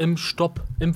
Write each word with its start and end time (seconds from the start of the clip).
im 0.00 0.16
Stopp, 0.16 0.60
im 0.80 0.94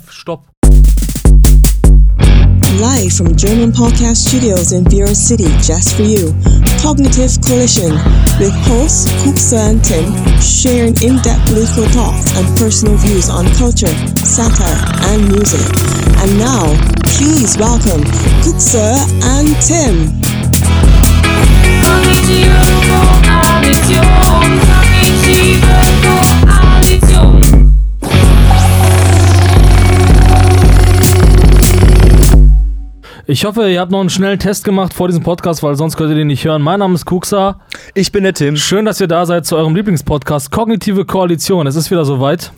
Live 2.81 3.17
from 3.17 3.37
German 3.37 3.71
Podcast 3.71 4.27
Studios 4.29 4.73
in 4.73 4.83
Bureau 4.85 5.13
City, 5.13 5.47
just 5.61 5.95
for 5.95 6.03
you. 6.05 6.35
Cognitive 6.81 7.39
Collision 7.43 7.93
with 8.41 8.55
hosts 8.67 9.13
Kuksa 9.23 9.71
and 9.71 9.85
Tim 9.85 10.11
sharing 10.41 10.97
in 11.03 11.21
depth 11.21 11.45
political 11.47 11.85
thoughts 11.93 12.33
and 12.37 12.59
personal 12.59 12.97
views 12.97 13.29
on 13.29 13.45
culture, 13.55 13.93
satire, 14.25 14.81
and 15.13 15.29
music. 15.29 15.61
And 16.25 16.39
now, 16.39 16.75
please 17.05 17.59
welcome 17.59 18.03
Kuksa 18.41 19.05
and 19.37 19.55
Tim. 19.61 20.25
Ich 33.27 33.45
hoffe, 33.47 33.71
ihr 33.71 33.81
habt 33.81 33.91
noch 33.91 34.01
einen 34.01 34.11
schnellen 34.11 34.39
Test 34.39 34.65
gemacht 34.65 34.93
vor 34.93 35.09
diesem 35.09 35.23
Podcast, 35.23 35.63
weil 35.63 35.77
sonst 35.77 35.97
könnt 35.97 36.11
ihr 36.11 36.17
den 36.17 36.27
nicht 36.27 36.45
hören. 36.45 36.61
Mein 36.61 36.79
Name 36.81 36.95
ist 36.95 37.07
Kuxa. 37.07 37.59
Ich 37.95 38.13
bin 38.13 38.23
der 38.25 38.35
Tim. 38.35 38.57
Schön, 38.57 38.85
dass 38.85 39.01
ihr 39.01 39.07
da 39.09 39.25
seid 39.25 39.47
zu 39.47 39.57
eurem 39.57 39.75
Lieblingspodcast 39.75 40.51
Kognitive 40.51 41.07
Koalition. 41.07 41.67
Es 41.67 41.75
ist 41.75 41.91
wieder 41.91 42.05
soweit. 42.05 42.53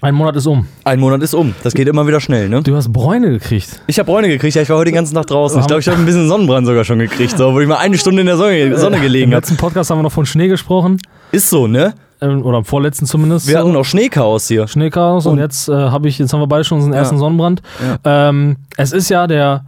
Ein 0.00 0.16
Monat 0.16 0.34
ist 0.34 0.48
um. 0.48 0.66
Ein 0.82 0.98
Monat 0.98 1.22
ist 1.22 1.34
um. 1.34 1.54
Das 1.62 1.72
geht 1.74 1.86
immer 1.86 2.04
wieder 2.08 2.20
schnell, 2.20 2.48
ne? 2.48 2.60
Du 2.62 2.74
hast 2.74 2.92
Bräune 2.92 3.30
gekriegt. 3.30 3.80
Ich 3.86 4.00
habe 4.00 4.10
Bräune 4.10 4.26
gekriegt, 4.26 4.56
ja, 4.56 4.62
ich 4.62 4.68
war 4.68 4.76
heute 4.78 4.86
den 4.90 4.96
ganzen 4.96 5.14
Tag 5.14 5.28
draußen. 5.28 5.60
Ich 5.60 5.68
glaube, 5.68 5.78
ich 5.78 5.86
habe 5.86 5.98
ein 5.98 6.04
bisschen 6.04 6.26
Sonnenbrand 6.26 6.66
sogar 6.66 6.82
schon 6.82 6.98
gekriegt, 6.98 7.38
so, 7.38 7.54
wo 7.54 7.60
ich 7.60 7.68
mal 7.68 7.76
eine 7.76 7.96
Stunde 7.96 8.22
in 8.22 8.26
der 8.26 8.36
Sonne, 8.36 8.76
Sonne 8.76 8.96
Im 8.96 9.02
gelegen 9.02 9.30
habe. 9.30 9.36
letzten 9.36 9.56
Podcast 9.56 9.90
haben 9.90 9.98
wir 9.98 10.02
noch 10.02 10.10
von 10.10 10.26
Schnee 10.26 10.48
gesprochen. 10.48 10.98
Ist 11.30 11.48
so, 11.48 11.68
ne? 11.68 11.94
Ähm, 12.20 12.44
Oder 12.44 12.58
im 12.58 12.64
vorletzten 12.64 13.06
zumindest. 13.06 13.46
Wir 13.46 13.58
hatten 13.60 13.70
noch 13.72 13.84
Schneechaos 13.84 14.48
hier. 14.48 14.66
Schneechaos 14.66 15.26
und, 15.26 15.34
Und- 15.34 15.38
jetzt 15.38 15.68
äh, 15.68 15.72
habe 15.72 16.08
ich, 16.08 16.18
jetzt 16.18 16.32
haben 16.32 16.40
wir 16.40 16.48
beide 16.48 16.64
schon 16.64 16.78
unseren 16.78 16.94
ersten 16.94 17.14
Ja. 17.14 17.20
Sonnenbrand. 17.20 17.62
Ähm, 18.04 18.56
es 18.76 18.90
ist 18.90 19.08
ja 19.08 19.28
der 19.28 19.64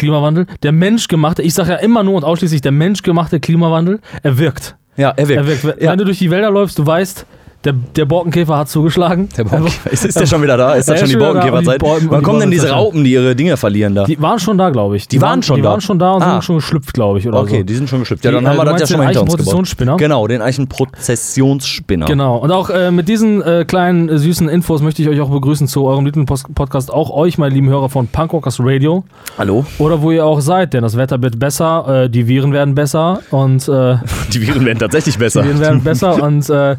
Klimawandel, 0.00 0.46
der 0.62 0.72
menschgemachte, 0.72 1.42
ich 1.42 1.54
sage 1.54 1.70
ja 1.72 1.76
immer 1.76 2.02
nur 2.02 2.14
und 2.14 2.24
ausschließlich 2.24 2.62
der 2.62 2.72
menschgemachte 2.72 3.38
Klimawandel, 3.38 4.00
er 4.22 4.38
wirkt. 4.38 4.76
Ja, 4.96 5.10
er 5.10 5.28
wirkt. 5.28 5.40
Er 5.42 5.46
wirkt. 5.46 5.64
Wenn 5.78 5.84
Ja. 5.84 5.96
du 5.96 6.04
durch 6.04 6.18
die 6.18 6.30
Wälder 6.30 6.50
läufst, 6.50 6.78
du 6.78 6.86
weißt, 6.86 7.26
der, 7.64 7.74
der 7.74 8.04
Borkenkäfer 8.06 8.56
hat 8.56 8.68
zugeschlagen. 8.70 9.28
Der 9.36 9.44
Borkenkäfer. 9.44 9.90
Ist, 9.92 10.04
ist 10.06 10.18
der 10.18 10.26
schon 10.26 10.42
wieder 10.42 10.56
da? 10.56 10.74
Ist 10.74 10.88
das 10.88 10.98
schon 11.00 11.08
die 11.08 11.14
die 11.14 11.20
Borkenkäferzeit? 11.20 11.82
Wann 11.82 12.00
die 12.20 12.24
kommen 12.24 12.40
denn 12.40 12.50
diese. 12.50 12.70
Raupen, 12.70 13.04
die 13.04 13.12
ihre 13.12 13.36
Dinge 13.36 13.56
verlieren 13.56 13.94
da? 13.94 14.04
Die 14.04 14.20
waren 14.22 14.38
schon 14.38 14.56
da, 14.56 14.70
glaube 14.70 14.96
ich. 14.96 15.08
Die 15.08 15.20
waren 15.20 15.42
schon 15.42 15.56
die 15.56 15.62
da? 15.62 15.70
waren 15.70 15.80
schon 15.80 15.98
da 15.98 16.12
und 16.12 16.22
Ah. 16.22 16.30
sind 16.32 16.44
schon 16.44 16.56
geschlüpft, 16.56 16.94
glaube 16.94 17.18
ich. 17.18 17.28
Okay, 17.30 17.58
so. 17.58 17.62
die 17.64 17.74
sind 17.74 17.88
schon 17.88 18.00
geschlüpft. 18.00 18.24
Ja, 18.24 18.30
Die, 18.30 18.34
dann 18.36 18.44
äh, 18.44 18.48
haben 18.48 18.56
wir 18.58 18.64
du 18.64 18.70
das 18.72 18.80
ja 18.82 18.86
schon 18.86 18.94
den 18.96 18.98
mal 19.00 19.06
hinter 19.08 19.20
uns 19.22 19.30
Eichenprozessionsspinner? 19.34 19.92
gebaut. 19.92 19.98
Genau, 20.00 20.26
den 20.26 20.42
Eichenprozessionsspinner. 20.42 22.06
Genau. 22.06 22.36
Und 22.38 22.50
auch 22.52 22.70
äh, 22.70 22.90
mit 22.90 23.08
diesen 23.08 23.42
äh, 23.42 23.64
kleinen 23.66 24.08
äh, 24.08 24.18
süßen 24.18 24.48
Infos 24.48 24.82
möchte 24.82 25.02
ich 25.02 25.08
euch 25.08 25.20
auch 25.20 25.30
begrüßen 25.30 25.66
zu 25.68 25.84
eurem 25.84 26.04
Lieblingspodcast. 26.06 26.92
Auch 26.92 27.10
euch, 27.10 27.38
meine 27.38 27.54
lieben 27.54 27.68
Hörer 27.68 27.88
von 27.88 28.06
Punkrockers 28.08 28.58
Radio. 28.60 29.04
Hallo? 29.38 29.64
Oder 29.78 30.02
wo 30.02 30.10
ihr 30.10 30.24
auch 30.24 30.40
seid, 30.40 30.72
denn 30.74 30.82
das 30.82 30.96
Wetter 30.96 31.20
wird 31.22 31.38
besser, 31.38 32.04
äh, 32.04 32.10
die 32.10 32.26
Viren 32.26 32.52
werden 32.52 32.74
besser 32.74 33.20
und 33.30 33.68
äh, 33.68 33.96
Die 34.32 34.40
Viren 34.46 34.64
werden 34.64 34.78
tatsächlich 34.78 35.18
besser. 35.18 35.42
die 35.42 35.48
Viren 35.48 35.60
werden 35.60 35.82
besser 35.82 36.22
und 36.22 36.48
äh, 36.50 36.76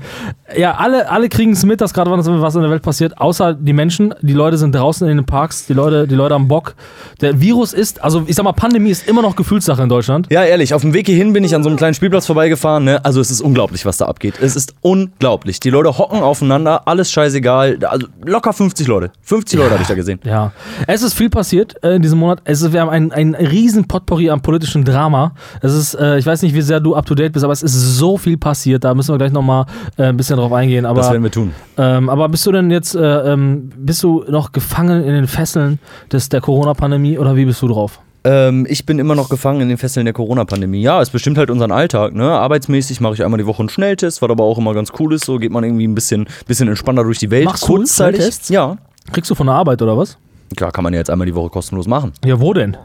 ja, 0.58 0.76
alle, 0.76 1.10
alle 1.10 1.30
kriegen 1.30 1.52
es 1.52 1.66
mit, 1.66 1.82
dass 1.82 1.94
gerade 1.94 2.12
was, 2.12 2.56
in 2.56 2.62
der 2.62 2.72
Welt 2.72 2.82
passiert, 2.82 3.18
außer 3.18 3.54
die 3.54 3.74
Menschen. 3.74 4.14
Die 4.22 4.34
Leute 4.34 4.58
sind 4.58 4.74
draußen 4.74 5.08
in 5.08 5.18
den 5.18 5.26
Parks, 5.26 5.66
die 5.66 5.74
Leute, 5.74 6.08
die 6.08 6.16
Leute 6.16 6.36
haben 6.36 6.48
Bock. 6.48 6.76
Der 7.22 7.40
Virus 7.42 7.74
ist, 7.74 8.04
also 8.04 8.24
ich 8.26 8.36
sag 8.36 8.44
mal, 8.44 8.54
Pandemie 8.54 8.90
ist 8.90 9.08
immer 9.08 9.22
noch 9.22 9.36
Gefühlssache 9.36 9.82
in 9.84 9.90
Deutschland. 9.90 10.28
Ja, 10.30 10.44
ehrlich, 10.44 10.74
auf 10.74 10.82
dem 10.82 10.94
Weg 10.94 11.08
hierhin 11.08 11.34
bin 11.34 11.44
ich 11.44 11.56
an 11.56 11.64
so 11.64 11.70
einem 11.70 11.78
kleinen 11.78 11.94
Spielplatz 11.94 12.26
vorbeigefahren. 12.26 12.84
Ne? 12.84 13.04
Also 13.04 13.22
es 13.22 13.32
ist 13.32 13.42
unglaublich, 13.42 13.86
was 13.86 13.98
da 13.98 14.06
abgeht. 14.06 14.36
Es 14.42 14.56
ist 14.56 14.76
unglaublich. 14.82 15.60
Die 15.60 15.70
Leute 15.70 15.98
hocken 15.98 16.22
aufeinander, 16.22 16.88
alles 16.88 17.12
scheißegal. 17.12 17.80
Also 17.86 18.08
locker 18.26 18.54
50 18.54 18.88
Leute. 18.88 19.12
50 19.22 19.60
Leute 19.60 19.72
habe 19.72 19.82
ich 19.82 19.88
da 19.88 19.96
gesehen. 19.96 20.20
Ja, 20.24 20.52
es 20.88 21.02
ist 21.02 21.14
viel 21.14 21.30
passiert 21.30 21.76
äh, 21.84 21.96
in 21.96 22.02
diesem 22.02 22.20
Monat. 22.20 22.42
Es 22.44 22.62
ist, 22.62 22.74
wir 22.74 22.82
haben 22.82 22.90
ein, 22.90 23.12
ein 23.12 23.36
riesen 23.36 23.88
Potpourri 23.88 24.30
am 24.30 24.42
politischen 24.42 24.84
Drama. 24.84 25.34
Es 25.62 25.74
ist, 25.74 25.96
äh, 25.96 26.18
ich 26.18 26.26
weiß 26.26 26.42
nicht, 26.42 26.56
wie 26.56 26.62
sehr 26.62 26.80
du 26.80 26.96
up 26.96 27.06
to 27.06 27.16
date 27.16 27.34
bist, 27.34 27.44
aber 27.44 27.54
es 27.54 27.64
ist 27.64 27.98
so 27.98 28.18
viel 28.18 28.38
passiert. 28.38 28.84
Da 28.84 28.94
müssen 28.94 29.14
wir 29.14 29.18
gleich 29.18 29.32
nochmal 29.32 29.66
äh, 29.98 30.06
ein 30.06 30.18
bisschen 30.18 30.40
drauf 30.42 30.54
eingehen. 30.54 30.84
Das 30.84 30.92
Aber, 30.92 31.12
werden 31.14 31.24
wir 31.24 31.32
tun. 31.32 31.54
ähm, 31.78 32.10
aber 32.10 32.30
bist 32.30 32.46
du 32.46 32.52
denn 32.52 32.70
jetzt, 32.72 32.96
äh, 32.96 33.00
ähm, 33.34 33.72
bist 33.78 34.04
du 34.04 34.24
noch 34.28 34.52
gefangen 34.52 35.04
in 35.04 35.14
den 35.14 35.28
Fesseln 35.28 35.80
des, 36.12 36.30
der 36.30 36.42
Corona-Pandemie 36.42 37.18
oder 37.18 37.36
wie 37.36 37.46
bist 37.46 37.62
du 37.62 37.68
drauf? 37.68 38.00
Ähm, 38.24 38.68
ich 38.70 38.86
bin 38.86 39.00
immer 39.00 39.16
noch 39.16 39.30
gefangen 39.30 39.62
in 39.62 39.70
den 39.70 39.78
Fesseln 39.78 40.06
der 40.06 40.14
Corona-Pandemie. 40.14 40.82
Ja, 40.82 41.02
es 41.02 41.10
bestimmt 41.10 41.38
halt 41.38 41.50
unseren 41.50 41.72
Alltag. 41.72 42.14
Ne? 42.14 42.30
Arbeitsmäßig 42.30 43.02
mache 43.02 43.16
ich 43.16 43.24
einmal 43.24 43.40
die 43.40 43.48
Woche 43.48 43.62
einen 43.62 43.70
Schnelltest, 43.70 44.22
was 44.22 44.30
aber 44.30 44.44
auch 44.44 44.58
immer 44.60 44.74
ganz 44.74 44.92
cool 45.00 45.14
ist. 45.14 45.26
So 45.26 45.38
geht 45.40 45.52
man 45.52 45.64
irgendwie 45.64 45.88
ein 45.88 45.96
bisschen, 45.96 46.28
bisschen 46.46 46.68
entspannter 46.68 47.04
durch 47.04 47.18
die 47.18 47.32
Welt. 47.32 47.46
Machst 47.46 47.68
du 47.68 47.84
Schnelltests? 47.86 48.50
Ja. 48.50 48.78
Kriegst 49.12 49.32
du 49.32 49.36
von 49.36 49.48
der 49.48 49.56
Arbeit 49.56 49.82
oder 49.82 49.98
was? 49.98 50.18
Klar, 50.56 50.72
kann 50.72 50.84
man 50.84 50.94
ja 50.94 51.00
jetzt 51.00 51.10
einmal 51.10 51.26
die 51.26 51.34
Woche 51.34 51.50
kostenlos 51.50 51.88
machen. 51.88 52.12
Ja, 52.24 52.40
wo 52.40 52.54
denn? 52.54 52.78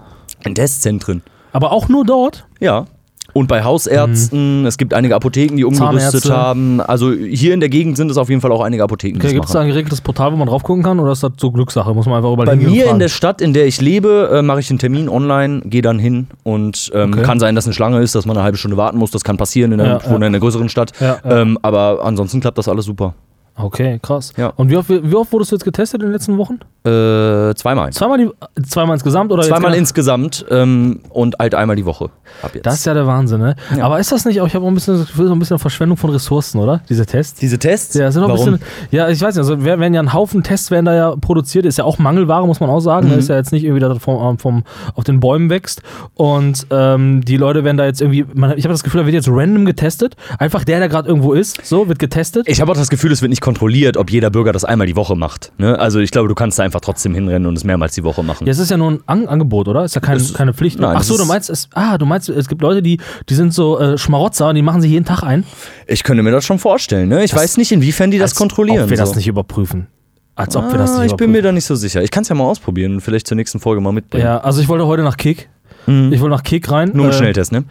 In 0.45 0.55
Testzentren. 0.55 1.23
Aber 1.53 1.73
auch 1.73 1.89
nur 1.89 2.05
dort? 2.05 2.47
Ja. 2.61 2.87
Und 3.37 3.49
bei 3.49 3.63
Hausärzten, 3.65 4.65
es 4.65 4.79
gibt 4.79 4.95
einige 4.95 5.15
Apotheken, 5.15 5.57
die 5.57 5.65
umgerüstet 5.65 6.23
Zahnärzte. 6.23 6.35
haben. 6.37 6.81
Also 6.81 7.13
hier 7.13 7.53
in 7.53 7.61
der 7.61 7.69
Gegend 7.69 7.97
sind 7.99 8.11
es 8.11 8.17
auf 8.17 8.29
jeden 8.31 8.41
Fall 8.41 8.51
auch 8.51 8.63
einige 8.63 8.83
Apotheken, 8.83 9.19
Okay, 9.19 9.35
Gibt 9.35 9.45
es 9.45 9.53
da 9.53 9.61
ein 9.61 9.69
geregeltes 9.69 10.01
Portal, 10.01 10.33
wo 10.33 10.37
man 10.37 10.49
drauf 10.49 10.63
gucken 10.63 10.83
kann 10.83 10.99
oder 10.99 11.13
ist 11.13 11.23
das 11.23 11.33
so 11.39 11.51
Glückssache? 11.53 11.93
Muss 11.95 12.07
man 12.07 12.17
einfach 12.17 12.33
überall 12.33 12.47
Bei 12.47 12.57
mir 12.57 12.89
in 12.91 12.99
der 12.99 13.09
Stadt, 13.09 13.41
in 13.43 13.53
der 13.53 13.67
ich 13.67 13.81
lebe, 13.81 14.31
äh, 14.33 14.43
mache 14.43 14.61
ich 14.61 14.69
den 14.69 14.79
Termin 14.79 15.09
online, 15.09 15.61
gehe 15.67 15.83
dann 15.83 15.99
hin 15.99 16.29
und 16.45 16.91
ähm, 16.95 17.13
Okay. 17.13 17.23
kann 17.23 17.39
sein, 17.39 17.55
dass 17.55 17.67
eine 17.67 17.75
Schlange 17.75 18.01
ist, 18.01 18.15
dass 18.15 18.25
man 18.27 18.37
eine 18.37 18.45
halbe 18.45 18.57
Stunde 18.59 18.77
warten 18.79 18.97
muss. 18.99 19.11
Das 19.11 19.23
kann 19.23 19.37
passieren 19.37 19.73
in 19.73 19.81
einer, 19.81 20.01
Ja, 20.03 20.11
ja. 20.11 20.17
in 20.17 20.23
einer 20.23 20.39
größeren 20.41 20.69
Stadt. 20.69 20.93
Ja. 21.01 21.19
Ähm, 21.25 21.59
aber 21.63 22.01
ansonsten 22.05 22.41
klappt 22.41 22.57
das 22.59 22.69
alles 22.69 22.87
super. 22.87 23.15
Okay, 23.59 23.99
krass. 24.03 24.33
Ja. 24.37 24.49
Und 24.57 24.71
wie 24.71 24.77
oft, 24.77 24.89
wie 24.91 25.15
oft 25.15 25.33
wurdest 25.33 25.51
du 25.53 25.57
jetzt 25.57 25.65
getestet 25.65 26.03
in 26.03 26.09
den 26.09 26.13
letzten 26.13 26.37
Wochen? 26.37 26.59
Äh, 26.85 27.55
zweimal. 27.55 27.93
Zweimal, 27.93 28.19
die, 28.19 28.31
zweimal 28.65 28.95
insgesamt 28.95 29.33
oder 29.33 29.43
Zweimal 29.43 29.75
insgesamt 29.75 30.45
ähm, 30.51 31.01
und 31.11 31.37
halt 31.39 31.55
einmal 31.55 31.75
die 31.75 31.85
Woche. 31.87 32.11
Ab 32.43 32.53
jetzt. 32.55 32.67
Das 32.67 32.75
ist 32.75 32.87
ja 32.87 32.95
der 32.95 33.07
Wahnsinn, 33.07 33.41
ne? 33.41 33.57
Ja. 33.77 33.85
Aber 33.87 33.99
ist 33.99 34.13
das 34.13 34.25
nicht 34.25 34.41
auch, 34.41 34.47
ich 34.47 34.55
habe 34.55 34.65
auch 34.65 34.69
ein 34.69 34.75
bisschen 34.75 34.99
das 34.99 35.07
Gefühl, 35.09 35.27
so 35.27 35.33
ein 35.33 35.39
bisschen 35.39 35.59
Verschwendung 35.59 35.97
von 35.97 36.11
Ressourcen, 36.11 36.61
oder? 36.61 36.83
Diese 36.89 37.07
Tests? 37.07 37.41
Diese 37.41 37.59
Tests? 37.59 37.95
Ja, 37.95 38.13
sind 38.13 38.23
auch 38.23 38.29
ein 38.29 38.35
Warum? 38.39 38.53
bisschen, 38.59 38.67
ja, 38.91 39.09
ich 39.09 39.21
weiß 39.21 39.35
nicht, 39.35 39.39
also 39.39 39.65
wer- 39.65 39.81
werden 39.81 39.95
ja 39.95 40.01
ein 40.01 40.13
Haufen 40.13 40.43
Tests 40.43 40.71
werden 40.71 40.85
da 40.85 40.95
ja 40.95 41.17
produziert, 41.17 41.65
ist 41.65 41.79
ja 41.79 41.85
auch 41.85 41.99
Mangelware, 41.99 42.47
muss 42.47 42.61
man 42.61 42.71
auch 42.71 42.81
sagen. 42.81 43.07
Mhm. 43.07 43.13
Ne? 43.15 43.19
Ist 43.19 43.29
ja 43.29 43.37
jetzt 43.37 43.53
nicht 43.53 43.65
irgendwie, 43.65 43.81
das 43.81 43.99
vom, 43.99 44.39
vom, 44.39 44.63
auf 44.95 45.05
den 45.05 45.19
Bäumen 45.19 45.51
wächst. 45.51 45.83
Und 46.15 46.67
ähm, 46.71 47.25
die 47.25 47.37
Leute 47.37 47.65
werden 47.65 47.79
da 47.79 47.85
jetzt 47.87 48.01
irgendwie, 48.01 48.27
man, 48.35 48.57
ich 48.59 48.65
habe 48.65 48.75
das 48.75 48.83
Gefühl, 48.85 49.01
da 49.01 49.07
wird 49.07 49.15
jetzt 49.15 49.29
random 49.29 49.65
getestet. 49.65 50.15
Einfach 50.39 50.63
der, 50.63 50.79
der 50.79 50.89
gerade 50.89 51.09
irgendwo 51.09 51.33
ist, 51.33 51.65
so, 51.67 51.89
wird 51.89 51.99
getestet. 51.99 52.47
Ich 52.49 52.61
habe 52.61 52.71
auch 52.71 52.77
das 52.77 52.91
Gefühl, 52.91 53.11
es 53.13 53.23
wird 53.23 53.31
nicht 53.31 53.41
kontrolliert, 53.47 53.97
ob 53.97 54.11
jeder 54.11 54.29
Bürger 54.29 54.53
das 54.53 54.65
einmal 54.65 54.89
die 54.89 54.97
Woche 54.97 55.15
macht. 55.15 55.53
Ne? 55.57 55.79
Also 55.79 56.01
ich 56.01 56.11
glaube, 56.11 56.29
du 56.29 56.35
kannst 56.35 56.59
da 56.59 56.65
einfach 56.65 56.81
trotzdem 56.81 57.15
hinrennen 57.15 57.47
und 57.47 57.57
es 57.57 57.63
mehrmals 57.63 57.95
die 57.95 58.03
Woche 58.03 58.23
machen. 58.25 58.45
Ja, 58.45 58.51
es 58.51 58.59
ist 58.59 58.71
ja 58.73 58.77
nur 58.77 58.91
ein 58.91 59.01
An 59.07 59.29
Angebot, 59.29 59.69
oder? 59.69 59.85
Ist 59.85 59.95
ja 59.95 60.01
kein, 60.01 60.17
Es- 60.17 60.35
keine 60.35 60.53
Pflicht. 60.53 60.81
nein, 60.81 60.97
Ach 60.99 61.03
so, 61.05 61.17
du 61.17 61.25
meinst, 61.25 61.49
es, 61.49 61.69
ah, 61.75 61.97
du 61.97 62.05
meinst, 62.07 62.29
es 62.29 62.49
gibt 62.49 62.61
Leute, 62.61 62.83
die, 62.83 62.99
die 63.29 63.35
sind 63.35 63.55
so 63.55 63.79
äh, 63.79 63.97
Schmarotzer 63.97 64.49
und 64.49 64.57
die 64.57 64.63
machen 64.63 64.83
sich 64.83 64.91
jeden 64.91 65.05
Tag 65.07 65.23
ein. 65.23 65.45
Ich 65.87 66.03
könnte 66.03 66.23
mir 66.25 66.33
das 66.33 66.45
schon 66.45 66.59
vorstellen. 66.59 67.09
Ne? 67.09 67.23
Ich 67.25 67.31
Das- 67.31 67.41
weiß 67.41 67.57
nicht, 67.57 67.71
inwiefern 67.71 68.11
die 68.11 68.19
das 68.19 68.35
kontrollieren. 68.35 68.83
Ob 68.85 68.91
wir 68.91 68.97
das 68.97 69.11
so. 69.11 69.15
nicht 69.17 69.29
überprüfen. 69.29 69.87
Als 70.35 70.55
ob 70.57 70.71
wir 70.71 70.77
das 70.79 70.91
Ah, 70.91 71.03
nicht 71.03 71.13
ich 71.13 71.17
bin 71.17 71.31
mir 71.33 71.41
da 71.41 71.53
nicht 71.53 71.65
so 71.65 71.75
sicher. 71.77 72.03
Ich 72.03 72.11
kann 72.11 72.23
es 72.23 72.29
ja 72.29 72.35
mal 72.35 72.45
ausprobieren 72.45 72.95
und 72.95 73.01
vielleicht 73.01 73.27
zur 73.27 73.37
nächsten 73.37 73.61
Folge 73.61 73.81
mal 73.81 73.93
mitbringen. 73.93 74.25
Ja, 74.27 74.39
also 74.39 74.61
ich 74.61 74.69
wollte 74.69 74.87
heute 74.87 75.03
nach 75.03 75.17
Kick. 75.17 75.49
Mhm. 75.87 76.13
Ich 76.13 76.21
wollte 76.21 76.35
nach 76.35 76.43
Kick 76.43 76.71
rein. 76.71 76.91
Nur 76.93 77.07
mit 77.07 77.15
äh, 77.15 77.19
Schnelltest, 77.19 77.53
ne? 77.53 77.65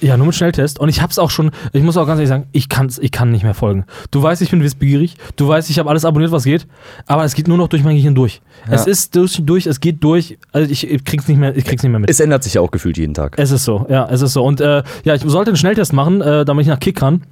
Ja, 0.00 0.16
nur 0.16 0.26
mit 0.26 0.34
Schnelltest. 0.34 0.78
Und 0.78 0.88
ich 0.88 1.02
hab's 1.02 1.18
auch 1.18 1.30
schon, 1.30 1.50
ich 1.72 1.82
muss 1.82 1.96
auch 1.96 2.06
ganz 2.06 2.18
ehrlich 2.18 2.28
sagen, 2.28 2.46
ich, 2.52 2.68
kann's, 2.68 2.98
ich 2.98 3.10
kann 3.10 3.30
nicht 3.30 3.42
mehr 3.42 3.54
folgen. 3.54 3.84
Du 4.10 4.22
weißt, 4.22 4.40
ich 4.42 4.50
bin 4.50 4.62
wissbegierig. 4.62 5.16
Du 5.36 5.48
weißt, 5.48 5.68
ich 5.70 5.78
habe 5.78 5.90
alles 5.90 6.04
abonniert, 6.04 6.32
was 6.32 6.44
geht. 6.44 6.66
Aber 7.06 7.24
es 7.24 7.34
geht 7.34 7.48
nur 7.48 7.58
noch 7.58 7.68
durch 7.68 7.84
mein 7.84 7.96
Gehirn 7.96 8.14
durch. 8.14 8.40
Ja. 8.66 8.74
Es 8.74 8.86
ist 8.86 9.14
durch, 9.16 9.40
durch, 9.44 9.66
es 9.66 9.80
geht 9.80 10.02
durch. 10.02 10.38
Also 10.52 10.70
ich, 10.70 10.88
ich 10.88 11.04
krieg's 11.04 11.28
nicht 11.28 11.38
mehr, 11.38 11.56
ich 11.56 11.64
krieg's 11.64 11.82
nicht 11.82 11.90
mehr 11.90 12.00
mit. 12.00 12.10
Es 12.10 12.20
ändert 12.20 12.44
sich 12.44 12.54
ja 12.54 12.60
auch 12.60 12.70
gefühlt 12.70 12.96
jeden 12.96 13.14
Tag. 13.14 13.34
Es 13.38 13.50
ist 13.50 13.64
so, 13.64 13.86
ja, 13.88 14.08
es 14.10 14.22
ist 14.22 14.32
so. 14.32 14.42
Und 14.42 14.60
äh, 14.60 14.82
ja, 15.04 15.14
ich 15.14 15.22
sollte 15.22 15.50
einen 15.50 15.58
Schnelltest 15.58 15.92
machen, 15.92 16.20
äh, 16.20 16.44
damit 16.44 16.62
ich 16.62 16.68
nach 16.68 16.80
Kick 16.80 16.96
kann. 16.96 17.22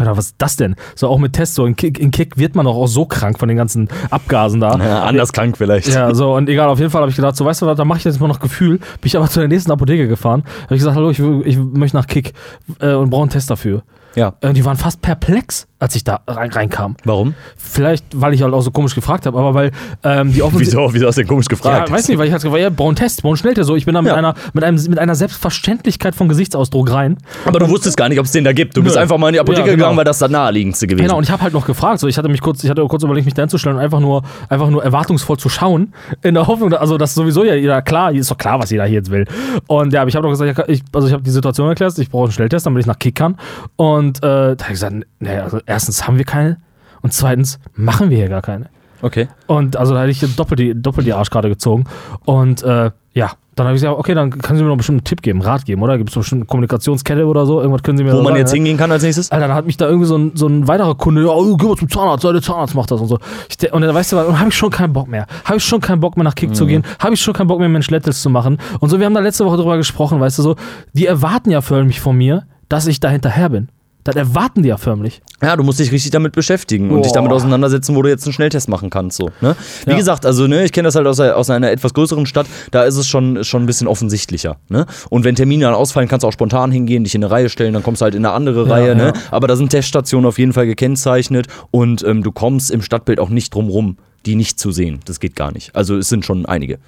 Oder 0.00 0.16
was 0.16 0.26
ist 0.26 0.36
das 0.38 0.56
denn? 0.56 0.74
So 0.94 1.08
auch 1.08 1.18
mit 1.18 1.34
Tests, 1.34 1.54
so 1.54 1.66
in 1.66 1.76
Kick, 1.76 1.98
in 1.98 2.10
Kick 2.10 2.38
wird 2.38 2.54
man 2.54 2.64
doch 2.64 2.74
auch 2.74 2.86
so 2.86 3.04
krank 3.04 3.38
von 3.38 3.48
den 3.48 3.56
ganzen 3.56 3.88
Abgasen 4.10 4.60
da. 4.60 4.76
Ja, 4.78 5.02
anders 5.04 5.32
krank 5.32 5.56
vielleicht. 5.58 5.88
Ja, 5.88 6.14
so 6.14 6.34
und 6.34 6.48
egal, 6.48 6.68
auf 6.68 6.78
jeden 6.78 6.90
Fall 6.90 7.02
habe 7.02 7.10
ich 7.10 7.16
gedacht, 7.16 7.36
so 7.36 7.44
weißt 7.44 7.62
du 7.62 7.66
was, 7.66 7.76
da 7.76 7.84
mache 7.84 7.98
ich 7.98 8.04
jetzt 8.04 8.20
mal 8.20 8.28
noch 8.28 8.40
Gefühl. 8.40 8.78
Bin 8.78 8.86
ich 9.04 9.16
aber 9.16 9.28
zu 9.28 9.40
der 9.40 9.48
nächsten 9.48 9.70
Apotheke 9.70 10.08
gefahren. 10.08 10.44
Habe 10.64 10.74
ich 10.74 10.80
gesagt, 10.80 10.96
hallo, 10.96 11.10
ich, 11.10 11.18
ich 11.18 11.58
möchte 11.58 11.96
nach 11.96 12.06
Kick 12.06 12.32
äh, 12.80 12.94
und 12.94 13.10
brauche 13.10 13.22
einen 13.22 13.30
Test 13.30 13.50
dafür. 13.50 13.82
Ja. 14.14 14.34
Äh, 14.40 14.52
die 14.52 14.64
waren 14.64 14.76
fast 14.76 15.02
perplex, 15.02 15.66
als 15.82 15.96
ich 15.96 16.04
da 16.04 16.20
rein, 16.28 16.50
reinkam. 16.52 16.96
Warum? 17.04 17.34
Vielleicht, 17.56 18.04
weil 18.14 18.32
ich 18.34 18.42
halt 18.42 18.54
auch 18.54 18.60
so 18.60 18.70
komisch 18.70 18.94
gefragt 18.94 19.26
habe, 19.26 19.36
aber 19.36 19.52
weil 19.52 19.72
ähm, 20.04 20.32
die 20.32 20.40
offensichtlich. 20.40 20.78
Wieso? 20.78 20.94
Wieso 20.94 21.06
hast 21.08 21.16
du 21.16 21.22
denn 21.22 21.28
komisch 21.28 21.48
gefragt? 21.48 21.88
Ja, 21.88 21.94
weiß 21.94 22.06
nicht, 22.08 22.18
weil 22.18 22.26
ich 22.26 22.32
halt 22.32 22.40
gesagt 22.42 22.54
habe, 22.54 22.62
ja, 22.62 22.86
einen 22.86 22.96
Test, 22.96 23.24
einen 23.24 23.36
Schnelltest. 23.36 23.66
So, 23.66 23.74
ich 23.74 23.84
bin 23.84 23.94
da 23.94 24.00
mit, 24.00 24.12
Ja. 24.12 24.16
einer, 24.16 24.34
mit, 24.52 24.62
einem, 24.62 24.76
mit 24.88 25.00
einer 25.00 25.16
Selbstverständlichkeit 25.16 26.14
von 26.14 26.28
Gesichtsausdruck 26.28 26.92
rein. 26.92 27.18
Aber 27.44 27.58
du 27.58 27.68
wusstest 27.68 27.96
gar 27.96 28.08
nicht, 28.08 28.20
ob 28.20 28.26
es 28.26 28.32
den 28.32 28.44
da 28.44 28.52
gibt. 28.52 28.76
Du 28.76 28.82
bist 28.84 28.94
Nö. 28.94 29.02
einfach 29.02 29.18
mal 29.18 29.28
in 29.28 29.32
die 29.32 29.40
Apotheke 29.40 29.62
Ja, 29.62 29.74
genau. 29.74 29.76
gegangen, 29.86 29.96
weil 29.96 30.04
das 30.04 30.20
das 30.20 30.30
naheliegendste 30.30 30.86
gewesen. 30.86 31.04
Genau, 31.06 31.18
und 31.18 31.24
ich 31.24 31.30
habe 31.32 31.42
halt 31.42 31.52
noch 31.52 31.66
gefragt, 31.66 31.98
so 31.98 32.06
ich 32.06 32.16
hatte 32.16 32.28
mich 32.28 32.40
kurz, 32.40 32.62
ich 32.62 32.70
hatte 32.70 32.86
kurz 32.86 33.02
überlegt, 33.02 33.24
mich 33.24 33.34
da 33.34 33.42
hinzustellen 33.42 33.76
und 33.76 33.82
einfach 33.82 33.98
nur, 33.98 34.22
einfach 34.48 34.70
nur 34.70 34.84
erwartungsvoll 34.84 35.38
zu 35.38 35.48
schauen, 35.48 35.92
in 36.22 36.34
der 36.34 36.46
Hoffnung, 36.46 36.72
also 36.74 36.96
dass 36.96 37.14
sowieso 37.14 37.42
ja 37.42 37.54
jeder 37.56 37.82
klar, 37.82 38.12
ist 38.12 38.30
doch 38.30 38.38
klar, 38.38 38.60
was 38.60 38.70
jeder 38.70 38.84
hier 38.84 38.98
jetzt 38.98 39.10
will. 39.10 39.24
Und 39.66 39.92
ja, 39.92 40.02
aber 40.02 40.08
ich 40.08 40.14
habe 40.14 40.28
doch 40.28 40.30
gesagt, 40.30 40.68
ich, 40.70 40.82
also 40.92 41.08
ich 41.08 41.12
habe 41.12 41.24
die 41.24 41.30
Situation 41.30 41.66
erklärt, 41.68 41.98
ich 41.98 42.08
brauche 42.08 42.24
einen 42.26 42.32
Schnelltest, 42.32 42.66
damit 42.66 42.80
ich 42.82 42.86
nach 42.86 43.00
Kick 43.00 43.16
kann. 43.16 43.36
Und 43.74 44.18
äh, 44.18 44.20
da 44.22 44.48
habe 44.50 44.54
ich 44.62 44.68
gesagt, 44.68 44.94
naja, 45.18 45.42
also 45.44 45.58
erstens 45.72 46.06
haben 46.06 46.18
wir 46.18 46.24
keine 46.24 46.58
und 47.02 47.12
zweitens 47.12 47.58
machen 47.74 48.10
wir 48.10 48.16
hier 48.16 48.28
gar 48.28 48.42
keine. 48.42 48.66
Okay. 49.02 49.28
Und 49.46 49.76
also 49.76 49.94
da 49.94 50.02
hätte 50.02 50.10
ich 50.12 50.36
doppelt 50.36 50.60
die, 50.60 50.80
doppelt 50.80 51.06
die 51.06 51.12
Arschkarte 51.12 51.48
gezogen. 51.48 51.84
Und 52.24 52.62
äh, 52.62 52.92
ja, 53.14 53.32
dann 53.56 53.66
habe 53.66 53.76
ich 53.76 53.82
gesagt, 53.82 53.98
okay, 53.98 54.14
dann 54.14 54.30
können 54.30 54.56
Sie 54.56 54.62
mir 54.62 54.70
noch 54.70 54.76
bestimmt 54.76 55.00
einen 55.00 55.04
Tipp 55.04 55.20
geben, 55.20 55.42
Rat 55.42 55.66
geben, 55.66 55.82
oder? 55.82 55.98
Gibt 55.98 56.08
es 56.08 56.14
bestimmt 56.16 56.42
eine 56.42 56.46
Kommunikationskette 56.46 57.26
oder 57.26 57.44
so? 57.44 57.60
Irgendwas 57.60 57.82
können 57.82 57.98
Sie 57.98 58.04
mir 58.04 58.12
Wo 58.12 58.18
man 58.18 58.26
sagen, 58.26 58.36
jetzt 58.36 58.52
ne? 58.52 58.56
hingehen 58.58 58.76
kann 58.78 58.90
als 58.92 59.02
nächstes? 59.02 59.30
Alter, 59.30 59.48
dann 59.48 59.56
hat 59.56 59.66
mich 59.66 59.76
da 59.76 59.86
irgendwie 59.86 60.06
so 60.06 60.16
ein, 60.16 60.32
so 60.34 60.46
ein 60.46 60.68
weiterer 60.68 60.94
Kunde, 60.94 61.22
ja, 61.22 61.28
oh, 61.28 61.56
geh 61.56 61.66
mal 61.66 61.76
zum 61.76 61.90
Zahnarzt, 61.90 62.24
der 62.24 62.40
Zahnarzt 62.40 62.74
macht 62.74 62.90
das 62.90 63.00
und 63.00 63.08
so. 63.08 63.18
Ich, 63.50 63.72
und 63.72 63.82
dann 63.82 63.94
weißt 63.94 64.12
du 64.12 64.16
was, 64.16 64.38
habe 64.38 64.48
ich 64.48 64.54
schon 64.54 64.70
keinen 64.70 64.92
Bock 64.94 65.08
mehr. 65.08 65.26
Habe 65.44 65.56
ich 65.58 65.64
schon 65.64 65.80
keinen 65.80 66.00
Bock 66.00 66.16
mehr 66.16 66.24
nach 66.24 66.34
Kick 66.34 66.50
Mhm. 66.50 66.54
zu 66.54 66.66
gehen, 66.66 66.82
habe 66.98 67.12
ich 67.14 67.20
schon 67.20 67.34
keinen 67.34 67.48
Bock 67.48 67.58
mehr 67.58 67.68
Mensch 67.68 67.90
Lettels 67.90 68.22
zu 68.22 68.30
machen. 68.30 68.56
Und 68.78 68.88
so, 68.88 68.98
wir 69.00 69.04
haben 69.04 69.14
da 69.14 69.20
letzte 69.20 69.44
Woche 69.44 69.56
drüber 69.58 69.76
gesprochen, 69.76 70.20
weißt 70.20 70.38
du 70.38 70.42
so, 70.42 70.56
die 70.94 71.06
erwarten 71.06 71.50
ja 71.50 71.60
förmlich 71.60 72.00
von 72.00 72.16
mir, 72.16 72.44
dass 72.70 72.86
ich 72.86 73.00
da 73.00 73.10
hinterher 73.10 73.50
bin. 73.50 73.68
Das 74.04 74.16
erwarten 74.16 74.62
die 74.64 74.68
ja 74.68 74.76
förmlich. 74.78 75.22
Ja, 75.40 75.54
du 75.56 75.62
musst 75.62 75.78
dich 75.78 75.92
richtig 75.92 76.10
damit 76.10 76.32
beschäftigen 76.32 76.90
und 76.90 77.04
dich 77.04 77.12
damit 77.12 77.30
auseinandersetzen, 77.30 77.94
wo 77.94 78.02
du 78.02 78.08
jetzt 78.08 78.24
einen 78.24 78.32
Schnelltest 78.32 78.68
machen 78.68 78.90
kannst. 78.90 79.16
So, 79.16 79.30
ne? 79.40 79.54
Wie 79.84 79.90
Ja. 79.92 79.96
gesagt, 79.96 80.26
also 80.26 80.46
ne, 80.48 80.64
ich 80.64 80.72
kenne 80.72 80.86
das 80.88 80.94
halt 80.96 81.06
aus, 81.06 81.20
aus 81.20 81.50
einer 81.50 81.70
etwas 81.70 81.94
größeren 81.94 82.26
Stadt, 82.26 82.46
da 82.72 82.82
ist 82.82 82.96
es 82.96 83.06
schon, 83.06 83.44
schon 83.44 83.62
ein 83.62 83.66
bisschen 83.66 83.86
offensichtlicher. 83.86 84.56
Ne? 84.68 84.86
Und 85.10 85.22
wenn 85.24 85.36
Termine 85.36 85.64
dann 85.66 85.74
ausfallen, 85.74 86.08
kannst 86.08 86.24
du 86.24 86.28
auch 86.28 86.32
spontan 86.32 86.72
hingehen, 86.72 87.04
dich 87.04 87.14
in 87.14 87.22
eine 87.22 87.30
Reihe 87.32 87.48
stellen, 87.48 87.74
dann 87.74 87.82
kommst 87.84 88.00
du 88.00 88.04
halt 88.04 88.14
in 88.16 88.24
eine 88.24 88.34
andere 88.34 88.66
Ja, 88.66 88.72
Reihe. 88.74 88.88
ja. 88.88 88.94
Ne? 88.94 89.12
Aber 89.30 89.46
da 89.46 89.54
sind 89.56 89.68
Teststationen 89.70 90.26
auf 90.26 90.38
jeden 90.38 90.52
Fall 90.52 90.66
gekennzeichnet 90.66 91.46
und 91.70 92.02
ähm, 92.04 92.22
du 92.24 92.32
kommst 92.32 92.70
im 92.72 92.82
Stadtbild 92.82 93.20
auch 93.20 93.28
nicht 93.28 93.54
drum 93.54 93.68
rum, 93.68 93.98
die 94.26 94.34
nicht 94.34 94.58
zu 94.58 94.72
sehen. 94.72 95.00
Das 95.04 95.20
geht 95.20 95.36
gar 95.36 95.52
nicht. 95.52 95.74
Also 95.76 95.96
es 95.96 96.08
sind 96.08 96.24
schon 96.24 96.44
einige. 96.46 96.78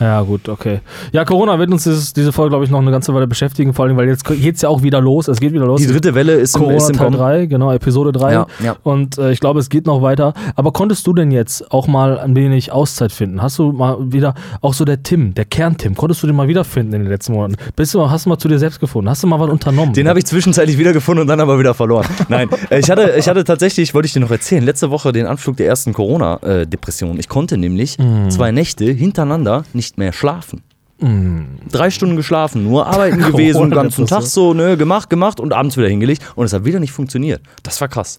Ja, 0.00 0.20
gut, 0.22 0.48
okay. 0.48 0.80
Ja, 1.12 1.24
Corona 1.24 1.58
wird 1.58 1.70
uns 1.70 1.84
dieses, 1.84 2.12
diese 2.12 2.32
Folge, 2.32 2.50
glaube 2.50 2.64
ich, 2.64 2.70
noch 2.70 2.80
eine 2.80 2.90
ganze 2.90 3.12
Weile 3.14 3.26
beschäftigen, 3.26 3.74
vor 3.74 3.84
allem, 3.84 3.96
weil 3.96 4.08
jetzt 4.08 4.24
geht 4.24 4.56
es 4.56 4.62
ja 4.62 4.68
auch 4.68 4.82
wieder 4.82 5.00
los. 5.00 5.28
Es 5.28 5.40
geht 5.40 5.52
wieder 5.52 5.66
los. 5.66 5.80
Die 5.80 5.86
dritte 5.86 6.14
Welle 6.14 6.34
ist 6.34 6.54
im, 6.54 6.60
Corona 6.62 6.76
ist 6.76 6.90
im 6.90 6.96
Teil 6.96 7.06
Kommen. 7.06 7.18
3, 7.18 7.46
genau, 7.46 7.72
Episode 7.72 8.12
3. 8.12 8.32
Ja, 8.32 8.46
ja. 8.62 8.76
Und 8.82 9.18
äh, 9.18 9.32
ich 9.32 9.40
glaube, 9.40 9.60
es 9.60 9.68
geht 9.70 9.86
noch 9.86 10.02
weiter. 10.02 10.34
Aber 10.54 10.72
konntest 10.72 11.06
du 11.06 11.12
denn 11.14 11.30
jetzt 11.30 11.70
auch 11.72 11.86
mal 11.86 12.18
ein 12.18 12.36
wenig 12.36 12.70
Auszeit 12.72 13.12
finden? 13.12 13.42
Hast 13.42 13.58
du 13.58 13.72
mal 13.72 13.96
wieder, 14.12 14.34
auch 14.60 14.74
so 14.74 14.84
der 14.84 15.02
Tim, 15.02 15.34
der 15.34 15.44
Kern-Tim, 15.44 15.94
konntest 15.94 16.22
du 16.22 16.26
den 16.26 16.36
mal 16.36 16.48
wiederfinden 16.48 16.94
in 16.94 17.02
den 17.02 17.10
letzten 17.10 17.32
Monaten? 17.32 17.56
Bist 17.76 17.94
du, 17.94 18.08
hast 18.10 18.26
du 18.26 18.30
mal 18.30 18.38
zu 18.38 18.48
dir 18.48 18.58
selbst 18.58 18.80
gefunden? 18.80 19.10
Hast 19.10 19.22
du 19.22 19.26
mal 19.26 19.40
was 19.40 19.50
unternommen? 19.50 19.92
Den 19.94 20.08
habe 20.08 20.18
ich 20.18 20.26
zwischenzeitlich 20.26 20.78
wiedergefunden 20.78 21.22
und 21.22 21.28
dann 21.28 21.40
aber 21.40 21.58
wieder 21.58 21.74
verloren. 21.74 22.06
Nein, 22.28 22.48
äh, 22.70 22.78
ich 22.78 22.90
hatte, 22.90 23.14
ich 23.18 23.28
hatte 23.28 23.42
tatsächlich, 23.44 23.94
wollte 23.94 24.06
ich 24.06 24.12
dir 24.12 24.20
noch 24.20 24.30
erzählen, 24.30 24.62
letzte 24.64 24.90
Woche 24.90 25.12
den 25.12 25.26
Anflug 25.26 25.56
der 25.56 25.66
ersten 25.66 25.92
Corona-Depression. 25.92 27.18
Ich 27.18 27.28
konnte 27.28 27.56
nämlich 27.58 27.98
Mhm. 27.98 28.30
zwei 28.30 28.52
Nächte 28.52 28.84
hintereinander 28.84 29.64
nicht 29.72 29.87
mehr 29.96 30.12
schlafen. 30.12 30.62
Mhm. 31.00 31.46
Drei 31.70 31.90
Stunden 31.90 32.16
geschlafen, 32.16 32.64
nur 32.64 32.86
arbeiten 32.86 33.18
gewesen, 33.32 33.62
den 33.62 33.70
ganzen. 33.70 34.06
Tag 34.06 34.22
so, 34.22 34.52
ne, 34.52 34.76
gemacht, 34.76 35.08
gemacht 35.08 35.38
und 35.40 35.52
abends 35.52 35.76
wieder 35.76 35.88
hingelegt 35.88 36.22
und 36.34 36.44
es 36.44 36.52
hat 36.52 36.64
wieder 36.64 36.80
nicht 36.80 36.92
funktioniert. 36.92 37.40
Das 37.62 37.80
war 37.80 37.86
krass. 37.88 38.18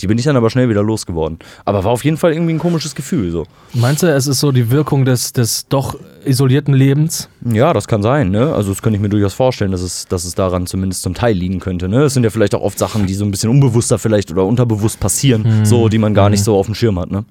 Die 0.00 0.08
bin 0.08 0.18
ich 0.18 0.24
dann 0.24 0.36
aber 0.36 0.50
schnell 0.50 0.68
wieder 0.68 0.82
losgeworden. 0.82 1.38
Aber 1.64 1.84
war 1.84 1.92
auf 1.92 2.04
jeden 2.04 2.16
Fall 2.16 2.32
irgendwie 2.32 2.52
ein 2.54 2.58
komisches 2.58 2.96
Gefühl. 2.96 3.30
So. 3.30 3.46
Meinst 3.74 4.02
du, 4.02 4.08
es 4.12 4.26
ist 4.26 4.40
so 4.40 4.50
die 4.50 4.68
Wirkung 4.72 5.04
des, 5.04 5.32
des 5.32 5.68
doch 5.68 5.96
isolierten 6.24 6.74
Lebens? 6.74 7.28
Ja, 7.44 7.72
das 7.72 7.86
kann 7.86 8.02
sein, 8.02 8.30
ne? 8.32 8.52
Also 8.52 8.70
das 8.72 8.82
könnte 8.82 8.96
ich 8.96 9.02
mir 9.02 9.08
durchaus 9.08 9.34
vorstellen, 9.34 9.70
dass 9.70 9.82
es, 9.82 10.06
dass 10.08 10.24
es 10.24 10.34
daran 10.34 10.66
zumindest 10.66 11.02
zum 11.02 11.14
Teil 11.14 11.36
liegen 11.36 11.60
könnte. 11.60 11.88
Ne? 11.88 12.02
Es 12.02 12.14
sind 12.14 12.24
ja 12.24 12.30
vielleicht 12.30 12.56
auch 12.56 12.62
oft 12.62 12.76
Sachen, 12.76 13.06
die 13.06 13.14
so 13.14 13.24
ein 13.24 13.30
bisschen 13.30 13.50
unbewusster 13.50 14.00
vielleicht 14.00 14.32
oder 14.32 14.44
unterbewusst 14.44 14.98
passieren, 14.98 15.42
Mhm. 15.60 15.64
so, 15.64 15.88
die 15.88 15.98
man 15.98 16.12
gar 16.12 16.28
nicht 16.28 16.42
so 16.42 16.56
auf 16.56 16.66
dem 16.66 16.74
Schirm 16.74 16.98
hat, 16.98 17.12
ne? 17.12 17.24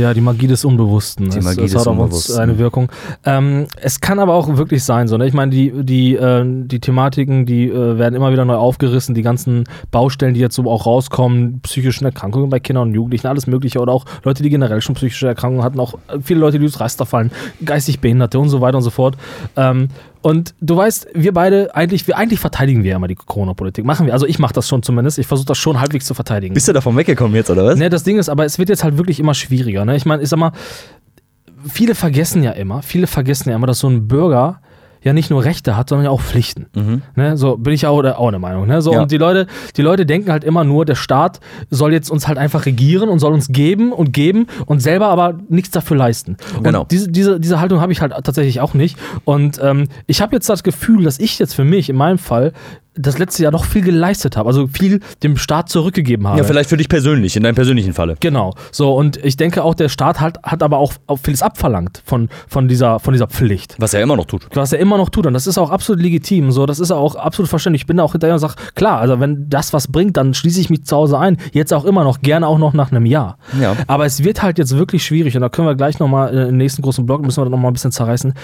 Ja, 0.00 0.14
die 0.14 0.20
Magie 0.20 0.46
des 0.46 0.64
Unbewussten. 0.64 1.28
Die 1.30 1.38
Es- 1.38 1.44
Magie 1.44 1.64
es 1.64 1.72
des 1.72 1.80
hat 1.80 1.86
auf 1.88 1.98
uns 1.98 2.30
eine 2.36 2.58
Wirkung. 2.58 2.90
Ähm, 3.24 3.66
es 3.80 4.00
kann 4.00 4.18
aber 4.18 4.34
auch 4.34 4.56
wirklich 4.56 4.82
sein, 4.82 5.08
so. 5.08 5.16
Ne? 5.16 5.26
Ich 5.26 5.34
meine, 5.34 5.50
die, 5.50 5.72
die, 5.84 6.14
äh, 6.16 6.44
die 6.46 6.80
Thematiken, 6.80 7.44
die 7.46 7.68
äh, 7.68 7.98
werden 7.98 8.14
immer 8.14 8.32
wieder 8.32 8.44
neu 8.44 8.54
aufgerissen. 8.54 9.14
Die 9.14 9.22
ganzen 9.22 9.64
Baustellen, 9.90 10.34
die 10.34 10.40
jetzt 10.40 10.54
so 10.54 10.70
auch 10.70 10.86
rauskommen, 10.86 11.60
psychischen 11.62 12.04
Erkrankungen 12.06 12.48
bei 12.50 12.60
Kindern 12.60 12.88
und 12.88 12.94
Jugendlichen, 12.94 13.26
alles 13.26 13.46
Mögliche. 13.46 13.80
Oder 13.80 13.92
auch 13.92 14.04
Leute, 14.24 14.42
die 14.42 14.50
generell 14.50 14.80
schon 14.80 14.94
psychische 14.94 15.26
Erkrankungen 15.28 15.64
hatten. 15.64 15.78
Auch 15.80 15.94
viele 16.22 16.40
Leute, 16.40 16.58
die 16.58 16.64
durchs 16.64 16.80
Raster 16.80 17.06
fallen, 17.06 17.30
geistig 17.64 18.00
Behinderte 18.00 18.38
und 18.38 18.48
so 18.48 18.60
weiter 18.60 18.78
und 18.78 18.82
so 18.84 18.90
fort. 18.90 19.16
Ähm, 19.56 19.88
und 20.22 20.54
du 20.60 20.76
weißt, 20.76 21.08
wir 21.14 21.32
beide, 21.32 21.74
eigentlich, 21.74 22.06
wir, 22.06 22.16
eigentlich 22.16 22.40
verteidigen 22.40 22.82
wir 22.82 22.90
ja 22.90 22.96
immer 22.96 23.08
die 23.08 23.14
Corona-Politik. 23.14 23.84
Machen 23.84 24.06
wir. 24.06 24.12
Also 24.12 24.26
ich 24.26 24.38
mache 24.38 24.52
das 24.52 24.68
schon 24.68 24.82
zumindest. 24.82 25.18
Ich 25.18 25.26
versuche 25.26 25.46
das 25.46 25.58
schon 25.58 25.80
halbwegs 25.80 26.04
zu 26.04 26.14
verteidigen. 26.14 26.52
Bist 26.52 26.68
du 26.68 26.72
davon 26.72 26.96
weggekommen 26.96 27.34
jetzt, 27.34 27.50
oder 27.50 27.64
was? 27.64 27.78
Ne, 27.78 27.88
das 27.88 28.04
Ding 28.04 28.18
ist, 28.18 28.28
aber 28.28 28.44
es 28.44 28.58
wird 28.58 28.68
jetzt 28.68 28.84
halt 28.84 28.98
wirklich 28.98 29.18
immer 29.18 29.32
schwieriger. 29.32 29.84
Ne? 29.84 29.96
Ich 29.96 30.04
meine, 30.04 30.22
ich 30.22 30.28
sag 30.28 30.38
mal, 30.38 30.52
viele 31.66 31.94
vergessen 31.94 32.42
ja 32.42 32.52
immer, 32.52 32.82
viele 32.82 33.06
vergessen 33.06 33.48
ja 33.48 33.56
immer, 33.56 33.66
dass 33.66 33.78
so 33.78 33.88
ein 33.88 34.08
Bürger 34.08 34.60
ja 35.02 35.12
nicht 35.12 35.30
nur 35.30 35.44
Rechte 35.44 35.76
hat, 35.76 35.88
sondern 35.88 36.04
ja 36.04 36.10
auch 36.10 36.20
Pflichten. 36.20 36.66
Ne? 37.14 37.36
So 37.36 37.56
bin 37.56 37.72
ich 37.72 37.86
auch, 37.86 38.04
auch 38.04 38.30
der 38.30 38.38
Meinung. 38.38 38.66
Ne? 38.66 38.82
So, 38.82 38.92
Ja. 38.92 39.02
Und 39.02 39.10
die 39.10 39.16
Leute, 39.16 39.46
die 39.76 39.82
Leute 39.82 40.06
denken 40.06 40.30
halt 40.30 40.44
immer 40.44 40.64
nur, 40.64 40.84
der 40.84 40.94
Staat 40.94 41.40
soll 41.70 41.92
jetzt 41.92 42.10
uns 42.10 42.28
halt 42.28 42.38
einfach 42.38 42.66
regieren 42.66 43.08
und 43.08 43.18
soll 43.18 43.32
uns 43.32 43.48
geben 43.48 43.92
und 43.92 44.12
geben 44.12 44.46
und 44.66 44.80
selber 44.80 45.08
aber 45.08 45.38
nichts 45.48 45.70
dafür 45.70 45.96
leisten. 45.96 46.36
Genau. 46.62 46.82
Und 46.82 46.90
diese, 46.90 47.08
diese, 47.08 47.40
diese 47.40 47.60
Haltung 47.60 47.80
habe 47.80 47.92
ich 47.92 48.00
halt 48.00 48.12
tatsächlich 48.12 48.60
auch 48.60 48.74
nicht. 48.74 48.98
Und 49.24 49.60
ähm, 49.62 49.88
ich 50.06 50.20
habe 50.20 50.34
jetzt 50.34 50.48
das 50.48 50.62
Gefühl, 50.62 51.04
dass 51.04 51.18
ich 51.18 51.38
jetzt 51.38 51.54
für 51.54 51.64
mich 51.64 51.88
in 51.88 51.96
meinem 51.96 52.18
Fall 52.18 52.52
das 52.94 53.18
letzte 53.18 53.44
Jahr 53.44 53.52
noch 53.52 53.64
viel 53.64 53.82
geleistet 53.82 54.36
habe, 54.36 54.48
also 54.48 54.66
viel 54.66 55.00
dem 55.22 55.36
Staat 55.36 55.68
zurückgegeben 55.68 56.26
habe. 56.26 56.38
Ja, 56.38 56.44
vielleicht 56.44 56.70
für 56.70 56.76
dich 56.76 56.88
persönlich, 56.88 57.36
in 57.36 57.42
deinem 57.44 57.54
persönlichen 57.54 57.92
Falle. 57.92 58.16
Genau. 58.18 58.54
So, 58.72 58.94
und 58.94 59.16
ich 59.24 59.36
denke 59.36 59.62
auch, 59.62 59.74
der 59.74 59.88
Staat 59.88 60.20
hat, 60.20 60.42
hat 60.42 60.62
aber 60.62 60.78
auch, 60.78 60.94
auch 61.06 61.18
vieles 61.18 61.42
abverlangt 61.42 62.02
von, 62.04 62.28
von, 62.48 62.66
dieser, 62.66 62.98
von 62.98 63.12
dieser 63.12 63.28
Pflicht. 63.28 63.76
Was 63.78 63.94
er 63.94 64.02
immer 64.02 64.16
noch 64.16 64.26
tut. 64.26 64.46
Was 64.54 64.72
er 64.72 64.80
immer 64.80 64.98
noch 64.98 65.08
tut. 65.08 65.26
Und 65.26 65.34
das 65.34 65.46
ist 65.46 65.56
auch 65.56 65.70
absolut 65.70 66.02
legitim. 66.02 66.50
So, 66.50 66.66
das 66.66 66.80
ist 66.80 66.90
auch 66.90 67.14
absolut 67.14 67.48
verständlich. 67.48 67.82
Ich 67.82 67.86
bin 67.86 67.96
da 67.96 68.02
auch 68.02 68.12
hinterher 68.12 68.34
und 68.34 68.40
sage, 68.40 68.54
klar, 68.74 68.98
also 68.98 69.20
wenn 69.20 69.48
das 69.48 69.72
was 69.72 69.88
bringt, 69.88 70.16
dann 70.16 70.34
schließe 70.34 70.60
ich 70.60 70.68
mich 70.68 70.84
zu 70.84 70.96
Hause 70.96 71.18
ein. 71.18 71.36
Jetzt 71.52 71.72
auch 71.72 71.84
immer 71.84 72.02
noch, 72.02 72.20
gerne 72.20 72.46
auch 72.48 72.58
noch 72.58 72.74
nach 72.74 72.90
einem 72.90 73.06
Jahr. 73.06 73.38
Ja. 73.60 73.76
Aber 73.86 74.04
es 74.04 74.24
wird 74.24 74.42
halt 74.42 74.58
jetzt 74.58 74.76
wirklich 74.76 75.04
schwierig. 75.04 75.36
Und 75.36 75.42
da 75.42 75.48
können 75.48 75.68
wir 75.68 75.76
gleich 75.76 76.00
nochmal 76.00 76.34
im 76.34 76.56
nächsten 76.56 76.82
großen 76.82 77.06
Blog, 77.06 77.22
müssen 77.22 77.40
wir 77.40 77.44
da 77.44 77.50
nochmal 77.50 77.70
ein 77.70 77.74
bisschen 77.74 77.92
zerreißen. 77.92 78.34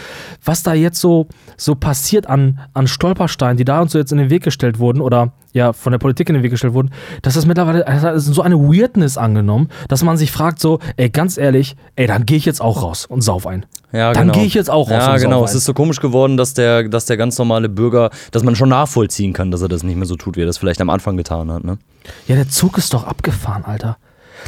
Was 0.45 0.63
da 0.63 0.73
jetzt 0.73 1.01
so, 1.01 1.27
so 1.57 1.75
passiert 1.75 2.29
an, 2.29 2.61
an 2.75 2.87
Stolpersteinen, 2.87 3.57
die 3.57 3.65
da 3.65 3.81
uns 3.81 3.93
so 3.93 3.99
jetzt 3.99 4.13
in 4.13 4.19
den 4.19 4.31
Weg 4.31 4.36
gestellt 4.43 4.79
wurden 4.79 5.01
oder 5.01 5.33
ja, 5.53 5.73
von 5.73 5.93
der 5.93 5.99
Politik 5.99 6.29
in 6.29 6.35
den 6.35 6.43
Weg 6.43 6.51
gestellt 6.51 6.75
wurden, 6.75 6.91
dass 7.23 7.35
das 7.35 7.47
mittlerweile 7.47 7.85
das 7.85 8.25
so 8.27 8.43
eine 8.43 8.59
Weirdness 8.59 9.17
angenommen, 9.17 9.69
dass 9.89 10.03
man 10.03 10.17
sich 10.17 10.31
fragt 10.31 10.61
so, 10.61 10.79
ey, 10.97 11.09
ganz 11.11 11.39
ehrlich, 11.39 11.77
ey, 11.97 12.07
dann 12.07 12.27
gehe 12.27 12.37
ich 12.37 12.45
jetzt 12.45 12.61
auch 12.61 12.83
raus 12.83 13.07
und 13.07 13.23
sauf 13.23 13.47
ein. 13.47 13.65
Ja, 13.93 14.13
Dann 14.13 14.25
genau. 14.29 14.35
gehe 14.35 14.45
ich 14.45 14.55
jetzt 14.55 14.69
auch 14.69 14.91
raus 14.91 15.05
Ja, 15.07 15.15
und 15.15 15.21
genau. 15.21 15.39
sauf 15.39 15.49
Es 15.49 15.55
ein. 15.55 15.59
ist 15.59 15.65
so 15.65 15.73
komisch 15.73 16.01
geworden, 16.01 16.37
dass 16.37 16.53
der, 16.55 16.89
dass 16.89 17.07
der 17.07 17.17
ganz 17.17 17.39
normale 17.39 17.69
Bürger, 17.69 18.11
dass 18.33 18.43
man 18.43 18.55
schon 18.57 18.69
nachvollziehen 18.69 19.33
kann, 19.33 19.51
dass 19.51 19.63
er 19.63 19.69
das 19.69 19.85
nicht 19.85 19.97
mehr 19.97 20.07
so 20.07 20.17
tut, 20.17 20.37
wie 20.37 20.43
er 20.43 20.47
das 20.47 20.59
vielleicht 20.59 20.81
am 20.81 20.91
Anfang 20.91 21.17
getan 21.17 21.51
hat. 21.51 21.65
Ne? 21.65 21.79
Ja, 22.27 22.35
der 22.35 22.49
Zug 22.49 22.77
ist 22.79 22.93
doch 22.93 23.05
abgefahren, 23.05 23.65
Alter. 23.65 23.97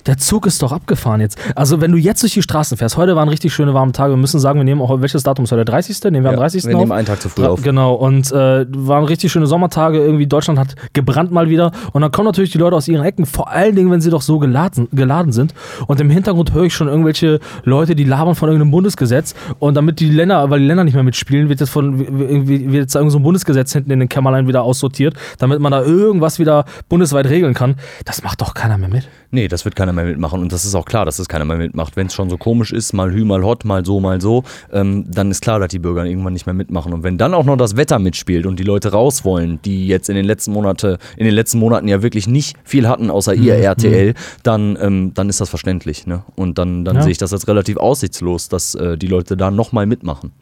Der 0.06 0.16
Zug 0.18 0.46
ist 0.46 0.62
doch 0.62 0.72
abgefahren 0.72 1.20
jetzt. 1.20 1.38
Also, 1.54 1.80
wenn 1.80 1.92
du 1.92 1.98
jetzt 1.98 2.22
durch 2.22 2.32
die 2.34 2.42
Straßen 2.42 2.76
fährst, 2.76 2.96
heute 2.96 3.16
waren 3.16 3.28
richtig 3.28 3.52
schöne 3.52 3.74
warme 3.74 3.92
Tage. 3.92 4.12
Wir 4.12 4.16
müssen 4.16 4.40
sagen, 4.40 4.58
wir 4.58 4.64
nehmen 4.64 4.80
auch, 4.80 5.00
welches 5.00 5.22
Datum 5.22 5.44
ist 5.44 5.52
heute? 5.52 5.64
Der 5.64 5.72
30. 5.72 6.02
Nehmen 6.04 6.24
wir 6.24 6.30
am 6.30 6.34
Ja, 6.36 6.40
30. 6.40 6.64
wir 6.64 6.74
auf? 6.74 6.80
nehmen 6.80 6.92
einen 6.92 7.06
Tag 7.06 7.20
zu 7.20 7.28
früh 7.28 7.44
auf. 7.44 7.62
Genau, 7.62 7.94
und 7.94 8.30
äh, 8.32 8.66
waren 8.70 9.04
richtig 9.04 9.32
schöne 9.32 9.46
Sommertage. 9.46 9.98
Irgendwie 9.98 10.26
Deutschland 10.26 10.58
hat 10.58 10.74
gebrannt 10.92 11.30
mal 11.32 11.48
wieder. 11.48 11.72
Und 11.92 12.02
dann 12.02 12.10
kommen 12.12 12.26
natürlich 12.26 12.50
die 12.50 12.58
Leute 12.58 12.76
aus 12.76 12.88
ihren 12.88 13.04
Ecken, 13.04 13.26
vor 13.26 13.50
allen 13.50 13.74
Dingen, 13.76 13.90
wenn 13.90 14.00
sie 14.00 14.10
doch 14.10 14.22
so 14.22 14.38
geladen, 14.38 14.88
geladen 14.92 15.32
sind. 15.32 15.54
Und 15.86 16.00
im 16.00 16.10
Hintergrund 16.10 16.52
höre 16.54 16.64
ich 16.64 16.74
schon 16.74 16.88
irgendwelche 16.88 17.40
Leute, 17.64 17.94
die 17.94 18.04
labern 18.04 18.34
von 18.34 18.48
irgendeinem 18.48 18.70
Bundesgesetz. 18.70 19.34
Und 19.58 19.74
damit 19.74 20.00
die 20.00 20.08
Länder, 20.10 20.48
weil 20.50 20.60
die 20.60 20.66
Länder 20.66 20.84
nicht 20.84 20.94
mehr 20.94 21.02
mitspielen, 21.04 21.48
wird 21.48 21.60
jetzt 21.60 21.70
von 21.70 21.98
irgendwie 22.00 22.64
wird 22.72 22.82
jetzt 22.82 22.94
irgend 22.94 23.12
so 23.12 23.18
ein 23.18 23.22
Bundesgesetz 23.22 23.72
hinten 23.72 23.90
in 23.90 24.00
den 24.00 24.08
Kämmerlein 24.08 24.46
wieder 24.48 24.62
aussortiert, 24.62 25.14
damit 25.38 25.60
man 25.60 25.72
da 25.72 25.82
irgendwas 25.82 26.38
wieder 26.38 26.64
bundesweit 26.88 27.26
regeln 27.28 27.54
kann. 27.54 27.76
Das 28.04 28.22
macht 28.22 28.40
doch 28.40 28.54
keiner 28.54 28.78
mehr 28.78 28.88
mit. 28.88 29.08
Nee, 29.30 29.48
das 29.48 29.64
wird 29.64 29.76
keiner 29.76 29.87
mehr 29.92 30.04
mitmachen. 30.04 30.40
Und 30.40 30.52
das 30.52 30.64
ist 30.64 30.74
auch 30.74 30.84
klar, 30.84 31.04
dass 31.04 31.16
das 31.18 31.28
keiner 31.28 31.44
mehr 31.44 31.56
mitmacht. 31.56 31.96
Wenn 31.96 32.06
es 32.08 32.14
schon 32.14 32.30
so 32.30 32.36
komisch 32.38 32.72
ist, 32.72 32.92
mal 32.92 33.12
hü, 33.12 33.24
mal 33.24 33.42
hot, 33.44 33.64
mal 33.64 33.84
so, 33.84 34.00
mal 34.00 34.20
so, 34.20 34.44
ähm, 34.72 35.04
dann 35.08 35.30
ist 35.30 35.40
klar, 35.42 35.58
dass 35.60 35.68
die 35.68 35.78
Bürger 35.78 36.04
irgendwann 36.04 36.32
nicht 36.32 36.46
mehr 36.46 36.54
mitmachen. 36.54 36.92
Und 36.92 37.02
wenn 37.02 37.18
dann 37.18 37.34
auch 37.34 37.44
noch 37.44 37.56
das 37.56 37.76
Wetter 37.76 37.98
mitspielt 37.98 38.46
und 38.46 38.58
die 38.58 38.64
Leute 38.64 38.92
raus 38.92 39.24
wollen, 39.24 39.60
die 39.64 39.86
jetzt 39.86 40.08
in 40.08 40.16
den 40.16 40.24
letzten 40.24 40.52
Monate, 40.52 40.98
in 41.16 41.24
den 41.24 41.34
letzten 41.34 41.58
Monaten 41.58 41.88
ja 41.88 42.02
wirklich 42.02 42.26
nicht 42.26 42.56
viel 42.64 42.88
hatten, 42.88 43.10
außer 43.10 43.34
ihr 43.34 43.54
RTL, 43.56 44.14
dann, 44.42 44.78
ähm, 44.80 45.12
dann 45.14 45.28
ist 45.28 45.40
das 45.40 45.48
verständlich. 45.50 46.06
Ne? 46.06 46.22
Und 46.36 46.58
dann, 46.58 46.84
dann 46.84 46.96
Ja. 46.96 47.02
sehe 47.02 47.12
ich 47.12 47.18
das 47.18 47.32
als 47.32 47.48
relativ 47.48 47.76
aussichtslos, 47.76 48.48
dass 48.48 48.74
äh, 48.74 48.96
die 48.98 49.06
Leute 49.08 49.36
da 49.36 49.50
nochmal 49.50 49.86
mitmachen. 49.86 50.32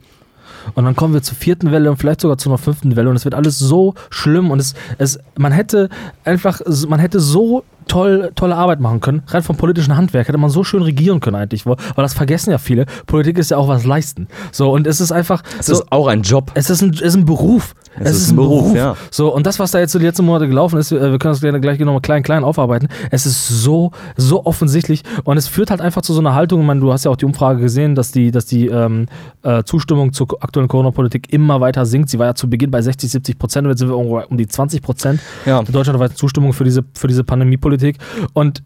Und 0.75 0.85
dann 0.85 0.95
kommen 0.95 1.13
wir 1.13 1.21
zur 1.21 1.37
vierten 1.37 1.71
Welle 1.71 1.89
und 1.89 1.97
vielleicht 1.97 2.21
sogar 2.21 2.37
zu 2.37 2.49
einer 2.49 2.57
fünften 2.57 2.95
Welle 2.95 3.09
und 3.09 3.15
es 3.15 3.25
wird 3.25 3.35
alles 3.35 3.59
so 3.59 3.93
schlimm 4.09 4.51
und 4.51 4.59
es, 4.59 4.73
es 4.97 5.19
man 5.37 5.51
hätte 5.51 5.89
einfach, 6.23 6.61
man 6.87 6.99
hätte 6.99 7.19
so 7.19 7.63
toll, 7.87 8.31
tolle 8.35 8.55
Arbeit 8.55 8.79
machen 8.79 8.99
können. 9.01 9.23
Rein 9.27 9.43
vom 9.43 9.57
politischen 9.57 9.95
Handwerk 9.95 10.27
hätte 10.27 10.37
man 10.37 10.49
so 10.49 10.63
schön 10.63 10.81
regieren 10.81 11.19
können 11.19 11.35
eigentlich, 11.35 11.65
weil 11.65 11.77
das 11.95 12.13
vergessen 12.13 12.51
ja 12.51 12.57
viele. 12.57 12.85
Politik 13.05 13.37
ist 13.37 13.51
ja 13.51 13.57
auch 13.57 13.67
was 13.67 13.85
leisten. 13.85 14.27
So, 14.51 14.71
und 14.71 14.87
es 14.87 15.01
ist 15.01 15.11
einfach. 15.11 15.43
Es 15.59 15.67
so, 15.67 15.73
ist 15.73 15.91
auch 15.91 16.07
ein 16.07 16.21
Job. 16.21 16.51
es 16.53 16.69
ist 16.69 16.81
ein, 16.81 16.91
es 16.91 17.01
ist 17.01 17.15
ein 17.15 17.25
Beruf. 17.25 17.75
Es, 17.99 18.17
ist, 18.17 18.31
ein 18.31 18.35
Beruf. 18.35 18.75
ja. 18.75 18.95
So, 19.11 19.33
und 19.33 19.45
das, 19.45 19.59
was 19.59 19.71
da 19.71 19.79
jetzt 19.79 19.91
so 19.91 19.99
die 19.99 20.05
letzten 20.05 20.25
Monate 20.25 20.47
gelaufen 20.47 20.77
ist, 20.79 20.91
äh, 20.91 21.11
wir 21.11 21.19
können 21.19 21.33
das 21.33 21.39
gleich, 21.41 21.59
gleich 21.61 21.79
nochmal 21.79 22.01
klein, 22.01 22.23
klein 22.23 22.43
aufarbeiten. 22.43 22.87
Es 23.11 23.25
ist 23.25 23.47
so, 23.47 23.91
so 24.15 24.45
offensichtlich 24.45 25.03
und 25.23 25.37
es 25.37 25.47
führt 25.47 25.69
halt 25.71 25.81
einfach 25.81 26.01
zu 26.01 26.13
so 26.13 26.19
einer 26.19 26.35
Haltung. 26.35 26.61
Ich 26.61 26.67
meine, 26.67 26.79
du 26.79 26.91
hast 26.91 27.05
ja 27.05 27.11
auch 27.11 27.15
die 27.17 27.25
Umfrage 27.25 27.59
gesehen, 27.61 27.95
dass 27.95 28.11
die, 28.11 28.31
dass 28.31 28.45
die 28.45 28.67
ähm, 28.67 29.07
äh, 29.43 29.63
Zustimmung 29.63 30.13
zur 30.13 30.27
aktuellen 30.41 30.67
Corona-Politik 30.67 31.31
immer 31.33 31.61
weiter 31.61 31.85
sinkt. 31.85 32.09
Sie 32.09 32.19
war 32.19 32.27
ja 32.27 32.35
zu 32.35 32.49
Beginn 32.49 32.71
bei 32.71 32.81
60, 32.81 33.09
70 33.11 33.39
Prozent 33.39 33.65
und 33.65 33.71
jetzt 33.71 33.79
sind 33.79 33.89
wir 33.89 33.95
irgendwo 33.97 34.19
um 34.19 34.37
die 34.37 34.47
20 34.47 34.81
Prozent 34.81 35.19
Ja. 35.45 35.63
deutschlandweite 35.63 36.15
Zustimmung 36.15 36.53
für 36.53 36.63
diese, 36.63 36.83
für 36.93 37.07
diese 37.07 37.23
Pandemiepolitik. 37.23 37.97
Und 38.33 38.63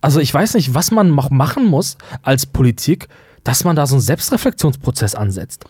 also 0.00 0.18
ich 0.20 0.32
weiß 0.34 0.54
nicht, 0.54 0.74
was 0.74 0.90
man 0.90 1.14
noch 1.14 1.30
machen 1.30 1.66
muss 1.66 1.96
als 2.22 2.46
Politik, 2.46 3.08
dass 3.44 3.64
man 3.64 3.76
da 3.76 3.86
so 3.86 3.94
einen 3.94 4.02
Selbstreflexionsprozess 4.02 5.14
ansetzt. 5.14 5.64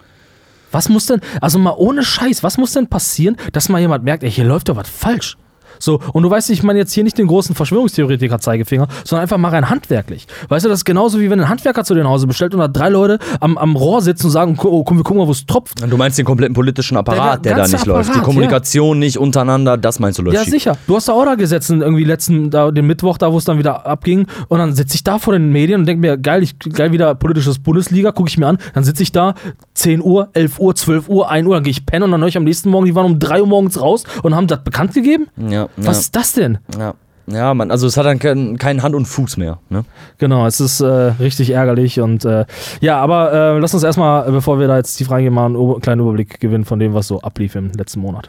Was 0.72 0.88
muss 0.88 1.06
denn, 1.06 1.20
also 1.40 1.58
mal 1.58 1.74
ohne 1.76 2.02
Scheiß, 2.02 2.42
was 2.42 2.58
muss 2.58 2.72
denn 2.72 2.88
passieren, 2.88 3.36
dass 3.52 3.68
mal 3.68 3.80
jemand 3.80 4.04
merkt, 4.04 4.24
ey, 4.24 4.30
hier 4.30 4.44
läuft 4.44 4.68
doch 4.68 4.76
was 4.76 4.88
falsch? 4.88 5.36
So, 5.82 5.98
und 6.12 6.22
du 6.22 6.30
weißt, 6.30 6.48
ich 6.50 6.62
meine 6.62 6.78
jetzt 6.78 6.92
hier 6.92 7.02
nicht 7.02 7.18
den 7.18 7.26
großen 7.26 7.56
Verschwörungstheoretiker-Zeigefinger, 7.56 8.86
sondern 9.04 9.22
einfach 9.22 9.36
mal 9.36 9.48
rein 9.48 9.68
handwerklich. 9.68 10.28
Weißt 10.48 10.64
du, 10.64 10.68
das 10.68 10.80
ist 10.80 10.84
genauso 10.84 11.18
wie 11.18 11.28
wenn 11.28 11.40
ein 11.40 11.48
Handwerker 11.48 11.82
zu 11.82 11.94
dir 11.94 12.04
nach 12.04 12.10
Hause 12.10 12.28
bestellt 12.28 12.54
und 12.54 12.60
da 12.60 12.68
drei 12.68 12.88
Leute 12.88 13.18
am, 13.40 13.58
am 13.58 13.74
Rohr 13.74 14.00
sitzen 14.00 14.26
und 14.26 14.32
sagen, 14.32 14.56
oh, 14.62 14.84
komm, 14.84 14.98
wir 14.98 15.04
gucken 15.04 15.20
mal, 15.20 15.26
wo 15.26 15.32
es 15.32 15.44
tropft. 15.44 15.82
Du 15.82 15.96
meinst 15.96 16.18
den 16.18 16.24
kompletten 16.24 16.54
politischen 16.54 16.96
Apparat, 16.96 17.44
Der 17.44 17.50
der, 17.50 17.52
da 17.52 17.56
ganze 17.62 17.76
nicht 17.76 17.86
läuft. 17.86 18.08
Die 18.08 18.12
Apparat, 18.12 18.24
Kommunikation 18.24 19.00
nicht 19.00 19.18
untereinander, 19.18 19.76
das 19.76 19.98
meinst 19.98 20.20
du, 20.20 20.22
läuft 20.22 20.36
Ja, 20.36 20.44
sicher. 20.44 20.76
Du 20.86 20.94
hast 20.94 21.08
da 21.08 21.14
auch 21.14 21.24
da 21.24 21.34
gesessen, 21.34 21.82
irgendwie 21.82 22.04
letzten, 22.04 22.50
da, 22.50 22.70
den 22.70 22.86
Mittwoch, 22.86 23.18
da 23.18 23.32
wo 23.32 23.38
es 23.38 23.44
dann 23.44 23.58
wieder 23.58 23.84
abging. 23.84 24.28
Und 24.46 24.58
dann 24.58 24.74
sitze 24.74 24.94
ich 24.94 25.02
da 25.02 25.18
vor 25.18 25.32
den 25.32 25.50
Medien 25.50 25.80
und 25.80 25.86
denke 25.86 26.00
mir, 26.00 26.16
geil, 26.16 26.44
ich, 26.44 26.56
geil 26.60 26.92
wieder 26.92 27.16
politisches 27.16 27.58
Bundesliga, 27.58 28.12
gucke 28.12 28.28
ich 28.28 28.38
mir 28.38 28.46
an. 28.46 28.58
Dann 28.74 28.84
sitze 28.84 29.02
ich 29.02 29.10
da, 29.10 29.34
10 29.74 30.00
Uhr, 30.00 30.28
11 30.32 30.60
Uhr, 30.60 30.76
12 30.76 31.08
Uhr, 31.08 31.28
1 31.28 31.46
Uhr, 31.48 31.54
dann 31.56 31.64
gehe 31.64 31.72
ich 31.72 31.84
pennen 31.84 32.04
und 32.04 32.12
dann 32.12 32.20
höre 32.20 32.28
ich 32.28 32.36
am 32.36 32.44
nächsten 32.44 32.70
Morgen, 32.70 32.86
die 32.86 32.94
waren 32.94 33.06
um 33.06 33.18
3 33.18 33.40
Uhr 33.40 33.48
morgens 33.48 33.80
raus 33.80 34.04
und 34.22 34.36
haben 34.36 34.46
das 34.46 34.62
bekannt 34.62 34.94
gegeben. 34.94 35.26
Ja, 35.48 35.68
Was 35.76 36.00
ist 36.00 36.16
das 36.16 36.32
denn? 36.32 36.58
ja. 36.78 36.94
Ja, 37.28 37.54
man, 37.54 37.70
also 37.70 37.86
es 37.86 37.96
hat 37.96 38.04
dann 38.04 38.18
keinen 38.18 38.58
keinen 38.58 38.82
Hand 38.82 38.94
und 38.94 39.06
Fuß 39.06 39.36
mehr. 39.36 39.58
Ne? 39.70 39.84
Genau, 40.18 40.44
es 40.46 40.60
ist 40.60 40.80
äh, 40.80 40.86
richtig 40.86 41.50
ärgerlich 41.50 42.00
und 42.00 42.24
äh, 42.24 42.44
ja, 42.80 42.98
aber 42.98 43.32
äh, 43.32 43.58
lass 43.58 43.72
uns 43.74 43.84
erstmal, 43.84 44.30
bevor 44.32 44.58
wir 44.58 44.66
da 44.66 44.76
jetzt 44.76 44.96
tief 44.96 45.10
reingehen, 45.10 45.32
mal 45.32 45.46
einen 45.46 45.80
kleinen 45.80 46.00
Überblick 46.00 46.40
gewinnen 46.40 46.64
von 46.64 46.80
dem, 46.80 46.94
was 46.94 47.06
so 47.06 47.20
ablief 47.20 47.54
im 47.54 47.70
letzten 47.72 48.00
Monat. 48.00 48.28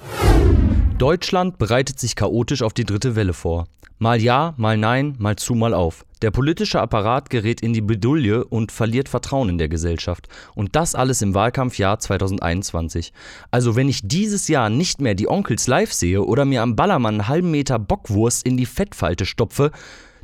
Deutschland 0.98 1.58
bereitet 1.58 2.00
sich 2.00 2.16
chaotisch 2.16 2.62
auf 2.62 2.74
die 2.74 2.86
dritte 2.86 3.16
Welle 3.16 3.34
vor. 3.34 3.68
Mal 3.98 4.22
ja, 4.22 4.54
mal 4.58 4.78
nein, 4.78 5.16
mal 5.18 5.36
zu, 5.36 5.56
mal 5.56 5.74
auf. 5.74 6.06
Der 6.22 6.30
politische 6.30 6.80
Apparat 6.80 7.30
gerät 7.30 7.62
in 7.62 7.74
die 7.74 7.82
Bedulie 7.82 8.44
und 8.46 8.72
verliert 8.72 9.10
Vertrauen 9.10 9.50
in 9.50 9.58
der 9.58 9.70
Gesellschaft. 9.70 10.28
Und 10.56 10.76
das 10.76 10.94
alles 10.94 11.22
im 11.22 11.34
Wahlkampfjahr 11.34 12.00
2021. 12.00 13.12
Also 13.50 13.76
wenn 13.76 13.90
ich 13.90 14.02
dieses 14.04 14.48
Jahr 14.48 14.70
nicht 14.70 15.02
mehr 15.02 15.16
die 15.16 15.28
Onkels 15.28 15.68
live 15.68 15.92
sehe 15.92 16.22
oder 16.22 16.46
mir 16.46 16.62
am 16.62 16.76
Ballermann 16.76 17.16
einen 17.16 17.28
halben 17.28 17.52
Meter 17.52 17.80
Bockwurst 17.80 18.46
in 18.46 18.56
die 18.56 18.66
Fettfalte 18.66 19.26
stopfe, 19.26 19.72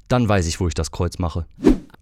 dann 0.08 0.30
weiß 0.30 0.48
ich, 0.48 0.60
wo 0.60 0.68
ich 0.68 0.74
das 0.74 0.92
Kreuz 0.92 1.18
mache. 1.20 1.46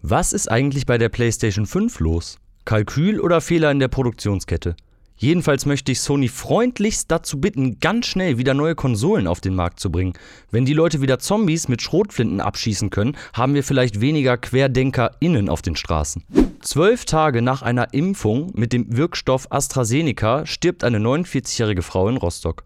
Was 0.02 0.34
ist 0.34 0.52
eigentlich 0.52 0.86
bei 0.86 0.98
der 0.98 1.10
PlayStation 1.10 1.66
5 1.66 2.00
los? 2.00 2.38
Kalkül 2.66 3.20
oder 3.20 3.40
Fehler 3.40 3.72
in 3.72 3.80
der 3.80 3.88
Produktionskette? 3.88 4.76
Jedenfalls 5.20 5.66
möchte 5.66 5.92
ich 5.92 6.02
Sony 6.02 6.28
freundlichst 6.28 7.10
dazu 7.10 7.42
bitten, 7.42 7.80
ganz 7.80 8.06
schnell 8.06 8.38
wieder 8.38 8.54
neue 8.54 8.76
Konsolen 8.76 9.26
auf 9.26 9.42
den 9.42 9.56
Markt 9.56 9.80
zu 9.80 9.92
bringen. 9.92 10.14
Wenn 10.52 10.66
die 10.66 10.74
Leute 10.74 11.02
wieder 11.02 11.18
Zombies 11.18 11.68
mit 11.68 11.82
Schrotflinten 11.82 12.40
abschießen 12.40 12.92
können, 12.92 13.18
haben 13.34 13.56
wir 13.56 13.64
vielleicht 13.64 14.00
weniger 14.00 14.38
QuerdenkerInnen 14.38 15.50
auf 15.50 15.64
den 15.64 15.76
Straßen. 15.76 16.24
Zwölf 16.62 17.06
Tage 17.06 17.42
nach 17.42 17.64
einer 17.64 17.94
Impfung 17.96 18.52
mit 18.54 18.74
dem 18.74 18.96
Wirkstoff 18.96 19.52
AstraZeneca 19.52 20.46
stirbt 20.46 20.84
eine 20.84 21.00
49-jährige 21.00 21.82
Frau 21.82 22.10
in 22.10 22.18
Rostock. 22.18 22.64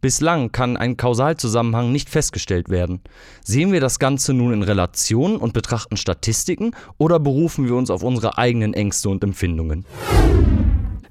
Bislang 0.00 0.50
kann 0.50 0.76
ein 0.76 0.96
Kausalzusammenhang 0.96 1.92
nicht 1.92 2.10
festgestellt 2.10 2.68
werden. 2.68 3.02
Sehen 3.44 3.70
wir 3.70 3.80
das 3.80 4.00
Ganze 4.00 4.34
nun 4.34 4.52
in 4.52 4.64
Relation 4.64 5.36
und 5.36 5.52
betrachten 5.52 5.96
Statistiken 5.96 6.72
oder 6.98 7.20
berufen 7.20 7.66
wir 7.66 7.76
uns 7.76 7.88
auf 7.88 8.02
unsere 8.02 8.36
eigenen 8.36 8.74
Ängste 8.74 9.08
und 9.08 9.22
Empfindungen? 9.22 9.84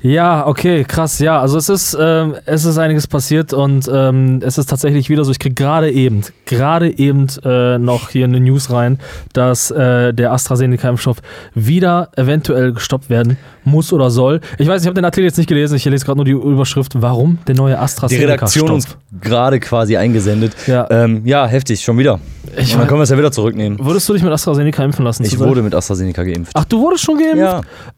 Ja, 0.03 0.47
okay, 0.47 0.83
krass, 0.83 1.19
ja. 1.19 1.39
Also 1.39 1.57
es 1.57 1.69
ist, 1.69 1.95
ähm, 1.99 2.35
es 2.45 2.65
ist 2.65 2.77
einiges 2.77 3.05
passiert 3.05 3.53
und 3.53 3.89
ähm, 3.93 4.39
es 4.43 4.57
ist 4.57 4.67
tatsächlich 4.67 5.09
wieder 5.09 5.23
so, 5.23 5.31
ich 5.31 5.37
krieg 5.37 5.55
gerade 5.55 5.91
eben, 5.91 6.21
gerade 6.45 6.97
eben 6.97 7.27
äh, 7.43 7.77
noch 7.77 8.09
hier 8.09 8.25
eine 8.25 8.39
News 8.39 8.71
rein, 8.71 8.99
dass 9.33 9.69
äh, 9.69 10.11
der 10.13 10.31
AstraZeneca-Impfstoff 10.33 11.17
wieder 11.53 12.09
eventuell 12.15 12.73
gestoppt 12.73 13.09
werden 13.09 13.37
muss 13.63 13.93
oder 13.93 14.09
soll. 14.09 14.41
Ich 14.57 14.67
weiß, 14.67 14.81
ich 14.81 14.87
habe 14.87 14.95
den 14.95 15.05
Artikel 15.05 15.25
jetzt 15.25 15.37
nicht 15.37 15.47
gelesen, 15.47 15.75
ich 15.75 15.85
lese 15.85 16.05
gerade 16.05 16.17
nur 16.17 16.25
die 16.25 16.31
Überschrift, 16.31 16.93
warum 16.99 17.37
der 17.47 17.55
neue 17.55 17.73
Die 17.73 17.79
AstraZeneca 17.79 18.33
Redaktion 18.33 18.71
uns 18.71 18.97
gerade 19.21 19.59
quasi 19.59 19.97
eingesendet. 19.97 20.53
Ja. 20.65 20.87
ähm, 20.89 21.21
ja 21.25 21.45
heftig, 21.45 21.81
schon 21.81 21.99
wieder. 21.99 22.19
Ich 22.57 22.71
dann 22.75 22.87
können 22.87 22.99
wir 22.99 23.03
es 23.03 23.09
ja 23.09 23.17
wieder 23.17 23.31
zurücknehmen. 23.31 23.77
Würdest 23.83 24.07
du 24.09 24.13
dich 24.13 24.23
mit 24.23 24.31
AstraZeneca 24.31 24.83
impfen 24.83 25.05
lassen? 25.05 25.23
Ich 25.23 25.37
wurde 25.39 25.61
mit 25.61 25.75
AstraZeneca 25.75 26.23
geimpft. 26.23 26.51
Ach, 26.55 26.65
du 26.65 26.79
wurdest 26.79 27.03
schon 27.03 27.17
geimpft? 27.17 27.37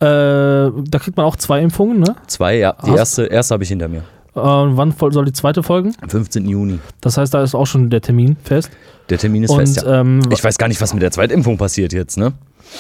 Ja. 0.02 0.68
Äh, 0.68 0.72
da 0.90 1.00
kriegt 1.00 1.16
man 1.18 1.26
auch 1.26 1.36
zwei 1.36 1.62
Impfungen, 1.62 2.00
ne? 2.00 2.16
Zwei, 2.28 2.58
ja. 2.58 2.76
Die 2.86 2.92
Hast- 2.92 2.98
erste, 2.98 3.24
erste 3.26 3.54
habe 3.54 3.64
ich 3.64 3.70
hinter 3.70 3.88
mir. 3.88 4.00
Äh, 4.36 4.40
wann 4.42 4.94
soll 5.12 5.26
die 5.26 5.34
zweite 5.34 5.62
folgen? 5.64 5.94
Am 6.02 6.10
15. 6.10 6.48
Juni. 6.48 6.80
Das 7.02 7.18
heißt, 7.18 7.34
da 7.34 7.44
ist 7.44 7.54
auch 7.56 7.68
schon 7.68 7.90
der 7.90 8.02
Termin 8.02 8.36
fest. 8.44 8.72
Der 9.10 9.18
Termin 9.18 9.44
ist 9.44 9.52
Und 9.52 9.60
fest, 9.60 9.84
ja. 9.86 10.02
ähm, 10.02 10.22
Ich 10.32 10.44
weiß 10.44 10.58
gar 10.58 10.68
nicht, 10.68 10.82
was 10.82 10.94
mit 10.94 11.04
der 11.04 11.12
Zweitimpfung 11.12 11.58
passiert 11.58 11.94
jetzt, 11.94 12.18
ne? 12.18 12.34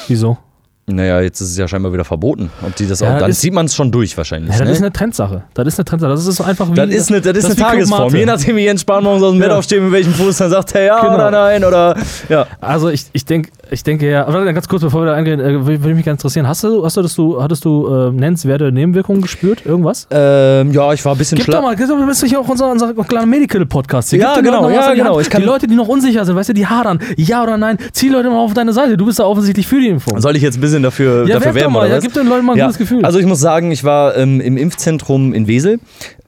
wieso? 0.07 0.37
Naja, 0.85 1.21
jetzt 1.21 1.39
ist 1.39 1.51
es 1.51 1.57
ja 1.57 1.65
scheinbar 1.65 1.93
wieder 1.93 2.03
verboten. 2.03 2.49
Ob 2.61 2.75
die 2.75 2.85
das 2.85 2.99
Ja, 2.99 3.07
auch, 3.07 3.11
das 3.13 3.21
dann 3.21 3.31
ist- 3.31 3.39
zieht 3.39 3.53
man 3.53 3.67
es 3.67 3.73
schon 3.75 3.89
durch 3.89 4.17
wahrscheinlich. 4.17 4.51
Ja, 4.51 4.59
das 4.59 4.67
ne? 4.67 4.73
ist 4.73 4.81
eine 4.81 4.91
Trendsache. 4.91 5.43
Das 5.53 5.65
ist 5.65 5.79
eine 5.79 5.85
Trendsache. 5.85 6.11
Das 6.11 6.25
ist 6.25 6.35
so 6.35 6.43
einfach 6.43 6.69
wie. 6.69 6.75
Das 6.75 6.89
ist 6.89 7.09
eine, 7.09 7.21
das 7.21 7.37
ist 7.37 7.45
eine 7.45 7.53
wie 7.53 7.57
Club 7.57 7.69
Tagesform. 7.69 8.15
Je 8.15 8.25
nachdem, 8.25 8.55
wie 8.57 8.65
Jens 8.65 8.81
Spahn 8.81 9.01
morgens 9.01 9.23
aus 9.23 9.31
dem 9.31 9.39
Bett 9.39 9.49
Ja. 9.49 9.57
aufsteht, 9.57 9.81
mit 9.81 9.91
welchem 9.93 10.13
Fuß, 10.13 10.37
dann 10.37 10.49
sagt 10.49 10.75
er 10.75 10.83
ja 10.83 10.99
Genau. 10.99 11.15
oder 11.15 11.31
nein 11.31 11.63
oder 11.63 11.95
ja. 12.27 12.47
Also 12.59 12.89
ich, 12.89 13.05
ich 13.13 13.23
denke, 13.23 13.49
ich 13.73 13.83
denke 13.83 14.09
ja. 14.09 14.25
Aber 14.25 14.51
ganz 14.53 14.67
kurz, 14.67 14.81
bevor 14.83 15.01
wir 15.01 15.07
da 15.07 15.13
eingehen, 15.13 15.39
äh, 15.39 15.65
würde 15.65 15.93
mich 15.95 16.05
ganz 16.05 16.21
interessieren. 16.21 16.47
Hast 16.47 16.63
du, 16.63 16.85
hast 16.85 16.95
du, 16.97 17.01
das 17.01 17.15
du 17.15 17.41
hattest 17.41 17.65
du 17.65 17.87
äh, 17.87 18.11
nennenswerte 18.11 18.71
Nebenwirkungen 18.71 19.21
gespürt? 19.21 19.65
Irgendwas? 19.65 20.07
Ähm, 20.11 20.71
ja, 20.71 20.93
ich 20.93 21.03
war 21.03 21.13
ein 21.13 21.17
bisschen 21.17 21.37
Gib 21.37 21.47
doch 21.47 21.61
mal, 21.61 21.75
gib 21.75 21.87
doch 21.87 21.97
mal, 21.97 22.05
bist 22.07 22.21
du 22.23 22.27
hier 22.27 22.39
auch 22.39 22.47
unser, 22.47 22.71
unser 22.71 22.93
kleiner 22.93 23.25
Medical-Podcast 23.25 24.11
hier. 24.11 24.19
Ja, 24.19 24.39
genau, 24.39 24.69
ja, 24.69 24.91
die 24.91 24.97
genau. 24.97 25.17
Kann- 25.17 25.41
die 25.41 25.47
Leute, 25.47 25.67
die 25.67 25.75
noch 25.75 25.87
unsicher 25.87 26.23
sind, 26.25 26.35
weißt 26.35 26.49
du, 26.49 26.53
die 26.53 26.67
hadern. 26.67 26.99
Ja 27.17 27.43
oder 27.43 27.57
nein? 27.57 27.77
Zieh 27.91 28.09
Leute 28.09 28.29
mal 28.29 28.37
auf 28.39 28.53
deine 28.53 28.71
Seite. 28.73 28.95
Du 28.97 29.05
bist 29.05 29.19
da 29.19 29.25
offensichtlich 29.25 29.67
für 29.67 29.79
die 29.81 29.87
Impfung. 29.89 30.19
Soll 30.21 30.35
ich 30.35 30.43
jetzt 30.43 30.57
ein 30.57 30.61
bisschen 30.61 30.83
dafür, 30.83 31.27
ja, 31.27 31.35
dafür 31.35 31.55
werben 31.55 31.73
mal. 31.73 31.79
oder 31.85 31.95
Ja, 31.95 31.99
gib 31.99 32.13
den 32.13 32.27
Leuten 32.27 32.45
mal 32.45 32.53
ein 32.53 32.59
gutes 32.59 32.77
Gefühl. 32.77 33.03
Also 33.03 33.19
ich 33.19 33.25
muss 33.25 33.39
sagen, 33.39 33.71
ich 33.71 33.83
war 33.83 34.15
ähm, 34.15 34.39
im 34.39 34.57
Impfzentrum 34.57 35.33
in 35.33 35.47
Wesel. 35.47 35.79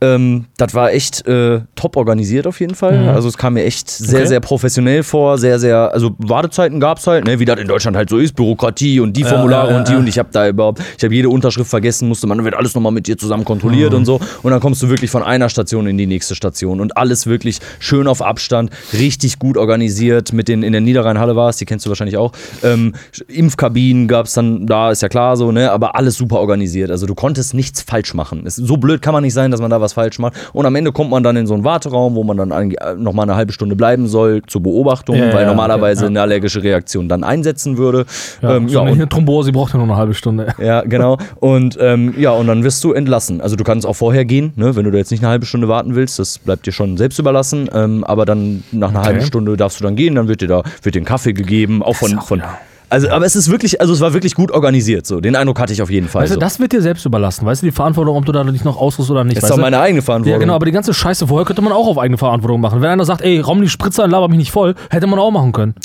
Ähm, 0.02 0.46
das 0.58 0.74
war 0.74 0.92
echt 0.92 1.26
äh, 1.28 1.62
top 1.76 1.96
organisiert 1.96 2.48
auf 2.48 2.60
jeden 2.60 2.76
Fall. 2.76 3.02
Mhm. 3.04 3.10
Also 3.10 3.30
es 3.30 3.38
kam 3.38 3.54
mir 3.54 3.64
echt 3.64 3.90
sehr, 3.90 4.20
Okay. 4.20 4.28
sehr 4.28 4.40
professionell 4.42 5.04
vor, 5.04 5.38
sehr, 5.38 5.58
sehr, 5.60 5.94
also 5.94 6.12
Wartezeiten 6.18 6.80
gab 6.80 6.98
es 6.98 7.08
halt, 7.08 7.26
ne, 7.26 7.35
wie 7.40 7.46
das 7.46 7.60
in 7.60 7.68
Deutschland 7.68 7.96
halt 7.98 8.10
so 8.10 8.18
ist, 8.18 8.36
Bürokratie 8.36 9.00
und 9.00 9.16
die 9.18 9.22
Ja, 9.22 9.28
Formulare 9.28 9.72
ja, 9.72 9.78
und 9.78 9.88
die 9.88 9.96
und 9.96 10.08
ich 10.08 10.18
habe 10.20 10.30
da 10.32 10.48
überhaupt, 10.48 10.82
ich 10.98 11.04
habe 11.04 11.14
jede 11.14 11.30
Unterschrift 11.30 11.70
vergessen, 11.70 12.08
musste 12.08 12.28
man, 12.28 12.44
wird 12.44 12.56
alles 12.56 12.76
nochmal 12.76 12.92
mit 12.92 13.08
dir 13.08 13.18
zusammen 13.18 13.46
kontrolliert 13.46 13.92
Mhm. 13.92 13.98
und 14.00 14.06
so. 14.06 14.20
Und 14.44 14.52
dann 14.52 14.60
kommst 14.60 14.82
du 14.84 14.90
wirklich 14.90 15.10
von 15.12 15.24
einer 15.24 15.50
Station 15.50 15.88
in 15.88 15.98
die 15.98 16.08
nächste 16.08 16.36
Station 16.36 16.80
und 16.82 16.98
alles 16.98 17.28
wirklich 17.28 17.60
schön 17.80 18.08
auf 18.08 18.22
Abstand, 18.22 18.70
richtig 18.94 19.40
gut 19.40 19.58
organisiert. 19.58 20.34
Mit 20.34 20.48
den, 20.48 20.64
in 20.64 20.72
der 20.72 20.82
Niederrheinhalle 20.82 21.36
war 21.36 21.50
es, 21.50 21.58
die 21.58 21.66
kennst 21.66 21.86
du 21.86 21.90
wahrscheinlich 21.90 22.18
auch. 22.18 22.32
Ähm, 22.64 22.94
Impfkabinen 23.28 24.08
gab 24.08 24.26
es 24.26 24.34
dann, 24.34 24.66
da 24.66 24.92
ist 24.92 25.02
ja 25.02 25.10
klar 25.10 25.38
so, 25.38 25.52
ne, 25.52 25.72
aber 25.72 25.96
alles 25.96 26.16
super 26.16 26.40
organisiert. 26.40 26.90
Also 26.92 27.06
du 27.06 27.16
konntest 27.16 27.54
nichts 27.54 27.82
falsch 27.82 28.14
machen. 28.14 28.44
Es, 28.46 28.56
so 28.56 28.78
blöd 28.78 29.02
kann 29.02 29.14
man 29.14 29.24
nicht 29.24 29.34
sein, 29.34 29.52
dass 29.52 29.62
man 29.62 29.70
da 29.70 29.82
was 29.82 29.94
falsch 29.94 30.20
macht. 30.20 30.34
Und 30.54 30.66
am 30.66 30.76
Ende 30.76 30.92
kommt 30.92 31.10
man 31.12 31.22
dann 31.24 31.36
in 31.36 31.48
so 31.48 31.54
einen 31.54 31.64
Warteraum, 31.64 32.16
wo 32.16 32.24
man 32.24 32.38
dann 32.38 32.52
äh, 32.52 32.96
noch 32.98 33.14
mal 33.14 33.24
eine 33.24 33.36
halbe 33.36 33.52
Stunde 33.54 33.76
bleiben 33.76 34.08
soll 34.08 34.42
zur 34.48 34.62
Beobachtung, 34.64 35.16
Ja, 35.16 35.34
weil 35.34 35.46
normalerweise 35.46 36.06
okay, 36.06 36.12
eine 36.12 36.22
allergische 36.22 36.64
Reaktion 36.64 37.10
dann 37.10 37.15
einsetzen 37.24 37.78
würde. 37.78 38.06
ja, 38.42 38.56
ähm, 38.56 38.70
so 38.70 38.80
ja, 38.80 38.86
eine 38.86 39.04
und, 39.04 39.10
Thrombose, 39.10 39.52
braucht 39.52 39.74
ja 39.74 39.78
nur 39.78 39.88
eine 39.88 39.98
halbe 39.98 40.14
Stunde. 40.14 40.54
ja, 40.60 40.82
genau. 40.82 41.18
Und 41.40 41.78
ähm, 41.80 42.14
ja, 42.18 42.32
und 42.32 42.48
dann 42.48 42.64
wirst 42.64 42.84
du 42.84 42.94
entlassen. 42.94 43.42
Also 43.42 43.56
du 43.56 43.64
kannst 43.64 43.86
auch 43.86 43.94
vorher 43.96 44.26
gehen, 44.26 44.54
ne? 44.56 44.76
wenn 44.76 44.84
du 44.84 44.92
da 44.92 44.98
jetzt 44.98 45.12
nicht 45.12 45.24
eine 45.24 45.30
halbe 45.30 45.46
Stunde 45.46 45.68
warten 45.68 45.96
willst, 45.96 46.20
das 46.20 46.40
bleibt 46.40 46.66
dir 46.66 46.72
schon 46.72 46.98
selbst 46.98 47.20
überlassen. 47.20 47.70
Ähm, 47.74 48.04
aber 48.04 48.26
dann 48.26 48.64
nach 48.72 48.90
einer 48.90 49.00
Okay. 49.00 49.08
halben 49.08 49.26
Stunde 49.26 49.56
darfst 49.58 49.80
du 49.80 49.84
dann 49.84 49.96
gehen, 49.96 50.16
dann 50.16 50.28
wird 50.28 50.42
dir 50.42 50.48
da 50.48 50.64
wird 50.82 50.96
dir 50.96 51.02
ein 51.02 51.06
Kaffee 51.06 51.34
gegeben, 51.34 51.84
auch 51.84 51.96
von, 51.96 52.18
auch 52.18 52.28
von 52.28 52.40
ja. 52.40 52.58
Also, 52.90 53.10
aber 53.10 53.26
es 53.26 53.36
ist 53.36 53.50
wirklich, 53.50 53.82
also 53.82 53.94
es 53.94 54.00
war 54.02 54.14
wirklich 54.14 54.36
gut 54.36 54.52
organisiert. 54.52 55.06
So, 55.06 55.20
den 55.22 55.36
Eindruck 55.36 55.60
hatte 55.60 55.74
ich 55.74 55.82
auf 55.82 55.90
jeden 55.90 56.08
Fall. 56.08 56.28
Du, 56.28 56.34
so. 56.34 56.40
das 56.40 56.60
wird 56.60 56.72
dir 56.72 56.82
selbst 56.82 57.06
überlassen. 57.06 57.46
Weißt 57.46 57.62
du, 57.62 57.66
die 57.68 57.72
Verantwortung, 57.72 58.16
ob 58.18 58.26
du 58.26 58.32
da 58.32 58.44
nicht 58.44 58.66
noch 58.66 58.78
ausrüst 58.78 59.10
oder 59.12 59.24
nicht. 59.24 59.38
ist 59.38 59.44
weißt 59.44 59.52
doch 59.52 59.56
du? 59.58 59.62
meine 59.62 59.80
eigene 59.80 60.02
Verantwortung. 60.02 60.34
Ja, 60.34 60.38
genau, 60.40 60.56
aber 60.56 60.66
die 60.66 60.72
ganze 60.72 60.94
Scheiße 60.94 61.28
vorher 61.28 61.46
könnte 61.46 61.62
man 61.62 61.74
auch 61.74 61.88
auf 61.88 61.98
eigene 61.98 62.18
Verantwortung 62.18 62.62
machen. 62.62 62.82
Wenn 62.82 62.90
einer 62.90 63.06
sagt, 63.06 63.22
ey, 63.22 63.40
raum 63.40 63.62
die 63.62 63.70
Spritze 63.70 64.04
ein, 64.04 64.10
laber 64.12 64.28
mich 64.28 64.38
nicht 64.38 64.52
voll, 64.52 64.76
hätte 64.90 65.08
man 65.08 65.20
auch 65.20 65.32
machen 65.32 65.52
können. 65.52 65.76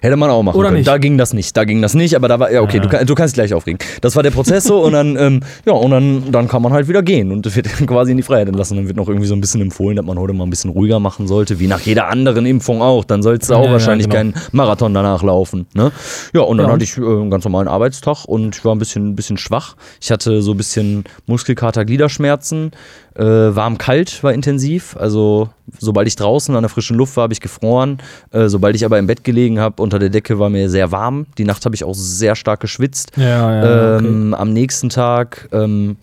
Hätte 0.00 0.16
man 0.16 0.30
auch 0.30 0.42
machen 0.42 0.56
Oder 0.56 0.68
können. 0.68 0.78
nicht? 0.78 0.88
Da 0.88 0.98
ging 0.98 1.18
das 1.18 1.32
nicht. 1.32 1.56
Da 1.56 1.64
ging 1.64 1.82
das 1.82 1.94
nicht, 1.94 2.14
aber 2.16 2.28
da 2.28 2.38
war, 2.38 2.50
ja, 2.50 2.62
okay, 2.62 2.80
Du, 2.80 2.88
kann, 2.88 3.06
du 3.06 3.14
kannst 3.14 3.36
dich 3.36 3.42
gleich 3.42 3.54
aufregen. 3.54 3.78
Das 4.00 4.16
war 4.16 4.22
der 4.22 4.30
Prozess 4.30 4.64
so 4.64 4.82
und 4.84 4.92
dann, 4.92 5.16
ähm, 5.16 5.40
ja, 5.64 5.72
und 5.72 5.90
dann, 5.90 6.30
dann 6.30 6.48
kann 6.48 6.62
man 6.62 6.72
halt 6.72 6.88
wieder 6.88 7.02
gehen 7.02 7.32
und 7.32 7.54
wird 7.56 7.68
quasi 7.86 8.10
in 8.12 8.16
die 8.16 8.22
Freiheit 8.22 8.48
entlassen. 8.48 8.76
Dann 8.76 8.86
wird 8.86 8.96
noch 8.96 9.08
irgendwie 9.08 9.26
so 9.26 9.34
ein 9.34 9.40
bisschen 9.40 9.60
empfohlen, 9.60 9.96
dass 9.96 10.04
man 10.04 10.18
heute 10.18 10.32
mal 10.32 10.44
ein 10.44 10.50
bisschen 10.50 10.70
ruhiger 10.70 11.00
machen 11.00 11.26
sollte, 11.26 11.58
wie 11.58 11.66
nach 11.66 11.80
jeder 11.80 12.08
anderen 12.08 12.46
Impfung 12.46 12.82
auch. 12.82 13.04
Dann 13.04 13.22
sollst 13.22 13.50
du 13.50 13.54
auch 13.54 13.60
Ja, 13.60 13.66
ja, 13.66 13.72
wahrscheinlich 13.72 14.06
genau. 14.08 14.16
keinen 14.16 14.34
Marathon 14.52 14.94
danach 14.94 15.22
laufen. 15.22 15.66
Ne? 15.74 15.90
Ja, 16.34 16.42
und 16.46 16.58
dann 16.58 16.66
Ja. 16.66 16.72
hatte 16.72 16.84
ich 16.84 16.96
äh, 16.96 17.02
einen 17.02 17.30
ganz 17.30 17.44
normalen 17.44 17.68
Arbeitstag 17.68 18.24
und 18.26 18.56
ich 18.56 18.64
war 18.64 18.74
ein 18.74 18.78
bisschen, 18.78 19.10
ein 19.10 19.16
bisschen 19.16 19.36
schwach. 19.38 19.76
Ich 20.00 20.10
hatte 20.10 20.42
so 20.42 20.52
ein 20.52 20.56
bisschen 20.56 21.04
Muskelkater, 21.26 21.84
Gliederschmerzen. 21.84 22.72
Äh, 23.14 23.24
warm, 23.24 23.78
kalt 23.78 24.22
war 24.22 24.32
intensiv. 24.34 24.96
Also, 24.98 25.48
sobald 25.78 26.06
ich 26.08 26.16
draußen 26.16 26.54
an 26.54 26.62
der 26.62 26.68
frischen 26.68 26.96
Luft 26.96 27.16
war, 27.16 27.22
habe 27.24 27.32
ich 27.32 27.40
gefroren. 27.40 27.98
Äh, 28.30 28.48
sobald 28.48 28.76
ich 28.76 28.84
aber 28.84 28.98
im 28.98 29.06
Bett 29.06 29.24
gelegen 29.24 29.58
habe, 29.58 29.82
unter 29.82 29.98
der 29.98 30.10
Decke 30.10 30.38
war 30.38 30.50
mir 30.50 30.68
sehr 30.68 30.92
warm. 30.92 31.26
Die 31.38 31.44
Nacht 31.44 31.64
habe 31.64 31.74
ich 31.74 31.84
auch 31.84 31.94
sehr 31.94 32.36
stark 32.36 32.60
geschwitzt. 32.60 33.12
Ja, 33.16 33.24
ja, 33.64 33.98
ähm, 33.98 34.34
Am 34.34 34.52
nächsten 34.52 34.88
Tag 34.90 35.48
ähm, 35.52 35.96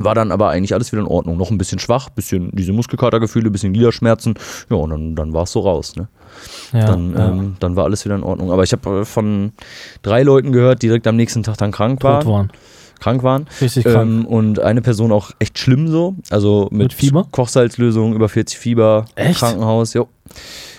War 0.00 0.14
dann 0.14 0.30
aber 0.30 0.50
eigentlich 0.50 0.74
alles 0.74 0.92
wieder 0.92 1.02
in 1.02 1.08
Ordnung. 1.08 1.36
Noch 1.38 1.50
ein 1.50 1.58
bisschen 1.58 1.80
schwach, 1.80 2.08
bisschen 2.10 2.50
diese 2.52 2.72
Muskelkatergefühle, 2.72 3.50
bisschen 3.50 3.72
Gliederschmerzen. 3.72 4.34
Ja, 4.70 4.76
und 4.76 4.90
dann, 4.90 5.16
dann 5.16 5.32
war 5.32 5.42
es 5.42 5.50
so 5.52 5.60
raus. 5.60 5.96
Ne? 5.96 6.06
Ja, 6.72 6.86
Dann, 6.86 7.14
ja. 7.16 7.28
ähm, 7.28 7.56
dann 7.60 7.76
war 7.76 7.84
alles 7.84 8.04
wieder 8.04 8.14
in 8.14 8.22
Ordnung. 8.22 8.50
Aber 8.52 8.62
ich 8.62 8.72
habe 8.72 9.04
von 9.04 9.52
drei 10.02 10.22
Leuten 10.22 10.52
gehört, 10.52 10.82
die 10.82 10.86
direkt 10.88 11.06
am 11.06 11.16
nächsten 11.16 11.42
Tag 11.42 11.56
dann 11.58 11.72
krank 11.72 12.00
Tot 12.00 12.10
waren. 12.10 12.26
waren. 12.26 12.52
Krank 13.00 13.22
waren. 13.22 13.46
Richtig 13.60 13.84
krank. 13.84 14.10
Ähm, 14.10 14.26
und 14.26 14.58
eine 14.60 14.82
Person 14.82 15.12
auch 15.12 15.30
echt 15.38 15.58
schlimm 15.58 15.88
so. 15.88 16.14
Also 16.30 16.68
mit, 16.70 16.78
Mit 16.82 16.92
Fieber? 16.92 17.26
Kochsalzlösung, 17.30 18.14
über 18.14 18.28
40 18.28 18.58
Fieber, 18.58 19.04
Echt? 19.14 19.38
Krankenhaus. 19.38 19.94
Jo. 19.94 20.08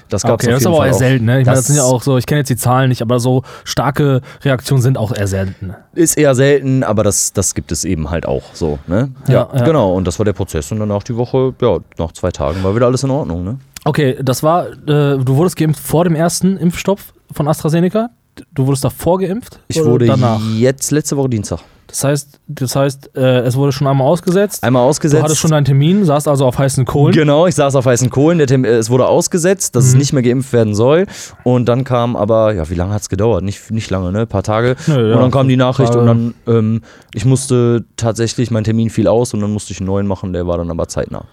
Das 0.10 0.24
gab's 0.24 0.44
Okay, 0.44 0.48
auf 0.48 0.54
das 0.56 0.62
ist 0.62 0.66
aber 0.66 0.76
auch 0.76 0.80
Fall 0.80 0.88
eher 0.88 0.96
auch. 0.96 1.00
selten, 1.00 1.26
ne? 1.26 1.40
Ich 1.42 1.46
meine, 1.46 1.56
Das 1.58 1.68
sind 1.68 1.76
ja 1.76 1.84
auch 1.84 2.02
so, 2.02 2.18
ich 2.18 2.26
kenne 2.26 2.40
jetzt 2.40 2.50
die 2.50 2.56
Zahlen 2.56 2.90
nicht, 2.90 3.04
aber 3.04 3.20
so 3.20 3.44
starke 3.64 4.22
Reaktionen 4.42 4.82
sind 4.82 4.98
auch 4.98 5.16
eher 5.16 5.28
selten. 5.28 5.76
Ist 5.94 6.18
eher 6.18 6.34
selten, 6.34 6.84
aber 6.84 7.04
das, 7.04 7.32
das 7.32 7.54
gibt 7.54 7.72
es 7.72 7.86
eben 7.86 8.10
halt 8.10 8.26
auch 8.26 8.42
so. 8.54 8.80
Ne? 8.88 9.12
Ja, 9.28 9.48
ja. 9.54 9.64
genau. 9.64 9.94
Und 9.94 10.06
das 10.08 10.18
war 10.20 10.26
der 10.26 10.34
Prozess. 10.34 10.72
Und 10.72 10.80
danach 10.80 11.04
die 11.04 11.16
Woche, 11.16 11.54
ja, 11.62 11.78
nach 12.00 12.12
zwei 12.14 12.32
Tagen 12.32 12.64
war 12.64 12.76
wieder 12.76 12.88
alles 12.88 13.04
in 13.04 13.12
Ordnung. 13.12 13.44
Ne? 13.44 13.60
Okay, 13.86 14.18
das 14.22 14.44
war, 14.44 14.68
äh, 14.68 14.74
du 15.18 15.36
wurdest 15.36 15.56
geimpft 15.56 15.82
vor 15.82 16.04
dem 16.04 16.16
ersten 16.16 16.58
Impfstoff 16.58 17.14
von 17.32 17.48
AstraZeneca. 17.48 18.10
Du 18.54 18.66
wurdest 18.68 18.84
davor 18.84 19.20
geimpft? 19.20 19.60
Ich 19.68 19.84
wurde 19.84 20.06
danach. 20.06 20.40
jetzt 20.56 20.92
letzte 20.92 21.18
Woche 21.18 21.28
Dienstag 21.30 21.60
Das 21.88 22.04
heißt, 22.06 22.40
das 22.48 22.74
heißt, 22.76 23.12
äh, 23.18 23.40
es 23.40 23.58
wurde 23.58 23.74
schon 23.74 23.86
einmal 23.88 24.08
ausgesetzt. 24.08 24.64
einmal 24.64 24.84
ausgesetzt. 24.84 25.20
Du 25.20 25.24
hattest 25.26 25.42
schon 25.42 25.52
deinen 25.52 25.66
Termin, 25.66 26.06
saßt 26.06 26.26
also 26.28 26.46
auf 26.46 26.58
heißen 26.58 26.86
Kohlen. 26.86 27.14
Genau, 27.14 27.48
ich 27.48 27.56
saß 27.56 27.76
auf 27.76 27.86
heißen 27.86 28.10
Kohlen. 28.10 28.38
Der 28.38 28.48
Termin, 28.48 28.70
äh, 28.72 28.76
es 28.78 28.90
wurde 28.90 29.08
ausgesetzt, 29.08 29.76
dass 29.76 29.86
es 29.86 29.94
Mhm. 29.94 30.00
nicht 30.00 30.14
mehr 30.14 30.24
geimpft 30.24 30.54
werden 30.54 30.74
soll. 30.74 31.06
Und 31.44 31.66
dann 31.68 31.84
kam 31.84 32.16
aber, 32.16 32.54
ja, 32.54 32.70
wie 32.70 32.76
lange 32.76 32.94
hat 32.94 33.02
es 33.02 33.10
gedauert? 33.10 33.44
Nicht, 33.44 33.72
nicht 33.72 33.90
lange, 33.90 34.12
ne? 34.14 34.22
Ein 34.22 34.28
paar 34.28 34.44
Tage. 34.44 34.76
Nö, 34.88 35.10
ja, 35.10 35.16
und 35.16 35.22
dann 35.22 35.32
kam 35.32 35.48
die 35.50 35.58
Nachricht 35.58 35.92
Tage. 35.94 36.00
und 36.00 36.06
dann, 36.08 36.34
ähm, 36.48 36.82
ich 37.14 37.26
musste 37.26 37.84
tatsächlich, 37.98 38.52
mein 38.52 38.64
Termin 38.64 38.90
fiel 38.90 39.08
aus 39.10 39.34
und 39.34 39.42
dann 39.42 39.52
musste 39.52 39.74
ich 39.74 39.80
einen 39.80 39.88
neuen 39.88 40.08
machen, 40.08 40.32
der 40.32 40.48
war 40.48 40.58
dann 40.58 40.70
aber 40.72 40.88
zeitnah. 40.88 41.26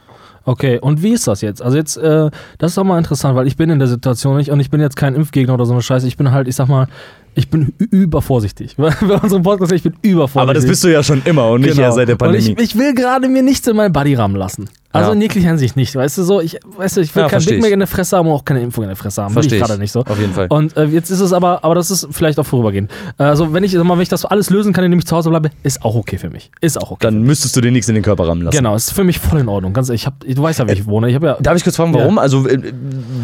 Okay, 0.47 0.79
und 0.81 1.03
wie 1.03 1.13
ist 1.13 1.27
das 1.27 1.41
jetzt? 1.41 1.61
Also 1.61 1.77
jetzt, 1.77 1.97
äh, 1.97 2.31
das 2.59 2.71
ist 2.71 2.79
auch 2.79 2.85
mal 2.85 2.99
interessant, 2.99 3.35
weil 3.35 3.49
ich 3.49 3.57
bin 3.57 3.69
in 3.69 3.81
der 3.81 3.89
Situation 3.89 4.37
nicht 4.37 4.51
und 4.53 4.61
ich 4.61 4.71
bin 4.71 4.81
jetzt 4.81 4.95
kein 4.97 5.17
Impfgegner 5.17 5.53
oder 5.55 5.67
so 5.67 5.73
eine 5.73 5.83
Scheiße. 5.83 6.07
Ich 6.07 6.17
bin 6.17 6.31
halt, 6.31 6.47
ich 6.47 6.55
sag 6.55 6.69
mal, 6.69 6.87
ich 7.35 7.51
bin 7.51 7.75
übervorsichtig. 7.79 8.77
Bei 8.79 8.89
unserem 9.21 9.43
Podcast, 9.43 9.73
ich 9.73 9.83
bin 9.83 9.95
übervorsichtig. 10.03 10.41
Aber 10.43 10.55
das 10.55 10.65
bist 10.67 10.85
du 10.85 10.89
ja 10.89 11.03
schon 11.03 11.21
immer 11.25 11.49
und 11.51 11.63
nicht 11.63 11.73
Genau. 11.75 11.83
erst 11.83 11.97
seit 11.97 12.09
der 12.09 12.15
Pandemie. 12.17 12.51
Und 12.51 12.61
ich, 12.61 12.75
ich 12.75 12.79
will 12.79 12.95
gerade 12.95 13.29
mir 13.29 13.43
nichts 13.43 13.67
in 13.67 13.75
meinen 13.77 13.93
Body 13.93 14.15
rammen 14.15 14.37
lassen. 14.37 14.69
Also 14.97 15.11
Ja. 15.11 15.15
in 15.15 15.21
jeglicher 15.23 15.49
Hinsicht 15.49 15.77
nicht. 15.77 15.95
Weißt 15.95 16.19
du 16.19 16.23
so, 16.23 16.41
ich, 16.41 16.59
weißt 16.77 16.97
du, 16.97 17.01
ich 17.01 17.15
will 17.15 17.23
Ja, 17.25 17.29
kein 17.29 17.45
Big 17.45 17.61
Mac 17.61 17.71
in 17.71 17.79
der 17.79 17.87
Fresse 17.89 18.17
haben 18.17 18.29
und 18.29 18.35
auch 18.35 18.45
keine 18.45 18.61
Impfung 18.63 18.85
in 18.85 18.89
der 18.89 18.97
Fresse 18.97 19.23
haben. 19.23 19.35
Will 19.35 19.43
Versteh 19.43 19.57
ich 19.57 19.63
gerade 19.63 19.79
nicht 19.79 19.93
so. 19.93 20.01
Auf 20.01 20.19
jeden 20.19 20.33
Fall. 20.33 20.47
Und 20.49 20.77
äh, 20.77 20.85
jetzt 20.87 21.11
ist 21.11 21.21
es 21.21 21.33
aber, 21.33 21.65
aber 21.65 21.75
das 21.75 21.91
ist 21.91 22.09
vielleicht 22.11 22.39
auch 22.39 22.47
vorübergehend. 22.47 22.91
Also 23.19 23.53
wenn 23.53 23.65
ich, 23.65 23.73
sag 23.73 23.85
mal, 23.85 23.95
wenn 23.95 24.03
ich 24.03 24.09
das 24.09 24.25
alles 24.25 24.51
lösen 24.51 24.73
kann, 24.73 24.85
indem 24.85 24.99
ich 24.99 25.07
zu 25.07 25.17
Hause 25.17 25.31
bleibe, 25.31 25.51
ist 25.63 25.83
auch 25.85 25.95
okay 25.95 26.19
für 26.19 26.31
mich. 26.31 26.51
Ist 26.61 26.81
auch 26.81 26.91
okay. 26.91 26.99
dann 27.07 27.23
müsstest 27.23 27.57
du 27.57 27.61
dir 27.61 27.71
nichts 27.71 27.89
in 27.89 27.95
den 27.95 28.05
Körper 28.05 28.29
rammen 28.29 28.43
lassen. 28.43 28.57
genau, 28.57 28.75
ist 28.75 28.93
für 28.93 29.05
mich 29.05 29.19
voll 29.19 29.41
in 29.41 29.49
Ordnung. 29.49 29.73
Ganz 29.73 29.89
ehrlich, 29.89 30.03
ich 30.03 30.07
hab, 30.07 30.21
du 30.21 30.43
weißt 30.43 30.59
ja, 30.61 30.69
wie 30.69 30.73
ich 30.73 30.87
wohne. 30.87 31.09
Ich 31.09 31.15
habe 31.15 31.27
ja. 31.27 31.37
Darf 31.41 31.57
ich 31.57 31.65
kurz 31.65 31.77
fragen, 31.77 31.95
warum? 31.95 32.19
Also, 32.19 32.47
äh, 32.47 32.73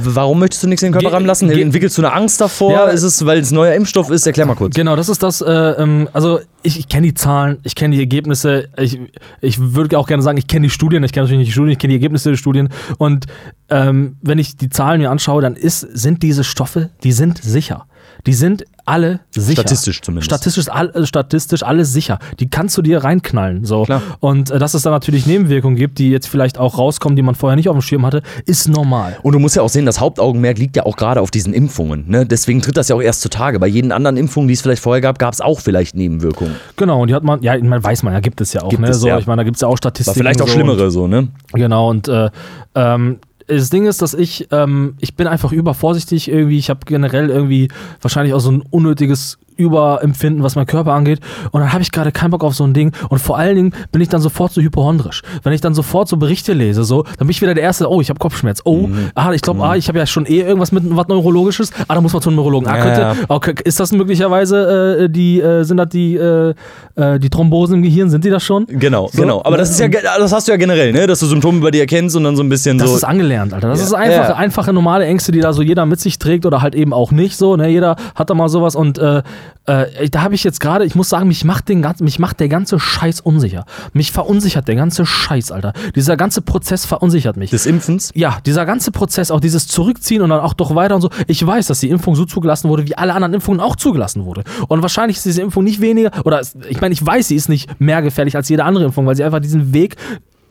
warum 0.02 0.38
möchtest 0.38 0.62
du 0.62 0.68
nichts 0.68 0.82
in 0.82 0.92
den 0.92 1.00
Körper 1.00 1.14
rammen 1.16 1.26
lassen? 1.26 1.50
Entwickelst 1.50 1.96
du 1.98 2.02
eine 2.02 2.12
Angst 2.12 2.40
davor? 2.40 2.72
Ja. 2.72 2.84
ist 2.86 3.02
es, 3.02 3.24
weil 3.24 3.38
es 3.38 3.50
neuer 3.50 3.74
Impfstoff 3.74 4.10
ist? 4.10 4.26
Erklär 4.26 4.46
mal 4.46 4.54
kurz. 4.54 4.74
Genau, 4.74 4.96
das 4.96 5.08
ist 5.08 5.22
das, 5.22 5.40
äh, 5.40 5.50
ähm, 5.52 6.08
also 6.12 6.40
ich, 6.62 6.78
ich 6.78 6.88
kenne 6.88 7.08
die 7.08 7.14
Zahlen, 7.14 7.58
ich 7.62 7.74
kenne 7.74 7.94
die 7.94 8.00
Ergebnisse, 8.00 8.68
ich, 8.78 8.98
ich 9.40 9.58
würde 9.58 9.98
auch 9.98 10.06
gerne 10.06 10.22
sagen, 10.22 10.38
ich 10.38 10.46
kenne 10.46 10.66
die 10.66 10.70
Studien, 10.70 11.02
ich 11.04 11.12
kenne 11.12 11.24
natürlich 11.24 11.38
nicht 11.38 11.48
die 11.48 11.52
Studien, 11.52 11.72
ich 11.72 11.78
kenne 11.78 11.92
die 11.92 11.96
Ergebnisse 11.96 12.30
der 12.30 12.36
Studien. 12.36 12.68
Und 12.98 13.26
ähm, 13.68 14.16
wenn 14.22 14.38
ich 14.38 14.56
die 14.56 14.68
Zahlen 14.68 15.00
mir 15.00 15.10
anschaue, 15.10 15.42
dann 15.42 15.56
ist, 15.56 15.80
sind 15.80 16.22
diese 16.22 16.44
Stoffe, 16.44 16.90
die 17.02 17.12
sind 17.12 17.38
sicher. 17.38 17.86
Die 18.26 18.34
sind 18.34 18.64
alle 18.84 19.20
sicher. 19.30 19.62
Statistisch 19.62 20.02
zumindest. 20.02 20.26
Statistisch, 20.26 20.68
all, 20.68 20.90
äh, 20.90 21.06
statistisch 21.06 21.62
alles 21.62 21.92
sicher. 21.92 22.18
Die 22.40 22.48
kannst 22.50 22.76
du 22.76 22.82
dir 22.82 23.04
reinknallen. 23.04 23.64
So. 23.64 23.84
Klar. 23.84 24.02
Und 24.20 24.50
äh, 24.50 24.58
dass 24.58 24.74
es 24.74 24.82
da 24.82 24.90
natürlich 24.90 25.26
Nebenwirkungen 25.26 25.76
gibt, 25.76 25.98
die 25.98 26.10
jetzt 26.10 26.28
vielleicht 26.28 26.58
auch 26.58 26.78
rauskommen, 26.78 27.16
die 27.16 27.22
man 27.22 27.34
vorher 27.34 27.56
nicht 27.56 27.68
auf 27.68 27.76
dem 27.76 27.82
Schirm 27.82 28.04
hatte, 28.04 28.22
ist 28.44 28.68
normal. 28.68 29.18
Und 29.22 29.32
du 29.32 29.38
musst 29.38 29.56
ja 29.56 29.62
auch 29.62 29.68
sehen, 29.68 29.86
das 29.86 30.00
Hauptaugenmerk 30.00 30.58
liegt 30.58 30.76
ja 30.76 30.84
auch 30.84 30.96
gerade 30.96 31.20
auf 31.20 31.30
diesen 31.30 31.54
Impfungen. 31.54 32.08
Ne? 32.08 32.26
Deswegen 32.26 32.60
tritt 32.60 32.76
das 32.76 32.88
ja 32.88 32.96
auch 32.96 33.02
erst 33.02 33.20
zutage. 33.20 33.58
Bei 33.58 33.66
jeden 33.66 33.92
anderen 33.92 34.16
Impfungen, 34.16 34.48
die 34.48 34.54
es 34.54 34.62
vielleicht 34.62 34.82
vorher 34.82 35.00
gab, 35.00 35.18
gab 35.18 35.32
es 35.32 35.40
auch 35.40 35.60
vielleicht 35.60 35.94
Nebenwirkungen. 35.94 36.56
Genau, 36.76 37.02
und 37.02 37.08
die 37.08 37.14
hat 37.14 37.22
man, 37.22 37.42
ja, 37.42 37.56
man 37.62 37.82
weiß 37.82 38.02
man 38.02 38.12
ja, 38.12 38.20
gibt 38.20 38.40
es 38.40 38.52
ja 38.52 38.62
auch. 38.62 38.70
Gibt 38.70 38.82
ne? 38.82 38.88
es, 38.88 39.00
so, 39.00 39.08
ja. 39.08 39.18
Ich 39.18 39.26
meine, 39.26 39.40
da 39.40 39.44
gibt 39.44 39.56
es 39.56 39.60
ja 39.62 39.68
auch 39.68 39.76
Statistiken. 39.76 40.18
vielleicht 40.18 40.42
auch 40.42 40.48
so 40.48 40.54
schlimmere 40.54 40.90
so, 40.90 41.06
ne? 41.06 41.28
Genau, 41.52 41.90
und 41.90 42.08
äh, 42.08 42.30
ähm, 42.74 43.18
das 43.46 43.70
Ding 43.70 43.86
ist, 43.86 44.02
dass 44.02 44.14
ich, 44.14 44.48
ähm, 44.50 44.96
ich 45.00 45.14
bin 45.14 45.26
einfach 45.26 45.52
übervorsichtig 45.52 46.28
irgendwie. 46.28 46.58
Ich 46.58 46.70
habe 46.70 46.80
generell 46.84 47.30
irgendwie 47.30 47.68
wahrscheinlich 48.00 48.34
auch 48.34 48.40
so 48.40 48.50
ein 48.50 48.62
unnötiges 48.70 49.38
Überempfinden, 49.56 50.42
was 50.42 50.56
mein 50.56 50.66
Körper 50.66 50.92
angeht. 50.92 51.20
Und 51.50 51.60
dann 51.60 51.72
habe 51.72 51.82
ich 51.82 51.92
gerade 51.92 52.12
keinen 52.12 52.30
Bock 52.30 52.44
auf 52.44 52.54
so 52.54 52.64
ein 52.64 52.74
Ding. 52.74 52.92
Und 53.08 53.18
vor 53.20 53.38
allen 53.38 53.56
Dingen 53.56 53.72
bin 53.90 54.00
ich 54.02 54.08
dann 54.08 54.20
sofort 54.20 54.52
so 54.52 54.60
hypochondrisch. 54.60 55.22
Wenn 55.42 55.52
ich 55.52 55.60
dann 55.60 55.74
sofort 55.74 56.08
so 56.08 56.16
Berichte 56.16 56.52
lese, 56.52 56.84
so, 56.84 57.02
dann 57.02 57.26
bin 57.26 57.30
ich 57.30 57.40
wieder 57.42 57.54
der 57.54 57.62
Erste, 57.64 57.90
oh, 57.90 58.00
ich 58.00 58.08
habe 58.10 58.18
Kopfschmerz. 58.18 58.60
Oh, 58.64 58.86
Mhm. 58.86 59.10
ah, 59.14 59.32
ich 59.32 59.42
glaube, 59.42 59.62
ah, 59.64 59.76
ich 59.76 59.88
habe 59.88 59.98
ja 59.98 60.06
schon 60.06 60.26
eh 60.26 60.40
irgendwas 60.40 60.72
mit 60.72 60.84
was 60.96 61.08
Neurologisches. 61.08 61.70
Ah, 61.88 61.94
da 61.94 62.00
muss 62.00 62.12
man 62.12 62.22
zum 62.22 62.34
Neurologen. 62.34 62.68
Ah, 62.68 62.76
Ja, 62.76 62.82
könnte, 62.82 63.00
ja. 63.00 63.14
okay, 63.28 63.54
ist 63.64 63.78
das 63.80 63.92
möglicherweise 63.92 65.04
äh, 65.04 65.08
die, 65.10 65.40
äh, 65.40 65.62
sind 65.64 65.76
das 65.76 65.88
die, 65.88 66.16
äh, 66.16 66.54
äh, 66.96 67.18
die 67.18 67.30
Thrombosen 67.30 67.76
im 67.76 67.82
Gehirn? 67.82 68.10
Sind 68.10 68.24
die 68.24 68.30
das 68.30 68.42
schon? 68.42 68.66
Genau, 68.66 69.08
So, 69.12 69.22
genau. 69.22 69.42
Aber 69.44 69.56
das 69.56 69.70
ist 69.70 69.80
ja, 69.80 69.88
das 69.88 70.32
hast 70.32 70.48
du 70.48 70.52
ja 70.52 70.56
generell, 70.58 70.92
ne? 70.92 71.06
Dass 71.06 71.20
du 71.20 71.26
Symptome 71.26 71.60
bei 71.60 71.70
dir 71.70 71.80
erkennst 71.80 72.16
und 72.16 72.24
dann 72.24 72.36
so 72.36 72.42
ein 72.42 72.48
bisschen 72.48 72.78
Das 72.78 72.90
so. 72.90 72.96
ist 72.96 73.04
angelernt, 73.04 73.52
Alter. 73.54 73.68
Das 73.68 73.78
Ja. 73.80 73.86
ist 73.86 73.94
einfache, 73.94 74.30
Ja. 74.30 74.36
einfache, 74.36 74.72
normale 74.72 75.04
Ängste, 75.06 75.32
die 75.32 75.40
da 75.40 75.52
so 75.52 75.62
jeder 75.62 75.86
mit 75.86 76.00
sich 76.00 76.18
trägt 76.18 76.46
oder 76.46 76.62
halt 76.62 76.74
eben 76.74 76.92
auch 76.92 77.10
nicht 77.10 77.36
so. 77.36 77.56
Ne? 77.56 77.68
Jeder 77.68 77.96
hat 78.14 78.30
da 78.30 78.34
mal 78.34 78.48
sowas 78.48 78.74
und 78.76 78.98
äh, 78.98 79.22
äh, 79.66 80.08
da 80.08 80.22
habe 80.22 80.34
ich 80.34 80.42
jetzt 80.44 80.60
gerade, 80.60 80.84
ich 80.84 80.94
muss 80.94 81.08
sagen, 81.08 81.28
mich 81.28 81.44
macht, 81.44 81.68
den 81.68 81.82
ganzen, 81.82 82.04
mich 82.04 82.18
macht 82.18 82.40
der 82.40 82.48
ganze 82.48 82.80
Scheiß 82.80 83.20
unsicher. 83.20 83.64
Mich 83.92 84.10
verunsichert 84.10 84.66
der 84.66 84.74
ganze 84.74 85.06
Scheiß, 85.06 85.52
Alter. 85.52 85.72
Dieser 85.94 86.16
ganze 86.16 86.42
Prozess 86.42 86.84
verunsichert 86.84 87.36
mich. 87.36 87.50
des 87.50 87.66
Impfens. 87.66 88.10
ja, 88.14 88.38
dieser 88.44 88.66
ganze 88.66 88.90
Prozess, 88.90 89.30
auch 89.30 89.40
dieses 89.40 89.68
Zurückziehen 89.68 90.22
und 90.22 90.30
dann 90.30 90.40
auch 90.40 90.54
doch 90.54 90.74
weiter 90.74 90.96
und 90.96 91.02
so. 91.02 91.10
Ich 91.28 91.46
weiß, 91.46 91.66
dass 91.68 91.80
die 91.80 91.90
Impfung 91.90 92.14
so 92.14 92.24
zugelassen 92.24 92.68
wurde, 92.68 92.86
wie 92.86 92.96
alle 92.96 93.14
anderen 93.14 93.34
Impfungen 93.34 93.60
auch 93.60 93.76
zugelassen 93.76 94.24
wurde. 94.24 94.42
Und 94.68 94.82
wahrscheinlich 94.82 95.18
ist 95.18 95.26
diese 95.26 95.42
Impfung 95.42 95.64
nicht 95.64 95.80
weniger, 95.80 96.10
oder 96.24 96.42
ich 96.68 96.80
meine, 96.80 96.92
ich 96.92 97.04
weiß, 97.04 97.28
sie 97.28 97.36
ist 97.36 97.48
nicht 97.48 97.80
mehr 97.80 98.02
gefährlich 98.02 98.36
als 98.36 98.48
jede 98.48 98.64
andere 98.64 98.84
Impfung, 98.84 99.06
weil 99.06 99.16
sie 99.16 99.24
einfach 99.24 99.40
diesen 99.40 99.72
Weg 99.72 99.96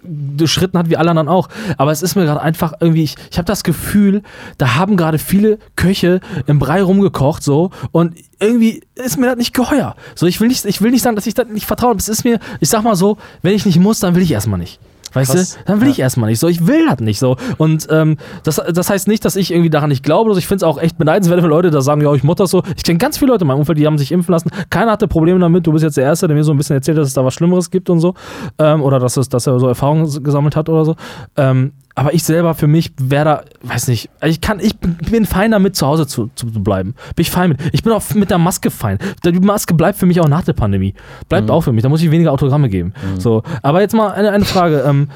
durchschritten 0.04 0.78
hat, 0.80 0.90
wie 0.90 0.98
alle 0.98 1.10
anderen 1.10 1.30
auch. 1.30 1.50
Aber 1.78 1.92
es 1.92 2.02
ist 2.02 2.16
mir 2.16 2.26
gerade 2.26 2.42
einfach 2.42 2.74
irgendwie, 2.80 3.04
ich, 3.04 3.16
ich 3.30 3.38
habe 3.38 3.46
das 3.46 3.64
Gefühl, 3.64 4.24
da 4.58 4.76
haben 4.76 4.98
gerade 4.98 5.18
viele 5.18 5.60
Köche 5.76 6.20
im 6.48 6.60
Brei 6.60 6.82
rumgekocht, 6.82 7.44
so, 7.44 7.72
und 7.92 8.16
irgendwie 8.40 8.82
ist 8.96 9.18
mir 9.18 9.28
das 9.28 9.38
nicht 9.38 9.54
geheuer. 9.54 9.96
So, 10.16 10.26
ich 10.26 10.40
will 10.42 10.48
nicht, 10.48 10.66
ich 10.66 10.82
will 10.82 10.92
nicht 10.92 11.04
sagen, 11.04 11.16
dass 11.16 11.28
ich 11.28 11.34
das 11.34 11.48
nicht 11.48 11.66
vertraue. 11.66 11.96
Es 11.96 12.10
ist 12.10 12.24
mir, 12.24 12.40
ich 12.60 12.70
sag 12.70 12.84
mal 12.84 12.96
so, 12.96 13.18
wenn 13.42 13.54
ich 13.54 13.66
nicht 13.66 13.80
muss, 13.80 14.00
dann 14.00 14.16
will 14.16 14.24
ich 14.24 14.32
erstmal 14.32 14.60
nicht. 14.60 14.80
Weißt 15.14 15.32
Krass. 15.32 15.56
du? 15.56 15.60
Dann 15.66 15.82
will 15.82 15.90
ich 15.90 16.00
erstmal 16.00 16.30
nicht 16.30 16.40
so. 16.40 16.48
Ich 16.48 16.68
will 16.68 16.88
das 16.88 17.00
nicht 17.00 17.20
so. 17.20 17.38
Und 17.58 17.88
ähm, 17.90 18.18
das, 18.44 18.62
das 18.74 18.90
heißt 18.90 19.08
nicht, 19.08 19.26
dass 19.26 19.36
ich 19.36 19.52
irgendwie 19.52 19.70
daran 19.70 19.90
nicht 19.90 20.04
glaube. 20.04 20.30
Also 20.30 20.40
ich 20.40 20.48
finde 20.48 20.58
es 20.58 20.64
auch 20.64 20.78
echt 20.78 20.98
beneidenswert, 20.98 21.42
wenn 21.42 21.50
Leute 21.50 21.72
da 21.72 21.82
sagen, 21.82 22.02
ja, 22.02 22.14
ich 22.14 22.24
muss 22.24 22.36
das 22.38 22.52
so. 22.52 22.64
Ich 22.76 22.84
kenne 22.84 22.98
ganz 22.98 23.18
viele 23.18 23.32
Leute 23.32 23.44
in 23.44 23.48
meinem 23.48 23.60
Umfeld, 23.60 23.78
die 23.78 23.86
haben 23.86 23.98
sich 23.98 24.12
impfen 24.12 24.32
lassen. 24.32 24.50
Keiner 24.70 24.92
hatte 24.92 25.08
Probleme 25.08 25.40
damit. 25.40 25.68
Du 25.68 25.72
bist 25.72 25.84
jetzt 25.84 25.98
der 25.98 26.06
Erste, 26.06 26.28
der 26.28 26.36
mir 26.36 26.44
so 26.44 26.52
ein 26.52 26.58
bisschen 26.58 26.76
erzählt, 26.76 26.98
dass 26.98 27.08
es 27.08 27.14
da 27.14 27.26
was 27.26 27.34
Schlimmeres 27.34 27.72
gibt 27.72 27.90
und 27.90 28.00
so. 28.00 28.14
Ähm, 28.58 28.82
oder 28.82 29.00
dass, 29.00 29.18
es, 29.18 29.30
dass 29.30 29.48
er 29.48 29.60
so 29.60 29.68
Erfahrungen 29.68 30.24
gesammelt 30.24 30.56
hat 30.56 30.70
oder 30.70 30.86
so. 30.86 30.96
Ähm, 31.38 31.74
aber 31.96 32.14
ich 32.14 32.24
selber 32.24 32.54
für 32.54 32.68
mich 32.68 32.92
wäre 33.02 33.26
da, 33.26 33.44
weiß 33.64 33.88
nicht, 33.88 34.10
ich 34.24 34.42
kann, 34.42 34.60
ich 34.60 34.78
bin- 34.78 35.26
fein 35.26 35.52
damit, 35.52 35.76
zu 35.76 35.86
Hause 35.86 36.08
zu, 36.08 36.30
zu 36.36 36.48
bleiben. 36.48 36.96
Bin 37.16 37.22
ich 37.24 37.32
fein 37.32 37.50
mit. 37.50 37.60
Ich 37.74 37.84
bin 37.84 37.92
auch 37.94 38.04
mit 38.14 38.30
der 38.32 38.38
Maske 38.38 38.72
fein. 38.72 38.98
Die 39.26 39.32
Maske 39.40 39.74
bleibt 39.74 39.98
für 39.98 40.06
mich 40.06 40.20
auch 40.20 40.28
nach 40.28 40.44
der 40.44 40.54
Pandemie. 40.54 40.94
Bleibt 41.30 41.50
auch 41.52 41.62
für 41.62 41.72
mich. 41.72 41.84
Da 41.84 41.90
muss 41.90 42.02
ich 42.02 42.12
weniger 42.12 42.32
Autogramme 42.32 42.70
geben. 42.70 42.94
So. 43.18 43.44
Aber 43.62 43.82
jetzt 43.82 43.94
mal 43.94 44.12
eine, 44.12 44.32
eine 44.32 44.46
Frage. 44.46 44.84
Ähm, 44.88 45.10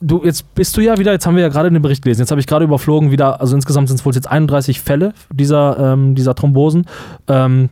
du, 0.00 0.22
jetzt 0.24 0.54
bist 0.54 0.76
du 0.76 0.80
ja 0.80 0.98
wieder, 0.98 1.12
jetzt 1.12 1.26
haben 1.26 1.34
wir 1.36 1.42
ja 1.42 1.48
gerade 1.48 1.70
den 1.70 1.80
Bericht 1.82 2.02
gelesen, 2.02 2.20
jetzt 2.20 2.30
habe 2.30 2.40
ich 2.40 2.46
gerade 2.46 2.64
überflogen, 2.64 3.10
wieder, 3.10 3.40
also 3.40 3.54
insgesamt 3.56 3.88
sind 3.88 3.98
es 3.98 4.04
wohl 4.04 4.12
jetzt 4.14 4.30
31 4.30 4.80
Fälle 4.80 5.14
dieser, 5.32 5.92
ähm, 5.94 6.14
dieser 6.14 6.34
Thrombosen. 6.34 6.86
Ähm, 7.28 7.70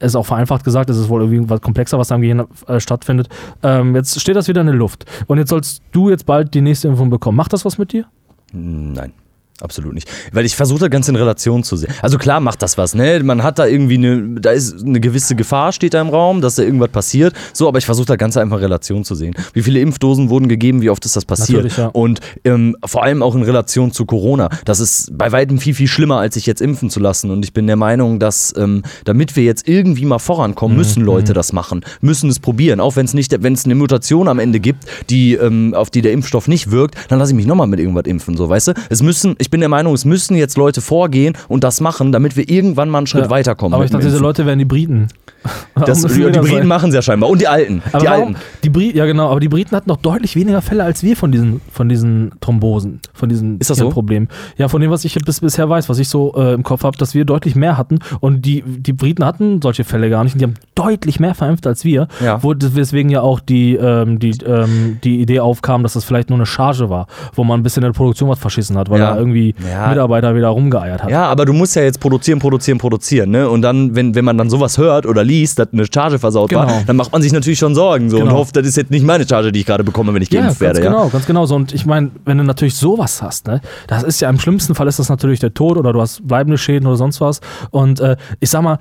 ist 0.00 0.16
auch 0.16 0.26
vereinfacht 0.26 0.64
gesagt, 0.64 0.90
es 0.90 0.96
ist 0.96 1.08
wohl 1.08 1.22
irgendwie 1.22 1.48
was 1.48 1.60
komplexer, 1.60 1.98
was 1.98 2.08
da 2.08 2.16
im 2.16 2.20
Gehirn 2.22 2.44
äh, 2.66 2.80
stattfindet. 2.80 3.28
Ähm, 3.62 3.94
jetzt 3.94 4.20
steht 4.20 4.36
das 4.36 4.48
wieder 4.48 4.60
in 4.60 4.66
der 4.66 4.76
Luft. 4.76 5.04
Und 5.26 5.38
jetzt 5.38 5.50
sollst 5.50 5.82
du 5.92 6.10
jetzt 6.10 6.26
bald 6.26 6.54
die 6.54 6.60
nächste 6.60 6.88
Impfung 6.88 7.10
bekommen. 7.10 7.36
Macht 7.36 7.52
das 7.52 7.64
was 7.64 7.78
mit 7.78 7.92
dir? 7.92 8.06
Nein. 8.52 9.12
Absolut 9.60 9.94
nicht. 9.94 10.10
Weil 10.32 10.44
ich 10.44 10.56
versuche 10.56 10.80
das 10.80 10.90
Ganze 10.90 11.12
in 11.12 11.16
Relation 11.16 11.62
zu 11.62 11.76
sehen. 11.76 11.92
Also 12.02 12.18
klar 12.18 12.40
macht 12.40 12.60
das 12.60 12.76
was, 12.76 12.94
ne? 12.94 13.22
Man 13.22 13.42
hat 13.44 13.58
da 13.58 13.66
irgendwie 13.66 13.94
eine, 13.94 14.40
da 14.40 14.50
ist 14.50 14.84
eine 14.84 14.98
gewisse 14.98 15.36
Gefahr, 15.36 15.72
steht 15.72 15.94
da 15.94 16.00
im 16.00 16.08
Raum, 16.08 16.40
dass 16.40 16.56
da 16.56 16.64
irgendwas 16.64 16.90
passiert. 16.90 17.34
So, 17.52 17.68
aber 17.68 17.78
ich 17.78 17.86
versuche 17.86 18.06
das 18.06 18.18
Ganze 18.18 18.40
einfach 18.40 18.56
in 18.56 18.64
Relation 18.64 19.04
zu 19.04 19.14
sehen. 19.14 19.34
Wie 19.52 19.62
viele 19.62 19.78
Impfdosen 19.80 20.28
wurden 20.28 20.48
gegeben, 20.48 20.82
wie 20.82 20.90
oft 20.90 21.04
ist 21.04 21.14
das 21.14 21.24
passiert? 21.24 21.76
Ja. 21.76 21.86
Und 21.88 22.20
ähm, 22.44 22.76
vor 22.84 23.04
allem 23.04 23.22
auch 23.22 23.36
in 23.36 23.42
Relation 23.42 23.92
zu 23.92 24.06
Corona. 24.06 24.48
Das 24.64 24.80
ist 24.80 25.16
bei 25.16 25.30
weitem 25.30 25.58
viel, 25.58 25.74
viel 25.74 25.88
schlimmer, 25.88 26.18
als 26.18 26.34
sich 26.34 26.46
jetzt 26.46 26.60
impfen 26.60 26.90
zu 26.90 26.98
lassen. 26.98 27.30
Und 27.30 27.44
ich 27.44 27.52
bin 27.52 27.66
der 27.68 27.76
Meinung, 27.76 28.18
dass 28.18 28.52
ähm, 28.56 28.82
damit 29.04 29.36
wir 29.36 29.44
jetzt 29.44 29.68
irgendwie 29.68 30.04
mal 30.04 30.18
vorankommen, 30.18 30.76
müssen 30.76 31.02
Mhm. 31.02 31.06
Leute 31.06 31.32
das 31.32 31.52
machen, 31.52 31.84
müssen 32.00 32.30
es 32.30 32.40
probieren. 32.40 32.80
Auch 32.80 32.96
wenn 32.96 33.04
es 33.04 33.14
nicht, 33.14 33.34
wenn 33.42 33.52
es 33.52 33.64
eine 33.64 33.74
Mutation 33.74 34.26
am 34.28 34.38
Ende 34.38 34.58
gibt, 34.60 34.84
die, 35.10 35.34
ähm, 35.34 35.74
auf 35.74 35.90
die 35.90 36.02
der 36.02 36.12
Impfstoff 36.12 36.48
nicht 36.48 36.70
wirkt, 36.70 36.96
dann 37.08 37.18
lasse 37.18 37.32
ich 37.32 37.36
mich 37.36 37.46
nochmal 37.46 37.66
mit 37.66 37.78
irgendwas 37.78 38.06
impfen. 38.06 38.36
So, 38.36 38.48
weißt 38.48 38.68
du? 38.68 38.72
Es 38.88 39.02
müssen, 39.02 39.36
ich 39.44 39.50
bin 39.50 39.60
der 39.60 39.68
Meinung, 39.68 39.92
es 39.92 40.06
müssen 40.06 40.36
jetzt 40.36 40.56
Leute 40.56 40.80
vorgehen 40.80 41.36
und 41.48 41.64
das 41.64 41.82
machen, 41.82 42.12
damit 42.12 42.34
wir 42.36 42.48
irgendwann 42.48 42.88
mal 42.88 42.98
einen 42.98 43.06
Schritt 43.06 43.24
Ja. 43.24 43.30
weiterkommen. 43.30 43.74
Aber 43.74 43.84
ich 43.84 43.90
dachte, 43.90 44.06
diese. 44.06 44.18
Leute 44.18 44.46
wären 44.46 44.58
die 44.58 44.64
Briten. 44.64 45.08
das, 45.86 46.00
die, 46.00 46.22
Briten 46.22 46.66
machen 46.66 46.88
es 46.88 46.94
ja 46.94 47.02
scheinbar. 47.02 47.28
Und 47.28 47.40
die 47.42 47.48
Alten. 47.48 47.82
Aber 47.92 47.98
die 47.98 48.06
warum, 48.10 48.28
Alten. 48.28 48.36
die 48.64 48.96
ja 48.96 49.04
genau, 49.04 49.28
aber 49.28 49.40
die 49.40 49.48
Briten 49.50 49.76
hatten 49.76 49.90
noch 49.90 49.98
deutlich 49.98 50.36
weniger 50.36 50.62
Fälle 50.62 50.84
als 50.84 51.02
wir 51.02 51.16
von 51.16 51.30
diesen, 51.30 51.60
von 51.70 51.90
diesen 51.90 52.32
Thrombosen, 52.40 53.00
von 53.12 53.28
diesen 53.28 53.58
Ist 53.58 53.68
das 53.68 53.76
so? 53.76 53.90
Problemen. 53.90 54.28
Ja, 54.56 54.68
von 54.68 54.80
dem, 54.80 54.90
was 54.90 55.04
ich 55.04 55.14
bis, 55.14 55.40
bisher 55.40 55.68
weiß, 55.68 55.90
was 55.90 55.98
ich 55.98 56.08
so 56.08 56.34
äh, 56.36 56.54
im 56.54 56.62
Kopf 56.62 56.84
habe, 56.84 56.96
dass 56.96 57.14
wir 57.14 57.26
deutlich 57.26 57.54
mehr 57.56 57.76
hatten 57.76 57.98
und 58.20 58.46
die, 58.46 58.62
die 58.66 58.94
Briten 58.94 59.22
hatten 59.24 59.60
solche 59.60 59.84
Fälle 59.84 60.08
gar 60.08 60.24
nicht 60.24 60.32
und 60.32 60.38
die 60.38 60.44
haben 60.44 60.54
deutlich 60.74 61.20
mehr 61.20 61.34
verimpft 61.34 61.66
als 61.66 61.84
wir, 61.84 62.08
Ja. 62.24 62.42
wo, 62.42 62.54
weswegen 62.56 63.10
ja 63.10 63.20
auch 63.20 63.40
die, 63.40 63.74
ähm, 63.74 64.18
die, 64.18 64.30
ähm, 64.46 64.98
die 65.04 65.20
Idee 65.20 65.40
aufkam, 65.40 65.82
dass 65.82 65.92
das 65.92 66.04
vielleicht 66.04 66.30
nur 66.30 66.38
eine 66.38 66.46
Charge 66.46 66.88
war, 66.88 67.06
wo 67.34 67.44
man 67.44 67.60
ein 67.60 67.62
bisschen 67.62 67.82
in 67.82 67.88
der 67.92 67.96
Produktion 67.96 68.30
was 68.30 68.38
verschissen 68.38 68.78
hat, 68.78 68.88
weil 68.88 69.00
Ja. 69.00 69.12
da 69.12 69.18
irgendwie 69.18 69.33
Ja. 69.68 69.88
Mitarbeiter 69.88 70.34
wieder 70.34 70.48
rumgeeiert 70.48 71.02
hat. 71.02 71.10
Ja, 71.10 71.26
aber 71.26 71.44
du 71.44 71.52
musst 71.52 71.74
ja 71.76 71.82
jetzt 71.82 72.00
produzieren, 72.00 72.38
produzieren, 72.38 72.78
produzieren, 72.78 73.30
ne? 73.30 73.48
Und 73.48 73.62
dann, 73.62 73.94
wenn, 73.94 74.14
wenn 74.14 74.24
man 74.24 74.38
dann 74.38 74.50
sowas 74.50 74.78
hört 74.78 75.06
oder 75.06 75.24
liest, 75.24 75.58
dass 75.58 75.68
eine 75.72 75.84
Charge 75.92 76.18
versaut 76.18 76.52
war, 76.54 76.66
Genau. 76.66 76.82
dann 76.86 76.96
macht 76.96 77.12
man 77.12 77.20
sich 77.22 77.32
natürlich 77.32 77.58
schon 77.58 77.74
Sorgen 77.74 78.10
so 78.10 78.16
und 78.18 78.24
Genau. 78.24 78.36
hofft, 78.36 78.56
das 78.56 78.66
ist 78.66 78.76
jetzt 78.76 78.90
nicht 78.90 79.04
meine 79.04 79.26
Charge, 79.28 79.52
die 79.52 79.60
ich 79.60 79.66
gerade 79.66 79.84
bekomme, 79.84 80.14
wenn 80.14 80.22
ich 80.22 80.30
Ja, 80.30 80.40
geimpft 80.42 80.60
ganz 80.60 80.76
werde, 80.76 80.80
genau, 80.88 81.04
ja. 81.04 81.10
ganz 81.10 81.26
genau 81.26 81.46
so. 81.46 81.54
Und 81.56 81.72
ich 81.74 81.84
meine, 81.86 82.10
wenn 82.24 82.38
du 82.38 82.44
natürlich 82.44 82.76
sowas 82.76 83.20
hast, 83.22 83.46
ne, 83.46 83.60
das 83.86 84.02
ist 84.02 84.20
ja 84.20 84.30
im 84.30 84.38
schlimmsten 84.38 84.74
Fall 84.74 84.86
ist 84.88 84.98
das 84.98 85.08
natürlich 85.08 85.40
der 85.40 85.52
Tod 85.54 85.76
oder 85.76 85.92
du 85.92 86.00
hast 86.00 86.26
bleibende 86.26 86.58
Schäden 86.58 86.86
oder 86.86 86.96
sonst 86.96 87.20
was. 87.20 87.40
Und 87.70 88.00
äh, 88.00 88.16
ich 88.40 88.50
sag 88.50 88.62
mal, 88.62 88.78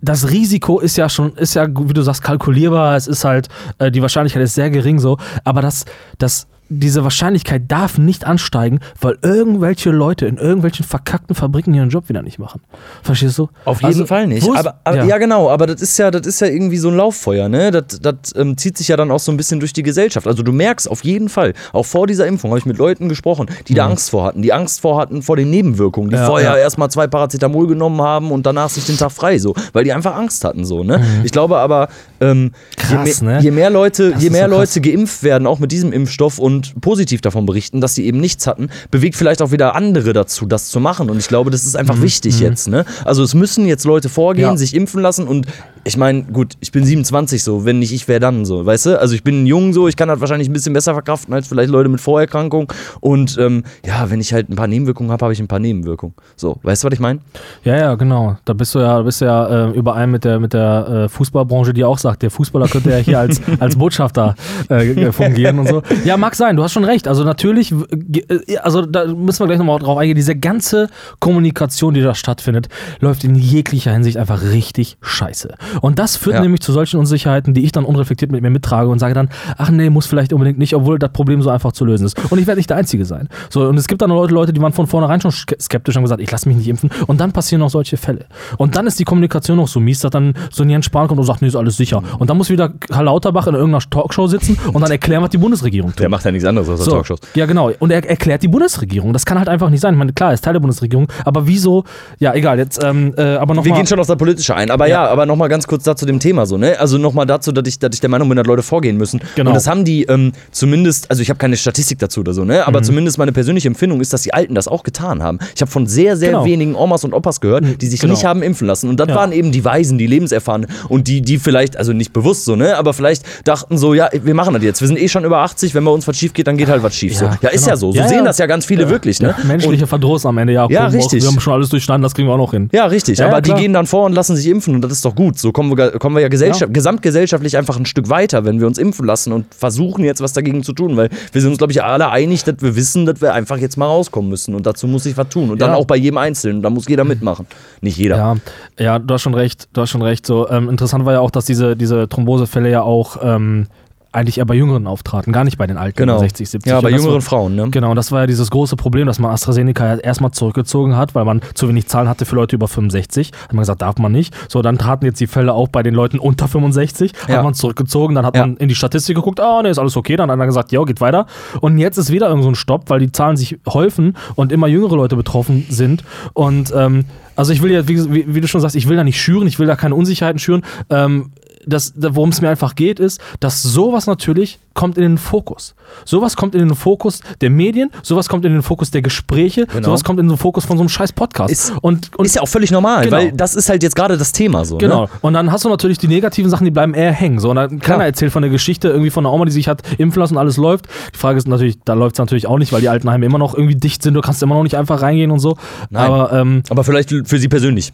das 0.00 0.30
Risiko 0.30 0.78
ist 0.78 0.96
ja 0.96 1.08
schon, 1.08 1.32
ist 1.34 1.54
ja, 1.54 1.66
wie 1.68 1.92
du 1.92 2.02
sagst, 2.02 2.22
kalkulierbar. 2.22 2.94
Es 2.96 3.08
ist 3.08 3.24
halt, 3.24 3.48
äh, 3.78 3.90
die 3.90 4.00
Wahrscheinlichkeit 4.00 4.42
ist 4.44 4.54
sehr 4.54 4.70
gering 4.70 5.00
so. 5.00 5.18
Aber 5.42 5.60
das, 5.60 5.84
das, 6.18 6.46
diese 6.68 7.02
Wahrscheinlichkeit 7.02 7.62
darf 7.68 7.98
nicht 7.98 8.24
ansteigen, 8.24 8.80
weil 9.00 9.18
irgendwelche 9.22 9.90
Leute 9.90 10.26
in 10.26 10.36
irgendwelchen 10.36 10.84
verkackten 10.84 11.34
Fabriken 11.34 11.74
ihren 11.74 11.88
Job 11.90 12.08
wieder 12.08 12.22
nicht 12.22 12.38
machen. 12.38 12.60
Verstehst 13.02 13.38
du? 13.38 13.48
Auf 13.64 13.78
jeden 13.78 13.86
Also, 13.86 14.06
Fall 14.06 14.26
nicht. 14.26 14.48
Aber, 14.48 14.80
aber 14.84 15.04
ja. 15.04 15.18
genau, 15.18 15.50
aber 15.50 15.66
das 15.66 15.80
ist 15.82 15.98
ja, 15.98 16.10
das 16.10 16.26
ist 16.26 16.40
ja 16.40 16.46
irgendwie 16.46 16.78
so 16.78 16.88
ein 16.88 16.96
Lauffeuer, 16.96 17.48
ne? 17.48 17.70
Das, 17.70 18.00
das 18.00 18.34
ähm, 18.36 18.56
zieht 18.56 18.76
sich 18.78 18.88
ja 18.88 18.96
dann 18.96 19.10
auch 19.10 19.20
so 19.20 19.30
ein 19.32 19.36
bisschen 19.36 19.60
durch 19.60 19.72
die 19.72 19.82
Gesellschaft. 19.82 20.26
Also 20.26 20.42
du 20.42 20.52
merkst 20.52 20.90
auf 20.90 21.04
jeden 21.04 21.28
Fall, 21.28 21.54
auch 21.72 21.84
vor 21.86 22.06
dieser 22.06 22.26
Impfung 22.26 22.50
habe 22.50 22.58
ich 22.58 22.66
mit 22.66 22.78
Leuten 22.78 23.08
gesprochen, 23.08 23.46
die 23.68 23.74
da 23.74 23.86
Angst 23.86 24.10
vor 24.10 24.24
hatten, 24.24 24.42
die 24.42 24.52
Angst 24.52 24.80
vor 24.80 25.00
hatten 25.00 25.22
vor 25.22 25.36
den 25.36 25.50
Nebenwirkungen, 25.50 26.10
die 26.10 26.16
Ja, 26.16 26.26
vorher 26.26 26.50
ja. 26.52 26.56
erstmal 26.58 26.90
zwei 26.90 27.06
Paracetamol 27.06 27.66
genommen 27.66 28.00
haben 28.02 28.30
und 28.30 28.44
danach 28.46 28.68
sich 28.70 28.84
den 28.86 28.96
Tag 28.96 29.12
frei, 29.12 29.38
so, 29.38 29.54
weil 29.72 29.84
die 29.84 29.92
einfach 29.92 30.14
Angst 30.16 30.44
hatten, 30.44 30.64
so, 30.64 30.82
ne? 30.84 31.02
Ich 31.24 31.32
glaube 31.32 31.58
aber, 31.58 31.88
ähm, 32.20 32.38
Mhm. 32.38 32.50
Krass, 32.76 33.20
je, 33.20 33.24
mehr, 33.26 33.36
ne? 33.36 33.42
je 33.42 33.50
mehr 33.50 33.70
Leute, 33.70 34.10
Das 34.12 34.22
je 34.22 34.30
mehr 34.30 34.48
so. 34.48 34.56
Leute 34.56 34.80
geimpft 34.80 35.22
werden, 35.22 35.46
auch 35.46 35.58
mit 35.58 35.72
diesem 35.72 35.92
Impfstoff 35.92 36.38
und 36.38 36.57
positiv 36.80 37.20
davon 37.20 37.46
berichten, 37.46 37.80
dass 37.80 37.94
sie 37.94 38.04
eben 38.06 38.18
nichts 38.20 38.46
hatten, 38.46 38.68
bewegt 38.90 39.16
vielleicht 39.16 39.42
auch 39.42 39.50
wieder 39.52 39.74
andere 39.74 40.12
dazu, 40.12 40.46
das 40.46 40.68
zu 40.68 40.80
machen. 40.80 41.10
Und 41.10 41.18
ich 41.18 41.28
glaube, 41.28 41.50
das 41.50 41.64
ist 41.64 41.76
einfach 41.76 42.00
wichtig 42.02 42.40
jetzt. 42.40 42.68
Ne? 42.68 42.84
Also 43.04 43.22
es 43.22 43.34
müssen 43.34 43.66
jetzt 43.66 43.84
Leute 43.84 44.08
vorgehen, 44.08 44.46
Mhm, 44.48 44.52
Ja. 44.54 44.56
sich 44.58 44.74
impfen 44.74 45.00
lassen 45.02 45.26
und 45.26 45.46
ich 45.88 45.96
meine, 45.96 46.22
gut, 46.22 46.54
ich 46.60 46.70
bin 46.70 46.84
27 46.84 47.42
so, 47.42 47.64
wenn 47.64 47.78
nicht 47.78 47.92
ich, 47.92 48.06
wer 48.08 48.20
dann 48.20 48.44
so, 48.44 48.64
weißt 48.64 48.86
du? 48.86 49.00
Also 49.00 49.14
ich 49.14 49.24
bin 49.24 49.46
jung 49.46 49.72
so, 49.72 49.88
ich 49.88 49.96
kann 49.96 50.08
das 50.08 50.20
wahrscheinlich 50.20 50.48
ein 50.48 50.52
bisschen 50.52 50.74
besser 50.74 50.92
verkraften 50.92 51.32
als 51.32 51.48
vielleicht 51.48 51.70
Leute 51.70 51.88
mit 51.88 52.00
Vorerkrankungen. 52.00 52.68
Und 53.00 53.36
ähm, 53.38 53.64
ja, 53.84 54.10
wenn 54.10 54.20
ich 54.20 54.32
halt 54.32 54.50
ein 54.50 54.56
paar 54.56 54.66
Nebenwirkungen 54.66 55.10
habe, 55.10 55.24
habe 55.24 55.32
ich 55.32 55.40
ein 55.40 55.48
paar 55.48 55.58
Nebenwirkungen. 55.58 56.14
So, 56.36 56.58
weißt 56.62 56.84
du, 56.84 56.86
was 56.86 56.94
ich 56.94 57.00
meine? 57.00 57.20
Ja, 57.64 57.76
ja, 57.76 57.94
genau. 57.94 58.36
Da 58.44 58.52
bist 58.52 58.74
du 58.74 58.80
ja, 58.80 59.00
bist 59.00 59.20
du 59.20 59.24
ja 59.24 59.70
äh, 59.70 59.70
überein 59.70 60.10
mit 60.10 60.24
der, 60.24 60.38
mit 60.38 60.52
der 60.52 61.04
äh, 61.04 61.08
Fußballbranche, 61.08 61.72
die 61.72 61.84
auch 61.84 61.98
sagt, 61.98 62.22
der 62.22 62.30
Fußballer 62.30 62.68
könnte 62.68 62.90
ja 62.90 62.98
hier 62.98 63.18
als, 63.18 63.40
als 63.58 63.76
Botschafter 63.76 64.34
äh, 64.68 65.10
fungieren 65.10 65.58
und 65.58 65.68
so. 65.68 65.82
Ja, 66.04 66.16
mag 66.18 66.34
sein, 66.34 66.56
du 66.56 66.62
hast 66.62 66.72
schon 66.72 66.84
recht. 66.84 67.08
Also 67.08 67.24
natürlich, 67.24 67.72
äh, 67.72 68.58
also 68.58 68.82
da 68.82 69.06
müssen 69.06 69.40
wir 69.40 69.46
gleich 69.46 69.58
nochmal 69.58 69.78
drauf 69.78 69.96
eingehen, 69.96 70.16
diese 70.16 70.36
ganze 70.36 70.88
Kommunikation, 71.18 71.94
die 71.94 72.02
da 72.02 72.14
stattfindet, 72.14 72.68
läuft 73.00 73.24
in 73.24 73.34
jeglicher 73.34 73.92
Hinsicht 73.92 74.18
einfach 74.18 74.42
richtig 74.42 74.98
scheiße. 75.00 75.54
Und 75.80 75.98
das 75.98 76.16
führt 76.16 76.36
Ja. 76.36 76.42
nämlich 76.42 76.60
zu 76.60 76.72
solchen 76.72 76.98
Unsicherheiten, 76.98 77.54
die 77.54 77.64
ich 77.64 77.72
dann 77.72 77.84
unreflektiert 77.84 78.30
mit 78.32 78.42
mir 78.42 78.50
mittrage 78.50 78.88
und 78.90 78.98
sage 78.98 79.14
dann, 79.14 79.28
ach 79.56 79.70
nee, 79.70 79.90
muss 79.90 80.06
vielleicht 80.06 80.32
unbedingt 80.32 80.58
nicht, 80.58 80.74
obwohl 80.74 80.98
das 80.98 81.10
Problem 81.12 81.42
so 81.42 81.50
einfach 81.50 81.72
zu 81.72 81.84
lösen 81.84 82.04
ist. 82.06 82.18
Und 82.30 82.38
ich 82.38 82.46
werde 82.46 82.58
nicht 82.58 82.70
der 82.70 82.76
Einzige 82.76 83.04
sein. 83.04 83.28
So, 83.50 83.66
und 83.68 83.76
es 83.78 83.86
gibt 83.88 84.02
dann 84.02 84.10
Leute, 84.10 84.34
Leute, 84.34 84.52
die 84.52 84.60
waren 84.60 84.72
von 84.72 84.86
vornherein 84.86 85.20
schon 85.20 85.30
ske- 85.30 85.60
skeptisch 85.60 85.94
und 85.94 86.00
haben 86.00 86.04
gesagt, 86.04 86.20
ich 86.20 86.30
lasse 86.30 86.48
mich 86.48 86.56
nicht 86.58 86.68
impfen. 86.68 86.90
Und 87.06 87.20
dann 87.20 87.32
passieren 87.32 87.60
noch 87.60 87.70
solche 87.70 87.96
Fälle. 87.96 88.26
Und 88.56 88.76
dann 88.76 88.86
ist 88.86 88.98
die 88.98 89.04
Kommunikation 89.04 89.56
noch 89.56 89.68
so 89.68 89.80
mies, 89.80 90.00
dass 90.00 90.10
dann 90.10 90.34
so 90.50 90.62
ein 90.62 90.70
Jens 90.70 90.86
Spahn 90.86 91.08
kommt 91.08 91.20
und 91.20 91.26
sagt, 91.26 91.42
nee, 91.42 91.48
ist 91.48 91.56
alles 91.56 91.76
sicher. 91.76 92.02
Und 92.18 92.30
dann 92.30 92.36
muss 92.36 92.50
wieder 92.50 92.68
Karl 92.70 93.04
Lauterbach 93.04 93.46
in 93.46 93.54
irgendeiner 93.54 93.82
Talkshow 93.90 94.26
sitzen 94.26 94.58
und 94.72 94.80
dann 94.82 94.90
erklären, 94.90 95.22
was 95.22 95.30
die 95.30 95.38
Bundesregierung 95.38 95.90
tut. 95.90 96.00
Der 96.00 96.08
macht 96.08 96.24
ja 96.24 96.30
nichts 96.32 96.46
anderes 96.46 96.68
als 96.68 96.84
So, 96.84 96.92
Talkshows. 96.92 97.20
Ja, 97.34 97.46
genau. 97.46 97.70
Und 97.78 97.90
er 97.90 98.08
erklärt 98.08 98.42
die 98.42 98.48
Bundesregierung. 98.48 99.12
Das 99.12 99.24
kann 99.26 99.38
halt 99.38 99.48
einfach 99.48 99.70
nicht 99.70 99.80
sein. 99.80 99.94
Ich 99.94 99.98
meine, 99.98 100.12
klar, 100.12 100.30
er 100.30 100.34
ist 100.34 100.44
Teil 100.44 100.52
der 100.54 100.60
Bundesregierung, 100.60 101.08
aber 101.24 101.46
wieso? 101.46 101.84
Ja, 102.18 102.34
egal. 102.34 102.58
Jetzt, 102.58 102.82
ähm, 102.82 103.14
äh, 103.16 103.22
aber 103.36 103.54
Wir 103.54 103.56
nochmal. 103.56 103.78
gehen 103.78 103.86
schon 103.86 103.98
auf 104.00 104.06
das 104.06 104.16
Politische 104.16 104.54
ein, 104.54 104.70
aber 104.70 104.86
ja, 104.86 105.04
Ja. 105.04 105.10
aber 105.10 105.26
nochmal 105.26 105.48
ganz 105.48 105.57
kurz 105.66 105.84
dazu 105.84 106.06
dem 106.06 106.20
Thema 106.20 106.46
so, 106.46 106.56
ne? 106.58 106.78
Also 106.78 106.98
nochmal 106.98 107.26
dazu, 107.26 107.52
dass 107.52 107.66
ich, 107.66 107.78
dass 107.78 107.90
ich 107.94 108.00
der 108.00 108.10
Meinung 108.10 108.28
bin, 108.28 108.36
dass 108.36 108.46
Leute 108.46 108.62
vorgehen 108.62 108.96
müssen. 108.96 109.20
Genau. 109.34 109.50
Und 109.50 109.54
das 109.54 109.66
haben 109.66 109.84
die 109.84 110.04
ähm, 110.04 110.32
zumindest, 110.52 111.10
also 111.10 111.22
ich 111.22 111.30
habe 111.30 111.38
keine 111.38 111.56
Statistik 111.56 111.98
dazu 111.98 112.20
oder 112.20 112.32
so, 112.34 112.44
ne? 112.44 112.54
Mhm. 112.58 112.60
Aber 112.66 112.82
zumindest 112.82 113.18
meine 113.18 113.32
persönliche 113.32 113.68
Empfindung 113.68 114.00
ist, 114.00 114.12
dass 114.12 114.22
die 114.22 114.34
Alten 114.34 114.54
das 114.54 114.68
auch 114.68 114.82
getan 114.82 115.22
haben. 115.22 115.38
Ich 115.54 115.60
habe 115.60 115.70
von 115.70 115.86
sehr, 115.86 116.16
sehr 116.16 116.28
Genau. 116.30 116.44
wenigen 116.44 116.74
Omas 116.74 117.04
und 117.04 117.14
Opas 117.14 117.40
gehört, 117.40 117.64
die 117.80 117.86
sich 117.86 118.00
genau. 118.00 118.12
nicht 118.14 118.24
haben 118.24 118.42
impfen 118.42 118.66
lassen. 118.66 118.88
Und 118.88 119.00
das 119.00 119.08
Ja. 119.08 119.14
waren 119.14 119.32
eben 119.32 119.50
die 119.52 119.64
Weisen, 119.64 119.96
die 119.98 120.06
Lebenserfahrenen 120.06 120.68
und 120.88 121.08
die, 121.08 121.22
die 121.22 121.38
vielleicht, 121.38 121.76
also 121.76 121.92
nicht 121.94 122.12
bewusst 122.12 122.44
so, 122.44 122.54
ne? 122.56 122.76
Aber 122.76 122.92
vielleicht 122.92 123.24
dachten 123.44 123.78
so, 123.78 123.94
ja, 123.94 124.08
wir 124.12 124.34
machen 124.34 124.52
das 124.54 124.62
jetzt. 124.62 124.80
Wir 124.80 124.88
sind 124.88 125.00
eh 125.00 125.08
schon 125.08 125.24
über 125.24 125.38
80, 125.38 125.74
wenn 125.74 125.84
bei 125.84 125.90
uns 125.90 126.06
was 126.06 126.16
schief 126.18 126.32
geht, 126.34 126.46
dann 126.46 126.56
geht 126.56 126.68
halt 126.68 126.82
was 126.82 126.94
schief. 126.94 127.16
so. 127.16 127.24
ja 127.24 127.48
ist 127.48 127.62
genau. 127.62 127.68
ja 127.68 127.76
so. 127.76 127.92
So 127.92 127.98
Ja, 127.98 128.08
sehen 128.08 128.18
ja. 128.18 128.24
das 128.24 128.38
ja 128.38 128.46
ganz 128.46 128.66
viele 128.66 128.82
Ja. 128.82 128.90
wirklich, 128.90 129.20
ne? 129.20 129.34
Ja, 129.38 129.44
menschliche 129.44 129.86
Verdruss 129.86 130.26
am 130.26 130.36
Ende, 130.38 130.52
ja. 130.52 130.66
Ja, 130.68 130.86
richtig. 130.88 131.22
Wir 131.22 131.28
haben 131.30 131.40
schon 131.40 131.52
alles 131.54 131.68
durchstanden, 131.70 132.02
das 132.02 132.14
kriegen 132.14 132.28
wir 132.28 132.34
auch 132.34 132.38
noch 132.38 132.50
hin. 132.52 132.68
Ja, 132.72 132.86
richtig. 132.86 133.18
Ja, 133.18 133.26
aber 133.26 133.36
ja, 133.36 133.40
die 133.40 133.54
gehen 133.54 133.72
dann 133.72 133.86
vor 133.86 134.04
und 134.06 134.12
lassen 134.12 134.36
sich 134.36 134.46
impfen 134.48 134.74
und 134.74 134.82
das 134.82 134.92
ist 134.92 135.04
doch 135.04 135.14
gut. 135.14 135.38
So 135.38 135.47
kommen 135.52 135.76
wir, 135.76 135.92
kommen 135.98 136.16
wir 136.16 136.22
ja 136.22 136.28
gesellschaft, 136.28 136.72
gesamtgesellschaftlich 136.74 137.56
einfach 137.56 137.76
ein 137.78 137.86
Stück 137.86 138.08
weiter, 138.08 138.44
wenn 138.44 138.60
wir 138.60 138.66
uns 138.66 138.78
impfen 138.78 139.06
lassen 139.06 139.32
und 139.32 139.54
versuchen 139.54 140.04
jetzt 140.04 140.20
was 140.20 140.32
dagegen 140.32 140.62
zu 140.62 140.72
tun, 140.72 140.96
weil 140.96 141.08
wir 141.32 141.40
sind 141.40 141.50
uns, 141.50 141.58
glaube 141.58 141.72
ich, 141.72 141.82
alle 141.82 142.10
einig, 142.10 142.44
dass 142.44 142.56
wir 142.60 142.76
wissen, 142.76 143.06
dass 143.06 143.20
wir 143.20 143.34
einfach 143.34 143.58
jetzt 143.58 143.76
mal 143.76 143.86
rauskommen 143.86 144.30
müssen 144.30 144.54
und 144.54 144.66
dazu 144.66 144.86
muss 144.86 145.06
ich 145.06 145.16
was 145.16 145.28
tun. 145.28 145.50
Und 145.50 145.60
dann 145.60 145.70
Ja. 145.70 145.76
auch 145.76 145.84
bei 145.86 145.96
jedem 145.96 146.18
Einzelnen. 146.18 146.62
Da 146.62 146.70
muss 146.70 146.88
jeder 146.88 147.04
mitmachen. 147.04 147.46
Nicht 147.80 147.96
jeder. 147.98 148.16
Ja, 148.16 148.36
ja, 148.78 148.98
du 148.98 149.14
hast 149.14 149.22
schon 149.22 149.34
recht, 149.34 149.68
du 149.72 149.80
hast 149.80 149.90
schon 149.90 150.02
recht. 150.02 150.26
So, 150.26 150.48
ähm, 150.50 150.68
interessant 150.68 151.04
war 151.04 151.12
ja 151.14 151.20
auch, 151.20 151.30
dass 151.30 151.44
diese, 151.44 151.76
diese 151.76 152.08
Thrombosefälle 152.08 152.70
ja 152.70 152.82
auch 152.82 153.18
ähm, 153.22 153.66
eigentlich 154.12 154.38
eher 154.38 154.46
bei 154.46 154.54
Jüngeren 154.54 154.86
auftraten, 154.86 155.32
gar 155.32 155.44
nicht 155.44 155.58
bei 155.58 155.66
den 155.66 155.76
Alten, 155.76 155.96
Genau. 155.96 156.18
60, 156.18 156.48
70. 156.48 156.70
Ja, 156.70 156.80
bei 156.80 156.90
jüngeren 156.90 157.14
war, 157.14 157.20
Frauen, 157.20 157.54
ne? 157.54 157.68
Genau, 157.70 157.90
und 157.90 157.96
das 157.96 158.10
war 158.10 158.20
ja 158.20 158.26
dieses 158.26 158.50
große 158.50 158.76
Problem, 158.76 159.06
dass 159.06 159.18
man 159.18 159.30
AstraZeneca 159.30 159.86
ja 159.86 160.00
erstmal 160.00 160.30
zurückgezogen 160.30 160.96
hat, 160.96 161.14
weil 161.14 161.24
man 161.24 161.40
zu 161.54 161.68
wenig 161.68 161.86
Zahlen 161.88 162.08
hatte 162.08 162.24
für 162.24 162.34
Leute 162.34 162.56
über 162.56 162.68
65. 162.68 163.32
Hat 163.44 163.52
man 163.52 163.60
gesagt, 163.62 163.82
darf 163.82 163.98
man 163.98 164.12
nicht. 164.12 164.34
So, 164.48 164.62
dann 164.62 164.78
traten 164.78 165.04
jetzt 165.04 165.20
die 165.20 165.26
Fälle 165.26 165.52
auch 165.52 165.68
bei 165.68 165.82
den 165.82 165.94
Leuten 165.94 166.18
unter 166.18 166.48
65. 166.48 167.12
Ja. 167.28 167.36
Hat 167.36 167.44
man 167.44 167.54
zurückgezogen, 167.54 168.14
dann 168.14 168.24
hat 168.24 168.34
Ja. 168.36 168.42
man 168.46 168.56
in 168.56 168.68
die 168.68 168.74
Statistik 168.74 169.16
geguckt, 169.16 169.40
ah, 169.40 169.60
nee, 169.62 169.70
ist 169.70 169.78
alles 169.78 169.96
okay. 169.96 170.16
Dann 170.16 170.30
hat 170.30 170.34
einer 170.34 170.46
gesagt, 170.46 170.72
ja, 170.72 170.82
geht 170.84 171.00
weiter. 171.00 171.26
Und 171.60 171.78
jetzt 171.78 171.98
ist 171.98 172.10
wieder 172.10 172.28
irgend 172.28 172.44
so 172.44 172.50
ein 172.50 172.54
Stopp, 172.54 172.88
weil 172.90 173.00
die 173.00 173.12
Zahlen 173.12 173.36
sich 173.36 173.58
häufen 173.68 174.16
und 174.36 174.52
immer 174.52 174.66
jüngere 174.68 174.96
Leute 174.96 175.16
betroffen 175.16 175.66
sind. 175.68 176.02
Und 176.32 176.72
ähm, 176.74 177.04
also 177.36 177.52
ich 177.52 177.62
will 177.62 177.70
ja, 177.70 177.86
wie, 177.86 178.12
wie, 178.12 178.34
wie 178.34 178.40
du 178.40 178.48
schon 178.48 178.60
sagst, 178.60 178.74
ich 178.74 178.88
will 178.88 178.96
da 178.96 179.04
nicht 179.04 179.20
schüren, 179.20 179.46
ich 179.46 179.58
will 179.60 179.66
da 179.68 179.76
keine 179.76 179.94
Unsicherheiten 179.94 180.38
schüren. 180.40 180.62
Ähm, 180.90 181.30
das, 181.68 181.92
da- 181.94 182.14
worum 182.14 182.30
es 182.30 182.40
mir 182.40 182.48
einfach 182.48 182.74
geht, 182.74 182.98
ist, 183.00 183.20
dass 183.40 183.62
sowas 183.62 184.06
natürlich 184.06 184.58
kommt 184.74 184.96
in 184.96 185.02
den 185.02 185.18
Fokus. 185.18 185.74
Sowas 186.04 186.36
kommt 186.36 186.54
in 186.54 186.60
den 186.68 186.74
Fokus 186.76 187.20
der 187.40 187.50
Medien, 187.50 187.90
sowas 188.02 188.28
kommt 188.28 188.44
in 188.44 188.52
den 188.52 188.62
Fokus 188.62 188.90
der 188.92 189.02
Gespräche, 189.02 189.66
Genau. 189.66 189.86
sowas 189.88 190.04
kommt 190.04 190.20
in 190.20 190.28
den 190.28 190.36
Fokus 190.36 190.64
von 190.64 190.76
so 190.76 190.82
einem 190.82 190.88
scheiß 190.88 191.12
Podcast. 191.12 191.50
Ist- 191.50 191.72
und, 191.82 192.16
und 192.16 192.24
Ist 192.26 192.36
ja 192.36 192.42
auch 192.42 192.48
völlig 192.48 192.70
normal, 192.70 193.04
Genau. 193.04 193.16
weil 193.16 193.32
das 193.32 193.54
ist 193.56 193.68
halt 193.68 193.82
jetzt 193.82 193.96
gerade 193.96 194.16
das 194.16 194.30
Thema 194.32 194.64
so. 194.64 194.78
Genau. 194.78 195.02
Ne? 195.02 195.08
Und 195.20 195.32
dann 195.34 195.50
hast 195.50 195.64
du 195.64 195.68
natürlich 195.68 195.98
die 195.98 196.06
negativen 196.08 196.48
Sachen, 196.50 196.64
die 196.64 196.70
bleiben 196.70 196.94
eher 196.94 197.12
hängen. 197.12 197.40
So, 197.40 197.50
und 197.50 197.56
dann 197.56 197.80
keiner 197.80 198.04
erzählt 198.04 198.30
von 198.32 198.42
der 198.42 198.50
Geschichte 198.52 198.88
irgendwie 198.88 199.10
von 199.10 199.26
einer 199.26 199.34
Oma, 199.34 199.44
die 199.46 199.50
sich 199.52 199.66
hat 199.68 199.82
impfen 199.98 200.20
lassen 200.20 200.34
und 200.34 200.38
alles 200.38 200.56
läuft. 200.56 200.86
Die 201.14 201.18
Frage 201.18 201.38
ist 201.38 201.48
natürlich, 201.48 201.78
da 201.84 201.94
läuft 201.94 202.14
es 202.14 202.18
natürlich 202.20 202.46
auch 202.46 202.58
nicht, 202.58 202.72
weil 202.72 202.80
die 202.80 202.88
Altenheime 202.88 203.26
immer 203.26 203.38
noch 203.38 203.54
irgendwie 203.54 203.74
dicht 203.76 204.02
sind. 204.02 204.14
Du 204.14 204.20
kannst 204.20 204.42
immer 204.42 204.54
noch 204.54 204.62
nicht 204.62 204.76
einfach 204.76 205.02
reingehen 205.02 205.30
und 205.32 205.40
so. 205.40 205.56
Nein. 205.90 206.04
Aber 206.10 206.32
ähm, 206.32 206.62
Aber 206.70 206.84
vielleicht 206.84 207.10
für 207.24 207.38
sie 207.38 207.48
persönlich. 207.48 207.92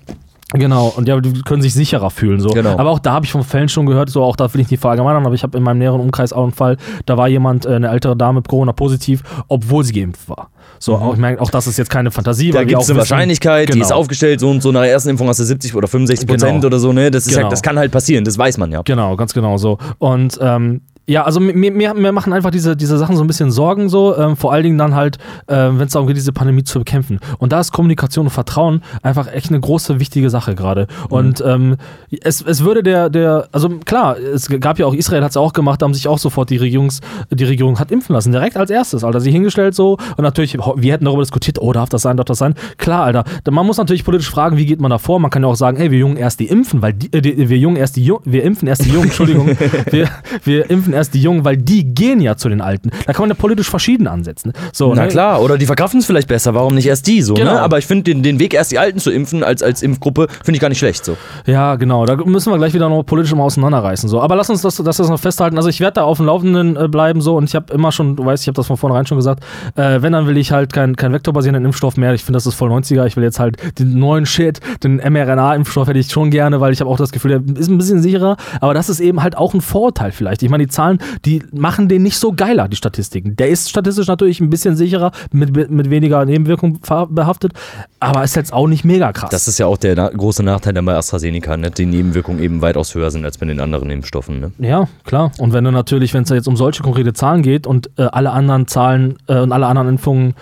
Genau, 0.54 0.92
und 0.96 1.08
ja, 1.08 1.20
die 1.20 1.42
können 1.42 1.62
sich 1.62 1.74
sicherer 1.74 2.10
fühlen. 2.10 2.40
So. 2.40 2.48
Genau. 2.50 2.78
Aber 2.78 2.90
auch 2.90 2.98
da 2.98 3.12
habe 3.12 3.24
ich 3.26 3.32
von 3.32 3.42
Fällen 3.42 3.68
schon 3.68 3.86
gehört, 3.86 4.08
so 4.10 4.22
auch 4.22 4.36
da 4.36 4.52
will 4.54 4.60
ich 4.60 4.70
nicht 4.70 4.80
verallgemeinern, 4.80 5.26
aber 5.26 5.34
ich 5.34 5.42
habe 5.42 5.58
in 5.58 5.64
meinem 5.64 5.78
näheren 5.78 6.00
Umkreis 6.00 6.32
auch 6.32 6.44
einen 6.44 6.52
Fall, 6.52 6.76
da 7.06 7.16
war 7.16 7.28
jemand, 7.28 7.66
äh, 7.66 7.70
eine 7.74 7.88
ältere 7.88 8.16
Dame 8.16 8.42
Corona 8.42 8.72
positiv, 8.72 9.22
obwohl 9.48 9.84
sie 9.84 9.92
geimpft 9.92 10.28
war. 10.28 10.50
So, 10.78 10.96
auch, 10.96 11.14
ich 11.14 11.18
meine, 11.20 11.40
auch 11.40 11.50
das 11.50 11.66
ist 11.66 11.76
jetzt 11.78 11.90
keine 11.90 12.10
Fantasie. 12.10 12.48
Mhm. 12.48 12.52
Da 12.52 12.64
gibt 12.64 12.80
es 12.82 12.88
eine 12.90 12.98
wissen- 12.98 13.10
Wahrscheinlichkeit, 13.10 13.68
die 13.68 13.72
Genau. 13.74 13.84
ist 13.84 13.92
aufgestellt, 13.92 14.40
so 14.40 14.50
und 14.50 14.62
so 14.62 14.70
nach 14.72 14.82
der 14.82 14.92
ersten 14.92 15.10
Impfung 15.10 15.28
hast 15.28 15.40
du 15.40 15.44
70 15.44 15.74
oder 15.74 15.88
65 15.88 16.26
Prozent 16.28 16.52
Genau. 16.56 16.66
oder 16.66 16.78
so, 16.78 16.92
ne? 16.92 17.10
Das, 17.10 17.26
ist 17.26 17.32
ja, 17.32 17.38
Genau. 17.38 17.50
das 17.50 17.62
kann 17.62 17.78
halt 17.78 17.90
passieren, 17.92 18.24
das 18.24 18.36
weiß 18.38 18.58
man 18.58 18.70
ja. 18.70 18.82
Genau, 18.84 19.16
ganz 19.16 19.32
genau 19.34 19.56
so. 19.56 19.78
Und 19.98 20.38
ähm, 20.42 20.82
Ja, 21.06 21.24
also 21.24 21.38
mir, 21.38 21.70
mir, 21.70 21.92
mir 21.92 22.12
machen 22.12 22.32
einfach 22.32 22.50
diese, 22.50 22.76
diese 22.76 22.96
Sachen 22.96 23.16
so 23.16 23.22
ein 23.22 23.26
bisschen 23.26 23.50
Sorgen, 23.50 23.90
so, 23.90 24.16
ähm, 24.16 24.36
vor 24.36 24.52
allen 24.52 24.62
Dingen 24.62 24.78
dann 24.78 24.94
halt, 24.94 25.18
ähm, 25.48 25.78
wenn 25.78 25.86
es 25.86 25.92
darum 25.92 26.08
geht, 26.08 26.16
diese 26.16 26.32
Pandemie 26.32 26.64
zu 26.64 26.78
bekämpfen. 26.78 27.20
Und 27.38 27.52
da 27.52 27.60
ist 27.60 27.72
Kommunikation 27.72 28.26
und 28.26 28.30
Vertrauen 28.30 28.82
einfach 29.02 29.30
echt 29.30 29.50
eine 29.50 29.60
große, 29.60 30.00
wichtige 30.00 30.30
Sache 30.30 30.54
gerade. 30.54 30.86
Und 31.10 31.42
ähm, 31.46 31.76
es, 32.22 32.40
es 32.40 32.64
würde 32.64 32.82
der, 32.82 33.10
der, 33.10 33.48
also 33.52 33.68
klar, 33.84 34.16
es 34.18 34.48
gab 34.60 34.78
ja 34.78 34.86
auch, 34.86 34.94
Israel 34.94 35.22
hat 35.22 35.30
es 35.30 35.36
auch 35.36 35.52
gemacht, 35.52 35.82
da 35.82 35.84
haben 35.84 35.92
sich 35.92 36.08
auch 36.08 36.18
sofort 36.18 36.48
die 36.48 36.56
Regierungs, 36.56 37.00
die 37.30 37.44
Regierung 37.44 37.78
hat 37.78 37.90
impfen 37.90 38.14
lassen, 38.14 38.32
direkt 38.32 38.56
als 38.56 38.70
erstes, 38.70 39.04
Alter, 39.04 39.20
sie 39.20 39.30
hingestellt 39.30 39.74
so 39.74 39.98
und 40.16 40.22
natürlich, 40.22 40.54
wir 40.54 40.92
hätten 40.92 41.04
darüber 41.04 41.22
diskutiert, 41.22 41.58
oh, 41.60 41.72
darf 41.72 41.90
das 41.90 42.00
sein, 42.00 42.16
darf 42.16 42.26
das 42.26 42.38
sein? 42.38 42.54
Klar, 42.78 43.04
Alter, 43.04 43.24
man 43.50 43.66
muss 43.66 43.76
natürlich 43.76 44.04
politisch 44.04 44.30
fragen, 44.30 44.56
wie 44.56 44.64
geht 44.64 44.80
man 44.80 44.90
da 44.90 44.96
vor? 44.96 45.20
Man 45.20 45.30
kann 45.30 45.42
ja 45.42 45.48
auch 45.50 45.54
sagen, 45.54 45.76
ey, 45.76 45.90
wir 45.90 45.98
jungen 45.98 46.16
erst 46.16 46.40
die 46.40 46.46
impfen, 46.46 46.80
weil 46.80 46.94
die, 46.94 47.12
äh, 47.12 47.20
die 47.20 47.50
wir 47.50 47.58
jungen 47.58 47.76
erst 47.76 47.96
die 47.96 48.04
Jungen, 48.04 48.22
wir 48.24 48.42
impfen 48.42 48.68
erst 48.68 48.86
die 48.86 48.90
Jungen, 48.90 49.04
Entschuldigung, 49.04 49.48
wir, 49.90 50.08
wir 50.44 50.70
impfen 50.70 50.93
erst 50.94 51.14
die 51.14 51.20
Jungen, 51.22 51.44
weil 51.44 51.56
die 51.56 51.84
gehen 51.94 52.20
ja 52.20 52.36
zu 52.36 52.48
den 52.48 52.60
Alten. 52.60 52.90
Da 53.06 53.12
kann 53.12 53.24
man 53.24 53.30
ja 53.30 53.34
politisch 53.34 53.68
verschieden 53.68 54.06
ansetzen. 54.06 54.52
So, 54.72 54.94
Na 54.94 55.02
ne? 55.02 55.08
klar, 55.08 55.42
oder 55.42 55.58
die 55.58 55.66
verkraften 55.66 56.00
es 56.00 56.06
vielleicht 56.06 56.28
besser, 56.28 56.54
warum 56.54 56.74
nicht 56.74 56.86
erst 56.86 57.06
die 57.06 57.22
so, 57.22 57.34
Genau. 57.34 57.52
ne? 57.54 57.60
Aber 57.60 57.78
ich 57.78 57.86
finde 57.86 58.04
den, 58.04 58.22
den 58.22 58.38
Weg 58.38 58.54
erst 58.54 58.72
die 58.72 58.78
Alten 58.78 58.98
zu 58.98 59.10
impfen 59.10 59.42
als, 59.44 59.62
als 59.62 59.82
Impfgruppe, 59.82 60.28
finde 60.42 60.56
ich 60.56 60.60
gar 60.60 60.68
nicht 60.68 60.78
schlecht 60.78 61.04
so. 61.04 61.16
Ja, 61.46 61.76
genau. 61.76 62.06
Da 62.06 62.16
müssen 62.16 62.52
wir 62.52 62.58
gleich 62.58 62.74
wieder 62.74 62.88
noch 62.88 63.02
politisch 63.02 63.34
mal 63.34 63.42
auseinanderreißen. 63.44 64.08
So. 64.08 64.20
Aber 64.20 64.36
lass 64.36 64.48
uns 64.50 64.62
das, 64.62 64.76
das, 64.76 64.96
das 64.96 65.08
noch 65.08 65.20
festhalten. 65.20 65.56
Also 65.56 65.68
ich 65.68 65.80
werde 65.80 65.94
da 65.94 66.04
auf 66.04 66.18
dem 66.18 66.26
Laufenden 66.26 66.76
äh, 66.76 66.88
bleiben 66.88 67.20
so 67.20 67.36
und 67.36 67.44
ich 67.44 67.54
habe 67.54 67.72
immer 67.72 67.92
schon, 67.92 68.16
du 68.16 68.24
weißt, 68.24 68.42
ich 68.44 68.48
habe 68.48 68.56
das 68.56 68.66
von 68.66 68.76
vornherein 68.76 69.06
schon 69.06 69.18
gesagt, 69.18 69.44
äh, 69.76 70.00
wenn, 70.02 70.12
dann 70.12 70.26
will 70.26 70.36
ich 70.36 70.52
halt 70.52 70.72
keinen 70.72 70.96
kein 70.96 71.12
vektorbasierenden 71.12 71.64
Impfstoff 71.64 71.96
mehr. 71.96 72.14
Ich 72.14 72.24
finde, 72.24 72.36
das 72.36 72.46
ist 72.46 72.54
voll 72.54 72.70
90er. 72.70 73.06
Ich 73.06 73.16
will 73.16 73.24
jetzt 73.24 73.38
halt 73.40 73.56
den 73.78 73.98
neuen 73.98 74.26
Shit, 74.26 74.60
den 74.82 74.96
mRNA-Impfstoff 74.96 75.88
hätte 75.88 75.98
ich 75.98 76.10
schon 76.10 76.30
gerne, 76.30 76.60
weil 76.60 76.72
ich 76.72 76.80
habe 76.80 76.90
auch 76.90 76.98
das 76.98 77.10
Gefühl, 77.12 77.40
der 77.40 77.58
ist 77.58 77.68
ein 77.68 77.78
bisschen 77.78 78.02
sicherer. 78.02 78.36
Aber 78.60 78.74
das 78.74 78.88
ist 78.88 79.00
eben 79.00 79.22
halt 79.22 79.36
auch 79.36 79.54
ein 79.54 79.60
Vorteil 79.60 80.12
vielleicht. 80.12 80.42
Ich 80.42 80.50
meine, 80.50 80.64
die 80.64 80.70
Zahlen, 80.70 80.83
die 81.24 81.42
machen 81.52 81.88
den 81.88 82.02
nicht 82.02 82.18
so 82.18 82.32
geiler, 82.32 82.68
die 82.68 82.76
Statistiken. 82.76 83.36
Der 83.36 83.48
ist 83.48 83.70
statistisch 83.70 84.06
natürlich 84.06 84.40
ein 84.40 84.50
bisschen 84.50 84.76
sicherer, 84.76 85.12
mit, 85.32 85.70
mit 85.70 85.90
weniger 85.90 86.24
Nebenwirkungen 86.24 86.80
behaftet, 87.10 87.52
aber 88.00 88.24
ist 88.24 88.36
jetzt 88.36 88.52
auch 88.52 88.66
nicht 88.66 88.84
mega 88.84 89.12
krass. 89.12 89.30
Das 89.30 89.48
ist 89.48 89.58
ja 89.58 89.66
auch 89.66 89.78
der 89.78 89.94
na 89.96 90.08
große 90.08 90.42
Nachteil 90.42 90.72
dann 90.72 90.84
bei 90.84 90.94
AstraZeneca, 90.94 91.56
ne? 91.56 91.70
Die 91.70 91.86
Nebenwirkungen 91.86 92.42
eben 92.42 92.62
weitaus 92.62 92.94
höher 92.94 93.10
sind 93.10 93.24
als 93.24 93.38
bei 93.38 93.46
den 93.46 93.60
anderen 93.60 93.90
Impfstoffen, 93.90 94.40
ne? 94.40 94.52
Ja, 94.58 94.88
klar. 95.04 95.32
Und 95.38 95.52
wenn 95.52 95.64
du 95.64 95.70
natürlich, 95.70 96.14
wenn 96.14 96.22
es 96.22 96.30
jetzt 96.30 96.48
um 96.48 96.56
solche 96.56 96.82
konkrete 96.82 97.12
Zahlen 97.12 97.42
geht 97.42 97.66
und 97.66 97.90
äh, 97.96 98.02
alle 98.02 98.30
anderen 98.30 98.66
Zahlen 98.66 99.16
äh, 99.28 99.40
und 99.40 99.52
alle 99.52 99.66
anderen 99.66 99.88
Impfungen 99.88 100.34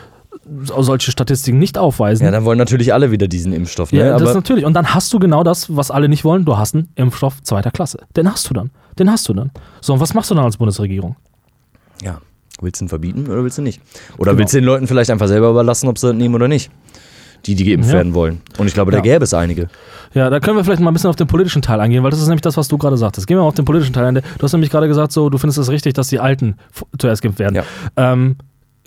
solche 0.65 1.11
Statistiken 1.11 1.59
nicht 1.59 1.79
aufweisen, 1.79 2.25
Ja, 2.25 2.31
dann 2.31 2.45
wollen 2.45 2.59
natürlich 2.59 2.93
alle 2.95 3.11
wieder 3.11 3.29
diesen 3.29 3.53
Impfstoff, 3.53 3.93
ne? 3.93 4.01
ja, 4.01 4.19
das 4.19 4.35
natürlich. 4.35 4.65
Und 4.65 4.75
dann 4.75 4.95
hast 4.95 5.13
du 5.13 5.19
genau 5.19 5.43
das, 5.43 5.75
was 5.77 5.91
alle 5.91 6.09
nicht 6.09 6.25
wollen. 6.25 6.45
Du 6.45 6.57
hast 6.59 6.75
einen 6.75 6.89
Impfstoff 6.97 7.43
zweiter 7.43 7.71
Klasse. 7.71 7.99
Den 8.17 8.31
hast 8.31 8.49
du 8.49 8.55
dann. 8.55 8.71
Den 8.99 9.11
hast 9.11 9.29
du 9.29 9.33
dann. 9.35 9.51
So, 9.81 9.95
und 9.95 10.01
was 10.01 10.15
machst 10.15 10.31
du 10.31 10.35
dann 10.35 10.45
als 10.45 10.57
Bundesregierung? 10.57 11.17
ja, 12.03 12.19
willst 12.61 12.81
du 12.81 12.85
ihn 12.85 12.89
verbieten 12.89 13.27
oder 13.29 13.43
willst 13.45 13.59
du 13.59 13.63
nicht? 13.63 13.81
Oder 14.19 14.33
Genau. 14.33 14.41
willst 14.41 14.55
du 14.55 14.59
den 14.59 14.65
Leuten 14.65 14.87
vielleicht 14.87 15.11
einfach 15.11 15.29
selber 15.29 15.51
überlassen, 15.51 15.89
ob 15.89 15.99
sie 15.99 16.09
das 16.09 16.17
nehmen 16.17 16.35
oder 16.35 16.49
nicht? 16.49 16.71
Die, 17.47 17.55
die 17.57 17.65
geimpft 17.65 17.89
Ja. 17.91 17.97
werden 17.97 18.15
wollen. 18.15 18.41
Und 18.59 18.69
ich 18.69 18.75
glaube, 18.75 18.91
da 18.93 18.99
Ja. 18.99 19.03
gäbe 19.03 19.25
es 19.25 19.35
einige. 19.35 19.69
Ja, 20.15 20.31
da 20.31 20.39
können 20.39 20.57
wir 20.57 20.65
vielleicht 20.65 20.81
mal 20.81 20.91
ein 20.91 20.95
bisschen 20.95 21.11
auf 21.11 21.17
den 21.17 21.27
politischen 21.27 21.61
Teil 21.63 21.81
eingehen, 21.81 22.03
weil 22.05 22.11
das 22.11 22.21
ist 22.21 22.29
nämlich 22.29 22.43
das, 22.43 22.57
was 22.57 22.69
du 22.69 22.79
gerade 22.79 22.97
sagtest. 22.97 23.27
Gehen 23.27 23.37
wir 23.37 23.43
mal 23.43 23.49
auf 23.49 23.55
den 23.55 23.65
politischen 23.65 23.93
Teil 23.93 24.05
ein. 24.05 24.15
Du 24.15 24.23
hast 24.43 24.53
nämlich 24.53 24.71
gerade 24.71 24.87
gesagt, 24.87 25.11
so, 25.13 25.29
du 25.29 25.39
findest 25.39 25.59
es 25.59 25.69
richtig, 25.69 25.95
dass 25.95 26.07
die 26.09 26.21
Alten 26.21 26.57
zuerst 26.99 27.23
geimpft 27.23 27.41
werden. 27.41 27.57
Ja. 27.57 27.65
Ähm, 27.97 28.37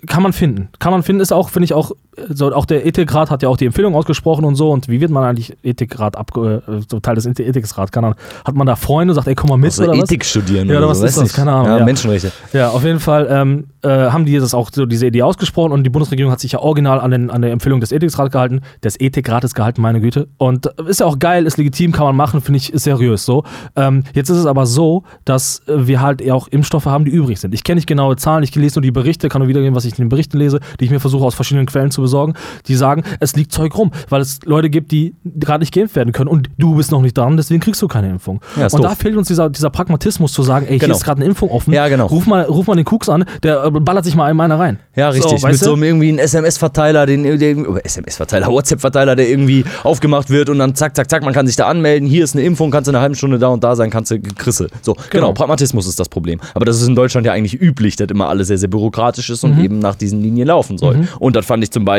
kann 0.06 0.22
man 0.22 0.32
finden. 0.32 0.68
Kann 0.78 0.92
man 0.92 1.02
finden, 1.02 1.20
ist 1.20 1.32
auch, 1.32 1.50
finde 1.50 1.64
ich 1.64 1.74
auch, 1.74 1.92
so, 2.30 2.52
auch 2.54 2.64
der 2.64 2.86
Ethikrat 2.86 3.30
hat 3.30 3.42
ja 3.42 3.48
auch 3.48 3.56
die 3.56 3.66
Empfehlung 3.66 3.94
ausgesprochen 3.94 4.44
und 4.44 4.54
so. 4.54 4.70
Und 4.70 4.88
wie 4.88 5.00
wird 5.00 5.10
man 5.10 5.24
eigentlich 5.24 5.56
Ethikrat 5.62 6.16
abge, 6.16 6.62
äh, 6.66 6.80
so 6.88 7.00
Teil 7.00 7.14
des 7.14 7.26
Ethikrats? 7.26 7.92
Keine 7.92 8.08
Ahnung. 8.08 8.18
Hat 8.44 8.54
man 8.54 8.66
da 8.66 8.76
Freunde, 8.76 9.14
sagt, 9.14 9.26
ey, 9.28 9.34
komm 9.34 9.50
mal 9.50 9.56
mit 9.56 9.70
Also 9.72 9.84
oder 9.84 9.94
Ethik 9.94 10.24
studieren 10.24 10.68
Ja, 10.68 10.78
oder 10.78 10.88
was 10.88 11.00
ist 11.00 11.16
das? 11.18 11.32
Keine 11.32 11.52
Ahnung, 11.52 11.66
Ja, 11.68 11.78
ja. 11.78 11.84
Menschenrechte. 11.84 12.32
was? 12.44 12.52
Ja, 12.52 12.70
auf 12.70 12.84
jeden 12.84 13.00
Fall 13.00 13.26
ähm, 13.30 13.64
äh, 13.82 13.88
haben 13.88 14.24
die 14.24 14.38
das 14.38 14.54
auch 14.54 14.70
so 14.72 14.86
diese 14.86 15.06
Idee 15.06 15.22
ausgesprochen 15.22 15.72
und 15.72 15.84
die 15.84 15.90
Bundesregierung 15.90 16.32
hat 16.32 16.40
sich 16.40 16.52
ja 16.52 16.58
original 16.60 17.00
an, 17.00 17.10
den, 17.10 17.30
an 17.30 17.42
der 17.42 17.52
Empfehlung 17.52 17.80
des 17.80 17.92
Ethikrats 17.92 18.30
gehalten, 18.32 18.60
des 18.82 18.98
Ethikrates 19.00 19.54
gehalten, 19.54 19.82
meine 19.82 20.00
Güte. 20.00 20.28
Und 20.38 20.66
äh, 20.66 20.88
ist 20.88 21.00
ja 21.00 21.06
auch 21.06 21.18
geil, 21.18 21.46
ist 21.46 21.56
legitim, 21.58 21.92
kann 21.92 22.06
man 22.06 22.16
machen, 22.16 22.40
finde 22.40 22.58
ich, 22.58 22.72
ist 22.72 22.84
seriös 22.84 23.24
so. 23.24 23.44
Ähm, 23.76 24.04
jetzt 24.14 24.30
ist 24.30 24.38
es 24.38 24.46
aber 24.46 24.66
so, 24.66 25.02
dass 25.24 25.62
äh, 25.68 25.86
wir 25.86 26.00
halt 26.00 26.20
eher 26.20 26.34
auch 26.34 26.48
Impfstoffe 26.48 26.86
haben, 26.86 27.04
die 27.04 27.10
übrig 27.10 27.38
sind. 27.38 27.54
Ich 27.54 27.64
kenne 27.64 27.76
nicht 27.76 27.86
genaue 27.86 28.16
Zahlen, 28.16 28.42
ich 28.42 28.54
lese 28.54 28.76
nur 28.78 28.82
die 28.82 28.90
Berichte, 28.92 29.28
kann 29.28 29.40
nur 29.40 29.48
wiedergeben, 29.48 29.74
was 29.74 29.84
ich 29.84 29.92
in 29.98 30.04
den 30.04 30.08
Berichten 30.08 30.38
lese, 30.38 30.60
die 30.80 30.84
ich 30.86 30.90
mir 30.90 31.00
versuche 31.00 31.24
aus 31.24 31.34
verschiedenen 31.34 31.66
Quellen 31.66 31.90
zu 31.90 32.05
besorgen. 32.06 32.34
Die 32.66 32.74
sagen, 32.74 33.02
es 33.20 33.36
liegt 33.36 33.52
Zeug 33.52 33.76
rum, 33.76 33.90
weil 34.08 34.20
es 34.20 34.40
Leute 34.44 34.70
gibt, 34.70 34.92
die 34.92 35.14
gerade 35.24 35.60
nicht 35.60 35.74
geimpft 35.74 35.96
werden 35.96 36.12
können 36.12 36.28
und 36.28 36.48
du 36.58 36.74
bist 36.76 36.90
noch 36.92 37.02
nicht 37.02 37.16
dran, 37.18 37.36
deswegen 37.36 37.60
kriegst 37.60 37.82
du 37.82 37.88
keine 37.88 38.08
Impfung. 38.10 38.40
Ja, 38.56 38.64
und 38.64 38.72
doof. 38.74 38.80
da 38.82 38.94
fehlt 38.94 39.16
uns 39.16 39.28
dieser, 39.28 39.50
dieser 39.50 39.70
Pragmatismus 39.70 40.32
zu 40.32 40.42
sagen, 40.42 40.66
ey, 40.68 40.78
Genau. 40.78 40.86
hier 40.86 40.96
ist 40.96 41.04
gerade 41.04 41.18
eine 41.18 41.26
Impfung 41.26 41.50
offen. 41.50 41.72
Ja, 41.72 41.88
genau. 41.88 42.06
Ruf 42.06 42.26
mal, 42.26 42.42
ruf 42.44 42.66
mal 42.66 42.76
den 42.76 42.84
Kucks 42.84 43.08
an, 43.08 43.24
der 43.42 43.64
äh, 43.64 43.70
ballert 43.70 44.04
sich 44.04 44.14
mal 44.14 44.26
einem 44.26 44.40
einer 44.40 44.58
rein. 44.58 44.78
Ja, 44.94 45.08
richtig. 45.10 45.40
So, 45.40 45.46
Mit 45.46 45.58
so 45.58 45.72
einem 45.74 45.82
irgendwie 45.82 46.08
einen 46.10 46.18
SMS-Verteiler, 46.18 47.06
den, 47.06 47.24
den 47.38 47.66
SMS-Verteiler, 47.84 48.46
WhatsApp-Verteiler, 48.48 49.16
der 49.16 49.28
irgendwie 49.28 49.64
aufgemacht 49.82 50.30
wird 50.30 50.48
und 50.48 50.58
dann 50.58 50.74
zack, 50.74 50.94
zack, 50.96 51.10
zack, 51.10 51.22
man 51.24 51.32
kann 51.34 51.46
sich 51.46 51.56
da 51.56 51.66
anmelden. 51.66 52.08
Hier 52.08 52.24
ist 52.24 52.34
eine 52.34 52.44
Impfung, 52.44 52.70
kannst 52.70 52.86
du 52.88 52.90
in 52.92 52.96
einer 52.96 53.02
halben 53.02 53.14
Stunde 53.14 53.38
da 53.38 53.48
und 53.48 53.62
da 53.64 53.74
sein, 53.76 53.90
kannst 53.90 54.10
du 54.10 54.20
Krisse. 54.20 54.68
So, 54.82 54.94
genau. 54.94 55.26
Genau. 55.26 55.32
Pragmatismus 55.32 55.86
ist 55.86 55.98
das 55.98 56.08
Problem. 56.08 56.40
Aber 56.54 56.64
das 56.64 56.80
ist 56.80 56.86
in 56.86 56.94
Deutschland 56.94 57.26
ja 57.26 57.32
eigentlich 57.32 57.60
üblich, 57.60 57.96
dass 57.96 58.08
immer 58.10 58.28
alles 58.28 58.46
sehr, 58.48 58.58
sehr 58.58 58.68
bürokratisch 58.68 59.30
ist 59.30 59.42
Mhm. 59.44 59.50
und 59.52 59.64
eben 59.64 59.78
nach 59.78 59.94
diesen 59.96 60.22
Linien 60.22 60.46
laufen 60.48 60.78
soll. 60.78 61.08
Und 61.18 61.34
das 61.36 61.44
fand 61.46 61.64
ich 61.64 61.70
zum 61.70 61.84
Beispiel 61.84 61.95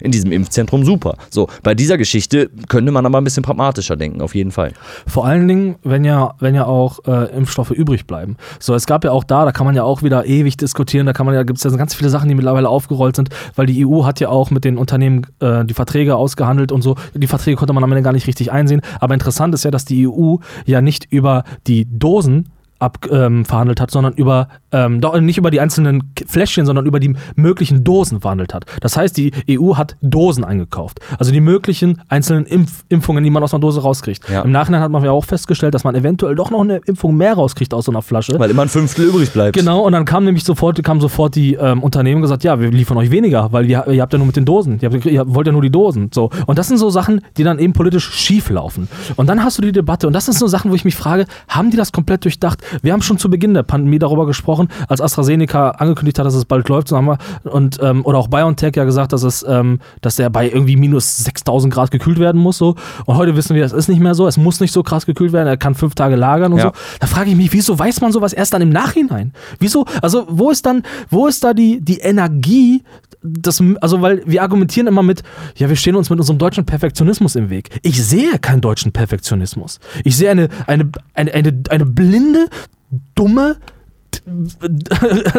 in 0.00 0.10
diesem 0.10 0.32
Impfzentrum 0.32 0.84
super. 0.84 1.16
So, 1.30 1.48
bei 1.62 1.74
dieser 1.74 1.98
Geschichte 1.98 2.50
könnte 2.68 2.92
man 2.92 3.06
aber 3.06 3.20
ein 3.20 3.24
bisschen 3.24 3.42
pragmatischer 3.42 3.96
denken, 3.96 4.20
auf 4.20 4.34
jeden 4.34 4.50
Fall. 4.50 4.72
Vor 5.06 5.26
allen 5.26 5.48
Dingen, 5.48 5.76
wenn 5.82 6.04
ja, 6.04 6.34
wenn 6.40 6.54
ja 6.54 6.66
auch 6.66 7.00
äh, 7.06 7.34
Impfstoffe 7.36 7.70
übrig 7.70 8.06
bleiben. 8.06 8.36
So, 8.58 8.74
es 8.74 8.86
gab 8.86 9.04
ja 9.04 9.12
auch 9.12 9.24
da, 9.24 9.44
da 9.44 9.52
kann 9.52 9.66
man 9.66 9.74
ja 9.74 9.84
auch 9.84 10.02
wieder 10.02 10.26
ewig 10.26 10.56
diskutieren, 10.56 11.06
da 11.06 11.12
kann 11.12 11.26
man 11.26 11.34
ja, 11.34 11.42
gibt 11.42 11.58
es 11.58 11.64
ja 11.64 11.70
ganz 11.76 11.94
viele 11.94 12.10
Sachen, 12.10 12.28
die 12.28 12.34
mittlerweile 12.34 12.68
aufgerollt 12.68 13.16
sind, 13.16 13.30
weil 13.56 13.66
die 13.66 13.86
EU 13.86 14.04
hat 14.04 14.20
ja 14.20 14.28
auch 14.28 14.50
mit 14.50 14.64
den 14.64 14.78
Unternehmen 14.78 15.26
äh, 15.40 15.64
die 15.64 15.74
Verträge 15.74 16.16
ausgehandelt 16.16 16.72
und 16.72 16.82
so. 16.82 16.96
Die 17.14 17.26
Verträge 17.26 17.56
konnte 17.56 17.72
man 17.72 17.84
am 17.84 17.92
Ende 17.92 18.02
gar 18.02 18.12
nicht 18.12 18.26
richtig 18.26 18.52
einsehen. 18.52 18.82
Aber 19.00 19.14
interessant 19.14 19.54
ist 19.54 19.64
ja, 19.64 19.70
dass 19.70 19.84
die 19.84 20.06
EU 20.08 20.36
ja 20.66 20.80
nicht 20.80 21.06
über 21.10 21.44
die 21.66 21.86
Dosen 21.90 22.48
ab, 22.82 23.06
ähm, 23.10 23.44
verhandelt 23.44 23.80
hat, 23.80 23.90
sondern 23.90 24.12
über, 24.14 24.48
ähm, 24.72 25.00
doch, 25.00 25.18
nicht 25.20 25.38
über 25.38 25.50
die 25.50 25.60
einzelnen 25.60 26.12
Fläschchen, 26.26 26.66
sondern 26.66 26.84
über 26.84 26.98
die 26.98 27.14
möglichen 27.36 27.84
Dosen 27.84 28.20
verhandelt 28.20 28.52
hat. 28.52 28.64
Das 28.80 28.96
heißt, 28.96 29.16
die 29.16 29.30
EU 29.48 29.76
hat 29.76 29.96
Dosen 30.02 30.44
eingekauft. 30.44 30.98
Also 31.18 31.32
die 31.32 31.40
möglichen 31.40 32.02
einzelnen 32.08 32.44
Impf 32.44 32.84
Impfungen, 32.88 33.22
die 33.22 33.30
man 33.30 33.42
aus 33.42 33.54
einer 33.54 33.60
Dose 33.60 33.82
rauskriegt. 33.82 34.28
Ja. 34.28 34.42
Im 34.42 34.50
Nachhinein 34.50 34.80
hat 34.80 34.90
man 34.90 35.04
ja 35.04 35.12
auch 35.12 35.24
festgestellt, 35.24 35.74
dass 35.74 35.84
man 35.84 35.94
eventuell 35.94 36.34
doch 36.34 36.50
noch 36.50 36.60
eine 36.60 36.78
Impfung 36.86 37.16
mehr 37.16 37.34
rauskriegt 37.34 37.72
aus 37.72 37.84
so 37.84 37.92
einer 37.92 38.02
Flasche. 38.02 38.38
Weil 38.38 38.50
immer 38.50 38.62
ein 38.62 38.68
Fünftel 38.68 39.06
übrig 39.06 39.30
bleibt. 39.30 39.56
Genau, 39.56 39.82
und 39.82 39.92
dann 39.92 40.04
kam 40.04 40.24
nämlich 40.24 40.44
sofort, 40.44 40.82
kam 40.82 41.00
sofort 41.00 41.36
die 41.36 41.54
ähm, 41.54 41.82
Unternehmen 41.82 42.16
und 42.16 42.22
gesagt, 42.22 42.42
ja, 42.44 42.58
wir 42.58 42.70
liefern 42.70 42.96
euch 42.96 43.10
weniger, 43.10 43.52
weil 43.52 43.68
ihr, 43.70 43.86
ihr 43.86 44.02
habt 44.02 44.12
ja 44.12 44.18
nur 44.18 44.26
mit 44.26 44.36
den 44.36 44.44
Dosen, 44.44 44.78
ihr, 44.80 44.90
habt, 44.90 45.06
ihr 45.06 45.34
wollt 45.34 45.46
ja 45.46 45.52
nur 45.52 45.62
die 45.62 45.70
Dosen. 45.70 46.10
So. 46.12 46.30
Und 46.46 46.58
das 46.58 46.68
sind 46.68 46.78
so 46.78 46.90
Sachen, 46.90 47.20
die 47.36 47.44
dann 47.44 47.58
eben 47.58 47.72
politisch 47.72 48.10
schief 48.10 48.50
laufen. 48.50 48.88
Und 49.16 49.28
dann 49.28 49.44
hast 49.44 49.58
du 49.58 49.62
die 49.62 49.72
Debatte, 49.72 50.06
und 50.06 50.12
das 50.12 50.24
sind 50.24 50.36
so 50.36 50.46
Sachen, 50.48 50.70
wo 50.70 50.74
ich 50.74 50.84
mich 50.84 50.96
frage, 50.96 51.26
haben 51.48 51.70
die 51.70 51.76
das 51.76 51.92
komplett 51.92 52.24
durchdacht? 52.24 52.62
Wir 52.82 52.92
haben 52.92 53.02
schon 53.02 53.18
zu 53.18 53.28
Beginn 53.30 53.54
der 53.54 53.62
Pandemie 53.62 53.98
darüber 53.98 54.26
gesprochen, 54.26 54.68
als 54.88 55.00
AstraZeneca 55.00 55.70
angekündigt 55.70 56.18
hat, 56.18 56.26
dass 56.26 56.34
es 56.34 56.44
bald 56.44 56.68
läuft, 56.68 56.88
so 56.88 56.96
haben 56.96 57.06
wir, 57.06 57.18
und, 57.44 57.78
ähm, 57.82 58.04
oder 58.04 58.18
auch 58.18 58.28
BioNTech 58.28 58.74
ja 58.76 58.84
gesagt, 58.84 59.12
dass 59.12 59.22
es, 59.22 59.44
ähm, 59.48 59.80
dass 60.00 60.16
der 60.16 60.30
bei 60.30 60.48
irgendwie 60.48 60.76
minus 60.76 61.18
6000 61.18 61.72
Grad 61.72 61.90
gekühlt 61.90 62.18
werden 62.18 62.40
muss. 62.40 62.58
So. 62.58 62.76
Und 63.06 63.16
heute 63.16 63.36
wissen 63.36 63.54
wir, 63.56 63.64
es 63.64 63.72
ist 63.72 63.88
nicht 63.88 64.00
mehr 64.00 64.14
so, 64.14 64.26
es 64.26 64.36
muss 64.36 64.60
nicht 64.60 64.72
so 64.72 64.82
krass 64.82 65.06
gekühlt 65.06 65.32
werden, 65.32 65.48
er 65.48 65.56
kann 65.56 65.74
fünf 65.74 65.94
Tage 65.94 66.16
lagern 66.16 66.52
und 66.52 66.58
Ja. 66.58 66.64
so. 66.66 66.72
Da 67.00 67.06
frage 67.06 67.30
ich 67.30 67.36
mich, 67.36 67.52
wieso 67.52 67.78
weiß 67.78 68.00
man 68.00 68.12
sowas 68.12 68.32
erst 68.32 68.54
dann 68.54 68.62
im 68.62 68.70
Nachhinein? 68.70 69.32
Wieso? 69.58 69.84
Also, 70.00 70.26
wo 70.28 70.50
ist 70.50 70.66
dann, 70.66 70.82
wo 71.10 71.26
ist 71.26 71.44
da 71.44 71.54
die, 71.54 71.80
die 71.80 71.98
Energie? 71.98 72.82
Das, 73.24 73.62
also, 73.80 74.02
weil 74.02 74.22
wir 74.26 74.42
argumentieren 74.42 74.88
immer 74.88 75.02
mit, 75.04 75.22
ja, 75.56 75.68
wir 75.68 75.76
stehen 75.76 75.94
uns 75.94 76.10
mit 76.10 76.18
unserem 76.18 76.38
deutschen 76.38 76.64
Perfektionismus 76.66 77.36
im 77.36 77.50
Weg. 77.50 77.68
Ich 77.82 78.02
sehe 78.04 78.38
keinen 78.40 78.60
deutschen 78.60 78.90
Perfektionismus. 78.90 79.78
Ich 80.02 80.16
sehe 80.16 80.30
eine, 80.30 80.48
eine, 80.66 80.90
eine, 81.14 81.32
eine, 81.32 81.62
eine 81.70 81.86
blinde, 81.86 82.46
dumme, 83.14 83.56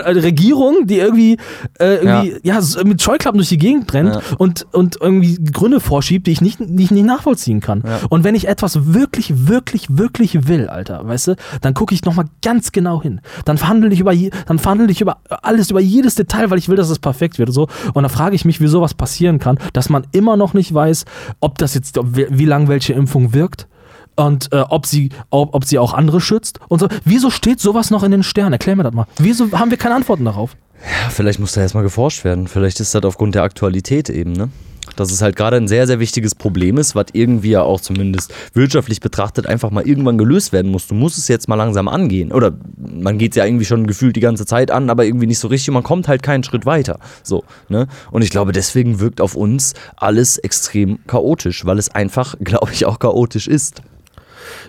Regierung, 0.05 0.87
die 0.87 0.97
irgendwie, 0.97 1.37
äh, 1.79 1.95
irgendwie 1.95 2.35
ja. 2.43 2.61
so 2.61 2.83
mit 2.83 3.01
Scheuklappen 3.01 3.37
durch 3.37 3.49
die 3.49 3.57
Gegend 3.57 3.93
rennt 3.93 4.15
Ja. 4.15 4.21
und, 4.37 4.67
und 4.73 4.97
irgendwie 4.99 5.35
Gründe 5.35 5.79
vorschiebt, 5.79 6.27
die 6.27 6.31
ich 6.31 6.41
nicht, 6.41 6.59
die 6.59 6.83
ich 6.83 6.91
nicht 6.91 7.05
nachvollziehen 7.05 7.61
kann. 7.61 7.83
Ja. 7.85 7.99
Und 8.09 8.23
wenn 8.23 8.35
ich 8.35 8.47
etwas 8.47 8.93
wirklich, 8.93 9.47
wirklich, 9.47 9.97
wirklich 9.97 10.47
will, 10.47 10.67
Alter, 10.67 11.07
weißt 11.07 11.27
du, 11.29 11.35
dann 11.61 11.73
gucke 11.73 11.93
ich 11.93 12.03
nochmal 12.03 12.25
ganz 12.41 12.71
genau 12.71 13.01
hin. 13.01 13.21
Dann 13.45 13.57
verhandle 13.57 13.91
ich 13.93 13.99
über, 13.99 14.11
je, 14.11 14.31
dann 14.47 14.59
verhandle 14.59 14.91
ich 14.91 15.01
über 15.01 15.17
alles, 15.29 15.71
über 15.71 15.79
jedes 15.81 16.15
Detail, 16.15 16.49
weil 16.49 16.57
ich 16.57 16.69
will, 16.69 16.75
dass 16.75 16.89
es 16.89 16.99
perfekt 16.99 17.39
wird. 17.39 17.49
Und, 17.49 17.55
so. 17.55 17.67
und 17.93 18.03
dann 18.03 18.09
frage 18.09 18.35
ich 18.35 18.45
mich, 18.45 18.59
wie 18.59 18.67
sowas 18.67 18.93
passieren 18.93 19.39
kann, 19.39 19.57
dass 19.73 19.89
man 19.89 20.05
immer 20.11 20.35
noch 20.35 20.53
nicht 20.53 20.73
weiß, 20.73 21.05
ob 21.39 21.57
das 21.57 21.73
jetzt, 21.73 21.97
ob, 21.97 22.15
wie 22.15 22.27
wie 22.29 22.45
lange 22.45 22.67
welche 22.67 22.93
Impfung 22.93 23.33
wirkt 23.33 23.67
und 24.15 24.51
äh, 24.51 24.63
ob, 24.69 24.85
sie, 24.85 25.09
ob, 25.29 25.53
ob 25.53 25.65
sie 25.65 25.79
auch 25.79 25.93
andere 25.93 26.21
schützt 26.21 26.59
und 26.67 26.79
so. 26.79 26.87
Wieso 27.05 27.29
steht 27.29 27.59
sowas 27.59 27.89
noch 27.91 28.03
in 28.03 28.11
den 28.11 28.23
Sternen? 28.23 28.53
Erklär 28.53 28.75
mir 28.75 28.83
das 28.83 28.93
mal. 28.93 29.07
Wieso 29.17 29.51
haben 29.51 29.71
wir 29.71 29.77
keine 29.77 29.95
Antworten 29.95 30.25
darauf? 30.25 30.55
Ja, 30.83 31.09
vielleicht 31.09 31.39
muss 31.39 31.53
da 31.53 31.61
erstmal 31.61 31.83
geforscht 31.83 32.23
werden. 32.23 32.47
Vielleicht 32.47 32.79
ist 32.79 32.93
das 32.93 33.03
aufgrund 33.03 33.35
der 33.35 33.43
Aktualität 33.43 34.09
eben, 34.09 34.33
ne? 34.33 34.49
dass 34.95 35.11
es 35.11 35.21
halt 35.21 35.35
gerade 35.35 35.57
ein 35.57 35.67
sehr, 35.67 35.87
sehr 35.87 35.99
wichtiges 35.99 36.35
Problem 36.35 36.77
ist, 36.77 36.95
was 36.95 37.07
irgendwie 37.13 37.51
ja 37.51 37.61
auch 37.61 37.81
zumindest 37.81 38.33
wirtschaftlich 38.53 38.99
betrachtet 38.99 39.47
einfach 39.47 39.71
mal 39.71 39.87
irgendwann 39.87 40.17
gelöst 40.17 40.53
werden 40.53 40.71
muss. 40.71 40.87
Du 40.87 40.95
musst 40.95 41.17
es 41.17 41.27
jetzt 41.27 41.47
mal 41.47 41.55
langsam 41.55 41.87
angehen. 41.87 42.31
Oder 42.31 42.53
man 42.77 43.17
geht 43.17 43.31
es 43.31 43.37
ja 43.37 43.45
irgendwie 43.45 43.65
schon 43.65 43.87
gefühlt 43.87 44.15
die 44.15 44.21
ganze 44.21 44.45
Zeit 44.45 44.71
an, 44.71 44.89
aber 44.89 45.05
irgendwie 45.05 45.27
nicht 45.27 45.39
so 45.39 45.47
richtig 45.47 45.73
man 45.73 45.83
kommt 45.83 46.07
halt 46.07 46.23
keinen 46.23 46.43
Schritt 46.43 46.65
weiter. 46.65 46.99
So, 47.23 47.43
ne? 47.69 47.87
Und 48.11 48.23
ich 48.23 48.29
glaube, 48.29 48.51
deswegen 48.51 48.99
wirkt 48.99 49.21
auf 49.21 49.35
uns 49.35 49.73
alles 49.95 50.37
extrem 50.37 50.99
chaotisch, 51.07 51.65
weil 51.65 51.79
es 51.79 51.89
einfach, 51.89 52.35
glaube 52.43 52.71
ich, 52.73 52.85
auch 52.85 52.99
chaotisch 52.99 53.47
ist. 53.47 53.81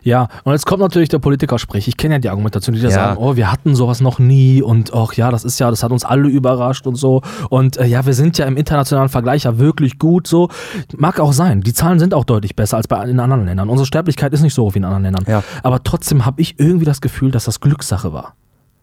Ja, 0.05 0.29
und 0.45 0.53
jetzt 0.53 0.67
kommt 0.67 0.81
natürlich 0.81 1.09
der 1.09 1.19
Politiker-Sprech. 1.19 1.89
Ich 1.89 1.97
kenne 1.97 2.15
ja 2.17 2.19
die 2.21 2.29
Argumentation, 2.29 2.75
die 2.75 2.81
da 2.81 2.89
Ja. 2.89 2.95
sagen, 2.95 3.17
oh, 3.19 3.37
wir 3.37 3.51
hatten 3.51 3.75
sowas 3.75 4.01
noch 4.01 4.19
nie 4.19 4.63
und 4.63 4.93
ach 4.95 5.15
ja, 5.15 5.31
das 5.31 5.45
ist 5.45 5.59
ja, 5.59 5.71
das 5.71 5.83
hat 5.83 5.91
uns 5.93 6.05
alle 6.05 6.29
überrascht 6.29 6.87
und 6.87 6.97
so. 6.97 7.23
Und 7.51 7.77
äh, 7.79 7.87
ja, 7.87 8.05
wir 8.07 8.15
sind 8.15 8.39
ja 8.39 8.47
im 8.47 8.57
internationalen 8.57 9.09
Vergleich 9.09 9.45
ja 9.45 9.59
wirklich 9.59 9.99
gut 9.99 10.27
so. 10.27 10.49
Mag 10.97 11.19
auch 11.21 11.33
sein. 11.33 11.63
Die 11.63 11.73
Zahlen 11.73 11.99
sind 11.99 12.15
auch 12.15 12.25
deutlich 12.25 12.55
besser 12.55 12.77
als 12.77 12.87
bei 12.87 13.03
in 13.05 13.19
anderen 13.19 13.47
Ländern. 13.47 13.69
Unsere 13.69 13.87
Sterblichkeit 13.87 14.33
ist 14.33 14.43
nicht 14.43 14.55
so 14.55 14.65
hoch 14.65 14.75
wie 14.75 14.79
in 14.79 14.85
anderen 14.85 15.03
Ländern. 15.05 15.25
Ja. 15.27 15.43
Aber 15.63 15.83
trotzdem 15.83 16.25
habe 16.27 16.41
ich 16.41 16.61
irgendwie 16.61 16.85
das 16.85 17.01
Gefühl, 17.01 17.31
dass 17.31 17.45
das 17.45 17.61
Glückssache 17.61 18.13
war. 18.13 18.35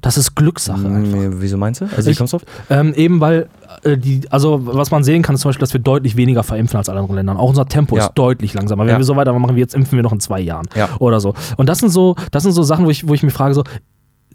Das 0.02 0.18
ist 0.18 0.36
Glückssache 0.36 0.86
einfach. 0.88 1.18
Nee, 1.18 1.30
Wieso 1.34 1.58
meinst 1.58 1.82
du? 1.82 1.86
Also, 1.86 2.08
wie 2.08 2.12
Ich- 2.12 2.18
kommst 2.18 2.34
du 2.34 2.38
auf? 2.38 2.44
Ähm, 2.70 2.94
eben 2.96 3.20
weil 3.22 3.48
äh, 3.84 3.98
die, 3.98 4.22
also 4.32 4.60
was 4.66 4.90
man 4.92 5.04
sehen 5.04 5.22
kann, 5.22 5.36
ist 5.36 5.42
zum 5.42 5.50
Beispiel, 5.50 5.62
dass 5.62 5.74
wir 5.74 5.80
deutlich 5.82 6.16
weniger 6.18 6.44
verimpfen 6.44 6.78
als 6.78 6.90
alle 6.90 7.00
anderen 7.00 7.18
Länder. 7.18 7.38
Auch 7.40 7.50
unser 7.50 7.68
Tempo 7.68 7.96
Ja. 7.98 8.06
ist 8.06 8.14
deutlich 8.16 8.54
langsamer. 8.54 8.84
Wenn 8.86 8.92
Ja. 8.94 8.98
wir 8.98 9.04
so 9.06 9.16
weitermachen 9.16 9.56
wie 9.56 9.60
jetzt, 9.60 9.76
impfen 9.76 9.98
wir 9.98 10.04
noch 10.04 10.12
in 10.12 10.20
zwei 10.20 10.40
Jahren 10.40 10.66
Ja. 10.76 10.90
oder 11.00 11.20
so. 11.20 11.34
Und 11.58 11.68
das 11.70 11.80
sind 11.80 11.90
so, 11.90 12.16
das 12.32 12.44
sind 12.44 12.52
so 12.54 12.64
Sachen, 12.64 12.86
wo 12.86 12.90
ich, 12.90 13.08
wo 13.08 13.14
ich 13.14 13.22
mich 13.24 13.34
frage, 13.34 13.54
so, 13.54 13.64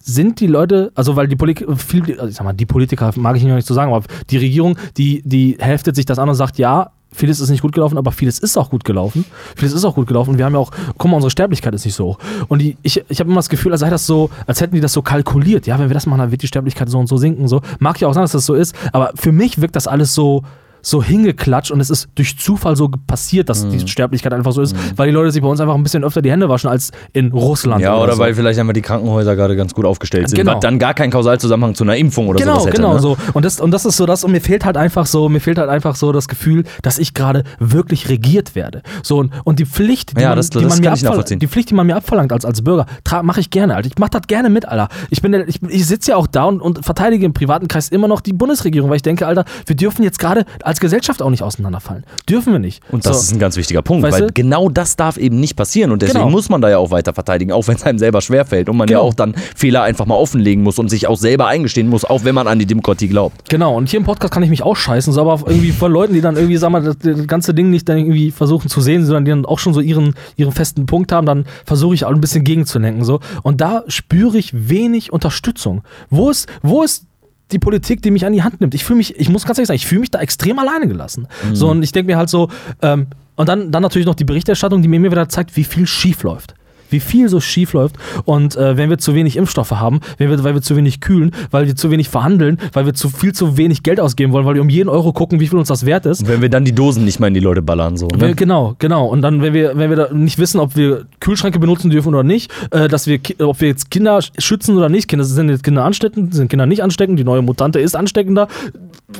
sind 0.00 0.38
die 0.38 0.46
Leute, 0.46 0.92
also 0.94 1.16
weil 1.16 1.26
die 1.26 1.34
Politik, 1.34 1.66
viel, 1.78 2.12
also 2.12 2.28
ich 2.28 2.36
sag 2.36 2.44
mal, 2.44 2.52
die 2.52 2.66
Politiker 2.66 3.10
mag 3.16 3.36
ich 3.36 3.42
noch 3.42 3.56
nicht 3.56 3.66
so 3.66 3.74
sagen, 3.74 3.92
aber 3.92 4.04
die 4.30 4.36
Regierung, 4.36 4.78
die, 4.96 5.20
die 5.24 5.56
heftet 5.58 5.96
sich 5.96 6.04
das 6.06 6.18
an 6.20 6.28
und 6.28 6.36
sagt, 6.36 6.58
ja, 6.58 6.90
vieles 7.16 7.40
ist 7.40 7.50
nicht 7.50 7.62
gut 7.62 7.72
gelaufen, 7.72 7.98
aber 7.98 8.12
vieles 8.12 8.38
ist 8.38 8.56
auch 8.56 8.70
gut 8.70 8.84
gelaufen. 8.84 9.24
Vieles 9.56 9.72
ist 9.72 9.84
auch 9.84 9.94
gut 9.94 10.06
gelaufen. 10.06 10.30
Und 10.30 10.38
wir 10.38 10.44
haben 10.44 10.52
ja 10.52 10.58
auch, 10.58 10.70
guck 10.98 11.10
mal, 11.10 11.16
unsere 11.16 11.30
Sterblichkeit 11.30 11.74
ist 11.74 11.84
nicht 11.84 11.94
so 11.94 12.06
hoch. 12.06 12.18
Und 12.48 12.60
die, 12.60 12.76
ich, 12.82 13.02
ich 13.08 13.20
habe 13.20 13.28
immer 13.28 13.38
das 13.38 13.48
Gefühl, 13.48 13.72
als 13.72 13.80
sei 13.80 13.90
das 13.90 14.06
so, 14.06 14.30
als 14.46 14.60
hätten 14.60 14.74
die 14.74 14.80
das 14.80 14.92
so 14.92 15.02
kalkuliert. 15.02 15.66
Ja, 15.66 15.78
wenn 15.78 15.88
wir 15.88 15.94
das 15.94 16.06
machen, 16.06 16.18
dann 16.18 16.30
wird 16.30 16.42
die 16.42 16.46
Sterblichkeit 16.46 16.88
so 16.90 16.98
und 16.98 17.06
so 17.06 17.16
sinken. 17.16 17.48
So. 17.48 17.62
Mag 17.78 18.00
ja 18.00 18.08
auch 18.08 18.14
sein, 18.14 18.22
dass 18.22 18.32
das 18.32 18.46
so 18.46 18.54
ist, 18.54 18.74
aber 18.92 19.12
für 19.14 19.32
mich 19.32 19.60
wirkt 19.60 19.76
das 19.76 19.86
alles 19.86 20.14
so, 20.14 20.42
so 20.88 21.02
hingeklatscht 21.02 21.72
und 21.72 21.80
es 21.80 21.90
ist 21.90 22.08
durch 22.14 22.38
Zufall 22.38 22.76
so 22.76 22.88
passiert, 23.08 23.48
dass 23.48 23.64
Mhm. 23.64 23.70
die 23.70 23.88
Sterblichkeit 23.88 24.32
einfach 24.32 24.52
so 24.52 24.62
ist, 24.62 24.76
weil 24.94 25.08
die 25.08 25.12
Leute 25.12 25.32
sich 25.32 25.42
bei 25.42 25.48
uns 25.48 25.60
einfach 25.60 25.74
ein 25.74 25.82
bisschen 25.82 26.04
öfter 26.04 26.22
die 26.22 26.30
Hände 26.30 26.48
waschen 26.48 26.70
als 26.70 26.92
in 27.12 27.32
Russland. 27.32 27.82
Ja, 27.82 27.96
oder 27.98 28.12
so. 28.12 28.18
weil 28.20 28.34
vielleicht 28.34 28.60
einfach 28.60 28.72
die 28.72 28.82
Krankenhäuser 28.82 29.34
gerade 29.34 29.56
ganz 29.56 29.74
gut 29.74 29.84
aufgestellt 29.84 30.28
sind. 30.28 30.38
Genau. 30.38 30.54
Was 30.54 30.60
dann 30.60 30.78
gar 30.78 30.94
keinen 30.94 31.10
Kausalzusammenhang 31.10 31.74
zu 31.74 31.82
einer 31.82 31.96
Impfung 31.96 32.28
oder 32.28 32.38
Genau, 32.38 32.52
sowas 32.54 32.66
hätte. 32.66 32.76
genau 32.76 32.94
ne? 32.94 33.00
so. 33.00 33.16
Und 33.34 33.44
das, 33.44 33.58
und 33.60 33.72
das 33.72 33.84
ist 33.84 33.96
so 33.96 34.06
das, 34.06 34.22
und 34.22 34.30
mir 34.30 34.40
fehlt 34.40 34.64
halt 34.64 34.76
einfach 34.76 35.06
so, 35.06 35.28
mir 35.28 35.40
fehlt 35.40 35.58
halt 35.58 35.70
einfach 35.70 35.96
so 35.96 36.12
das 36.12 36.28
Gefühl, 36.28 36.62
dass 36.82 36.98
ich 37.00 37.14
gerade 37.14 37.42
wirklich 37.58 38.08
regiert 38.08 38.54
werde. 38.54 38.82
So, 39.02 39.18
und, 39.18 39.32
und 39.42 39.58
die 39.58 39.66
Pflicht, 39.66 40.16
die, 40.16 40.22
Ja, 40.22 40.28
man, 40.28 40.36
das- 40.36 40.50
die, 40.50 40.60
das 40.60 40.68
man 40.74 40.80
mir 40.80 40.92
abverlangt, 40.92 41.42
die 41.42 41.48
Pflicht, 41.48 41.70
die 41.70 41.74
man 41.74 41.86
mir 41.88 41.96
abverlangt 41.96 42.32
als, 42.32 42.44
als 42.44 42.62
Bürger, 42.62 42.86
mache 43.24 43.40
ich 43.40 43.50
gerne, 43.50 43.74
Alter. 43.74 43.88
Ich 43.88 43.98
mach 43.98 44.08
das 44.08 44.22
gerne 44.28 44.50
mit, 44.50 44.68
Alter. 44.68 44.88
Ich 45.10 45.20
bin, 45.20 45.34
ich, 45.48 45.60
ich 45.62 45.84
sitze 45.86 46.12
ja 46.12 46.16
auch 46.16 46.28
da 46.28 46.44
und, 46.44 46.60
und 46.62 46.84
verteidige 46.84 47.26
im 47.26 47.32
privaten 47.32 47.66
Kreis 47.66 47.88
immer 47.88 48.06
noch 48.06 48.20
die 48.20 48.32
Bundesregierung, 48.32 48.88
weil 48.88 48.96
ich 48.96 49.02
denke, 49.02 49.26
Alter, 49.26 49.44
wir 49.66 49.74
dürfen 49.74 50.04
jetzt 50.04 50.20
gerade 50.20 50.44
als 50.62 50.75
Gesellschaft 50.80 51.22
auch 51.22 51.30
nicht 51.30 51.42
auseinanderfallen. 51.42 52.04
Dürfen 52.28 52.52
wir 52.52 52.58
nicht. 52.58 52.82
Und 52.90 53.06
das 53.06 53.16
so. 53.16 53.22
ist 53.24 53.32
ein 53.32 53.38
ganz 53.38 53.56
wichtiger 53.56 53.82
Punkt, 53.82 54.02
Weißt 54.02 54.20
weil 54.20 54.26
du? 54.28 54.32
genau 54.32 54.68
das 54.68 54.96
darf 54.96 55.16
eben 55.16 55.40
nicht 55.40 55.56
passieren 55.56 55.90
und 55.92 56.02
deswegen 56.02 56.20
Genau. 56.20 56.30
muss 56.30 56.48
man 56.48 56.60
da 56.60 56.68
ja 56.70 56.78
auch 56.78 56.90
weiter 56.90 57.12
verteidigen, 57.14 57.52
auch 57.52 57.66
wenn 57.68 57.76
es 57.76 57.82
einem 57.82 57.98
selber 57.98 58.20
schwerfällt 58.20 58.68
und 58.68 58.76
man 58.76 58.88
ja 58.88 58.98
Genau. 58.98 59.08
auch 59.08 59.14
dann 59.14 59.34
Fehler 59.54 59.82
einfach 59.82 60.06
mal 60.06 60.14
offenlegen 60.16 60.62
muss 60.62 60.78
und 60.78 60.88
sich 60.88 61.06
auch 61.06 61.16
selber 61.16 61.46
eingestehen 61.46 61.88
muss, 61.88 62.04
auch 62.04 62.24
wenn 62.24 62.34
man 62.34 62.46
an 62.48 62.58
die 62.58 62.66
Demokratie 62.66 63.08
glaubt. 63.08 63.48
Genau, 63.48 63.74
und 63.76 63.88
hier 63.88 63.98
im 64.00 64.04
Podcast 64.06 64.32
kann 64.32 64.42
ich 64.42 64.50
mich 64.50 64.62
ausscheißen, 64.62 65.12
so 65.12 65.20
aber 65.20 65.48
irgendwie 65.50 65.72
von 65.72 65.90
Leuten, 65.92 66.14
die 66.14 66.20
dann 66.20 66.36
irgendwie, 66.36 66.56
sag 66.56 66.70
mal, 66.70 66.82
das, 66.82 66.96
das 66.98 67.26
ganze 67.26 67.54
Ding 67.54 67.70
nicht 67.70 67.88
dann 67.88 67.98
irgendwie 67.98 68.30
versuchen 68.30 68.68
zu 68.68 68.80
sehen, 68.80 69.04
sondern 69.04 69.24
die 69.24 69.30
dann 69.30 69.46
auch 69.46 69.58
schon 69.58 69.74
so 69.74 69.80
ihren, 69.80 70.14
ihren 70.36 70.52
festen 70.52 70.86
Punkt 70.86 71.12
haben, 71.12 71.26
dann 71.26 71.44
versuche 71.64 71.94
ich 71.94 72.04
auch 72.04 72.10
ein 72.10 72.20
bisschen 72.20 72.44
gegenzulenken. 72.44 73.04
So. 73.04 73.20
Und 73.42 73.60
da 73.60 73.84
spüre 73.88 74.38
ich 74.38 74.68
wenig 74.68 75.12
Unterstützung. 75.12 75.82
Wo 76.10 76.30
ist, 76.30 76.48
wo 76.62 76.82
ist 76.82 77.04
die 77.52 77.58
Politik, 77.58 78.02
die 78.02 78.10
mich 78.10 78.26
an 78.26 78.32
die 78.32 78.42
Hand 78.42 78.60
nimmt? 78.60 78.74
Ich 78.74 78.84
fühle 78.84 78.98
mich, 78.98 79.16
ich 79.16 79.28
muss 79.28 79.44
ganz 79.44 79.58
ehrlich 79.58 79.68
sagen, 79.68 79.76
ich 79.76 79.86
fühle 79.86 80.00
mich 80.00 80.10
da 80.10 80.20
extrem 80.20 80.58
alleine 80.58 80.88
gelassen. 80.88 81.28
So, 81.52 81.68
und 81.70 81.82
ich 81.82 81.92
denke 81.92 82.12
mir 82.12 82.18
halt 82.18 82.28
so, 82.28 82.50
ähm, 82.82 83.06
und 83.36 83.48
dann, 83.48 83.70
dann 83.70 83.82
natürlich 83.82 84.06
noch 84.06 84.14
die 84.14 84.24
Berichterstattung, 84.24 84.82
die 84.82 84.88
mir 84.88 84.96
immer 84.96 85.10
wieder 85.12 85.28
zeigt, 85.28 85.56
wie 85.56 85.64
viel 85.64 85.86
schief 85.86 86.22
läuft. 86.22 86.54
Wie 86.90 87.00
viel 87.00 87.28
so 87.28 87.40
schief 87.40 87.72
läuft. 87.72 87.96
Und 88.24 88.56
äh, 88.56 88.76
wenn 88.76 88.90
wir 88.90 88.98
zu 88.98 89.14
wenig 89.14 89.36
Impfstoffe 89.36 89.72
haben, 89.72 90.00
wenn 90.18 90.30
wir, 90.30 90.42
weil 90.44 90.54
wir 90.54 90.62
zu 90.62 90.76
wenig 90.76 91.00
kühlen, 91.00 91.32
weil 91.50 91.66
wir 91.66 91.76
zu 91.76 91.90
wenig 91.90 92.08
verhandeln, 92.08 92.58
weil 92.72 92.86
wir 92.86 92.94
zu 92.94 93.08
viel 93.08 93.32
zu 93.32 93.56
wenig 93.56 93.82
Geld 93.82 94.00
ausgeben 94.00 94.32
wollen, 94.32 94.46
weil 94.46 94.54
wir 94.54 94.62
um 94.62 94.68
jeden 94.68 94.88
Euro 94.88 95.12
gucken, 95.12 95.40
wie 95.40 95.48
viel 95.48 95.58
uns 95.58 95.68
das 95.68 95.84
wert 95.86 96.06
ist. 96.06 96.22
Und 96.22 96.28
wenn 96.28 96.42
wir 96.42 96.48
dann 96.48 96.64
die 96.64 96.72
Dosen 96.74 97.04
nicht 97.04 97.20
mehr 97.20 97.28
in 97.28 97.34
die 97.34 97.40
Leute 97.40 97.62
ballern, 97.62 97.96
so. 97.96 98.08
Ne? 98.08 98.34
genau, 98.34 98.74
genau. 98.78 99.06
Und 99.06 99.22
dann, 99.22 99.42
wenn 99.42 99.52
wir, 99.54 99.76
wenn 99.76 99.90
wir 99.90 99.96
da 99.96 100.12
nicht 100.12 100.38
wissen, 100.38 100.60
ob 100.60 100.76
wir 100.76 101.06
Kühlschränke 101.20 101.58
benutzen 101.58 101.90
dürfen 101.90 102.08
oder 102.08 102.22
nicht, 102.22 102.50
äh, 102.70 102.88
dass 102.88 103.06
wir, 103.06 103.18
ob 103.40 103.60
wir 103.60 103.68
jetzt 103.68 103.90
Kinder 103.90 104.18
sch- 104.18 104.30
schützen 104.40 104.76
oder 104.76 104.88
nicht, 104.88 105.08
Kinder 105.08 105.24
sind 105.24 105.48
jetzt 105.48 105.62
Kinder 105.64 105.84
ansteckend, 105.84 106.34
sind 106.34 106.48
Kinder 106.48 106.66
nicht 106.66 106.82
ansteckend, 106.82 107.18
die 107.18 107.24
neue 107.24 107.42
Mutante 107.42 107.78
ist 107.80 107.96
ansteckender, 107.96 108.48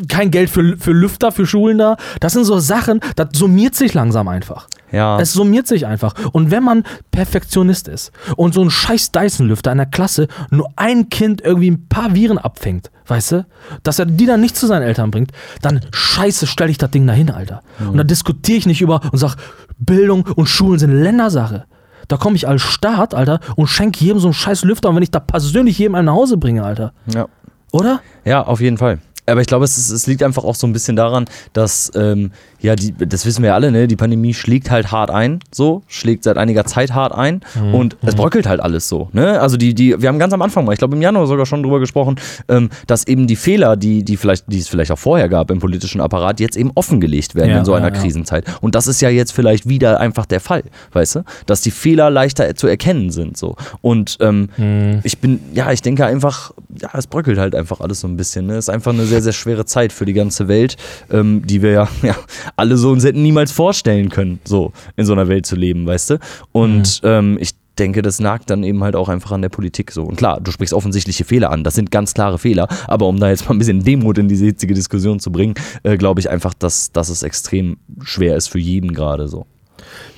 kein 0.09 0.31
Geld 0.31 0.51
für, 0.51 0.77
für 0.79 0.93
Lüfter, 0.93 1.33
für 1.33 1.47
Schulen 1.47 1.79
da. 1.79 1.97
Das 2.21 2.33
sind 2.33 2.45
so 2.45 2.59
Sachen, 2.59 3.01
das 3.17 3.29
summiert 3.33 3.75
sich 3.75 3.95
langsam 3.95 4.29
einfach. 4.29 4.67
Ja. 4.93 5.19
Es 5.21 5.33
summiert 5.33 5.67
sich 5.67 5.87
einfach. 5.87 6.15
Und 6.33 6.51
wenn 6.51 6.63
man 6.63 6.85
Perfektionist 7.11 7.89
ist 7.89 8.13
und 8.37 8.55
so 8.55 8.63
ein 8.63 8.71
scheiß 8.71 9.13
Dyson-Lüfter 9.13 9.73
in 9.73 9.79
der 9.79 9.87
Klasse 9.87 10.29
nur 10.51 10.69
ein 10.77 11.09
Kind 11.09 11.41
irgendwie 11.41 11.71
ein 11.71 11.89
paar 11.89 12.15
Viren 12.15 12.39
abfängt, 12.39 12.91
weißt 13.07 13.33
du, 13.33 13.47
dass 13.83 13.99
er 13.99 14.07
die 14.07 14.27
dann 14.27 14.41
nicht 14.41 14.57
zu 14.57 14.67
seinen 14.67 14.83
Eltern 14.83 15.11
bringt, 15.11 15.33
dann 15.63 15.81
scheiße, 15.93 16.47
stell 16.47 16.71
ich 16.71 16.79
das 16.79 16.91
Ding 16.91 17.07
dahin, 17.07 17.31
Alter. 17.31 17.63
Und 17.81 17.97
da 17.97 18.05
diskutiere 18.05 18.59
ich 18.59 18.67
nicht 18.67 18.81
über 18.81 19.01
und 19.13 19.19
sag, 19.19 19.37
Bildung 19.79 20.27
und 20.37 20.49
Schulen 20.49 20.79
sind 20.79 20.93
Ländersache. 20.93 21.65
Da 22.09 22.17
komme 22.17 22.37
ich 22.37 22.47
als 22.47 22.63
Staat, 22.63 23.15
Alter, 23.15 23.41
und 23.57 23.67
schenke 23.67 24.05
jedem 24.05 24.21
so 24.21 24.29
einen 24.29 24.35
scheiß 24.35 24.65
Lüfter, 24.65 24.91
und 24.91 24.97
wenn 24.97 25.03
ich 25.03 25.11
da 25.11 25.19
persönlich 25.21 25.79
jedem 25.79 25.97
einen 25.97 26.07
nach 26.07 26.15
Hause 26.15 26.37
bringe, 26.37 26.65
Alter. 26.65 26.93
ja. 27.13 27.27
Oder? 27.73 28.01
Ja, 28.25 28.43
auf 28.43 28.61
jeden 28.61 28.79
Fall. 28.79 29.01
Aber 29.27 29.41
ich 29.41 29.49
glaube, 29.49 29.65
es, 29.65 29.77
ist, 29.77 29.91
es 29.91 30.07
liegt 30.07 30.23
einfach 30.23 30.45
auch 30.45 30.55
so 30.55 30.67
ein 30.67 30.73
bisschen 30.73 30.97
daran, 30.97 31.27
dass, 31.53 31.91
ähm, 31.95 32.31
ja, 32.61 32.75
die, 32.77 32.93
das 32.93 33.27
wissen 33.27 33.43
wir 33.43 33.55
alle, 33.55 33.71
ne? 33.71 33.87
Die 33.87 33.97
Pandemie 33.97 34.35
schlägt 34.35 34.71
halt 34.71 34.93
hart 34.93 35.11
ein, 35.11 35.41
so, 35.53 35.83
schlägt 35.87 36.25
seit 36.25 36.39
einiger 36.39 36.65
Zeit 36.65 36.95
hart 36.95 37.13
ein 37.15 37.41
und 37.73 37.97
es 38.05 38.15
bröckelt 38.15 38.47
halt 38.47 38.61
alles 38.61 38.89
so, 38.89 39.09
ne? 39.13 39.41
Also 39.41 39.57
die, 39.57 39.75
die, 39.75 40.01
wir 40.01 40.09
haben 40.09 40.19
ganz 40.19 40.33
am 40.33 40.43
Anfang 40.43 40.65
mal, 40.65 40.73
ich 40.73 40.79
glaube 40.79 40.97
im 40.97 41.03
Januar 41.03 41.27
sogar 41.27 41.47
schon 41.47 41.63
drüber 41.63 41.81
gesprochen, 41.81 42.17
ähm, 42.49 42.71
dass 42.87 43.07
eben 43.07 43.27
die 43.27 43.37
Fehler, 43.37 43.77
die, 43.77 44.05
die 44.05 44.17
vielleicht, 44.17 44.45
die 44.49 44.59
es 44.59 44.69
vielleicht 44.69 44.91
auch 44.91 44.99
vorher 44.99 45.29
gab 45.29 45.51
im 45.51 45.59
politischen 45.59 46.01
Apparat, 46.01 46.41
jetzt 46.41 46.57
eben 46.57 46.71
offengelegt 46.75 47.35
werden 47.35 47.51
Ja, 47.51 47.59
in 47.59 47.65
so 47.65 47.75
einer 47.75 47.89
ja, 47.89 47.95
ja. 47.95 48.01
Krisenzeit. 48.01 48.45
Und 48.61 48.75
das 48.75 48.87
ist 48.87 49.01
ja 49.01 49.09
jetzt 49.09 49.33
vielleicht 49.33 49.69
wieder 49.69 50.01
einfach 50.01 50.27
der 50.27 50.41
Fall, 50.41 50.63
weißt 50.93 51.17
du? 51.17 51.25
Dass 51.47 51.61
die 51.61 51.71
Fehler 51.71 52.11
leichter 52.11 52.55
zu 52.55 52.67
erkennen 52.67 53.11
sind, 53.11 53.37
so. 53.37 53.57
Und 53.81 54.17
ähm, 54.21 54.49
Mhm. 54.57 55.01
ich 55.03 55.19
bin, 55.19 55.41
ja, 55.55 55.73
ich 55.73 55.83
denke 55.83 56.05
einfach, 56.07 56.53
ja, 56.81 56.91
es 56.95 57.07
bröckelt 57.07 57.39
halt 57.39 57.55
einfach 57.55 57.81
alles 57.81 58.01
so 58.01 58.09
ein 58.09 58.17
bisschen. 58.17 58.47
Ne? 58.47 58.55
Es 58.55 58.67
ist 58.67 58.69
einfach 58.71 58.93
eine 58.93 59.05
sehr, 59.05 59.23
sehr 59.23 59.33
schwere 59.33 59.65
Zeit 59.65 59.93
für 59.93 60.05
die 60.05 60.13
ganze 60.13 60.49
Welt, 60.49 60.77
ähm, 61.11 61.43
die 61.47 61.63
wir 61.63 61.71
ja, 61.71 61.89
ja 62.03 62.15
alle 62.57 62.77
so 62.77 62.91
uns 62.91 63.05
hätten 63.05 63.23
niemals 63.23 63.53
vorstellen 63.53 64.09
können, 64.09 64.41
so 64.45 64.73
in 64.97 65.07
so 65.07 65.13
einer 65.13 65.29
Welt 65.29 65.47
zu 65.47 65.57
leben, 65.57 65.87
weißt 65.87 66.11
du? 66.11 66.19
Und 66.53 67.01
ähm, 67.05 67.39
ich 67.41 67.53
denke, 67.79 68.03
das 68.03 68.21
nagt 68.21 68.51
dann 68.51 68.65
eben 68.65 68.83
halt 68.83 68.97
auch 68.97 69.09
einfach 69.09 69.33
an 69.33 69.43
der 69.43 69.49
Politik 69.49 69.93
so. 69.93 70.05
Und 70.05 70.17
klar, 70.17 70.41
du 70.41 70.51
sprichst 70.51 70.73
offensichtliche 70.73 71.25
Fehler 71.25 71.51
an. 71.51 71.65
Das 71.65 71.75
sind 71.75 71.91
ganz 71.91 72.15
klare 72.15 72.39
Fehler. 72.39 72.69
Aber 72.89 73.07
um 73.07 73.21
da 73.21 73.29
jetzt 73.29 73.47
mal 73.49 73.55
ein 73.55 73.59
bisschen 73.59 73.85
Demut 73.85 74.19
in 74.19 74.29
diese 74.29 74.47
hitzige 74.47 74.75
Diskussion 74.75 75.21
zu 75.21 75.31
bringen, 75.31 75.55
äh, 75.83 75.97
glaube 75.97 76.21
ich 76.21 76.31
einfach, 76.31 76.55
dass, 76.55 76.93
dass 76.93 77.09
es 77.09 77.23
extrem 77.23 77.77
schwer 78.03 78.37
ist 78.37 78.49
für 78.49 78.59
jeden 78.59 78.95
gerade 78.95 79.29
so. 79.29 79.47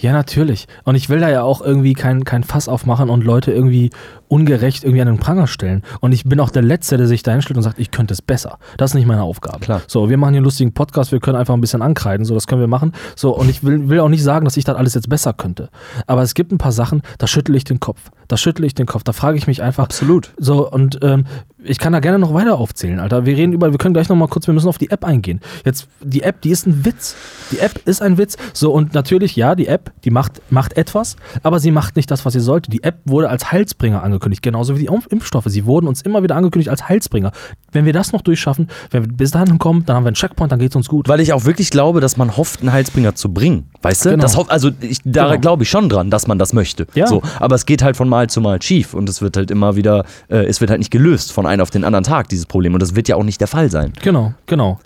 Ja, 0.00 0.12
natürlich. 0.12 0.66
Und 0.84 0.94
ich 0.94 1.08
will 1.08 1.18
da 1.18 1.28
ja 1.28 1.42
auch 1.42 1.60
irgendwie 1.60 1.94
kein, 1.94 2.24
kein 2.24 2.44
Fass 2.44 2.68
aufmachen 2.68 3.10
und 3.10 3.24
Leute 3.24 3.52
irgendwie 3.52 3.90
ungerecht 4.28 4.84
irgendwie 4.84 5.00
an 5.00 5.08
den 5.08 5.18
Pranger 5.18 5.46
stellen. 5.46 5.82
Und 6.00 6.12
ich 6.12 6.24
bin 6.24 6.40
auch 6.40 6.50
der 6.50 6.62
Letzte, 6.62 6.96
der 6.96 7.06
sich 7.06 7.22
da 7.22 7.32
hinstellt 7.32 7.56
und 7.56 7.62
sagt, 7.62 7.78
ich 7.78 7.90
könnte 7.90 8.12
es 8.14 8.22
besser. 8.22 8.58
Das 8.76 8.90
ist 8.90 8.94
nicht 8.94 9.06
meine 9.06 9.22
Aufgabe. 9.22 9.60
Klar. 9.60 9.82
So, 9.86 10.10
wir 10.10 10.16
machen 10.16 10.32
hier 10.32 10.38
einen 10.38 10.44
lustigen 10.44 10.72
Podcast, 10.72 11.12
wir 11.12 11.20
können 11.20 11.36
einfach 11.36 11.54
ein 11.54 11.60
bisschen 11.60 11.82
ankreiden, 11.82 12.24
so, 12.24 12.34
das 12.34 12.46
können 12.46 12.60
wir 12.60 12.68
machen. 12.68 12.92
So, 13.16 13.36
und 13.36 13.48
ich 13.48 13.64
will, 13.64 13.88
will 13.88 14.00
auch 14.00 14.08
nicht 14.08 14.22
sagen, 14.22 14.44
dass 14.44 14.56
ich 14.56 14.64
das 14.64 14.76
alles 14.76 14.94
jetzt 14.94 15.08
besser 15.08 15.32
könnte. 15.32 15.70
Aber 16.06 16.22
es 16.22 16.34
gibt 16.34 16.52
ein 16.52 16.58
paar 16.58 16.72
Sachen, 16.72 17.02
da 17.18 17.26
schüttle 17.26 17.56
ich 17.56 17.64
den 17.64 17.80
Kopf. 17.80 18.10
Da 18.28 18.36
schüttle 18.36 18.66
ich 18.66 18.74
den 18.74 18.86
Kopf. 18.86 19.02
Da 19.04 19.12
frage 19.12 19.38
ich 19.38 19.46
mich 19.46 19.62
einfach. 19.62 19.84
Absolut. 19.84 20.32
So, 20.36 20.70
und 20.70 20.98
ähm, 21.02 21.24
ich 21.64 21.78
kann 21.78 21.92
da 21.92 22.00
gerne 22.00 22.18
noch 22.18 22.34
weiter 22.34 22.58
aufzählen, 22.58 23.00
Alter. 23.00 23.26
Wir 23.26 23.36
reden 23.36 23.52
über, 23.52 23.72
wir 23.72 23.78
können 23.78 23.94
gleich 23.94 24.08
noch 24.08 24.16
mal 24.16 24.28
kurz, 24.28 24.46
wir 24.46 24.54
müssen 24.54 24.68
auf 24.68 24.78
die 24.78 24.90
App 24.90 25.04
eingehen. 25.04 25.40
Jetzt, 25.64 25.88
die 26.02 26.22
App, 26.22 26.42
die 26.42 26.50
ist 26.50 26.66
ein 26.66 26.84
Witz. 26.84 27.16
Die 27.50 27.58
App 27.58 27.80
ist 27.86 28.02
ein 28.02 28.18
Witz. 28.18 28.36
So, 28.52 28.72
und 28.72 28.94
natürlich, 28.94 29.34
ja, 29.34 29.54
die 29.54 29.66
App, 29.66 29.92
die 30.04 30.10
macht, 30.10 30.42
macht 30.50 30.76
etwas, 30.76 31.16
aber 31.42 31.58
sie 31.58 31.70
macht 31.70 31.96
nicht 31.96 32.10
das, 32.10 32.24
was 32.24 32.34
sie 32.34 32.40
sollte. 32.40 32.70
Die 32.70 32.84
App 32.84 33.00
wurde 33.06 33.28
als 33.30 33.50
Heilsbringer 33.50 34.02
angekündigt, 34.18 34.42
genauso 34.42 34.76
wie 34.76 34.80
die 34.80 34.90
Impf- 34.90 35.08
Impfstoffe. 35.10 35.46
Sie 35.46 35.64
wurden 35.64 35.86
uns 35.86 36.02
immer 36.02 36.22
wieder 36.22 36.36
angekündigt 36.36 36.68
als 36.70 36.88
Heilsbringer. 36.88 37.32
Wenn 37.72 37.84
wir 37.84 37.92
das 37.92 38.12
noch 38.12 38.20
durchschaffen, 38.22 38.68
wenn 38.90 39.04
wir 39.04 39.12
bis 39.12 39.30
dahin 39.30 39.58
kommen, 39.58 39.84
dann 39.86 39.96
haben 39.96 40.04
wir 40.04 40.08
einen 40.08 40.14
Checkpoint, 40.16 40.50
dann 40.52 40.58
geht's 40.58 40.74
uns 40.76 40.88
gut. 40.88 41.08
Weil 41.08 41.20
ich 41.20 41.32
auch 41.32 41.44
wirklich 41.44 41.70
glaube, 41.70 42.00
dass 42.00 42.16
man 42.16 42.36
hofft, 42.36 42.60
einen 42.60 42.72
Heilsbringer 42.72 43.14
zu 43.14 43.32
bringen. 43.32 43.70
Weißt 43.82 44.04
du? 44.04 44.10
Genau. 44.10 44.22
Das 44.22 44.36
hoff, 44.36 44.50
also 44.50 44.70
ich, 44.80 44.98
da 45.04 45.28
Genau. 45.28 45.40
glaube 45.40 45.62
ich 45.62 45.70
schon 45.70 45.88
dran, 45.88 46.10
dass 46.10 46.26
man 46.26 46.38
das 46.38 46.52
möchte. 46.52 46.86
Ja. 46.94 47.06
So, 47.06 47.22
aber 47.38 47.54
es 47.54 47.64
geht 47.66 47.82
halt 47.82 47.96
von 47.96 48.08
Mal 48.08 48.28
zu 48.28 48.40
Mal 48.40 48.60
schief 48.60 48.94
und 48.94 49.08
es 49.08 49.22
wird 49.22 49.36
halt 49.36 49.50
immer 49.50 49.76
wieder, 49.76 50.04
äh, 50.28 50.44
es 50.46 50.60
wird 50.60 50.70
halt 50.70 50.78
nicht 50.80 50.90
gelöst 50.90 51.32
von 51.32 51.46
einem 51.46 51.62
auf 51.62 51.70
den 51.70 51.84
anderen 51.84 52.04
Tag, 52.04 52.28
dieses 52.28 52.46
Problem. 52.46 52.74
Und 52.74 52.80
das 52.82 52.94
wird 52.96 53.08
ja 53.08 53.16
auch 53.16 53.24
nicht 53.24 53.40
der 53.40 53.48
Fall 53.48 53.70
sein. 53.70 53.92
Genau, 54.02 54.34
genau. 54.46 54.80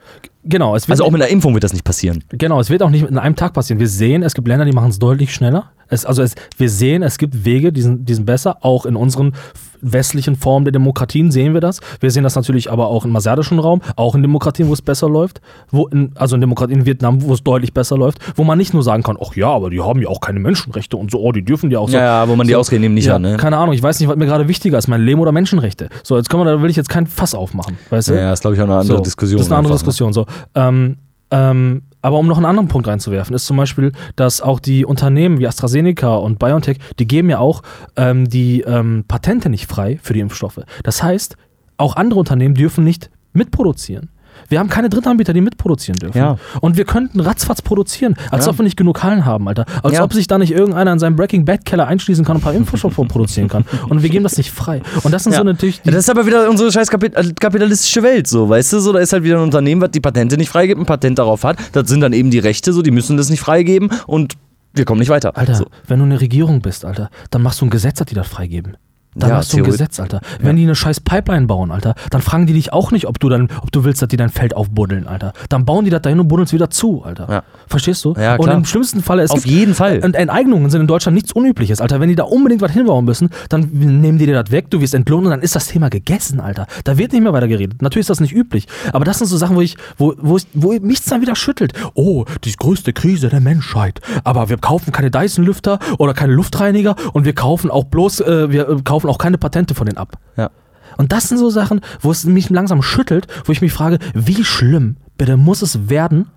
Genau, 0.44 0.74
es 0.74 0.88
wird, 0.88 0.94
Also 0.94 1.04
auch 1.04 1.10
mit 1.10 1.22
einer 1.22 1.30
Impfung 1.30 1.54
wird 1.54 1.62
das 1.64 1.72
nicht 1.72 1.84
passieren. 1.84 2.24
genau, 2.30 2.58
es 2.60 2.68
wird 2.68 2.82
auch 2.82 2.90
nicht 2.90 3.04
in 3.08 3.16
einem 3.18 3.36
Tag 3.36 3.52
passieren. 3.52 3.78
Wir 3.78 3.88
sehen, 3.88 4.22
es 4.22 4.34
gibt 4.34 4.48
Länder, 4.48 4.64
die 4.64 4.72
machen 4.72 4.90
es 4.90 4.98
deutlich 4.98 5.32
schneller. 5.32 5.70
Es, 5.88 6.04
also 6.04 6.22
es, 6.22 6.34
wir 6.56 6.68
sehen, 6.68 7.02
es 7.02 7.18
gibt 7.18 7.44
Wege, 7.44 7.72
die 7.72 7.82
sind, 7.82 8.08
die 8.08 8.14
sind 8.14 8.24
besser. 8.26 8.56
Auch 8.64 8.84
in 8.86 8.96
unseren 8.96 9.34
westlichen 9.82 10.36
Formen 10.36 10.64
der 10.64 10.72
Demokratien 10.72 11.30
sehen 11.30 11.54
wir 11.54 11.60
das. 11.60 11.80
Wir 12.00 12.10
sehen 12.10 12.22
das 12.22 12.34
natürlich 12.36 12.70
aber 12.70 12.88
auch 12.88 13.04
im 13.04 13.14
asiatischen 13.14 13.58
Raum, 13.58 13.82
auch 13.96 14.14
in 14.14 14.22
Demokratien, 14.22 14.68
wo 14.68 14.72
es 14.72 14.82
besser 14.82 15.08
läuft. 15.08 15.40
Wo 15.70 15.86
in, 15.88 16.12
also 16.14 16.36
in 16.36 16.40
Demokratien 16.40 16.80
in 16.80 16.86
Vietnam, 16.86 17.22
wo 17.22 17.34
es 17.34 17.42
deutlich 17.42 17.74
besser 17.74 17.96
läuft, 17.98 18.18
wo 18.36 18.44
man 18.44 18.56
nicht 18.58 18.72
nur 18.72 18.82
sagen 18.82 19.02
kann, 19.02 19.18
ach 19.20 19.34
ja, 19.36 19.48
aber 19.48 19.70
die 19.70 19.80
haben 19.80 20.00
ja 20.00 20.08
auch 20.08 20.20
keine 20.20 20.40
Menschenrechte 20.40 20.96
und 20.96 21.10
so, 21.10 21.18
oh, 21.20 21.32
die 21.32 21.44
dürfen 21.44 21.70
ja 21.70 21.78
auch 21.80 21.88
so. 21.88 21.96
Ja, 21.96 22.22
ja, 22.22 22.28
wo 22.28 22.36
man 22.36 22.46
die 22.46 22.52
So. 22.54 22.60
Ausreden 22.60 22.84
eben 22.84 22.94
nicht 22.94 23.06
ja, 23.06 23.14
hat, 23.14 23.22
ne? 23.22 23.36
Keine 23.36 23.56
Ahnung, 23.58 23.74
ich 23.74 23.82
weiß 23.82 23.98
nicht, 24.00 24.08
was 24.08 24.16
mir 24.16 24.26
gerade 24.26 24.48
wichtiger 24.48 24.78
ist, 24.78 24.88
mein 24.88 25.02
Leben 25.02 25.20
oder 25.20 25.32
Menschenrechte. 25.32 25.88
So, 26.02 26.16
jetzt 26.16 26.30
können 26.30 26.44
wir, 26.44 26.52
da 26.52 26.62
will 26.62 26.70
ich 26.70 26.76
jetzt 26.76 26.88
kein 26.88 27.06
Fass 27.06 27.34
aufmachen, 27.34 27.76
weißt 27.90 28.10
du? 28.10 28.14
Ja, 28.14 28.20
ja, 28.20 28.32
ist 28.32 28.40
glaube 28.40 28.54
ich 28.56 28.60
auch 28.60 28.66
eine 28.66 28.76
andere 28.78 28.98
So, 28.98 29.02
Diskussion. 29.02 29.38
Das 29.38 29.46
ist 29.46 29.52
eine 29.52 29.58
andere 29.58 29.74
einfach, 29.74 29.84
ne? 29.84 29.90
Diskussion. 29.90 30.12
So. 30.12 30.26
Ähm, 30.54 30.96
ähm, 31.30 31.82
aber 32.02 32.18
um 32.18 32.26
noch 32.26 32.36
einen 32.36 32.46
anderen 32.46 32.68
Punkt 32.68 32.88
reinzuwerfen, 32.88 33.34
ist 33.34 33.46
zum 33.46 33.56
Beispiel, 33.56 33.92
dass 34.16 34.42
auch 34.42 34.60
die 34.60 34.84
Unternehmen 34.84 35.38
wie 35.38 35.46
AstraZeneca 35.46 36.16
und 36.16 36.38
BioNTech, 36.38 36.78
die 36.98 37.06
geben 37.06 37.30
ja 37.30 37.38
auch 37.38 37.62
ähm, 37.96 38.28
die 38.28 38.60
ähm, 38.62 39.04
Patente 39.08 39.48
nicht 39.48 39.66
frei 39.66 39.98
für 40.02 40.12
die 40.12 40.20
Impfstoffe. 40.20 40.60
Das 40.82 41.02
heißt, 41.02 41.36
auch 41.78 41.96
andere 41.96 42.20
Unternehmen 42.20 42.54
dürfen 42.54 42.84
nicht 42.84 43.10
mitproduzieren. 43.32 44.10
Wir 44.52 44.58
haben 44.58 44.68
keine 44.68 44.90
Drittanbieter, 44.90 45.32
die 45.32 45.40
mitproduzieren 45.40 45.98
dürfen. 45.98 46.18
Ja. 46.18 46.36
Und 46.60 46.76
wir 46.76 46.84
könnten 46.84 47.20
ratzfatz 47.20 47.62
produzieren, 47.62 48.16
als 48.30 48.44
Ja. 48.44 48.50
ob 48.52 48.58
wir 48.58 48.64
nicht 48.64 48.76
genug 48.76 49.02
Hallen 49.02 49.24
haben, 49.24 49.48
Alter. 49.48 49.64
Als 49.82 49.94
Ja. 49.94 50.04
ob 50.04 50.12
sich 50.12 50.26
da 50.26 50.36
nicht 50.36 50.52
irgendeiner 50.52 50.92
in 50.92 50.98
seinem 50.98 51.16
Breaking 51.16 51.46
Bad 51.46 51.64
Keller 51.64 51.86
einschließen 51.86 52.22
kann 52.22 52.36
und 52.36 52.42
ein 52.42 52.44
paar 52.44 52.52
Impfstoffe 52.52 52.94
produzieren 53.08 53.48
kann. 53.48 53.64
Und 53.88 54.02
wir 54.02 54.10
geben 54.10 54.24
das 54.24 54.36
nicht 54.36 54.50
frei. 54.50 54.82
Und 55.02 55.12
das 55.12 55.24
sind 55.24 55.34
so 55.34 55.42
natürlich 55.42 55.80
das 55.82 55.94
ist 55.94 56.10
aber 56.10 56.26
wieder 56.26 56.50
unsere 56.50 56.70
scheiß 56.70 56.88
äh, 56.90 57.32
kapitalistische 57.40 58.02
Welt, 58.02 58.26
so, 58.26 58.46
weißt 58.48 58.74
du? 58.74 58.80
So, 58.80 58.92
da 58.92 58.98
ist 58.98 59.14
halt 59.14 59.24
wieder 59.24 59.38
ein 59.38 59.42
Unternehmen, 59.42 59.80
was 59.80 59.90
die 59.90 60.00
Patente 60.00 60.36
nicht 60.36 60.50
freigibt, 60.50 60.78
ein 60.78 60.84
Patent 60.84 61.18
darauf 61.18 61.44
hat. 61.44 61.56
Das 61.72 61.88
sind 61.88 62.02
dann 62.02 62.12
eben 62.12 62.30
die 62.30 62.38
Rechte, 62.38 62.74
so, 62.74 62.82
die 62.82 62.90
müssen 62.90 63.16
das 63.16 63.30
nicht 63.30 63.40
freigeben 63.40 63.88
und 64.06 64.34
wir 64.74 64.84
kommen 64.84 65.00
nicht 65.00 65.08
weiter. 65.08 65.34
Alter, 65.34 65.54
So. 65.54 65.66
wenn 65.86 65.98
du 65.98 66.04
eine 66.04 66.20
Regierung 66.20 66.60
bist, 66.60 66.84
Alter, 66.84 67.08
dann 67.30 67.40
machst 67.40 67.62
du 67.62 67.64
ein 67.66 67.70
Gesetz, 67.70 67.98
das 67.98 68.06
die 68.06 68.14
das 68.14 68.28
freigeben. 68.28 68.76
Dann 69.14 69.28
Ja, 69.28 69.36
machst 69.36 69.52
du 69.52 69.58
ein 69.58 69.64
Gesetz, 69.64 70.00
Alter. 70.00 70.20
Wenn 70.40 70.56
die 70.56 70.62
eine 70.62 70.74
scheiß 70.74 71.00
Pipeline 71.00 71.46
bauen, 71.46 71.70
Alter, 71.70 71.94
dann 72.10 72.22
fragen 72.22 72.46
die 72.46 72.54
dich 72.54 72.72
auch 72.72 72.92
nicht, 72.92 73.06
ob 73.06 73.20
du 73.20 73.28
dann, 73.28 73.48
ob 73.60 73.70
du 73.70 73.84
willst, 73.84 74.00
dass 74.00 74.08
die 74.08 74.16
dein 74.16 74.30
Feld 74.30 74.56
aufbuddeln, 74.56 75.06
Alter. 75.06 75.34
Dann 75.50 75.66
bauen 75.66 75.84
die 75.84 75.90
das 75.90 76.00
dahin 76.00 76.18
und 76.18 76.28
buddeln 76.28 76.46
es 76.46 76.52
wieder 76.52 76.70
zu, 76.70 77.04
Alter. 77.04 77.26
Ja. 77.30 77.42
Verstehst 77.66 78.04
du? 78.04 78.14
Ja, 78.14 78.36
und 78.36 78.44
klar. 78.44 78.56
im 78.56 78.64
schlimmsten 78.64 79.02
Falle, 79.02 79.22
es 79.22 79.30
Auf 79.30 79.44
jeden 79.44 79.74
Fall. 79.74 80.00
Und 80.02 80.14
Enteignungen 80.14 80.70
sind 80.70 80.80
in 80.80 80.86
Deutschland 80.86 81.14
nichts 81.14 81.32
Unübliches, 81.32 81.80
Alter. 81.82 82.00
Wenn 82.00 82.08
die 82.08 82.14
da 82.14 82.24
unbedingt 82.24 82.62
was 82.62 82.72
hinbauen 82.72 83.04
müssen, 83.04 83.28
dann 83.50 83.68
nehmen 83.72 84.16
die 84.16 84.24
dir 84.24 84.42
das 84.42 84.50
weg, 84.50 84.70
du 84.70 84.80
wirst 84.80 84.94
entlohnt 84.94 85.26
und 85.26 85.30
dann 85.30 85.42
ist 85.42 85.54
das 85.54 85.68
Thema 85.68 85.90
gegessen, 85.90 86.40
Alter. 86.40 86.66
Da 86.84 86.96
wird 86.96 87.12
nicht 87.12 87.22
mehr 87.22 87.34
weiter 87.34 87.48
geredet. 87.48 87.82
Natürlich 87.82 88.04
ist 88.04 88.10
das 88.10 88.20
nicht 88.20 88.32
üblich. 88.34 88.66
Aber 88.94 89.04
das 89.04 89.18
sind 89.18 89.26
so 89.26 89.36
Sachen, 89.36 89.56
wo 89.56 89.60
ich, 89.60 89.76
wo, 89.98 90.14
wo, 90.18 90.38
ich, 90.38 90.46
wo 90.54 90.72
mich 90.80 91.04
dann 91.04 91.20
wieder 91.20 91.36
schüttelt. 91.36 91.74
Oh, 91.94 92.24
die 92.44 92.52
größte 92.52 92.92
Krise 92.94 93.28
der 93.28 93.40
Menschheit. 93.40 94.00
Aber 94.24 94.48
wir 94.48 94.56
kaufen 94.56 94.92
keine 94.92 95.10
Dyson-Lüfter 95.10 95.78
oder 95.98 96.14
keine 96.14 96.32
Luftreiniger 96.32 96.96
und 97.12 97.26
wir 97.26 97.34
kaufen 97.34 97.70
auch 97.70 97.84
bloß, 97.84 98.20
äh, 98.20 98.50
wir 98.50 98.68
äh, 98.68 98.76
kaufen 99.02 99.10
auch 99.12 99.18
keine 99.18 99.38
Patente 99.38 99.74
von 99.74 99.86
denen 99.86 99.98
ab. 99.98 100.16
Ja. 100.36 100.50
Und 100.96 101.12
das 101.12 101.28
sind 101.28 101.38
so 101.38 101.50
Sachen, 101.50 101.80
wo 102.00 102.10
es 102.10 102.24
mich 102.24 102.50
langsam 102.50 102.82
schüttelt, 102.82 103.26
wo 103.44 103.52
ich 103.52 103.62
mich 103.62 103.72
frage, 103.72 103.98
wie 104.14 104.44
schlimm 104.44 104.96
bitte 105.18 105.36
muss 105.36 105.62
es 105.62 105.88
werden, 105.88 106.28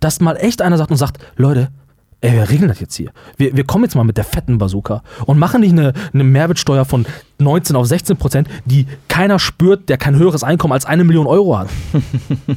dass 0.00 0.20
mal 0.20 0.36
echt 0.36 0.62
einer 0.62 0.76
sagt 0.76 0.90
und 0.90 0.96
sagt, 0.96 1.18
Leute, 1.36 1.68
ey, 2.22 2.32
wir 2.32 2.48
regeln 2.48 2.68
das 2.68 2.80
jetzt 2.80 2.94
hier. 2.96 3.10
Wir, 3.36 3.56
wir 3.56 3.64
kommen 3.64 3.84
jetzt 3.84 3.94
mal 3.94 4.04
mit 4.04 4.16
der 4.16 4.24
fetten 4.24 4.58
Bazooka 4.58 5.02
und 5.26 5.38
machen 5.38 5.60
nicht 5.60 5.72
eine, 5.72 5.92
eine 6.12 6.24
Mehrwertsteuer 6.24 6.84
von 6.84 7.06
19 7.38 7.76
auf 7.76 7.86
16 7.86 8.16
Prozent, 8.16 8.48
die 8.64 8.86
keiner 9.08 9.38
spürt, 9.38 9.88
der 9.88 9.98
kein 9.98 10.16
höheres 10.16 10.42
Einkommen 10.42 10.72
als 10.72 10.86
eine 10.86 11.04
Million 11.04 11.26
Euro 11.26 11.58
hat. 11.58 11.68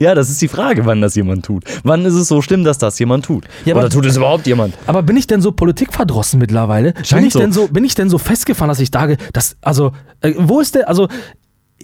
Ja, 0.00 0.14
das 0.14 0.30
ist 0.30 0.40
die 0.42 0.48
Frage, 0.48 0.86
wann 0.86 1.00
das 1.00 1.14
jemand 1.14 1.44
tut. 1.44 1.64
Wann 1.82 2.04
ist 2.04 2.14
es 2.14 2.28
so 2.28 2.42
schlimm, 2.42 2.64
dass 2.64 2.78
das 2.78 2.98
jemand 2.98 3.24
tut? 3.24 3.44
Ja, 3.64 3.74
aber- 3.74 3.82
Oder 3.84 3.90
tut 3.90 4.06
es 4.06 4.16
überhaupt 4.16 4.46
jemand? 4.46 4.74
Aber 4.86 5.02
bin 5.02 5.16
ich 5.16 5.26
denn 5.26 5.40
so 5.40 5.52
politikverdrossen 5.52 6.38
mittlerweile? 6.38 6.92
bin 6.92 7.04
Scheint 7.04 7.26
ich 7.26 7.32
so. 7.32 7.38
denn 7.38 7.52
so, 7.52 7.68
bin 7.68 7.84
ich 7.84 7.94
denn 7.94 8.08
so 8.10 8.18
festgefahren, 8.18 8.68
dass 8.68 8.80
ich 8.80 8.90
sage, 8.92 9.16
dass, 9.32 9.56
also, 9.62 9.92
äh, 10.20 10.34
wo 10.38 10.60
ist 10.60 10.74
der, 10.74 10.88
also, 10.88 11.08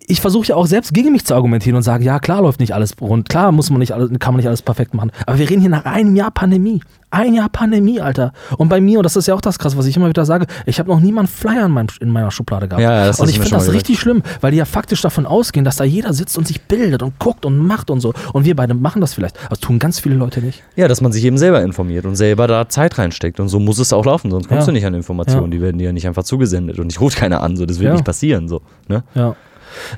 ich 0.07 0.21
versuche 0.21 0.47
ja 0.49 0.57
auch 0.57 0.67
selbst 0.67 0.93
gegen 0.93 1.13
mich 1.13 1.25
zu 1.25 1.35
argumentieren 1.35 1.77
und 1.77 1.83
sage, 1.83 2.05
ja, 2.05 2.19
klar 2.19 2.43
läuft 2.43 2.61
nicht 2.61 2.75
alles 2.75 2.95
rund, 3.01 3.29
klar 3.29 3.53
muss 3.53 3.71
man 3.71 3.79
nicht 3.79 3.93
alles, 3.93 4.11
kann 4.19 4.35
man 4.35 4.39
nicht 4.39 4.49
alles 4.49 4.63
perfekt 4.63 4.93
machen. 4.95 5.11
Aber 5.27 5.39
wir 5.39 5.49
reden 5.49 5.61
hier 5.61 5.71
nach 5.71 5.85
einem 5.87 6.15
Jahr 6.17 6.31
Pandemie. 6.31 6.81
Ein 7.11 7.35
Jahr 7.35 7.49
Pandemie, 7.49 8.01
Alter. 8.01 8.33
Und 8.59 8.69
bei 8.69 8.81
mir, 8.81 8.99
und 8.99 9.05
das 9.05 9.15
ist 9.15 9.29
ja 9.29 9.35
auch 9.35 9.41
das 9.41 9.59
krass, 9.61 9.77
was 9.77 9.87
ich 9.87 9.97
immer 9.97 10.09
wieder 10.09 10.25
sage, 10.25 10.47
ich 10.67 10.81
habe 10.81 10.91
noch 10.91 10.99
nie 10.99 11.13
mal 11.13 11.21
einen 11.21 11.29
Flyer 11.29 11.67
in, 11.67 11.71
meinem, 11.71 11.87
in 12.01 12.11
meiner 12.11 12.33
Schublade 12.33 12.67
gehabt. 12.67 12.83
Ja, 12.83 13.07
das 13.07 13.21
und 13.21 13.31
ich 13.31 13.37
finde 13.39 13.51
das 13.53 13.73
richtig 13.73 14.01
schlimm, 14.01 14.23
weil 14.41 14.51
die 14.51 14.57
ja 14.59 14.65
faktisch 14.65 15.01
davon 15.01 15.25
ausgehen, 15.25 15.65
dass 15.65 15.77
da 15.77 15.85
jeder 15.85 16.13
sitzt 16.13 16.37
und 16.37 16.47
sich 16.49 16.63
bildet 16.63 17.05
und 17.05 17.19
guckt 17.21 17.47
und 17.47 17.57
macht 17.57 17.89
und 17.91 18.01
so. 18.01 18.13
Und 18.33 18.45
wir 18.45 18.57
beide 18.57 18.75
machen 18.75 19.01
das 19.01 19.15
vielleicht. 19.15 19.39
Aber 19.39 19.51
das 19.51 19.61
tun 19.61 19.79
ganz 19.79 20.01
viele 20.01 20.17
Leute 20.17 20.41
nicht. 20.41 20.65
Ja, 20.75 20.89
dass 20.89 21.01
man 21.01 21.13
sich 21.13 21.25
eben 21.25 21.39
selber 21.39 21.63
informiert 21.63 22.05
und 22.05 22.17
selber 22.17 22.49
da 22.49 22.69
Zeit 22.69 22.99
reinsteckt. 22.99 23.39
Und 23.39 23.49
so 23.49 23.61
muss 23.61 23.79
es 23.79 23.93
auch 23.93 24.05
laufen, 24.05 24.33
sonst 24.33 24.49
kommst 24.49 24.63
Ja. 24.63 24.67
du 24.67 24.73
nicht 24.73 24.85
an 24.87 24.95
Informationen. 24.95 25.45
Ja. 25.53 25.59
Die 25.59 25.63
werden 25.63 25.79
dir 25.79 25.85
ja 25.85 25.93
nicht 25.93 26.09
einfach 26.09 26.25
zugesendet. 26.25 26.81
Und 26.81 26.91
ich 26.91 27.01
rufe 27.01 27.17
keiner 27.17 27.43
an, 27.45 27.57
so 27.57 27.65
das 27.65 27.79
wird 27.79 27.93
nicht 27.93 28.05
passieren. 28.05 28.49
So, 28.49 28.61
ne? 28.89 29.05
Ja. 29.15 29.37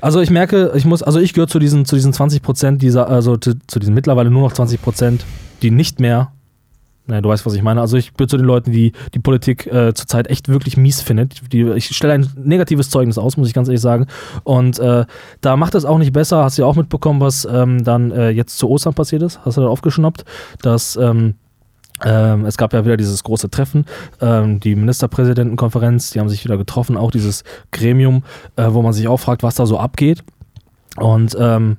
Also 0.00 0.20
ich 0.20 0.30
merke, 0.30 0.72
ich 0.74 0.84
muss, 0.84 1.02
also 1.02 1.20
ich 1.20 1.32
gehöre 1.32 1.48
zu 1.48 1.58
diesen, 1.58 1.84
zu 1.84 1.96
diesen 1.96 2.12
20 2.12 2.42
Prozent 2.42 2.82
dieser, 2.82 3.08
also 3.08 3.36
zu, 3.36 3.54
zu 3.66 3.78
diesen 3.78 3.94
mittlerweile 3.94 4.30
nur 4.30 4.42
noch 4.42 4.52
20 4.52 4.80
Prozent, 4.82 5.24
die 5.62 5.70
nicht 5.70 6.00
mehr, 6.00 6.32
naja, 7.06 7.20
du 7.20 7.28
weißt, 7.28 7.46
was 7.46 7.54
ich 7.54 7.62
meine. 7.62 7.80
Also 7.80 7.96
ich 7.96 8.14
gehöre 8.14 8.28
zu 8.28 8.36
den 8.36 8.46
Leuten, 8.46 8.72
die 8.72 8.92
die 9.14 9.20
Politik 9.20 9.66
äh, 9.66 9.94
zurzeit 9.94 10.28
echt 10.28 10.48
wirklich 10.48 10.76
mies 10.76 11.02
findet. 11.02 11.52
Die, 11.52 11.62
ich 11.62 11.94
stelle 11.96 12.14
ein 12.14 12.28
negatives 12.36 12.90
Zeugnis 12.90 13.16
aus, 13.16 13.36
muss 13.36 13.48
ich 13.48 13.54
ganz 13.54 13.68
ehrlich 13.68 13.80
sagen. 13.80 14.06
Und 14.42 14.78
äh, 14.80 15.04
da 15.40 15.56
macht 15.56 15.76
es 15.76 15.84
auch 15.84 15.98
nicht 15.98 16.12
besser. 16.12 16.42
Hast 16.42 16.58
du 16.58 16.62
ja 16.62 16.68
auch 16.68 16.74
mitbekommen, 16.74 17.20
was 17.20 17.46
ähm, 17.50 17.84
dann 17.84 18.10
äh, 18.10 18.30
jetzt 18.30 18.58
zu 18.58 18.68
Ostern 18.68 18.94
passiert 18.94 19.22
ist? 19.22 19.40
Hast 19.44 19.56
du 19.56 19.60
da 19.60 19.68
aufgeschnappt, 19.68 20.24
dass 20.62 20.96
ähm, 20.96 21.34
ähm, 22.04 22.44
es 22.44 22.56
gab 22.58 22.72
ja 22.72 22.84
wieder 22.84 22.96
dieses 22.96 23.22
große 23.24 23.50
Treffen, 23.50 23.86
ähm, 24.20 24.60
die 24.60 24.76
Ministerpräsidentenkonferenz, 24.76 26.10
die 26.10 26.20
haben 26.20 26.28
sich 26.28 26.44
wieder 26.44 26.56
getroffen, 26.58 26.96
auch 26.96 27.10
dieses 27.10 27.42
Gremium, 27.72 28.22
äh, 28.56 28.66
wo 28.70 28.82
man 28.82 28.92
sich 28.92 29.08
auch 29.08 29.18
fragt, 29.18 29.42
was 29.42 29.54
da 29.54 29.66
so 29.66 29.78
abgeht. 29.78 30.22
Und 30.96 31.36
ähm, 31.38 31.78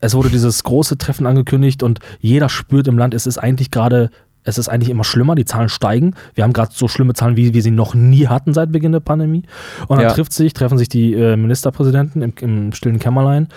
es 0.00 0.14
wurde 0.14 0.30
dieses 0.30 0.62
große 0.64 0.98
Treffen 0.98 1.26
angekündigt 1.26 1.82
und 1.82 1.98
jeder 2.20 2.48
spürt 2.48 2.88
im 2.88 2.98
Land, 2.98 3.14
es 3.14 3.26
ist 3.26 3.38
eigentlich 3.38 3.70
gerade, 3.70 4.10
es 4.44 4.56
ist 4.58 4.68
eigentlich 4.68 4.90
immer 4.90 5.04
schlimmer, 5.04 5.34
die 5.34 5.44
Zahlen 5.44 5.68
steigen. 5.68 6.14
Wir 6.34 6.44
haben 6.44 6.52
gerade 6.52 6.70
so 6.72 6.86
schlimme 6.88 7.14
Zahlen, 7.14 7.36
wie 7.36 7.52
wir 7.52 7.62
sie 7.62 7.70
noch 7.72 7.94
nie 7.94 8.28
hatten 8.28 8.54
seit 8.54 8.70
Beginn 8.70 8.92
der 8.92 9.00
Pandemie. 9.00 9.42
Und 9.88 9.96
dann 9.98 10.06
Ja. 10.06 10.12
trifft 10.12 10.32
sich, 10.32 10.52
treffen 10.52 10.78
sich 10.78 10.88
die 10.88 11.14
äh, 11.14 11.36
Ministerpräsidenten 11.36 12.22
im, 12.22 12.32
im 12.40 12.72
stillen 12.72 12.98
Kämmerlein 12.98 13.48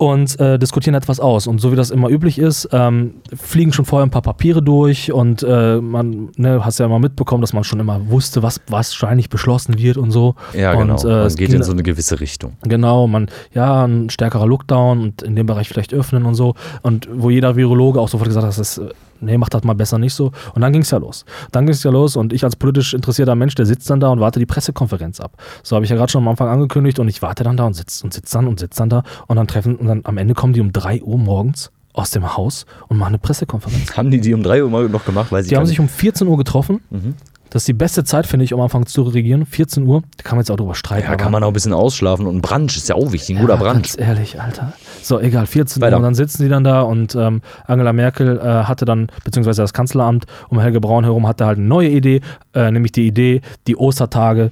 und 0.00 0.40
äh, 0.40 0.58
diskutieren 0.58 0.94
etwas 0.94 1.20
aus. 1.20 1.46
Und 1.46 1.60
so 1.60 1.72
wie 1.72 1.76
das 1.76 1.90
immer 1.90 2.08
üblich 2.08 2.38
ist, 2.38 2.70
ähm, 2.72 3.16
fliegen 3.38 3.74
schon 3.74 3.84
vorher 3.84 4.06
ein 4.06 4.10
paar 4.10 4.22
Papiere 4.22 4.62
durch 4.62 5.12
und 5.12 5.42
äh, 5.42 5.76
man, 5.76 6.30
ne, 6.38 6.64
hast 6.64 6.78
ja 6.78 6.86
immer 6.86 6.98
mitbekommen, 6.98 7.42
dass 7.42 7.52
man 7.52 7.64
schon 7.64 7.80
immer 7.80 8.08
wusste, 8.08 8.42
was 8.42 8.62
wahrscheinlich 8.68 9.28
beschlossen 9.28 9.76
wird 9.76 9.98
und 9.98 10.10
so. 10.10 10.36
Ja, 10.54 10.72
und, 10.72 10.86
genau. 10.86 11.02
äh, 11.02 11.06
man 11.06 11.26
es 11.26 11.36
geht 11.36 11.52
in 11.52 11.62
so 11.62 11.72
eine 11.72 11.82
gewisse 11.82 12.18
Richtung. 12.18 12.54
Genau, 12.62 13.08
man, 13.08 13.28
ja, 13.52 13.84
ein 13.84 14.08
stärkerer 14.08 14.46
Lockdown 14.46 15.02
und 15.02 15.22
in 15.22 15.36
dem 15.36 15.44
Bereich 15.44 15.68
vielleicht 15.68 15.92
öffnen 15.92 16.24
und 16.24 16.34
so. 16.34 16.54
Und 16.80 17.06
wo 17.12 17.28
jeder 17.28 17.56
Virologe 17.56 18.00
auch 18.00 18.08
sofort 18.08 18.28
gesagt 18.28 18.46
hat, 18.46 18.58
das 18.58 18.58
ist, 18.58 18.78
äh, 18.78 18.88
nee, 19.20 19.38
macht 19.38 19.54
das 19.54 19.64
mal 19.64 19.74
besser 19.74 19.98
nicht 19.98 20.14
so. 20.14 20.32
Und 20.54 20.62
dann 20.62 20.72
ging 20.72 20.82
es 20.82 20.90
ja 20.90 20.98
los. 20.98 21.24
Dann 21.52 21.66
ging 21.66 21.74
es 21.74 21.82
ja 21.82 21.90
los 21.90 22.16
und 22.16 22.32
ich 22.32 22.44
als 22.44 22.56
politisch 22.56 22.94
interessierter 22.94 23.34
Mensch, 23.34 23.54
der 23.54 23.66
sitzt 23.66 23.88
dann 23.90 24.00
da 24.00 24.08
und 24.08 24.20
warte 24.20 24.38
die 24.38 24.46
Pressekonferenz 24.46 25.20
ab. 25.20 25.32
So 25.62 25.76
habe 25.76 25.84
ich 25.84 25.90
ja 25.90 25.96
gerade 25.96 26.10
schon 26.10 26.22
am 26.22 26.28
Anfang 26.28 26.48
angekündigt 26.48 26.98
und 26.98 27.08
ich 27.08 27.22
warte 27.22 27.44
dann 27.44 27.56
da 27.56 27.66
und 27.66 27.74
sitze 27.74 28.04
und 28.04 28.12
sitze 28.12 28.32
dann 28.32 28.46
und 28.46 28.60
sitze 28.60 28.78
dann 28.78 28.88
da 28.90 29.02
und 29.26 29.36
dann 29.36 29.46
treffen 29.46 29.76
und 29.76 29.86
dann 29.86 30.02
am 30.04 30.18
Ende 30.18 30.34
kommen 30.34 30.52
die 30.52 30.60
um 30.60 30.72
3 30.72 31.02
Uhr 31.02 31.18
morgens 31.18 31.70
aus 31.92 32.10
dem 32.10 32.36
Haus 32.36 32.66
und 32.88 32.98
machen 32.98 33.10
eine 33.10 33.18
Pressekonferenz. 33.18 33.96
Haben 33.96 34.10
die 34.10 34.20
die 34.20 34.34
um 34.34 34.42
3 34.42 34.64
Uhr 34.64 34.88
noch 34.88 35.04
gemacht? 35.04 35.32
Weiß 35.32 35.46
Die 35.46 35.56
haben 35.56 35.66
sich 35.66 35.80
um 35.80 35.88
14 35.88 36.26
Uhr 36.26 36.36
getroffen. 36.36 36.80
Mhm. 36.90 37.14
Das 37.50 37.62
ist 37.62 37.68
die 37.68 37.72
beste 37.72 38.04
Zeit, 38.04 38.26
finde 38.26 38.44
ich, 38.44 38.54
um 38.54 38.60
am 38.60 38.64
Anfang 38.64 38.86
zu 38.86 39.02
regieren. 39.02 39.44
14 39.44 39.86
Uhr, 39.86 40.02
da 40.16 40.22
kann 40.22 40.36
man 40.36 40.42
jetzt 40.42 40.50
auch 40.50 40.56
drüber 40.56 40.76
streiten. 40.76 41.10
ja, 41.10 41.16
kann 41.16 41.32
man 41.32 41.42
auch 41.42 41.48
ein 41.48 41.52
bisschen 41.52 41.72
ausschlafen 41.72 42.26
und 42.26 42.36
ein 42.36 42.40
Brunch 42.40 42.76
ist 42.76 42.88
ja 42.88 42.94
auch 42.94 43.12
wichtig, 43.12 43.36
ein 43.36 43.40
guter 43.40 43.54
ja, 43.54 43.60
Brunch. 43.60 43.96
Ganz 43.96 43.98
ehrlich, 43.98 44.40
Alter. 44.40 44.72
So, 45.02 45.18
egal, 45.20 45.46
14 45.46 45.82
Uhr. 45.82 45.86
Weiter. 45.86 45.96
Und 45.96 46.04
dann 46.04 46.14
sitzen 46.14 46.44
die 46.44 46.48
dann 46.48 46.62
da 46.62 46.82
und 46.82 47.14
ähm, 47.16 47.42
Angela 47.66 47.92
Merkel 47.92 48.38
äh, 48.38 48.64
hatte 48.64 48.84
dann, 48.84 49.08
beziehungsweise 49.24 49.62
das 49.62 49.72
Kanzleramt 49.72 50.26
um 50.48 50.60
Helge 50.60 50.80
Braun 50.80 51.04
herum, 51.04 51.26
hatte 51.26 51.44
halt 51.44 51.58
eine 51.58 51.66
neue 51.66 51.88
Idee, 51.88 52.20
äh, 52.54 52.70
nämlich 52.70 52.92
die 52.92 53.06
Idee, 53.06 53.40
die 53.66 53.76
Ostertage, 53.76 54.50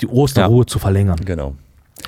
die 0.00 0.06
Osterruhe 0.06 0.64
zu 0.64 0.78
verlängern. 0.78 1.20
Genau. 1.24 1.54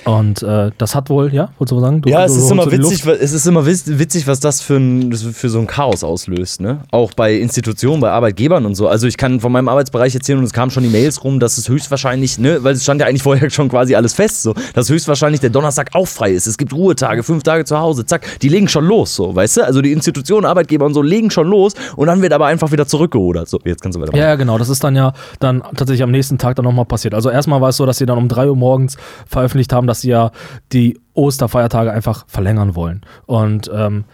Und 0.05 0.43
äh, 0.43 0.71
das 0.79 0.95
hat 0.95 1.11
wohl, 1.11 1.33
ja, 1.35 1.51
wolltest 1.59 1.73
du 1.73 1.77
was 1.77 1.83
sagen? 1.83 2.01
Du, 2.03 2.09
Ja, 2.09 2.25
es 2.25 2.33
du 2.35 2.39
ist, 2.41 2.51
immer 2.51 2.71
witzig, 2.71 3.05
es 3.07 3.33
ist 3.33 3.47
immer 3.47 3.61
witz- 3.67 3.99
witzig, 3.99 4.27
was 4.27 4.41
das 4.41 4.61
für, 4.63 4.77
ein, 4.77 5.13
für 5.13 5.49
so 5.51 5.59
ein 5.59 5.67
Chaos 5.67 6.03
auslöst. 6.03 6.61
Ne? 6.61 6.81
Auch 6.91 7.13
bei 7.13 7.35
Institutionen, 7.35 8.01
bei 8.01 8.11
Arbeitgebern 8.11 8.65
und 8.65 8.75
so. 8.75 8.89
Also 8.89 9.07
ich 9.07 9.17
kann 9.19 9.41
von 9.41 9.53
meinem 9.53 9.69
Arbeitsbereich 9.69 10.15
erzählen 10.15 10.39
und 10.39 10.45
es 10.45 10.53
kamen 10.53 10.71
schon 10.71 10.83
die 10.85 10.89
Mails 10.89 11.23
rum, 11.23 11.39
dass 11.39 11.59
es 11.59 11.69
höchstwahrscheinlich, 11.69 12.39
ne, 12.39 12.65
weil 12.65 12.75
es 12.75 12.83
stand 12.83 13.01
ja 13.01 13.07
eigentlich 13.07 13.23
vorher 13.23 13.51
schon 13.51 13.69
quasi 13.69 13.95
alles 13.95 14.15
fest, 14.15 14.43
so, 14.43 14.55
dass 14.75 14.89
höchstwahrscheinlich 14.89 15.41
der 15.41 15.51
Donnerstag 15.51 15.91
auch 15.95 16.07
frei 16.09 16.33
ist. 16.33 16.47
Es 16.47 16.57
gibt 16.57 16.73
Ruhetage, 16.73 17.23
fünf 17.23 17.43
Tage 17.43 17.65
zu 17.65 17.79
Hause, 17.79 18.07
zack, 18.07 18.27
die 18.41 18.49
legen 18.49 18.69
schon 18.69 18.87
los, 18.87 19.15
so, 19.15 19.35
weißt 19.35 19.59
du? 19.59 19.65
Also 19.67 19.83
die 19.83 19.93
Institutionen, 19.93 20.47
Arbeitgeber 20.47 20.87
und 20.87 20.95
so 20.95 21.03
legen 21.03 21.31
schon 21.31 21.47
los 21.49 21.75
und 21.97 22.07
dann 22.07 22.23
wird 22.23 22.33
aber 22.33 22.47
einfach 22.47 22.73
wieder 22.73 22.87
zurückgerudert. 22.87 23.49
So, 23.49 23.59
jetzt 23.65 23.83
kannst 23.83 23.97
du 23.99 24.03
weiter. 24.03 24.17
Ja, 24.17 24.29
ja, 24.29 24.35
genau. 24.37 24.57
Das 24.57 24.69
ist 24.69 24.83
dann 24.83 24.97
ja 24.97 25.13
dann 25.41 25.63
tatsächlich 25.63 26.03
am 26.03 26.11
nächsten 26.11 26.39
Tag 26.39 26.57
dann 26.57 26.65
nochmal 26.65 26.87
passiert. 26.87 27.15
Also 27.15 27.29
erstmal 27.31 27.61
war 27.61 27.69
es 27.69 27.77
so, 27.77 27.85
dass 27.87 27.99
sie 27.99 28.07
dann 28.07 28.19
um 28.19 28.29
3 28.29 28.49
Uhr 28.49 28.57
morgens 28.57 28.97
veröffentlicht 29.27 29.73
haben, 29.73 29.80
dass 29.87 30.01
sie 30.03 30.11
ja 30.11 30.31
die 30.73 30.99
Osterfeiertage 31.15 31.93
einfach 31.93 32.25
verlängern 32.29 32.75
wollen. 32.75 33.03
Und 33.27 33.71
ähm, 33.75 34.05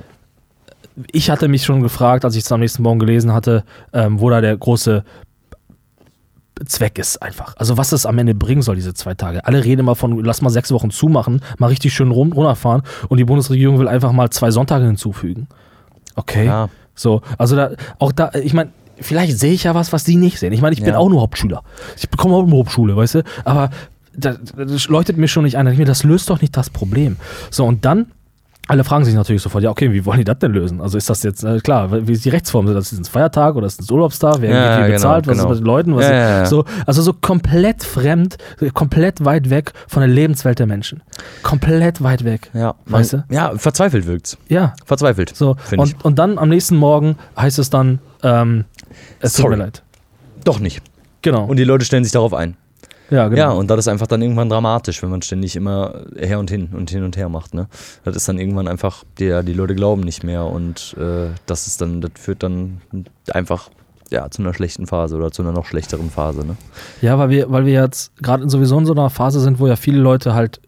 ich 1.13 1.31
hatte 1.31 1.49
mich 1.49 1.65
schon 1.65 1.83
gefragt, 1.83 2.25
als 2.25 2.37
ich 2.37 2.45
es 2.45 2.53
am 2.53 2.61
nächsten 2.61 2.83
Morgen 2.83 2.99
gelesen 2.99 3.33
hatte, 3.33 3.65
ähm, 3.93 4.21
wo 4.21 4.31
da 4.31 4.41
der 4.41 4.57
große 4.57 5.05
Zweck 6.65 6.99
ist 6.99 7.21
einfach. 7.21 7.55
Also 7.59 7.77
was 7.77 7.93
es 7.93 8.07
am 8.07 8.17
Ende 8.17 8.35
bringen 8.35 8.63
soll, 8.63 8.77
diese 8.77 8.95
zwei 8.95 9.13
Tage. 9.15 9.45
Alle 9.45 9.63
reden 9.63 9.81
immer 9.81 9.95
von, 9.95 10.25
lass 10.25 10.41
mal 10.41 10.49
sechs 10.49 10.73
Wochen 10.73 10.91
zumachen, 10.91 11.43
mal 11.59 11.67
richtig 11.67 11.93
schön 11.93 12.11
rum, 12.11 12.33
runterfahren 12.33 12.83
und 13.09 13.19
die 13.19 13.25
Bundesregierung 13.25 13.79
will 13.79 13.89
einfach 13.89 14.13
mal 14.13 14.31
zwei 14.31 14.51
Sonntage 14.51 14.87
hinzufügen. 14.87 15.49
Okay. 16.15 16.47
Ja. 16.47 16.71
So, 16.95 17.21
also 17.37 17.57
da, 17.57 17.73
auch 17.99 18.11
da, 18.11 18.31
ich 18.43 18.55
meine, 18.55 18.71
vielleicht 18.99 19.39
sehe 19.39 19.53
ich 19.53 19.65
ja 19.65 19.75
was, 19.75 19.93
was 19.93 20.05
die 20.05 20.17
nicht 20.17 20.39
sehen. 20.39 20.55
Ich 20.55 20.63
meine, 20.63 20.73
ich 20.73 20.81
bin 20.81 20.95
Ja. 20.95 20.99
auch 20.99 21.11
nur 21.11 21.21
Hauptschüler. 21.21 21.63
Ich 21.99 22.09
bekomme 22.09 22.35
auch 22.35 22.47
nur 22.47 22.61
Hauptschule, 22.61 22.97
weißt 22.97 23.17
du? 23.17 23.23
Aber 23.45 23.69
das, 24.17 24.39
das 24.57 24.89
leuchtet 24.89 25.17
mir 25.17 25.29
schon 25.29 25.45
nicht 25.45 25.57
ein. 25.57 25.67
Ich 25.67 25.79
Das 25.87 26.05
löst 26.05 26.31
doch 26.31 26.41
nicht 26.41 26.57
das 26.57 26.71
Problem. 26.71 27.17
So, 27.51 27.65
und 27.67 27.85
dann, 27.85 28.07
alle 28.69 28.83
fragen 28.83 29.05
sich 29.05 29.15
natürlich 29.15 29.43
sofort, 29.43 29.63
ja, 29.63 29.71
okay, 29.71 29.93
wie 29.93 30.05
wollen 30.05 30.19
die 30.19 30.25
das 30.25 30.41
denn 30.41 30.53
lösen? 30.53 30.81
Also 30.81 30.99
ist 30.99 31.09
das 31.09 31.23
jetzt, 31.23 31.45
äh, 31.45 31.61
klar, 31.61 32.09
wie 32.09 32.13
ist 32.13 32.25
die 32.25 32.31
Rechtsform? 32.31 32.67
Ist 32.67 32.75
das 32.93 32.99
ein 32.99 33.05
Feiertag 33.05 33.55
oder 33.55 33.67
ist 33.69 33.79
das 33.79 33.89
ein 33.89 33.93
Urlaubstag? 33.95 34.39
Wer 34.41 34.51
Ja, 34.51 34.57
wird 34.57 34.77
genau, 34.87 34.93
bezahlt? 34.95 35.27
Was 35.29 35.37
genau. 35.39 35.45
ist 35.45 35.51
mit 35.51 35.59
den 35.61 35.67
Leuten? 35.67 35.99
Ja, 36.01 36.13
ja. 36.41 36.47
So, 36.47 36.65
also 36.85 37.01
so 37.01 37.13
komplett 37.13 37.85
fremd, 37.85 38.39
komplett 38.75 39.25
weit 39.25 39.51
weg 39.51 39.73
von 39.87 40.01
der 40.01 40.09
Lebenswelt 40.09 40.59
der 40.59 40.67
Menschen. 40.67 41.01
Komplett 41.45 42.03
weit 42.03 42.25
weg. 42.25 42.51
Ja, 42.55 42.75
Weißt 42.87 43.13
du? 43.13 43.25
ja, 43.31 43.53
verzweifelt 43.57 44.05
wirkt's. 44.07 44.37
Ja, 44.49 44.75
Verzweifelt. 44.85 45.37
so, 45.37 45.57
und, 45.77 46.05
und 46.05 46.19
dann 46.19 46.37
am 46.39 46.49
nächsten 46.49 46.77
Morgen 46.77 47.17
heißt 47.39 47.61
es 47.61 47.71
dann, 47.71 48.01
ähm, 48.25 48.65
es 49.21 49.35
tut 49.35 49.43
Sorry. 49.45 49.57
mir 49.57 49.63
leid. 49.63 49.83
Doch 50.45 50.59
nicht. 50.59 50.83
Genau. 51.23 51.45
Und 51.45 51.57
die 51.57 51.65
Leute 51.65 51.85
stellen 51.85 52.03
sich 52.03 52.13
darauf 52.13 52.35
ein. 52.35 52.57
Ja, 53.11 53.29
genau. 53.29 53.41
Ja, 53.41 53.51
und 53.51 53.69
das 53.69 53.81
ist 53.81 53.89
einfach 53.89 54.07
dann 54.07 54.23
irgendwann 54.23 54.49
dramatisch, 54.49 55.03
wenn 55.03 55.11
man 55.11 55.23
ständig 55.23 55.57
immer 55.57 56.05
her 56.17 56.39
und 56.39 56.51
hin 56.51 56.71
und 56.73 56.91
hin 56.91 57.05
und 57.05 57.17
her 57.17 57.29
macht. 57.29 57.55
Ne? 57.55 57.69
Das 58.05 58.17
ist 58.17 58.29
dann 58.29 58.39
irgendwann 58.39 58.69
einfach, 58.69 59.05
die, 59.19 59.43
die 59.45 59.53
Leute 59.53 59.75
glauben 59.75 60.03
nicht 60.03 60.25
mehr 60.25 60.45
und 60.45 60.97
äh, 60.99 61.29
das 61.47 61.67
ist 61.67 61.81
dann, 61.81 62.01
das 62.01 62.13
führt 62.15 62.43
dann 62.43 62.81
einfach 63.31 63.71
ja, 64.11 64.31
zu 64.31 64.43
einer 64.43 64.55
schlechten 64.55 64.87
Phase 64.87 65.17
oder 65.17 65.31
zu 65.31 65.43
einer 65.43 65.53
noch 65.53 65.67
schlechteren 65.67 66.11
Phase. 66.11 66.47
Ne? 66.47 66.57
Ja, 67.01 67.19
weil 67.19 67.31
wir, 67.31 67.51
weil 67.51 67.67
wir 67.67 67.73
jetzt 67.73 68.17
gerade 68.23 68.49
sowieso 68.49 68.79
in 68.79 68.87
so 68.87 68.93
einer 68.93 69.11
Phase 69.11 69.41
sind, 69.41 69.59
wo 69.59 69.67
ja 69.67 69.77
viele 69.77 69.99
Leute 69.99 70.35
halt 70.35 70.61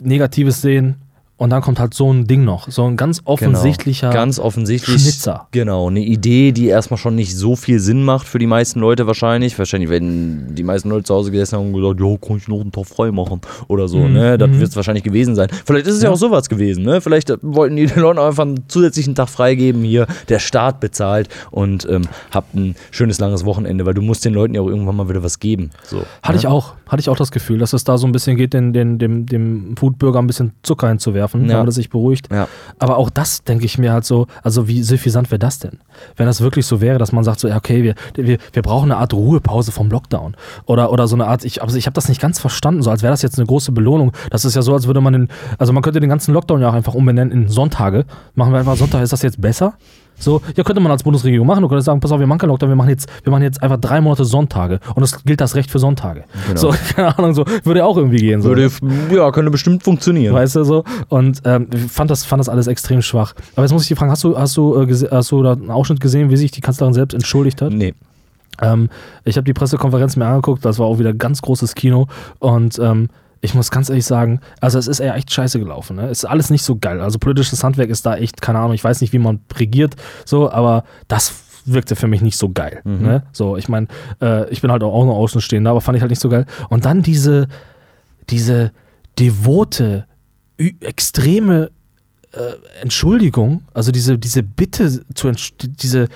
Negatives 0.00 0.62
sehen 0.62 0.96
und 1.36 1.50
dann 1.50 1.60
kommt 1.60 1.80
halt 1.80 1.92
so 1.92 2.12
ein 2.12 2.26
Ding 2.26 2.44
noch. 2.44 2.68
So 2.70 2.84
ein 2.84 2.96
ganz 2.96 3.22
offensichtlicher 3.24 4.10
Genau. 4.10 4.20
Ganz 4.20 4.38
offensichtlich. 4.38 5.02
Schnitzer. 5.02 5.48
Genau, 5.50 5.88
eine 5.88 6.00
Idee, 6.00 6.52
die 6.52 6.66
erstmal 6.68 6.98
schon 6.98 7.14
nicht 7.16 7.36
so 7.36 7.56
viel 7.56 7.80
Sinn 7.80 8.04
macht 8.04 8.28
für 8.28 8.38
die 8.38 8.46
meisten 8.46 8.78
Leute 8.80 9.06
wahrscheinlich. 9.06 9.58
Wahrscheinlich, 9.58 9.90
wenn 9.90 10.54
die 10.54 10.62
meisten 10.62 10.88
Leute 10.88 11.04
zu 11.04 11.14
Hause 11.14 11.30
gesessen 11.32 11.58
haben 11.58 11.74
und 11.74 11.80
gesagt, 11.80 12.00
ja, 12.00 12.16
kann 12.28 12.36
ich 12.36 12.48
noch 12.48 12.60
einen 12.60 12.70
Tag 12.70 12.86
frei 12.86 13.10
machen 13.10 13.40
oder 13.68 13.88
so. 13.88 13.98
Mhm, 13.98 14.12
Ne? 14.12 14.38
Das 14.38 14.48
mhm. 14.50 14.60
wird 14.60 14.70
es 14.70 14.76
wahrscheinlich 14.76 15.02
gewesen 15.04 15.34
sein. 15.34 15.48
Vielleicht 15.64 15.86
ist 15.86 15.96
es 15.96 16.02
ja, 16.02 16.08
Ja. 16.08 16.14
auch 16.14 16.18
sowas 16.18 16.48
gewesen. 16.48 16.84
Ne? 16.84 17.00
Vielleicht 17.00 17.30
äh, 17.30 17.38
wollten 17.42 17.76
die 17.76 17.86
den 17.86 18.00
Leuten 18.02 18.18
einfach 18.20 18.44
einen 18.44 18.68
zusätzlichen 18.68 19.14
Tag 19.14 19.28
freigeben 19.28 19.82
hier. 19.82 20.06
Der 20.28 20.38
Staat 20.38 20.78
bezahlt 20.80 21.28
und 21.50 21.88
ähm, 21.90 22.02
habt 22.30 22.54
ein 22.54 22.76
schönes 22.90 23.18
langes 23.18 23.44
Wochenende, 23.44 23.84
weil 23.86 23.94
du 23.94 24.02
musst 24.02 24.24
den 24.24 24.34
Leuten 24.34 24.54
ja 24.54 24.60
auch 24.60 24.68
irgendwann 24.68 24.96
mal 24.96 25.08
wieder 25.08 25.22
was 25.22 25.40
geben. 25.40 25.70
So, 25.84 26.02
Hatte 26.22 26.34
ne? 26.34 26.38
ich 26.38 26.46
auch, 26.46 26.74
hatte 26.86 27.00
ich 27.00 27.08
auch 27.08 27.16
das 27.16 27.30
Gefühl, 27.32 27.58
dass 27.58 27.72
es 27.72 27.84
da 27.84 27.98
so 27.98 28.06
ein 28.06 28.12
bisschen 28.12 28.36
geht, 28.36 28.52
den, 28.52 28.72
den, 28.72 28.98
dem, 28.98 29.26
dem 29.26 29.76
Foodbürger 29.76 30.20
ein 30.20 30.26
bisschen 30.26 30.52
Zucker 30.62 30.88
hinzuwerfen, 30.88 31.21
Ja. 31.48 31.54
damit 31.54 31.68
er 31.68 31.72
sich 31.72 31.90
beruhigt. 31.90 32.28
Ja. 32.32 32.48
Aber 32.78 32.96
auch 32.96 33.10
das 33.10 33.44
denke 33.44 33.64
ich 33.64 33.78
mir 33.78 33.92
halt 33.92 34.04
so, 34.04 34.26
also 34.42 34.68
wie 34.68 34.82
suffisant 34.82 35.30
wäre 35.30 35.38
das 35.38 35.58
denn? 35.58 35.78
Wenn 36.16 36.26
das 36.26 36.40
wirklich 36.40 36.66
so 36.66 36.80
wäre, 36.80 36.98
dass 36.98 37.12
man 37.12 37.24
sagt 37.24 37.40
so, 37.40 37.48
okay, 37.48 37.82
wir, 37.82 37.94
wir, 38.14 38.38
wir 38.52 38.62
brauchen 38.62 38.90
eine 38.90 39.00
Art 39.00 39.12
Ruhepause 39.12 39.72
vom 39.72 39.90
Lockdown. 39.90 40.36
Oder, 40.66 40.92
oder 40.92 41.06
so 41.08 41.16
eine 41.16 41.26
Art, 41.26 41.44
ich, 41.44 41.62
also 41.62 41.76
ich 41.76 41.86
habe 41.86 41.94
das 41.94 42.08
nicht 42.08 42.20
ganz 42.20 42.38
verstanden, 42.38 42.82
so 42.82 42.90
als 42.90 43.02
wäre 43.02 43.12
das 43.12 43.22
jetzt 43.22 43.38
eine 43.38 43.46
große 43.46 43.72
Belohnung. 43.72 44.12
Das 44.30 44.44
ist 44.44 44.54
ja 44.54 44.62
so, 44.62 44.72
als 44.72 44.86
würde 44.86 45.00
man 45.00 45.12
den, 45.12 45.28
also 45.58 45.72
man 45.72 45.82
könnte 45.82 46.00
den 46.00 46.10
ganzen 46.10 46.32
Lockdown 46.32 46.60
ja 46.60 46.70
auch 46.70 46.74
einfach 46.74 46.94
umbenennen 46.94 47.32
in 47.32 47.48
Sonntage. 47.48 48.04
Machen 48.34 48.52
wir 48.52 48.58
einfach 48.58 48.76
Sonntag, 48.76 49.02
ist 49.02 49.12
das 49.12 49.22
jetzt 49.22 49.40
besser? 49.40 49.74
So, 50.18 50.40
ja, 50.56 50.62
könnte 50.62 50.80
man 50.80 50.92
als 50.92 51.02
Bundesregierung 51.02 51.46
machen. 51.46 51.62
Du 51.62 51.68
könntest 51.68 51.86
sagen, 51.86 52.00
pass 52.00 52.12
auf, 52.12 52.20
wir 52.20 52.26
machen 52.26 52.38
keinen 52.38 52.50
Lockdown, 52.50 52.68
wir 52.68 52.76
machen 52.76 52.90
jetzt, 52.90 53.08
wir 53.24 53.30
machen 53.30 53.42
jetzt 53.42 53.62
einfach 53.62 53.78
drei 53.78 54.00
Monate 54.00 54.24
Sonntage. 54.24 54.78
Und 54.94 55.02
es 55.02 55.24
gilt 55.24 55.40
das 55.40 55.54
Recht 55.54 55.70
für 55.70 55.78
Sonntage. 55.78 56.24
Genau. 56.46 56.60
So, 56.60 56.74
keine 56.94 57.18
Ahnung, 57.18 57.34
so, 57.34 57.44
würde 57.64 57.84
auch 57.84 57.96
irgendwie 57.96 58.18
gehen. 58.18 58.40
So. 58.42 58.50
Würde, 58.50 58.70
ja, 59.12 59.30
könnte 59.32 59.50
bestimmt 59.50 59.82
funktionieren. 59.82 60.34
Weißt 60.34 60.56
du 60.56 60.64
so? 60.64 60.84
Und 61.08 61.40
ähm, 61.44 61.68
fand 61.88 62.10
das, 62.10 62.24
fand 62.24 62.40
das 62.40 62.48
alles 62.48 62.66
extrem 62.66 63.02
schwach. 63.02 63.34
Aber 63.56 63.62
jetzt 63.62 63.72
muss 63.72 63.82
ich 63.82 63.88
dich 63.88 63.98
fragen, 63.98 64.12
hast 64.12 64.24
du, 64.24 64.38
hast 64.38 64.56
du, 64.56 64.80
äh, 64.82 65.08
hast 65.10 65.32
du 65.32 65.42
da 65.42 65.52
einen 65.52 65.70
Ausschnitt 65.70 66.00
gesehen, 66.00 66.30
wie 66.30 66.36
sich 66.36 66.50
die 66.50 66.60
Kanzlerin 66.60 66.94
selbst 66.94 67.14
entschuldigt 67.14 67.60
hat? 67.60 67.72
Nee. 67.72 67.94
Ähm, 68.60 68.90
ich 69.24 69.36
habe 69.36 69.44
die 69.44 69.54
Pressekonferenz 69.54 70.16
mir 70.16 70.26
angeguckt, 70.26 70.64
das 70.64 70.78
war 70.78 70.86
auch 70.86 70.98
wieder 70.98 71.12
ganz 71.14 71.42
großes 71.42 71.74
Kino 71.74 72.06
und 72.38 72.78
ähm, 72.78 73.08
ich 73.42 73.54
muss 73.54 73.70
ganz 73.70 73.90
ehrlich 73.90 74.06
sagen, 74.06 74.40
also 74.60 74.78
es 74.78 74.86
ist 74.86 75.00
eher 75.00 75.16
echt 75.16 75.32
scheiße 75.32 75.58
gelaufen. 75.58 75.96
Ne? 75.96 76.04
Es 76.08 76.20
ist 76.20 76.24
alles 76.24 76.48
nicht 76.48 76.62
so 76.62 76.76
geil. 76.76 77.00
Also 77.00 77.18
politisches 77.18 77.62
Handwerk 77.64 77.90
ist 77.90 78.06
da 78.06 78.16
echt, 78.16 78.40
keine 78.40 78.60
Ahnung, 78.60 78.72
ich 78.72 78.84
weiß 78.84 79.00
nicht, 79.00 79.12
wie 79.12 79.18
man 79.18 79.40
regiert, 79.56 79.96
so, 80.24 80.50
aber 80.50 80.84
das 81.08 81.34
wirkte 81.64 81.96
für 81.96 82.06
mich 82.06 82.22
nicht 82.22 82.38
so 82.38 82.50
geil. 82.50 82.80
Ne? 82.84 83.22
So, 83.32 83.56
ich 83.56 83.68
meine, 83.68 83.88
äh, 84.20 84.48
ich 84.50 84.62
bin 84.62 84.70
halt 84.70 84.82
auch, 84.84 85.04
nur 85.04 85.16
Außenstehender, 85.16 85.70
aber 85.70 85.80
fand 85.80 85.96
ich 85.96 86.02
halt 86.02 86.10
nicht 86.10 86.22
so 86.22 86.28
geil. 86.28 86.46
Und 86.70 86.84
dann 86.84 87.02
diese, 87.02 87.48
diese 88.30 88.70
devote, 89.18 90.06
extreme 90.80 91.70
äh, 92.32 92.52
Entschuldigung, 92.80 93.62
also 93.74 93.90
diese, 93.90 94.18
diese 94.18 94.44
Bitte 94.44 95.04
zu 95.14 95.30
diese, 95.58 96.08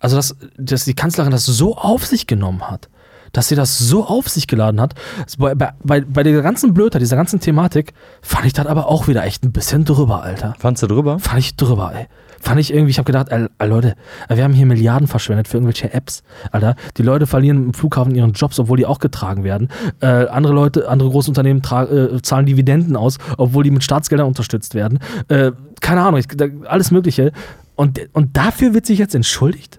also 0.00 0.16
dass, 0.16 0.36
dass 0.56 0.84
die 0.84 0.94
Kanzlerin 0.94 1.30
das 1.30 1.46
so 1.46 1.76
auf 1.76 2.04
sich 2.06 2.26
genommen 2.26 2.68
hat, 2.68 2.88
dass 3.32 3.48
sie 3.48 3.54
das 3.54 3.78
so 3.78 4.04
auf 4.06 4.28
sich 4.28 4.46
geladen 4.46 4.80
hat. 4.80 4.94
Bei, 5.38 5.54
bei, 5.54 6.00
bei 6.02 6.22
der 6.22 6.42
ganzen 6.42 6.74
Blödheit, 6.74 7.02
dieser 7.02 7.16
ganzen 7.16 7.40
Thematik, 7.40 7.92
fand 8.20 8.46
ich 8.46 8.52
das 8.52 8.66
aber 8.66 8.88
auch 8.88 9.08
wieder 9.08 9.24
echt 9.24 9.44
ein 9.44 9.52
bisschen 9.52 9.84
drüber, 9.84 10.22
Alter. 10.22 10.54
Fandst 10.58 10.82
du 10.82 10.86
drüber? 10.86 11.18
Fand 11.18 11.38
ich 11.38 11.56
drüber, 11.56 11.92
ey. 11.94 12.06
Fand 12.40 12.58
ich 12.58 12.74
irgendwie, 12.74 12.90
ich 12.90 12.98
habe 12.98 13.06
gedacht, 13.06 13.28
ey, 13.30 13.46
Leute, 13.68 13.94
wir 14.28 14.42
haben 14.42 14.52
hier 14.52 14.66
Milliarden 14.66 15.06
verschwendet 15.06 15.46
für 15.46 15.58
irgendwelche 15.58 15.94
Apps, 15.94 16.24
Alter. 16.50 16.74
Die 16.96 17.02
Leute 17.02 17.28
verlieren 17.28 17.66
im 17.66 17.74
Flughafen 17.74 18.16
ihren 18.16 18.32
Jobs, 18.32 18.58
obwohl 18.58 18.76
die 18.76 18.86
auch 18.86 18.98
getragen 18.98 19.44
werden. 19.44 19.68
Äh, 20.00 20.26
andere 20.26 20.52
Leute, 20.52 20.88
andere 20.88 21.08
Großunternehmen 21.10 21.62
äh, 21.62 22.20
zahlen 22.20 22.46
Dividenden 22.46 22.96
aus, 22.96 23.18
obwohl 23.38 23.62
die 23.62 23.70
mit 23.70 23.84
Staatsgeldern 23.84 24.26
unterstützt 24.26 24.74
werden. 24.74 24.98
Äh, 25.28 25.52
keine 25.80 26.02
Ahnung, 26.02 26.18
ich, 26.18 26.26
da, 26.26 26.46
alles 26.66 26.90
Mögliche. 26.90 27.32
Und, 27.76 28.00
und 28.12 28.36
dafür 28.36 28.74
wird 28.74 28.86
sich 28.86 28.98
jetzt 28.98 29.14
entschuldigt? 29.14 29.78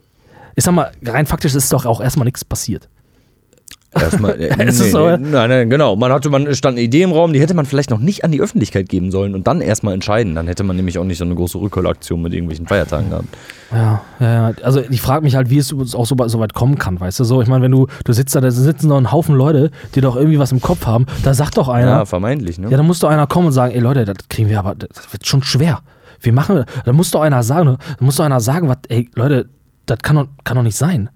Ich 0.56 0.64
sag 0.64 0.74
mal, 0.74 0.92
rein 1.04 1.26
faktisch 1.26 1.56
ist 1.56 1.74
doch 1.74 1.86
auch 1.86 2.00
erstmal 2.00 2.26
nichts 2.26 2.46
passiert. 2.46 2.88
Erstmal, 3.96 4.40
äh, 4.60 4.72
so, 4.72 5.08
ja. 5.08 5.18
nein, 5.18 5.50
nein, 5.50 5.70
genau. 5.70 5.96
Man 5.96 6.12
hatte, 6.12 6.30
man 6.30 6.54
stand 6.56 6.78
eine 6.78 6.82
Idee 6.86 7.04
im 7.04 7.12
Raum, 7.12 7.34
die 7.34 7.40
hätte 7.40 7.54
man 7.54 7.66
vielleicht 7.66 7.90
noch 7.90 8.00
nicht 8.00 8.24
an 8.24 8.32
die 8.32 8.42
Öffentlichkeit 8.42 8.90
geben 8.90 9.12
sollen 9.12 9.36
und 9.36 9.48
dann 9.48 9.62
erstmal 9.62 9.94
entscheiden. 9.94 10.36
Dann 10.36 10.48
hätte 10.48 10.64
man 10.64 10.76
nämlich 10.76 10.98
auch 10.98 11.04
nicht 11.04 11.18
so 11.18 11.26
eine 11.26 11.36
große 11.36 11.60
Rückholaktion 11.60 12.22
mit 12.22 12.34
irgendwelchen 12.34 12.68
Feiertagen 12.68 13.10
gehabt. 13.10 13.28
Ja, 13.72 14.02
ja, 14.20 14.50
ja. 14.50 14.56
Also 14.64 14.82
ich 14.90 15.02
frage 15.02 15.24
mich 15.24 15.36
halt, 15.36 15.50
wie 15.50 15.58
es 15.58 15.74
auch 15.74 16.06
so, 16.06 16.16
so 16.28 16.40
weit 16.40 16.54
kommen 16.54 16.78
kann, 16.78 17.00
weißt 17.00 17.20
du? 17.20 17.24
So, 17.24 17.42
ich 17.42 17.48
meine, 17.48 17.64
wenn 17.64 17.72
du, 17.72 17.88
du 18.04 18.14
sitzt 18.14 18.36
da, 18.36 18.42
da 18.42 18.52
sitzen 18.52 18.88
noch 18.88 18.98
ein 18.98 19.12
Haufen 19.12 19.36
Leute, 19.36 19.72
die 19.96 20.02
doch 20.02 20.16
irgendwie 20.16 20.40
was 20.40 20.52
im 20.52 20.62
Kopf 20.62 20.86
haben, 20.86 21.06
da 21.24 21.34
sagt 21.34 21.58
doch 21.58 21.70
einer, 21.70 21.88
Ja, 21.88 22.06
vermeintlich, 22.06 22.58
ne? 22.60 22.70
Ja, 22.70 22.78
da 22.78 22.84
muss 22.84 23.00
doch 23.00 23.10
einer 23.10 23.28
kommen 23.28 23.48
und 23.48 23.54
sagen, 23.54 23.74
ey 23.74 23.80
Leute, 23.80 24.06
das 24.06 24.16
kriegen 24.30 24.50
wir 24.50 24.60
aber, 24.60 24.76
das 24.76 24.90
wird 25.12 25.26
schon 25.26 25.44
schwer. 25.44 25.80
Wir 26.20 26.34
machen, 26.34 26.64
da 26.86 26.94
muss 26.94 27.12
doch 27.12 27.22
einer 27.22 27.44
sagen, 27.44 27.78
da 28.00 28.06
muss 28.06 28.16
doch 28.16 28.24
einer 28.24 28.40
sagen, 28.40 28.70
was, 28.70 28.78
ey 28.90 29.10
Leute, 29.16 29.50
das 29.86 30.00
kann 30.00 30.16
doch, 30.16 30.28
kann 30.44 30.56
doch 30.56 30.64
nicht 30.64 30.78
sein. 30.78 31.10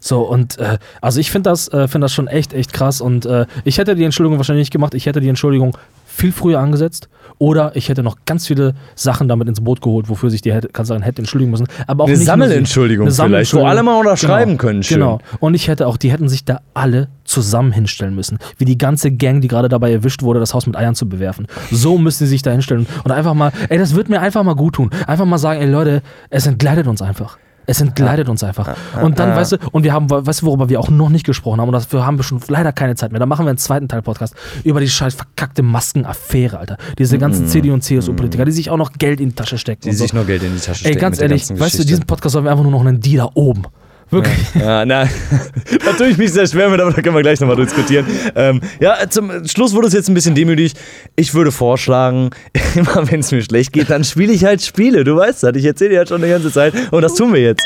So, 0.00 0.20
und 0.20 0.58
äh, 0.58 0.78
also 1.00 1.20
ich 1.20 1.30
finde 1.30 1.50
das, 1.50 1.68
äh, 1.68 1.88
find 1.88 2.04
das 2.04 2.12
schon 2.12 2.28
echt, 2.28 2.52
echt 2.52 2.72
krass. 2.72 3.00
Und 3.00 3.26
äh, 3.26 3.46
ich 3.64 3.78
hätte 3.78 3.94
die 3.94 4.04
Entschuldigung 4.04 4.38
wahrscheinlich 4.38 4.66
nicht 4.66 4.72
gemacht. 4.72 4.94
Ich 4.94 5.06
hätte 5.06 5.20
die 5.20 5.28
Entschuldigung 5.28 5.76
viel 6.06 6.32
früher 6.32 6.58
angesetzt. 6.58 7.08
Oder 7.40 7.76
ich 7.76 7.88
hätte 7.88 8.02
noch 8.02 8.16
ganz 8.26 8.48
viele 8.48 8.74
Sachen 8.96 9.28
damit 9.28 9.46
ins 9.46 9.60
Boot 9.60 9.80
geholt, 9.80 10.08
wofür 10.08 10.28
sich 10.28 10.42
die 10.42 10.52
hätte, 10.52 10.68
Kanzlerin 10.68 11.02
hätte 11.02 11.22
entschuldigen 11.22 11.52
müssen. 11.52 11.68
Aber 11.86 12.04
auch 12.04 12.08
Eine. 12.08 12.16
Sammelentschuldigung 12.16 13.06
Eine 13.06 13.14
vielleicht, 13.14 13.54
wo 13.54 13.64
alle 13.64 13.84
mal 13.84 13.96
unterschreiben 13.96 14.58
können, 14.58 14.82
schön. 14.82 14.98
Genau. 14.98 15.20
Und 15.38 15.54
ich 15.54 15.68
hätte 15.68 15.86
auch, 15.86 15.96
die 15.96 16.10
hätten 16.10 16.28
sich 16.28 16.44
da 16.44 16.62
alle 16.74 17.08
zusammen 17.22 17.70
hinstellen 17.70 18.16
müssen. 18.16 18.38
Wie 18.56 18.64
die 18.64 18.76
ganze 18.76 19.12
Gang, 19.12 19.40
die 19.40 19.46
gerade 19.46 19.68
dabei 19.68 19.92
erwischt 19.92 20.22
wurde, 20.22 20.40
das 20.40 20.52
Haus 20.52 20.66
mit 20.66 20.76
Eiern 20.76 20.96
zu 20.96 21.08
bewerfen. 21.08 21.46
So 21.70 21.98
müssen 21.98 22.24
sie 22.24 22.30
sich 22.30 22.42
da 22.42 22.50
hinstellen. 22.50 22.88
Und 23.04 23.12
einfach 23.12 23.34
mal, 23.34 23.52
ey, 23.68 23.78
das 23.78 23.94
wird 23.94 24.08
mir 24.08 24.20
einfach 24.20 24.42
mal 24.42 24.56
gut 24.56 24.74
tun. 24.74 24.90
Einfach 25.06 25.26
mal 25.26 25.38
sagen, 25.38 25.60
ey 25.60 25.70
Leute, 25.70 26.02
es 26.30 26.46
entgleitet 26.46 26.88
uns 26.88 27.00
einfach. 27.02 27.38
Es 27.68 27.82
entgleitet 27.82 28.30
uns 28.30 28.42
einfach. 28.42 28.74
Und 29.02 29.18
dann, 29.18 29.36
weißt 29.36 29.52
du, 29.52 29.56
und 29.72 29.84
wir 29.84 29.92
haben, 29.92 30.08
weißt 30.08 30.40
du, 30.40 30.46
worüber 30.46 30.70
wir 30.70 30.80
auch 30.80 30.88
noch 30.88 31.10
nicht 31.10 31.26
gesprochen 31.26 31.60
haben, 31.60 31.68
und 31.68 31.74
dafür 31.74 32.06
haben 32.06 32.18
wir 32.18 32.22
schon 32.24 32.40
leider 32.48 32.72
keine 32.72 32.94
Zeit 32.94 33.12
mehr. 33.12 33.20
Da 33.20 33.26
machen 33.26 33.44
wir 33.44 33.50
einen 33.50 33.58
zweiten 33.58 33.88
Teil 33.88 34.00
Podcast 34.00 34.34
über 34.64 34.80
die 34.80 34.88
scheiß 34.88 35.14
verkackte 35.14 35.62
Maskenaffäre, 35.62 36.58
Alter. 36.58 36.78
Diese 36.98 37.18
ganzen 37.18 37.46
CDU 37.46 37.74
und 37.74 37.82
CSU-Politiker, 37.82 38.46
die 38.46 38.52
sich 38.52 38.70
auch 38.70 38.78
noch 38.78 38.92
Geld 38.94 39.20
in 39.20 39.28
die 39.28 39.34
Tasche 39.34 39.58
stecken. 39.58 39.82
Die 39.82 39.90
und 39.90 39.96
so. 39.96 40.04
sich 40.04 40.14
nur 40.14 40.24
Geld 40.24 40.42
in 40.42 40.54
die 40.54 40.60
Tasche 40.60 40.86
Ey, 40.86 40.92
stecken. 40.92 40.98
ganz 41.00 41.20
mit 41.20 41.30
der 41.30 41.36
ehrlich, 41.36 41.60
weißt 41.60 41.78
du, 41.78 41.84
diesen 41.84 42.06
Podcast 42.06 42.32
sollen 42.32 42.46
wir 42.46 42.52
einfach 42.52 42.64
nur 42.64 42.72
noch 42.72 42.80
einen 42.80 43.00
Die 43.00 43.16
da 43.16 43.28
oben. 43.34 43.64
Wirklich. 44.10 44.54
Ja, 44.54 44.86
na, 44.86 45.06
da 45.84 45.92
tue 45.92 46.08
ich 46.08 46.16
mich 46.16 46.32
sehr 46.32 46.46
schwer 46.46 46.70
mit, 46.70 46.80
aber 46.80 46.92
da 46.92 47.02
können 47.02 47.14
wir 47.14 47.22
gleich 47.22 47.40
nochmal 47.40 47.56
diskutieren. 47.56 48.06
Ähm, 48.34 48.60
ja, 48.80 48.96
zum 49.08 49.46
Schluss 49.46 49.74
wurde 49.74 49.88
es 49.88 49.92
jetzt 49.92 50.08
ein 50.08 50.14
bisschen 50.14 50.34
demütig. 50.34 50.74
Ich 51.14 51.34
würde 51.34 51.52
vorschlagen, 51.52 52.30
immer 52.74 53.10
wenn 53.10 53.20
es 53.20 53.30
mir 53.32 53.42
schlecht 53.42 53.72
geht, 53.72 53.90
dann 53.90 54.04
spiele 54.04 54.32
ich 54.32 54.44
halt 54.44 54.62
Spiele. 54.62 55.04
Du 55.04 55.16
weißt 55.16 55.42
das, 55.42 55.56
ich 55.56 55.64
erzähle 55.64 55.90
dir 55.90 55.98
halt 55.98 56.08
schon 56.08 56.22
die 56.22 56.28
ganze 56.28 56.50
Zeit 56.50 56.72
und 56.90 57.02
das 57.02 57.14
tun 57.14 57.32
wir 57.34 57.40
jetzt. 57.40 57.62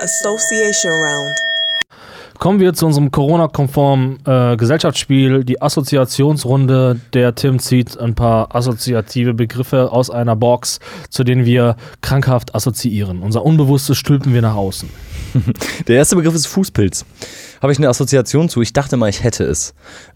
Association 0.00 0.92
Round. 0.92 1.51
Kommen 2.42 2.58
wir 2.58 2.74
zu 2.74 2.86
unserem 2.86 3.12
Corona-konformen 3.12 4.18
äh, 4.26 4.56
Gesellschaftsspiel, 4.56 5.44
die 5.44 5.62
Assoziationsrunde. 5.62 6.98
Der 7.12 7.36
Tim 7.36 7.60
zieht 7.60 7.96
ein 7.96 8.16
paar 8.16 8.52
assoziative 8.52 9.32
Begriffe 9.32 9.92
aus 9.92 10.10
einer 10.10 10.34
Box, 10.34 10.80
zu 11.08 11.22
denen 11.22 11.44
wir 11.44 11.76
krankhaft 12.00 12.56
assoziieren. 12.56 13.22
Unser 13.22 13.44
Unbewusstes 13.44 13.96
stülpen 13.96 14.34
wir 14.34 14.42
nach 14.42 14.56
außen. 14.56 14.88
Der 15.86 15.98
erste 15.98 16.16
Begriff 16.16 16.34
ist 16.34 16.46
Fußpilz. 16.48 17.06
Habe 17.62 17.72
ich 17.72 17.78
eine 17.78 17.88
Assoziation 17.88 18.48
zu. 18.48 18.60
Ich 18.60 18.72
dachte 18.72 18.96
mal, 18.96 19.08
ich 19.08 19.22
hätte 19.22 19.44
es. 19.44 19.72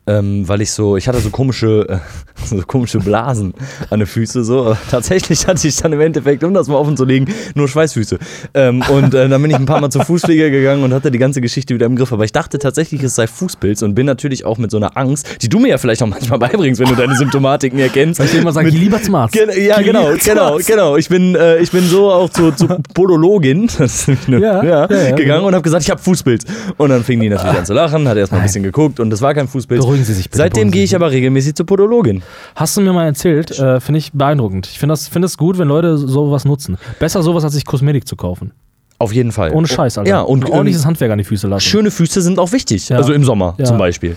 Ähm, 0.08 0.46
weil 0.48 0.60
ich 0.60 0.70
so, 0.70 0.96
ich 0.96 1.08
hatte 1.08 1.18
so 1.18 1.30
komische, 1.30 1.86
äh, 1.88 1.98
so 2.44 2.56
komische 2.58 2.98
Blasen 2.98 3.54
an 3.90 3.98
den 4.00 4.06
Füßen. 4.06 4.44
So. 4.44 4.60
Aber 4.60 4.78
tatsächlich 4.90 5.46
hatte 5.46 5.66
ich 5.66 5.76
dann 5.76 5.92
im 5.92 6.00
Endeffekt, 6.00 6.44
um 6.44 6.54
das 6.54 6.68
mal 6.68 6.74
offen 6.76 6.96
zu 6.96 7.04
legen, 7.04 7.26
nur 7.54 7.66
Schweißfüße. 7.68 8.18
Ähm, 8.54 8.82
und 8.88 9.14
äh, 9.14 9.28
dann 9.28 9.40
bin 9.42 9.50
ich 9.50 9.56
ein 9.56 9.66
paar 9.66 9.80
Mal 9.80 9.90
zum 9.90 10.02
Fußpfleger 10.02 10.50
gegangen 10.50 10.82
und 10.84 10.92
hatte 10.92 11.10
die 11.10 11.18
ganze 11.18 11.40
Geschichte 11.40 11.74
wieder 11.74 11.86
im 11.86 11.96
Griff. 11.96 12.12
Aber 12.12 12.24
ich 12.24 12.30
dachte 12.32 12.58
tatsächlich, 12.58 13.02
es 13.02 13.14
sei 13.16 13.26
Fußpilz 13.26 13.82
und 13.82 13.94
bin 13.94 14.06
natürlich 14.06 14.44
auch 14.44 14.58
mit 14.58 14.70
so 14.70 14.76
einer 14.76 14.96
Angst, 14.96 15.42
die 15.42 15.48
du 15.48 15.58
mir 15.58 15.68
ja 15.68 15.78
vielleicht 15.78 16.02
auch 16.02 16.08
manchmal 16.08 16.38
beibringst, 16.38 16.80
wenn 16.80 16.88
du 16.88 16.94
deine 16.94 17.16
Symptomatiken 17.16 17.78
erkennst. 17.78 18.20
Weil 18.20 18.26
ich 18.26 18.34
immer 18.34 18.52
sage, 18.52 18.66
Mit- 18.66 18.74
geh 18.74 18.80
lieber 18.80 19.02
zum 19.02 19.14
Arzt. 19.16 19.34
Gen 19.34 19.50
ja, 19.60 19.78
Geh 19.78 19.84
genau, 19.84 20.10
genau, 20.24 20.58
genau. 20.66 20.96
Ich 20.96 21.08
bin, 21.08 21.34
äh, 21.34 21.58
ich 21.58 21.70
bin 21.70 21.84
so 21.84 22.10
auch 22.10 22.30
zur, 22.30 22.56
zur 22.56 22.78
Podologin 22.94 23.68
eine, 24.26 24.38
Ja, 24.40 24.62
ja, 24.62 24.62
ja, 24.64 24.80
ja, 24.88 24.88
gegangen 24.88 25.16
genau. 25.16 25.46
und 25.46 25.54
habe 25.54 25.62
gesagt, 25.62 25.82
ich 25.84 25.90
habe 25.90 26.00
Fußpilz. 26.00 26.44
Und 26.76 26.90
dann 26.90 27.04
fing 27.04 27.20
die 27.20 27.35
natürlich 27.36 27.58
an 27.58 27.66
zu 27.66 27.74
lachen, 27.74 28.08
hat 28.08 28.16
erstmal 28.16 28.40
ein 28.40 28.46
bisschen 28.46 28.62
geguckt 28.62 29.00
und 29.00 29.10
das 29.10 29.22
war 29.22 29.34
kein 29.34 29.48
Fußpilz. 29.48 29.80
Beruhigen 29.82 30.04
Sie 30.04 30.14
sich 30.14 30.26
bitte, 30.30 30.38
Seitdem 30.38 30.70
gehe 30.70 30.84
ich 30.84 30.94
aber 30.94 31.10
regelmäßig 31.10 31.54
zur 31.54 31.66
Podologin. 31.66 32.22
Hast 32.54 32.76
du 32.76 32.80
mir 32.80 32.92
mal 32.92 33.06
erzählt, 33.06 33.50
äh, 33.58 33.80
finde 33.80 33.98
ich 33.98 34.12
beeindruckend. 34.12 34.66
Ich 34.66 34.78
finde 34.78 34.92
das, 34.92 35.08
find 35.08 35.24
das 35.24 35.36
gut, 35.36 35.58
wenn 35.58 35.68
Leute 35.68 35.96
sowas 35.98 36.44
nutzen. 36.44 36.76
Besser 36.98 37.22
sowas, 37.22 37.44
als 37.44 37.54
sich 37.54 37.64
Kosmetik 37.64 38.06
zu 38.06 38.16
kaufen. 38.16 38.52
Auf 38.98 39.12
jeden 39.12 39.30
Fall. 39.32 39.52
Ohne 39.52 39.66
Scheiß, 39.68 39.98
Alter. 39.98 40.08
Ja, 40.10 40.20
und 40.22 40.44
Ein 40.46 40.50
ordentliches 40.52 40.82
ähm, 40.82 40.88
Handwerk 40.88 41.10
an 41.12 41.18
die 41.18 41.24
Füße 41.24 41.46
lassen. 41.48 41.60
schöne 41.62 41.90
Füße 41.90 42.22
sind 42.22 42.38
auch 42.38 42.52
wichtig. 42.52 42.88
Ja. 42.88 42.96
Also 42.96 43.12
im 43.12 43.24
Sommer 43.24 43.54
Ja. 43.58 43.66
zum 43.66 43.76
Beispiel. 43.76 44.16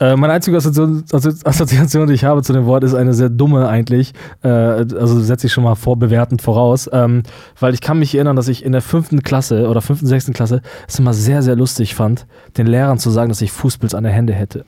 Äh, 0.00 0.16
meine 0.16 0.32
einzige 0.32 0.56
Assoziation, 0.56 1.04
Assozi- 1.12 1.44
Assoziation, 1.46 2.06
die 2.06 2.14
ich 2.14 2.24
habe 2.24 2.42
zu 2.42 2.52
dem 2.54 2.64
Wort, 2.64 2.82
ist 2.84 2.94
eine 2.94 3.12
sehr 3.12 3.28
dumme 3.28 3.68
eigentlich. 3.68 4.14
Äh, 4.42 4.48
also 4.48 5.20
setze 5.20 5.46
ich 5.48 5.52
schon 5.52 5.64
mal 5.64 5.74
vorbewertend 5.74 6.40
voraus. 6.40 6.88
Ähm, 6.92 7.24
weil 7.60 7.74
ich 7.74 7.80
kann 7.82 7.98
mich 7.98 8.14
erinnern, 8.14 8.36
dass 8.36 8.48
ich 8.48 8.64
in 8.64 8.72
der 8.72 8.82
fünften 8.82 9.22
Klasse 9.22 9.68
oder 9.68 9.82
fünften, 9.82 10.06
sechsten 10.06 10.32
Klasse 10.32 10.62
es 10.88 10.98
immer 10.98 11.12
sehr, 11.12 11.42
sehr 11.42 11.56
lustig 11.56 11.94
fand, 11.94 12.26
den 12.56 12.66
Lehrern 12.66 12.98
zu 12.98 13.10
sagen, 13.10 13.28
dass 13.28 13.42
ich 13.42 13.52
Fußpilz 13.52 13.94
an 13.94 14.04
der 14.04 14.12
Hände 14.12 14.32
hätte. 14.32 14.64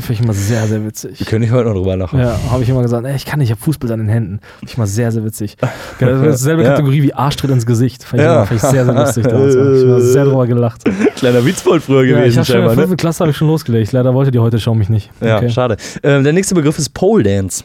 Finde 0.00 0.12
ich 0.12 0.20
immer 0.20 0.32
sehr, 0.34 0.66
sehr 0.66 0.84
witzig. 0.84 1.18
Wir 1.18 1.26
können 1.26 1.40
nicht 1.42 1.52
heute 1.52 1.68
noch 1.68 1.74
drüber 1.74 1.96
lachen. 1.96 2.18
Ja, 2.20 2.38
habe 2.50 2.62
ich 2.62 2.68
immer 2.68 2.82
gesagt, 2.82 3.06
ey, 3.06 3.16
ich 3.16 3.24
kann 3.24 3.38
nicht, 3.38 3.48
ich 3.48 3.52
habe 3.56 3.62
Fußpilz 3.62 3.90
an 3.92 3.98
den 4.00 4.08
Händen. 4.08 4.40
Finde 4.58 4.70
ich 4.72 4.78
mal 4.78 4.86
sehr, 4.86 5.10
sehr 5.10 5.24
witzig. 5.24 5.56
Ja, 5.62 5.68
das 6.08 6.20
ist 6.34 6.38
dieselbe 6.40 6.62
Ja. 6.62 6.70
Kategorie 6.70 7.02
wie 7.02 7.14
Arschtritt 7.14 7.50
ins 7.50 7.66
Gesicht. 7.66 8.04
Fand 8.04 8.20
ich, 8.20 8.26
Ja. 8.26 8.34
immer, 8.36 8.46
fand 8.46 8.62
ich 8.62 8.68
sehr, 8.68 8.84
sehr 8.84 8.94
lustig 8.94 9.24
damals. 9.26 9.56
Hab 9.56 9.72
ich 9.74 9.82
immer 9.82 10.00
sehr 10.00 10.24
drüber 10.24 10.46
gelacht. 10.46 10.82
Kleiner 11.16 11.44
Witzbold 11.44 11.82
früher 11.82 12.02
Ja, 12.04 12.16
ich 12.18 12.34
gewesen, 12.34 12.36
habe 12.38 12.46
schon 12.46 12.56
in 12.56 12.62
der 12.62 12.68
scheinbar. 12.68 12.74
Ne? 12.76 12.82
fünften 12.82 12.96
Klasse 12.98 13.20
habe 13.20 13.30
ich 13.30 13.36
schon 13.36 13.48
losgelegt. 13.48 13.92
Leider 13.92 14.14
wollte 14.14 14.30
die 14.30 14.38
heute 14.38 14.58
Show 14.60 14.74
mich 14.74 14.88
nicht. 14.88 15.10
Ja, 15.20 15.36
Okay. 15.38 15.50
schade. 15.50 15.76
Ähm, 16.02 16.24
der 16.24 16.32
nächste 16.32 16.54
Begriff 16.54 16.78
ist 16.78 16.90
Pole 16.94 17.22
Dance. 17.24 17.64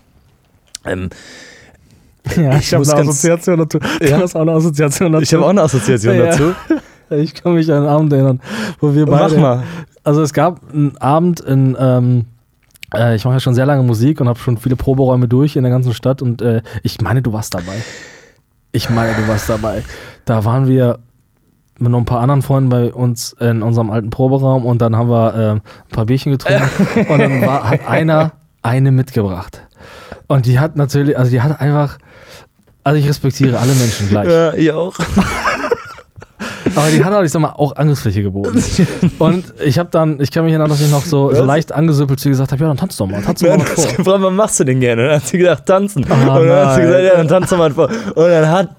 Ähm, 0.86 1.10
Ja, 2.38 2.56
Ich 2.58 2.68
ich, 2.68 2.74
habe 2.74 2.84
eine 2.90 3.02
Assoziation 3.10 3.58
dazu. 3.58 3.80
Du 3.80 4.06
Ja? 4.08 4.20
hast 4.20 4.36
auch 4.36 4.42
eine 4.42 4.52
Assoziation 4.52 5.12
dazu. 5.12 5.24
ich 5.24 5.34
habe 5.34 5.44
auch 5.46 5.50
eine 5.50 5.62
Assoziation 5.64 6.18
dazu. 6.18 6.54
Ich 7.14 7.34
kann 7.34 7.56
mich 7.56 7.70
an 7.70 7.80
einen 7.80 7.88
Abend 7.88 8.14
erinnern, 8.14 8.40
wo 8.80 8.96
wir 8.96 9.06
beide. 9.06 9.36
Also 10.04 10.22
es 10.22 10.34
gab 10.34 10.62
einen 10.72 10.98
Abend 10.98 11.40
in. 11.40 11.78
Ähm, 11.80 12.26
äh, 12.94 13.16
ich 13.16 13.24
mache 13.24 13.36
ja 13.36 13.40
schon 13.40 13.54
sehr 13.54 13.66
lange 13.66 13.84
Musik 13.84 14.20
und 14.22 14.28
habe 14.28 14.40
schon 14.40 14.58
viele 14.58 14.76
Proberäume 14.76 15.28
durch 15.28 15.56
in 15.56 15.64
der 15.64 15.72
ganzen 15.72 15.94
Stadt 15.94 16.22
und 16.22 16.42
äh, 16.42 16.62
ich 16.84 17.00
meine, 17.02 17.22
du 17.22 17.34
warst 17.34 17.54
dabei. 17.54 17.82
Ich 18.72 18.90
meine, 18.90 19.14
du 19.14 19.28
warst 19.28 19.50
dabei. 19.50 19.84
Da 20.26 20.46
waren 20.46 20.68
wir 20.68 21.00
mit 21.78 21.92
noch 21.92 22.00
ein 22.00 22.06
paar 22.06 22.22
anderen 22.22 22.42
Freunden 22.42 22.70
bei 22.70 22.94
uns 22.94 23.34
in 23.40 23.64
unserem 23.64 23.90
alten 23.90 24.10
Proberaum 24.10 24.66
und 24.66 24.82
dann 24.82 24.96
haben 24.96 25.10
wir 25.10 25.34
ähm, 25.36 25.62
ein 25.90 25.92
paar 25.92 26.06
Bierchen 26.06 26.32
getrunken 26.32 26.70
und 27.10 27.20
dann 27.20 27.42
war, 27.42 27.70
hat 27.70 27.88
einer 27.88 28.34
eine 28.62 28.92
mitgebracht. 28.92 29.62
Und 30.28 30.46
die 30.46 30.60
hat 30.60 30.76
natürlich, 30.76 31.18
also 31.18 31.32
die 31.32 31.42
hat 31.42 31.60
einfach, 31.60 31.98
also 32.84 33.00
ich 33.00 33.08
respektiere 33.08 33.60
alle 33.60 33.74
Menschen 33.74 34.10
gleich. 34.10 34.30
Ja, 34.30 34.54
ich 34.54 34.72
auch. 34.72 34.96
Aber 36.76 36.90
die 36.90 37.04
hat 37.04 37.14
auch, 37.14 37.22
ich 37.24 37.32
sag 37.32 37.40
mal, 37.40 37.50
auch 37.50 37.76
Angriffsfläche 37.76 38.24
geboten. 38.24 38.64
Und 39.20 39.46
ich 39.64 39.78
habe 39.80 39.90
dann, 39.92 40.20
ich 40.20 40.32
kann 40.32 40.44
mich 40.46 40.52
erinnern, 40.54 40.70
dass 40.70 40.82
ich 40.82 40.92
noch 40.92 41.04
so, 41.06 41.34
so 41.34 41.44
leicht 41.44 41.72
angesüppelt 41.72 42.20
zu 42.20 42.30
gesagt 42.30 42.52
habe, 42.52 42.62
ja, 42.62 42.68
dann 42.68 42.78
tanz 42.78 42.98
doch 42.98 43.08
mal, 43.08 43.22
tanz 43.22 43.40
doch 43.42 43.50
mal 43.50 43.58
du 43.58 43.64
vor. 43.66 43.86
gefragt, 43.86 44.22
was 44.24 44.34
machst 44.34 44.60
du 44.60 44.64
denn 44.64 44.80
gerne? 44.80 45.02
Und 45.04 45.08
dann 45.10 45.16
hat 45.18 45.28
sie 45.28 45.38
gesagt, 45.38 45.66
tanzen. 45.66 46.06
Ah, 46.10 46.14
und 46.38 46.48
dann 46.48 46.68
hat 46.68 46.76
sie 46.76 46.82
nein. 46.82 46.88
gesagt, 46.88 47.04
ja, 47.04 47.18
dann 47.18 47.28
tanz 47.28 47.50
doch 47.50 47.58
mal 47.58 47.72
vor. 47.72 47.90
Und 47.90 48.16
dann 48.30 48.50
hat 48.50 48.70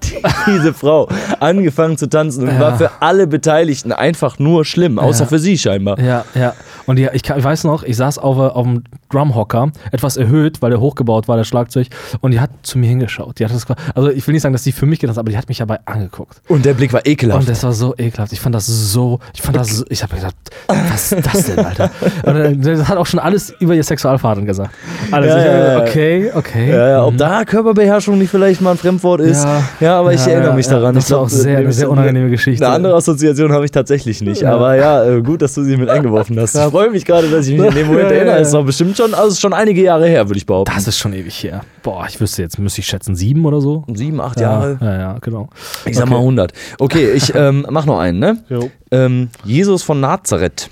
diese 0.47 0.73
Frau 0.73 1.07
angefangen 1.39 1.97
zu 1.97 2.07
tanzen 2.09 2.43
und 2.47 2.53
Ja. 2.55 2.59
war 2.59 2.77
für 2.77 2.89
alle 2.99 3.27
Beteiligten 3.27 3.91
einfach 3.91 4.39
nur 4.39 4.65
schlimm, 4.65 4.99
außer 4.99 5.23
Ja. 5.23 5.29
für 5.29 5.39
sie 5.39 5.57
scheinbar. 5.57 5.99
Ja, 5.99 6.25
ja. 6.35 6.53
Und 6.85 6.97
die, 6.97 7.07
ich, 7.13 7.23
ich 7.29 7.43
weiß 7.43 7.63
noch, 7.63 7.83
ich 7.83 7.95
saß 7.97 8.17
auf, 8.17 8.37
auf 8.37 8.63
dem 8.65 8.83
Drumhocker, 9.09 9.71
etwas 9.91 10.17
erhöht, 10.17 10.61
weil 10.61 10.71
der 10.71 10.79
hochgebaut 10.79 11.27
war, 11.27 11.37
der 11.37 11.43
Schlagzeug, 11.43 11.87
und 12.21 12.31
die 12.31 12.39
hat 12.39 12.49
zu 12.63 12.77
mir 12.77 12.87
hingeschaut. 12.89 13.39
Die 13.39 13.45
hat 13.45 13.53
das, 13.53 13.65
also 13.95 14.09
ich 14.09 14.25
will 14.27 14.33
nicht 14.33 14.41
sagen, 14.41 14.53
dass 14.53 14.63
die 14.63 14.71
für 14.71 14.85
mich 14.85 14.99
getanzt 14.99 15.17
hat, 15.17 15.23
aber 15.23 15.31
die 15.31 15.37
hat 15.37 15.47
mich 15.49 15.59
dabei 15.59 15.79
angeguckt. 15.85 16.41
Und 16.47 16.65
der 16.65 16.73
Blick 16.73 16.91
war 16.93 17.05
ekelhaft. 17.05 17.41
Und 17.41 17.49
das 17.49 17.63
war 17.63 17.73
so 17.73 17.93
ekelhaft. 17.97 18.33
Ich 18.33 18.39
fand 18.41 18.53
das 18.55 18.65
so, 18.67 19.19
ich 19.33 19.41
fand 19.41 19.55
das 19.57 19.69
so, 19.77 19.85
ich 19.89 20.03
habe 20.03 20.15
gedacht, 20.15 20.35
was 20.67 21.11
ist 21.11 21.25
das 21.33 21.45
denn, 21.45 21.65
Alter? 21.65 21.89
Und 22.25 22.65
das 22.65 22.87
hat 22.87 22.97
auch 22.97 23.05
schon 23.05 23.19
alles 23.19 23.53
über 23.59 23.73
ihr 23.75 23.83
Sexualverhalten 23.83 24.45
gesagt. 24.45 24.71
Alles. 25.11 25.29
Ja, 25.29 25.37
ja, 25.37 25.43
gedacht, 25.45 25.77
ja. 25.77 25.81
okay, 25.91 26.31
okay. 26.33 26.69
ja, 26.71 26.87
ja, 26.89 27.05
ob 27.05 27.13
mhm. 27.13 27.17
da 27.17 27.45
Körperbeherrschung 27.45 28.17
nicht 28.17 28.29
vielleicht 28.29 28.61
mal 28.61 28.71
ein 28.71 28.77
Fremdwort 28.77 29.21
ist. 29.21 29.43
Ja, 29.43 29.61
Ja. 29.79 29.99
aber 29.99 30.13
ich 30.13 30.21
Ja, 30.25 30.31
erinnere 30.33 30.49
ja, 30.51 30.55
mich 30.55 30.65
ja. 30.65 30.73
daran. 30.73 30.95
Das 30.95 31.09
war 31.11 31.19
auch 31.19 31.29
sehr- 31.29 31.57
eine 31.59 31.71
sehr 31.71 31.89
unangenehme 31.89 32.29
Geschichte. 32.29 32.65
Eine 32.65 32.75
andere 32.75 32.95
Assoziation 32.95 33.51
habe 33.51 33.65
ich 33.65 33.71
tatsächlich 33.71 34.21
nicht. 34.21 34.41
Ja. 34.41 34.53
Aber 34.55 34.75
ja, 34.75 35.03
äh, 35.05 35.21
gut, 35.21 35.41
dass 35.41 35.53
du 35.53 35.63
sie 35.63 35.77
mit 35.77 35.89
eingeworfen 35.89 36.39
hast. 36.39 36.53
Krass. 36.53 36.72
Freue 36.73 36.89
mich 36.89 37.05
gerade, 37.05 37.29
dass 37.29 37.47
ich 37.47 37.57
mich 37.57 37.67
an 37.69 37.75
den 37.75 37.87
Moment 37.87 38.05
Ja, 38.09 38.15
erinnere. 38.15 38.35
ja. 38.35 38.41
Es 38.41 38.47
ist 38.47 38.53
doch 38.53 38.65
bestimmt 38.65 38.97
schon, 38.97 39.13
also 39.13 39.35
schon 39.39 39.53
einige 39.53 39.81
Jahre 39.83 40.07
her, 40.07 40.27
würde 40.27 40.37
ich 40.37 40.45
behaupten. 40.45 40.73
Das 40.75 40.87
ist 40.87 40.97
schon 40.97 41.13
ewig 41.13 41.43
her. 41.43 41.61
Boah, 41.83 42.05
ich 42.09 42.19
wüsste 42.19 42.41
jetzt, 42.41 42.57
müsste 42.57 42.81
ich 42.81 42.87
schätzen, 42.87 43.15
sieben 43.15 43.45
oder 43.45 43.61
so? 43.61 43.83
Sieben, 43.93 44.19
acht 44.19 44.39
Ja, 44.39 44.51
Jahre. 44.51 44.77
ja, 44.81 44.97
ja, 44.99 45.17
genau. 45.21 45.49
Ich 45.85 45.95
sag 45.95 46.03
Okay. 46.05 46.13
mal 46.13 46.19
100. 46.19 46.53
Okay, 46.79 47.11
ich 47.11 47.31
ähm, 47.35 47.65
mach 47.69 47.85
noch 47.85 47.99
einen, 47.99 48.19
ne? 48.19 48.43
Ähm, 48.91 49.29
Jesus 49.43 49.83
von 49.83 49.99
Nazareth. 49.99 50.69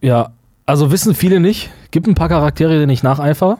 Ja, 0.00 0.30
also 0.66 0.90
wissen 0.90 1.14
viele 1.14 1.40
nicht. 1.40 1.70
Gibt 1.90 2.06
ein 2.06 2.14
paar 2.14 2.28
Charaktere, 2.28 2.78
denen 2.78 2.90
ich 2.90 3.02
nacheifere. 3.02 3.56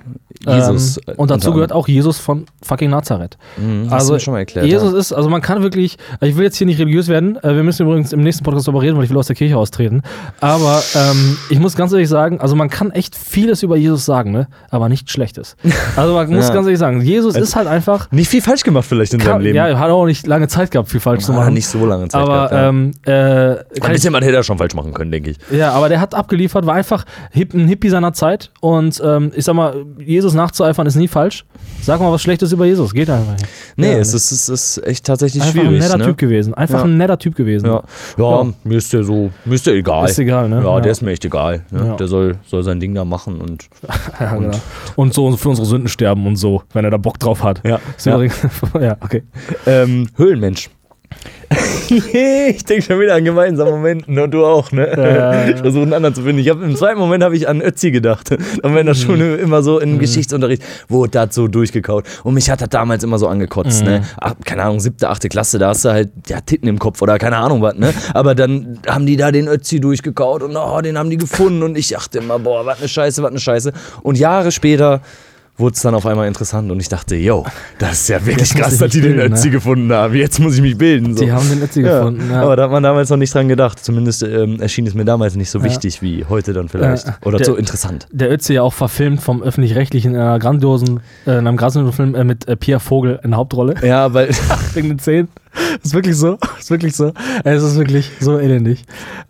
Jesus, 0.46 0.98
Ähm, 1.08 1.14
und 1.16 1.30
dazu 1.30 1.52
gehört 1.52 1.72
auch 1.72 1.88
Jesus 1.88 2.18
von 2.18 2.44
fucking 2.62 2.90
Nazareth. 2.90 3.38
Mhm, 3.56 3.88
also 3.90 4.18
schon 4.18 4.32
mal 4.34 4.40
erklärt. 4.40 4.66
Jesus 4.66 4.92
ist, 4.92 5.12
also 5.12 5.28
man 5.30 5.40
kann 5.40 5.62
wirklich, 5.62 5.96
ich 6.20 6.36
will 6.36 6.44
jetzt 6.44 6.56
hier 6.56 6.66
nicht 6.66 6.78
religiös 6.78 7.08
werden, 7.08 7.36
äh, 7.42 7.56
wir 7.56 7.62
müssen 7.64 7.86
übrigens 7.86 8.12
im 8.12 8.20
nächsten 8.20 8.44
Podcast 8.44 8.68
darüber 8.68 8.82
reden, 8.82 8.96
weil 8.98 9.04
ich 9.04 9.10
will 9.10 9.16
aus 9.16 9.26
der 9.26 9.34
Kirche 9.36 9.56
austreten. 9.56 10.02
Aber 10.40 10.80
ähm, 10.94 11.36
ich 11.50 11.58
muss 11.58 11.74
ganz 11.74 11.92
ehrlich 11.92 12.08
sagen, 12.08 12.40
also 12.40 12.54
man 12.54 12.68
kann 12.70 12.90
echt 12.92 13.16
vieles 13.16 13.62
über 13.62 13.76
Jesus 13.76 14.04
sagen, 14.04 14.30
ne? 14.30 14.46
aber 14.70 14.88
nichts 14.88 15.10
Schlechtes. 15.10 15.56
Also 15.96 16.14
man 16.14 16.28
muss 16.32 16.48
Ja. 16.48 16.54
ganz 16.54 16.66
ehrlich 16.66 16.78
sagen, 16.78 17.00
Jesus 17.00 17.34
ist 17.34 17.56
halt 17.56 17.66
einfach, 17.66 18.02
ja. 18.02 18.08
Nicht 18.16 18.28
viel 18.28 18.42
falsch 18.42 18.62
gemacht 18.62 18.84
vielleicht 18.86 19.14
in 19.14 19.20
seinem 19.20 19.32
kann, 19.32 19.42
Leben. 19.42 19.56
ja, 19.56 19.66
er 19.68 19.78
hat 19.78 19.90
auch 19.90 20.06
nicht 20.06 20.26
lange 20.26 20.46
Zeit 20.48 20.70
gehabt, 20.70 20.88
viel 20.90 21.00
falsch 21.00 21.24
zu 21.24 21.32
Ah, 21.32 21.36
machen. 21.36 21.54
nicht 21.54 21.66
so 21.66 21.84
lange 21.84 22.08
Zeit 22.08 22.20
aber 22.20 22.48
gehabt, 22.48 22.52
ja. 22.52 22.68
ähm, 22.68 22.92
äh, 23.06 23.82
Ein 23.82 23.92
bisschen 23.92 24.12
was 24.12 24.20
hätte 24.22 24.36
er 24.36 24.42
schon 24.44 24.58
falsch 24.58 24.74
machen 24.74 24.92
können, 24.94 25.10
denke 25.10 25.30
ich. 25.30 25.38
ja, 25.50 25.72
aber 25.72 25.88
der 25.88 26.00
hat 26.00 26.14
abgeliefert, 26.14 26.66
war 26.66 26.74
einfach 26.74 27.04
hip, 27.32 27.54
ein 27.54 27.66
Hippie 27.66 27.88
seiner 27.88 28.12
Zeit 28.18 28.50
und 28.60 29.00
ähm, 29.04 29.32
ich 29.34 29.44
sag 29.44 29.54
mal, 29.54 29.84
Jesus 29.98 30.34
nachzueifern 30.34 30.86
ist 30.86 30.96
nie 30.96 31.08
falsch. 31.08 31.44
Sag 31.80 32.00
mal 32.00 32.12
was 32.12 32.20
Schlechtes 32.20 32.52
über 32.52 32.66
Jesus, 32.66 32.92
geht 32.92 33.08
einfach 33.08 33.32
nicht. 33.32 33.46
Nee, 33.76 33.92
Ja, 33.92 33.98
es, 33.98 34.12
ist, 34.12 34.30
es 34.32 34.48
ist 34.48 34.86
echt 34.86 35.06
tatsächlich 35.06 35.42
Einfach 35.42 35.54
schwierig. 35.54 35.68
ein 35.76 35.78
netter 35.78 35.98
ne? 35.98 36.04
Typ 36.04 36.18
gewesen. 36.18 36.52
Einfach 36.54 36.80
Ja. 36.80 36.84
ein 36.84 36.96
netter 36.98 37.18
Typ 37.18 37.34
gewesen. 37.36 37.66
Ja, 37.66 37.82
ja, 38.18 38.42
Ja. 38.42 38.46
mir 38.64 38.76
ist 38.78 38.92
der 38.92 39.04
so, 39.04 39.30
mir 39.44 39.54
ist 39.54 39.66
der 39.66 39.74
egal. 39.74 40.08
Ist 40.08 40.18
egal, 40.18 40.48
ne? 40.48 40.56
Ja, 40.62 40.74
Ja. 40.76 40.80
der 40.80 40.92
ist 40.92 41.00
mir 41.02 41.12
echt 41.12 41.24
egal. 41.24 41.64
Ne? 41.70 41.86
Ja. 41.86 41.96
Der 41.96 42.08
soll, 42.08 42.36
soll 42.46 42.62
sein 42.64 42.80
Ding 42.80 42.94
da 42.94 43.04
machen 43.04 43.40
und 43.40 43.68
Ja, 44.20 44.34
genau. 44.36 44.58
Und 44.96 45.14
so 45.14 45.34
für 45.36 45.48
unsere 45.50 45.66
Sünden 45.66 45.88
sterben 45.88 46.26
und 46.26 46.36
so, 46.36 46.62
wenn 46.72 46.84
er 46.84 46.90
da 46.90 46.96
Bock 46.98 47.18
drauf 47.18 47.42
hat. 47.42 47.62
Ja. 47.64 47.78
Ja 48.80 48.96
okay. 49.00 49.22
ähm, 49.66 50.08
Höhlenmensch. 50.16 50.68
ich 51.88 52.64
denke 52.64 52.82
schon 52.82 53.00
wieder 53.00 53.14
an 53.14 53.24
gemeinsame 53.24 53.70
Momenten 53.70 54.18
und 54.18 54.30
du 54.30 54.44
auch, 54.44 54.70
ne? 54.72 54.92
Ja. 54.96 55.48
Ich 55.48 55.56
versuche 55.56 55.82
einen 55.82 55.94
anderen 55.94 56.14
zu 56.14 56.22
finden. 56.22 56.38
Ich 56.38 56.48
hab, 56.48 56.60
Im 56.62 56.76
zweiten 56.76 56.98
Moment 56.98 57.24
habe 57.24 57.36
ich 57.36 57.48
an 57.48 57.62
Ötzi 57.62 57.90
gedacht. 57.90 58.30
Und 58.30 58.74
wenn 58.74 58.86
das 58.86 59.00
schon 59.00 59.20
immer 59.20 59.62
so 59.62 59.80
im 59.80 59.98
Geschichtsunterricht 59.98 60.62
wurde 60.88 61.12
das 61.12 61.34
so 61.34 61.48
durchgekaut. 61.48 62.04
Und 62.24 62.34
mich 62.34 62.50
hat 62.50 62.60
das 62.60 62.68
damals 62.68 63.02
immer 63.04 63.18
so 63.18 63.28
angekotzt, 63.28 63.84
ne? 63.84 64.02
Ach, 64.20 64.34
keine 64.44 64.64
Ahnung, 64.64 64.80
siebte, 64.80 65.08
achte 65.08 65.28
Klasse, 65.28 65.58
da 65.58 65.68
hast 65.68 65.84
du 65.84 65.90
halt 65.90 66.10
ja, 66.28 66.40
Titten 66.40 66.68
im 66.68 66.78
Kopf 66.78 67.00
oder 67.00 67.18
keine 67.18 67.38
Ahnung 67.38 67.62
was, 67.62 67.74
ne? 67.74 67.92
Aber 68.12 68.34
dann 68.34 68.78
haben 68.86 69.06
die 69.06 69.16
da 69.16 69.32
den 69.32 69.48
Ötzi 69.48 69.80
durchgekaut 69.80 70.42
und 70.42 70.56
oh, 70.56 70.80
den 70.80 70.98
haben 70.98 71.10
die 71.10 71.16
gefunden 71.16 71.62
und 71.62 71.78
ich 71.78 71.88
dachte 71.88 72.18
immer, 72.18 72.38
boah, 72.38 72.66
was 72.66 72.78
eine 72.78 72.88
Scheiße, 72.88 73.22
was 73.22 73.30
eine 73.30 73.40
Scheiße. 73.40 73.72
Und 74.02 74.18
Jahre 74.18 74.52
später 74.52 75.00
wurde 75.58 75.74
es 75.74 75.82
dann 75.82 75.94
auf 75.94 76.06
einmal 76.06 76.28
interessant 76.28 76.70
und 76.70 76.80
ich 76.80 76.88
dachte, 76.88 77.16
yo, 77.16 77.44
das 77.78 77.92
ist 78.02 78.08
ja 78.08 78.24
wirklich 78.24 78.48
Jetzt 78.48 78.54
krass, 78.60 78.78
dass 78.78 78.90
die 78.92 79.00
den 79.00 79.16
bilden, 79.16 79.32
Ötzi 79.34 79.48
ne? 79.48 79.52
gefunden 79.52 79.92
haben. 79.92 80.14
Jetzt 80.14 80.38
muss 80.38 80.54
ich 80.54 80.62
mich 80.62 80.78
bilden. 80.78 81.16
So. 81.16 81.24
Die 81.24 81.32
haben 81.32 81.48
den 81.48 81.60
Ötzi 81.62 81.82
Ja, 81.82 81.98
gefunden. 81.98 82.30
Ja. 82.30 82.42
Aber 82.42 82.56
da 82.56 82.62
hat 82.64 82.70
man 82.70 82.82
damals 82.82 83.10
noch 83.10 83.16
nicht 83.16 83.34
dran 83.34 83.48
gedacht. 83.48 83.84
Zumindest 83.84 84.22
ähm, 84.22 84.60
erschien 84.60 84.86
es 84.86 84.94
mir 84.94 85.04
damals 85.04 85.34
nicht 85.36 85.50
so 85.50 85.62
wichtig 85.64 86.00
wie 86.00 86.24
heute 86.28 86.52
dann 86.52 86.68
vielleicht. 86.68 87.06
Ja. 87.06 87.16
Oder 87.24 87.38
Der- 87.38 87.46
so 87.46 87.56
interessant. 87.56 88.06
der 88.12 88.30
Ötzi 88.30 88.54
ja 88.54 88.62
auch 88.62 88.72
verfilmt 88.72 89.20
vom 89.20 89.42
Öffentlich-Rechtlichen 89.42 90.14
in 90.14 90.20
einer 90.20 90.38
grandiosen, 90.38 91.00
äh, 91.26 91.32
in 91.38 91.46
einem 91.46 91.56
grandiosen 91.56 91.92
Film 91.92 92.14
äh, 92.14 92.24
mit 92.24 92.46
äh, 92.48 92.56
Pierre 92.56 92.80
Vogel 92.80 93.18
in 93.22 93.30
der 93.32 93.38
Hauptrolle. 93.38 93.74
Ja, 93.84 94.14
weil 94.14 94.28
Wegen 94.74 94.88
den 94.88 94.98
Zähnen. 94.98 95.28
Ist 95.82 95.94
wirklich 95.94 96.16
so. 96.16 96.38
Ist 96.58 96.70
wirklich 96.70 96.94
so. 96.94 97.12
Es 97.44 97.62
ist 97.62 97.76
wirklich 97.76 98.10
so 98.20 98.38
elendig. 98.38 98.84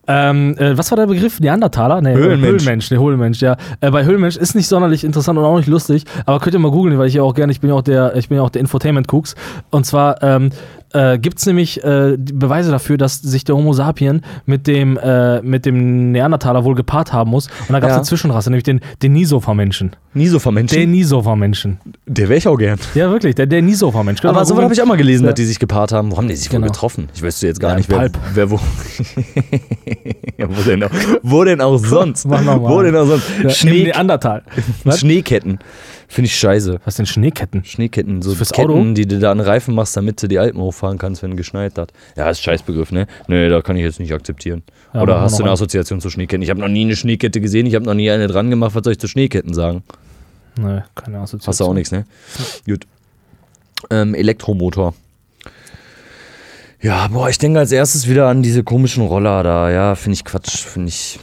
Ähm, 0.06 0.56
äh, 0.58 0.76
was 0.76 0.90
war 0.90 0.96
der 0.96 1.06
Begriff? 1.06 1.40
Neandertaler? 1.40 2.00
Nee, 2.00 2.14
Höhlenmensch. 2.14 2.62
Höhlenmensch. 2.62 2.90
Nee, 2.90 2.98
Höhlenmensch, 2.98 3.40
ja. 3.42 3.56
Äh, 3.80 3.90
bei 3.90 4.04
Höhlenmensch 4.04 4.36
ist 4.36 4.54
nicht 4.54 4.68
sonderlich 4.68 5.04
interessant 5.04 5.38
und 5.38 5.44
auch 5.44 5.56
nicht 5.56 5.68
lustig, 5.68 6.04
aber 6.26 6.40
könnt 6.40 6.54
ihr 6.54 6.60
mal 6.60 6.70
googeln, 6.70 6.98
weil 6.98 7.08
ich 7.08 7.14
ja 7.14 7.22
auch 7.22 7.34
gerne, 7.34 7.52
ich 7.52 7.60
bin 7.60 7.70
ja 7.70 7.76
auch 7.76 7.82
der, 7.82 8.16
ich 8.16 8.28
bin 8.28 8.36
ja 8.36 8.42
auch 8.42 8.50
der 8.50 8.60
Infotainment-Cooks. 8.60 9.34
Und 9.70 9.84
zwar 9.84 10.22
ähm, 10.22 10.50
äh, 10.92 11.18
gibt 11.18 11.38
es 11.38 11.46
nämlich 11.46 11.82
äh, 11.84 12.16
Beweise 12.18 12.70
dafür, 12.70 12.96
dass 12.96 13.20
sich 13.20 13.44
der 13.44 13.56
Homo 13.56 13.72
sapien 13.72 14.22
mit 14.46 14.66
dem, 14.66 14.96
äh, 14.96 15.40
mit 15.42 15.66
dem 15.66 16.12
Neandertaler 16.12 16.64
wohl 16.64 16.74
gepaart 16.74 17.12
haben 17.12 17.30
muss. 17.30 17.46
Und 17.68 17.72
da 17.72 17.80
gab 17.80 17.90
es 17.90 17.94
Ja. 17.94 17.96
eine 17.98 18.04
Zwischenrasse, 18.04 18.50
nämlich 18.50 18.64
den 18.64 18.80
Denisova-Menschen. 19.02 19.96
nie 20.14 20.26
so 20.26 20.38
vermenschen. 20.38 20.78
Denisova-Menschen. 20.78 21.78
Der 22.06 22.28
wäre 22.28 22.38
ich 22.38 22.48
auch 22.48 22.56
gern. 22.56 22.78
Ja, 22.94 23.10
wirklich, 23.10 23.34
der. 23.34 23.46
Könnt 23.46 24.24
ihr 24.24 24.30
Aber 24.30 24.32
mal 24.40 24.44
so 24.46 24.60
habe 24.60 24.72
ich 24.74 24.82
auch 24.82 24.86
mal 24.86 24.96
gelesen, 24.96 25.24
Ja. 25.24 25.30
dass 25.30 25.36
die 25.36 25.44
sich 25.44 25.58
gepaart 25.58 25.92
haben. 25.92 26.10
Wo 26.10 26.16
haben 26.16 26.28
die 26.28 26.34
sich 26.36 26.50
wohl 26.50 26.56
Genau. 26.60 26.72
getroffen? 26.72 27.08
Ich 27.14 27.22
wüsste 27.22 27.46
jetzt 27.46 27.60
gar 27.60 27.70
Ja, 27.72 27.76
nicht, 27.76 27.88
wer, 27.88 28.10
wer 28.34 28.50
wo. 28.50 28.58
wo 30.48 30.62
denn 30.62 30.82
auch? 30.84 30.90
Wo 31.22 31.44
denn 31.44 31.60
auch 31.60 31.76
sonst? 31.78 32.26
Mach 32.26 32.42
mal. 32.42 32.60
Wo 32.60 32.82
denn 32.82 32.96
auch 32.96 33.06
sonst? 33.06 33.24
Im 33.42 33.50
Schnee, 33.50 33.84
Neandertal. 33.84 34.42
Was? 34.84 35.00
Schneeketten. 35.00 35.58
Finde 36.10 36.26
ich 36.26 36.36
scheiße. 36.36 36.80
Was 36.86 36.96
denn 36.96 37.04
Schneeketten? 37.04 37.64
Schneeketten, 37.64 38.22
so 38.22 38.34
Fürs 38.34 38.50
Ketten, 38.50 38.70
Auto? 38.70 38.92
die 38.94 39.06
du 39.06 39.18
da 39.18 39.30
an 39.30 39.40
Reifen 39.40 39.74
machst, 39.74 39.94
damit 39.94 40.22
du 40.22 40.26
die 40.26 40.38
Alpen 40.38 40.58
hochfahren 40.60 40.96
kannst, 40.96 41.22
wenn 41.22 41.36
geschneit 41.36 41.76
hat. 41.76 41.92
Ja, 42.16 42.30
ist 42.30 42.38
ein 42.40 42.44
Scheißbegriff, 42.44 42.90
ne? 42.92 43.06
Nee, 43.26 43.50
da 43.50 43.60
kann 43.60 43.76
ich 43.76 43.82
jetzt 43.82 44.00
nicht 44.00 44.12
akzeptieren. 44.12 44.62
Ja, 44.94 45.02
Oder 45.02 45.20
hast 45.20 45.38
du 45.38 45.42
eine. 45.42 45.52
Assoziation 45.52 46.00
zu 46.00 46.08
Schneeketten? 46.08 46.42
Ich 46.42 46.48
habe 46.48 46.60
noch 46.60 46.68
nie 46.68 46.80
eine 46.82 46.96
Schneekette 46.96 47.42
gesehen, 47.42 47.66
ich 47.66 47.74
habe 47.74 47.84
noch 47.84 47.92
nie 47.94 48.10
eine 48.10 48.26
dran 48.26 48.48
gemacht. 48.48 48.74
Was 48.74 48.84
soll 48.84 48.92
ich 48.94 48.98
zu 48.98 49.06
Schneeketten 49.06 49.52
sagen? 49.52 49.82
Nee, 50.58 50.80
keine 50.94 51.18
Assoziation. 51.18 51.46
Hast 51.46 51.60
du 51.60 51.64
auch 51.66 51.74
nichts, 51.74 51.92
ne? 51.92 52.06
Gut. 52.66 52.86
Ähm, 53.90 54.14
Elektromotor. 54.14 54.94
Ja, 56.80 57.08
boah, 57.08 57.28
ich 57.28 57.38
denke 57.38 57.58
als 57.58 57.70
erstes 57.72 58.08
wieder 58.08 58.28
an 58.28 58.42
diese 58.42 58.62
komischen 58.64 59.04
Roller 59.04 59.42
da. 59.42 59.70
Ja, 59.70 59.94
finde 59.94 60.14
ich 60.14 60.24
Quatsch. 60.24 60.56
Finde 60.64 60.88
ich. 60.88 61.18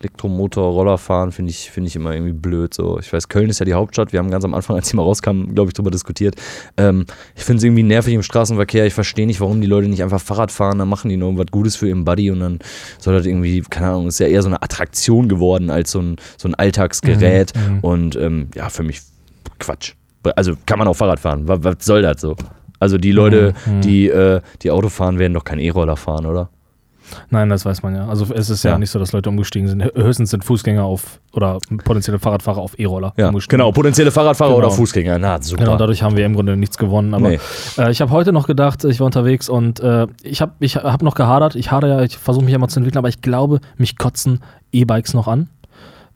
Elektromotor, 0.00 0.72
Roller 0.72 0.98
fahren, 0.98 1.32
finde 1.32 1.50
ich, 1.50 1.70
finde 1.70 1.88
ich 1.88 1.96
immer 1.96 2.12
irgendwie 2.12 2.32
blöd. 2.32 2.72
So. 2.74 2.98
Ich 2.98 3.12
weiß, 3.12 3.28
Köln 3.28 3.50
ist 3.50 3.58
ja 3.58 3.64
die 3.66 3.74
Hauptstadt. 3.74 4.12
Wir 4.12 4.18
haben 4.20 4.30
ganz 4.30 4.44
am 4.44 4.54
Anfang, 4.54 4.76
als 4.76 4.88
die 4.90 4.96
mal 4.96 5.02
rauskamen, 5.02 5.54
glaube 5.54 5.70
ich, 5.70 5.74
drüber 5.74 5.90
diskutiert. 5.90 6.36
Ähm, 6.76 7.04
ich 7.34 7.44
finde 7.44 7.58
es 7.58 7.64
irgendwie 7.64 7.82
nervig 7.82 8.14
im 8.14 8.22
Straßenverkehr. 8.22 8.86
Ich 8.86 8.94
verstehe 8.94 9.26
nicht, 9.26 9.40
warum 9.40 9.60
die 9.60 9.66
Leute 9.66 9.88
nicht 9.88 10.02
einfach 10.02 10.20
Fahrrad 10.20 10.52
fahren. 10.52 10.78
Dann 10.78 10.88
machen 10.88 11.08
die 11.08 11.16
noch 11.16 11.32
was 11.36 11.46
Gutes 11.50 11.76
für 11.76 11.88
ihren 11.88 12.04
Buddy 12.04 12.30
und 12.30 12.40
dann 12.40 12.58
soll 12.98 13.14
das 13.14 13.26
irgendwie, 13.26 13.60
keine 13.62 13.88
Ahnung, 13.88 14.06
ist 14.08 14.20
ja 14.20 14.26
eher 14.26 14.42
so 14.42 14.48
eine 14.48 14.62
Attraktion 14.62 15.28
geworden 15.28 15.70
als 15.70 15.90
so 15.90 16.00
ein, 16.00 16.16
so 16.36 16.48
ein 16.48 16.54
Alltagsgerät. 16.54 17.52
Mhm, 17.56 17.78
Und 17.80 18.16
ähm, 18.16 18.48
ja, 18.54 18.68
für 18.68 18.82
mich 18.82 19.00
Quatsch. 19.58 19.94
Also 20.36 20.54
kann 20.66 20.78
man 20.78 20.86
auch 20.88 20.94
Fahrrad 20.94 21.20
fahren. 21.20 21.48
Was, 21.48 21.64
was 21.64 21.76
soll 21.80 22.02
das 22.02 22.20
so? 22.20 22.36
Also 22.80 22.98
die 22.98 23.10
Leute, 23.12 23.54
Mhm. 23.66 23.80
die, 23.80 24.08
äh, 24.08 24.40
die 24.62 24.70
Auto 24.70 24.88
fahren, 24.88 25.18
werden 25.18 25.34
doch 25.34 25.42
kein 25.44 25.58
E-Roller 25.58 25.96
fahren, 25.96 26.26
oder? 26.26 26.50
Nein, 27.30 27.48
das 27.48 27.64
weiß 27.64 27.82
man 27.82 27.94
ja. 27.94 28.06
Also 28.08 28.26
es 28.34 28.50
ist 28.50 28.62
ja, 28.64 28.72
Ja. 28.72 28.78
nicht 28.78 28.90
so, 28.90 28.98
dass 28.98 29.12
Leute 29.12 29.28
umgestiegen 29.28 29.68
sind. 29.68 29.82
Höchstens 29.94 30.30
sind 30.30 30.44
Fußgänger 30.44 30.84
auf 30.84 31.20
oder 31.32 31.58
potenzielle 31.84 32.18
Fahrradfahrer 32.18 32.60
auf 32.60 32.78
E-Roller 32.78 33.12
Ja, 33.16 33.28
umgestiegen. 33.28 33.58
genau. 33.58 33.72
Potenzielle 33.72 34.10
Fahrradfahrer 34.10 34.54
Genau. 34.54 34.66
oder 34.66 34.70
Fußgänger. 34.74 35.18
Na, 35.18 35.40
super. 35.42 35.64
Genau, 35.64 35.76
dadurch 35.76 36.02
haben 36.02 36.16
wir 36.16 36.24
im 36.26 36.34
Grunde 36.34 36.56
nichts 36.56 36.78
gewonnen. 36.78 37.14
Aber 37.14 37.28
Nee. 37.28 37.38
äh, 37.78 37.90
ich 37.90 38.00
habe 38.00 38.10
heute 38.10 38.32
noch 38.32 38.46
gedacht, 38.46 38.84
ich 38.84 38.98
war 39.00 39.06
unterwegs 39.06 39.48
und 39.48 39.80
äh, 39.80 40.06
ich 40.22 40.40
habe 40.40 40.52
ich 40.60 40.76
hab 40.76 41.02
noch 41.02 41.14
gehadert. 41.14 41.54
Ich 41.54 41.70
hadere 41.70 41.90
ja, 41.98 42.02
ich 42.02 42.16
versuche 42.18 42.44
mich 42.44 42.52
ja 42.52 42.58
mal 42.58 42.68
zu 42.68 42.80
entwickeln, 42.80 42.98
aber 42.98 43.08
ich 43.08 43.20
glaube, 43.20 43.60
mich 43.76 43.98
kotzen 43.98 44.40
E-Bikes 44.72 45.14
noch 45.14 45.28
an. 45.28 45.48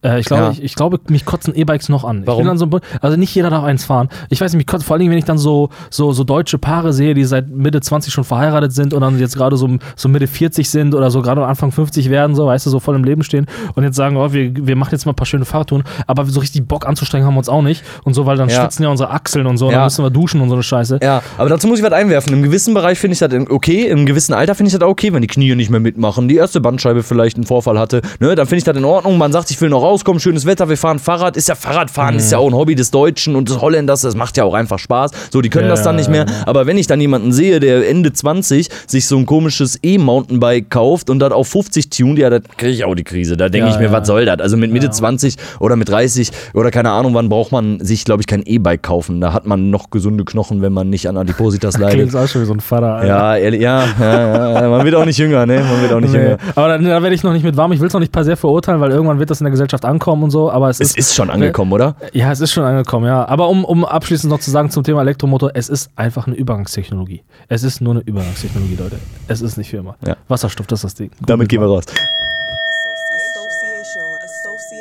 Äh, 0.05 0.21
ich, 0.21 0.27
glaube, 0.27 0.43
Ja. 0.45 0.51
ich, 0.51 0.63
ich 0.63 0.75
glaube, 0.75 0.99
mich 1.09 1.25
kotzen 1.25 1.55
E-Bikes 1.55 1.89
noch 1.89 2.05
an. 2.05 2.23
Ich 2.23 2.27
Warum? 2.27 2.41
bin 2.41 2.47
dann 2.49 2.59
so, 2.59 2.69
also 3.01 3.17
nicht 3.17 3.35
jeder 3.35 3.51
darf 3.51 3.65
eins 3.65 3.85
fahren. 3.85 4.09
Ich 4.31 4.41
weiß 4.41 4.53
nicht, 4.53 4.59
mich 4.59 4.67
kotzt 4.67 4.85
vor 4.85 4.95
allen 4.95 5.01
Dingen, 5.01 5.11
wenn 5.13 5.19
ich 5.19 5.25
dann 5.25 5.39
so, 5.39 5.69
so, 5.91 6.13
so 6.13 6.25
deutsche 6.25 6.59
Paare 6.59 6.93
sehe, 6.93 7.15
die 7.15 7.25
seit 7.25 7.49
Mitte 7.49 7.81
20 7.81 8.13
schon 8.13 8.25
verheiratet 8.25 8.73
sind 8.73 8.95
und 8.95 9.01
dann 9.01 9.19
jetzt 9.19 9.37
gerade 9.37 9.57
so, 9.57 9.69
so 9.97 10.09
Mitte 10.09 10.27
40 10.27 10.69
sind 10.69 10.95
oder 10.95 11.11
so 11.11 11.23
gerade 11.23 11.47
Anfang 11.47 11.71
50 11.73 12.11
werden, 12.11 12.35
so, 12.35 12.47
weißt 12.47 12.67
du, 12.67 12.71
so 12.71 12.81
voll 12.81 12.97
im 12.97 13.05
Leben 13.05 13.23
stehen 13.23 13.47
und 13.75 13.85
jetzt 13.85 13.97
sagen, 13.97 14.17
oh, 14.17 14.33
wir, 14.33 14.53
wir 14.67 14.77
machen 14.77 14.91
jetzt 14.93 15.07
mal 15.07 15.13
ein 15.13 15.17
paar 15.17 15.27
schöne 15.27 15.45
Fahrradtouren, 15.45 15.85
aber 16.07 16.25
so 16.27 16.41
richtig 16.41 16.67
Bock 16.67 16.87
anzustrengen 16.87 17.27
haben 17.27 17.35
wir 17.35 17.39
uns 17.39 17.49
auch 17.49 17.63
nicht 17.63 17.85
und 18.05 18.15
so, 18.15 18.27
weil 18.27 18.37
dann 18.37 18.49
Ja. 18.49 18.63
schwitzen 18.63 18.83
ja 18.85 18.89
unsere 18.91 19.11
Achseln 19.11 19.47
und 19.47 19.57
so, 19.59 19.67
und 19.67 19.73
Ja. 19.73 19.79
dann 19.79 19.87
müssen 19.87 20.05
wir 20.05 20.11
duschen 20.11 20.41
und 20.41 20.49
so 20.49 20.55
eine 20.55 20.63
Scheiße. 20.63 20.99
Ja, 21.03 21.23
aber 21.39 21.49
dazu 21.49 21.67
muss 21.69 21.79
ich 21.79 21.85
was 21.85 21.93
einwerfen. 21.93 22.33
Im 22.33 22.43
gewissen 22.43 22.75
Bereich 22.75 22.99
finde 22.99 23.13
ich 23.13 23.19
das 23.21 23.33
okay, 23.51 23.87
im 23.87 24.07
gewissen 24.07 24.35
Alter 24.35 24.55
finde 24.55 24.69
ich 24.73 24.79
das 24.79 24.87
okay, 24.89 25.13
wenn 25.13 25.23
die 25.23 25.29
Knie 25.29 25.55
nicht 25.55 25.71
mehr 25.71 25.81
mitmachen, 25.81 26.29
die 26.29 26.37
erste 26.37 26.61
Bandscheibe 26.61 27.03
vielleicht 27.03 27.37
einen 27.37 27.47
Vorfall 27.47 27.79
hatte, 27.79 28.03
ne, 28.21 28.35
dann 28.35 28.47
finde 28.47 28.59
ich 28.59 28.65
das 28.65 28.77
in 28.77 28.85
Ordnung. 28.85 29.17
Man 29.19 29.33
sagt, 29.33 29.51
ich 29.51 29.61
will 29.61 29.69
noch 29.69 29.83
rauskommen, 29.93 30.21
schönes 30.21 30.47
Wetter, 30.47 30.69
wir 30.69 30.77
fahren 30.77 30.99
Fahrrad, 30.99 31.37
ist 31.37 31.49
ja 31.49 31.55
Fahrradfahren, 31.55 32.17
ist 32.17 32.33
ja 32.33 32.39
auch 32.39 32.49
ein 32.49 32.55
Hobby 32.55 32.75
des 32.75 32.91
Deutschen 32.91 33.37
und 33.37 33.49
des 33.49 33.61
Holländers, 33.61 34.01
das 34.01 34.15
macht 34.17 34.37
ja 34.37 34.45
auch 34.45 34.55
einfach 34.55 34.79
Spaß. 34.79 35.11
So, 35.31 35.41
die 35.43 35.51
können 35.51 35.67
Ja, 35.67 35.71
das 35.73 35.83
dann 35.83 35.97
nicht 35.97 36.09
mehr. 36.09 36.27
Aber 36.47 36.67
wenn 36.67 36.79
ich 36.79 36.87
dann 36.87 37.01
jemanden 37.01 37.33
sehe, 37.33 37.61
der 37.61 37.89
Ende 37.89 38.13
20 38.13 38.69
sich 38.87 39.07
so 39.07 39.17
ein 39.17 39.27
komisches 39.27 39.79
E-Mountainbike 39.83 40.71
kauft 40.71 41.11
und 41.11 41.19
das 41.19 41.33
auf 41.33 41.49
50 41.49 41.91
tunt, 41.91 42.19
ja, 42.19 42.31
da 42.31 42.39
kriege 42.57 42.73
ich 42.73 42.85
auch 42.85 42.95
die 42.95 43.05
Krise. 43.05 43.37
Da 43.37 43.49
denke 43.49 43.69
Ja, 43.69 43.75
ich 43.75 43.81
mir, 43.81 43.93
was 43.93 44.07
soll 44.07 44.25
das? 44.25 44.41
Also 44.41 44.57
mit 44.57 44.73
Mitte 44.73 44.87
Ja. 44.87 44.93
20 44.93 45.37
oder 45.61 45.77
mit 45.77 45.89
30 45.89 46.31
oder 46.55 46.71
keine 46.71 46.91
Ahnung, 46.91 47.15
wann 47.15 47.29
braucht 47.29 47.53
man 47.53 47.79
sich, 47.85 48.05
glaube 48.05 48.23
ich, 48.23 48.27
kein 48.27 48.43
E-Bike 48.43 48.83
kaufen. 48.83 49.21
Da 49.21 49.33
hat 49.33 49.47
man 49.47 49.71
noch 49.71 49.91
gesunde 49.91 50.25
Knochen, 50.25 50.63
wenn 50.63 50.73
man 50.73 50.89
nicht 50.91 51.09
an 51.09 51.17
Adipositas 51.17 51.77
leidet. 51.79 52.11
Klingt 52.11 52.17
auch 52.17 52.27
schon 52.29 52.43
wie 52.43 52.47
so 52.47 52.55
ein 52.55 52.61
Vater. 52.61 52.95
Alter. 52.95 53.07
Ja, 53.09 53.37
ehrlich, 53.37 53.61
ja, 53.61 53.85
ja, 54.01 54.61
ja, 54.63 54.69
man 54.69 54.85
wird 54.85 54.95
auch 54.95 55.05
nicht 55.05 55.19
jünger, 55.19 55.47
ne? 55.47 55.61
Man 55.69 55.83
wird 55.83 55.93
auch 55.93 56.01
nicht 56.01 56.13
Nee. 56.13 56.19
jünger. 56.23 56.39
Aber 56.55 56.69
da, 56.69 56.79
da 56.79 57.03
werde 57.03 57.15
ich 57.15 57.23
noch 57.23 57.33
nicht 57.33 57.45
mit 57.45 57.57
warm. 57.57 57.73
Ich 57.73 57.81
will 57.81 57.87
es 57.89 57.93
noch 57.93 58.01
nicht 58.01 58.13
per 58.13 58.25
se 58.25 58.37
verurteilen, 58.37 58.81
weil 58.81 58.91
irgendwann 58.91 59.19
wird 59.19 59.31
das 59.31 59.41
in 59.41 59.45
der 59.45 59.51
Gesellschaft 59.51 59.82
ankommen 59.85 60.25
und 60.25 60.31
so. 60.31 60.51
Aber 60.51 60.69
es, 60.71 60.81
Es 60.81 60.91
ist, 60.91 60.99
ist 60.99 61.15
schon 61.15 61.31
angekommen, 61.31 61.73
oder? 61.73 61.97
Ja, 62.13 62.31
es 62.33 62.41
ist 62.41 62.53
schon 62.53 62.65
angekommen, 62.65 63.07
ja. 63.07 63.27
Aber 63.27 63.49
um, 63.49 63.65
um 63.65 63.85
abschließend 63.85 64.31
noch 64.31 64.41
zu 64.41 64.51
sagen 64.51 64.71
zum 64.71 64.85
Thema 64.85 65.03
Elektromotor, 65.03 65.51
es 65.55 65.69
ist 65.69 65.91
einfach 65.97 66.27
eine 66.27 66.37
Übergangstechnologie. 66.37 67.23
Es 67.49 67.63
ist 67.63 67.81
nur 67.81 67.95
eine 67.95 68.01
Übergangstechnologie, 68.01 68.77
Leute. 68.77 68.99
Es 69.29 69.41
ist 69.41 69.57
nicht 69.57 69.71
für 69.71 69.79
immer. 69.79 69.97
Ja. 70.07 70.17
Wasserstoff, 70.29 70.67
das 70.67 70.81
ist 70.81 70.85
das 70.85 70.95
Ding. 70.95 71.11
Damit 71.21 71.49
gehen 71.49 71.61
wir 71.61 71.69
raus. 71.69 71.85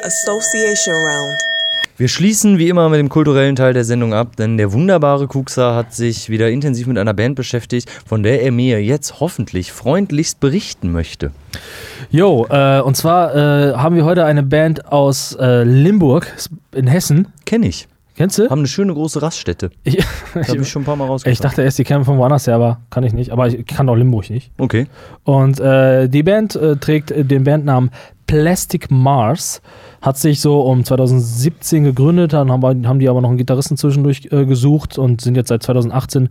Association 0.03 0.95
Round. 0.95 1.50
Wir 2.01 2.07
schließen 2.07 2.57
wie 2.57 2.67
immer 2.67 2.89
mit 2.89 2.99
dem 2.99 3.09
kulturellen 3.09 3.55
Teil 3.55 3.73
der 3.75 3.83
Sendung 3.83 4.11
ab, 4.11 4.35
denn 4.35 4.57
der 4.57 4.73
wunderbare 4.73 5.27
Kuxa 5.27 5.75
hat 5.75 5.93
sich 5.93 6.31
wieder 6.31 6.49
intensiv 6.49 6.87
mit 6.87 6.97
einer 6.97 7.13
Band 7.13 7.35
beschäftigt, 7.35 7.91
von 7.91 8.23
der 8.23 8.41
er 8.41 8.51
mir 8.51 8.83
jetzt 8.83 9.19
hoffentlich 9.19 9.71
freundlichst 9.71 10.39
berichten 10.39 10.91
möchte. 10.91 11.29
Jo, 12.09 12.47
äh, 12.49 12.81
und 12.81 12.97
zwar 12.97 13.35
äh, 13.35 13.73
haben 13.75 13.95
wir 13.95 14.03
heute 14.03 14.25
eine 14.25 14.41
Band 14.41 14.91
aus 14.91 15.37
äh, 15.39 15.61
Limburg 15.61 16.33
in 16.71 16.87
Hessen. 16.87 17.27
Kenn 17.45 17.61
ich. 17.61 17.87
Kennst 18.15 18.39
du? 18.39 18.49
Haben 18.49 18.61
eine 18.61 18.67
schöne 18.67 18.95
große 18.95 19.21
Raststätte. 19.21 19.69
Ich, 19.83 19.99
habe 20.33 20.61
ich 20.61 20.69
schon 20.69 20.81
ein 20.81 20.85
paar 20.85 20.95
Mal 20.95 21.05
rausgefunden. 21.05 21.33
ich 21.33 21.39
dachte 21.39 21.61
erst, 21.61 21.77
die 21.77 21.83
kämen 21.83 22.03
von 22.03 22.17
woanders 22.17 22.47
her, 22.47 22.55
aber 22.55 22.79
kann 22.89 23.03
ich 23.03 23.13
nicht. 23.13 23.31
Aber 23.31 23.45
ich 23.47 23.63
kann 23.67 23.87
auch 23.89 23.95
Limburg 23.95 24.27
nicht. 24.31 24.49
Okay. 24.57 24.87
Und 25.23 25.59
äh, 25.59 26.09
die 26.09 26.23
Band 26.23 26.55
äh, 26.55 26.77
trägt 26.77 27.13
den 27.15 27.43
Bandnamen 27.43 27.91
Plastic 28.25 28.89
Mars, 28.89 29.61
hat 30.01 30.17
sich 30.17 30.41
so 30.41 30.61
um 30.61 30.83
2017 30.83 31.83
gegründet, 31.83 32.33
dann 32.33 32.51
haben, 32.51 32.87
haben 32.87 32.99
die 32.99 33.07
aber 33.07 33.21
noch 33.21 33.29
einen 33.29 33.37
Gitarristen 33.37 33.77
zwischendurch 33.77 34.29
äh, 34.31 34.45
gesucht 34.45 34.97
und 34.97 35.21
sind 35.21 35.35
jetzt 35.35 35.49
seit 35.49 35.63
2018 35.63 36.29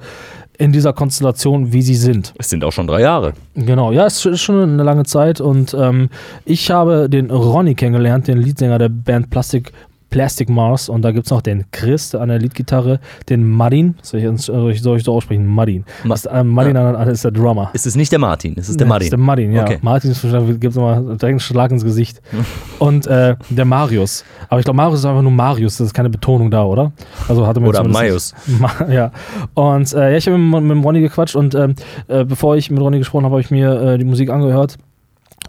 in 0.58 0.72
dieser 0.72 0.92
Konstellation, 0.92 1.72
wie 1.72 1.80
sie 1.80 1.94
sind. 1.94 2.34
Es 2.36 2.50
sind 2.50 2.64
auch 2.64 2.72
schon 2.72 2.86
drei 2.86 3.00
Jahre. 3.00 3.32
Genau, 3.54 3.92
ja, 3.92 4.06
es 4.06 4.26
ist 4.26 4.40
schon 4.40 4.60
eine 4.60 4.82
lange 4.82 5.04
Zeit 5.04 5.40
und 5.40 5.74
ähm, 5.78 6.10
ich 6.44 6.70
habe 6.70 7.08
den 7.08 7.30
Ronny 7.30 7.74
kennengelernt, 7.74 8.28
den 8.28 8.38
Leadsänger 8.38 8.78
der 8.78 8.88
Band 8.88 9.30
Plastic 9.30 9.72
Plastic 10.10 10.48
Mars 10.48 10.88
und 10.88 11.02
da 11.02 11.12
gibt 11.12 11.26
es 11.26 11.30
noch 11.30 11.40
den 11.40 11.64
Chris 11.70 12.14
an 12.14 12.28
der 12.28 12.38
Leadgitarre, 12.38 13.00
den 13.28 13.48
Martin, 13.48 13.94
soll 14.02 14.20
ich, 14.20 14.82
soll 14.82 14.96
ich, 14.96 15.04
so 15.04 15.14
aussprechen? 15.14 15.46
Martin. 15.46 15.84
Ma- 16.04 16.14
ist, 16.14 16.26
äh, 16.26 16.42
Martin 16.44 16.76
an- 16.76 17.08
ist 17.08 17.24
der 17.24 17.30
Drummer. 17.30 17.70
Ist 17.72 17.86
es 17.86 17.94
nicht 17.96 18.10
der 18.12 18.18
Martin, 18.18 18.54
es 18.58 18.68
ist 18.68 18.80
der 18.80 18.86
Ja, 18.86 18.88
Martin. 18.88 19.04
Ist 19.06 19.10
der 19.12 19.18
Martin, 19.18 19.52
ja. 19.52 19.62
Okay. 19.62 19.78
Martin 19.82 20.12
gibt 20.12 20.64
es 20.72 20.76
immer 20.76 21.00
direkt 21.00 21.24
einen 21.24 21.40
Schlag 21.40 21.70
ins 21.70 21.84
Gesicht. 21.84 22.20
Und 22.78 23.06
äh, 23.06 23.36
der 23.50 23.64
Marius. 23.64 24.24
Aber 24.48 24.58
ich 24.58 24.64
glaube, 24.64 24.76
Marius 24.76 25.00
ist 25.00 25.04
einfach 25.06 25.22
nur 25.22 25.32
Marius, 25.32 25.76
das 25.78 25.88
ist 25.88 25.94
keine 25.94 26.10
Betonung 26.10 26.50
da, 26.50 26.64
oder? 26.64 26.92
Also 27.28 27.46
hatte 27.46 27.60
Oder 27.60 27.84
zumindest 27.84 28.34
nicht- 28.48 28.60
Ma 28.60 28.70
ja. 28.90 29.12
Und 29.54 29.92
äh, 29.94 30.10
ja, 30.12 30.16
ich 30.16 30.26
habe 30.26 30.38
mit, 30.38 30.62
mit 30.62 30.70
dem 30.72 30.82
Ronny 30.82 31.00
gequatscht 31.00 31.36
und 31.36 31.54
ähm, 31.54 31.74
äh, 32.08 32.24
bevor 32.24 32.56
ich 32.56 32.70
mit 32.70 32.80
Ronny 32.80 32.98
gesprochen 32.98 33.24
habe, 33.24 33.34
habe 33.34 33.40
ich 33.42 33.50
mir 33.50 33.80
äh, 33.80 33.98
die 33.98 34.04
Musik 34.04 34.30
angehört. 34.30 34.76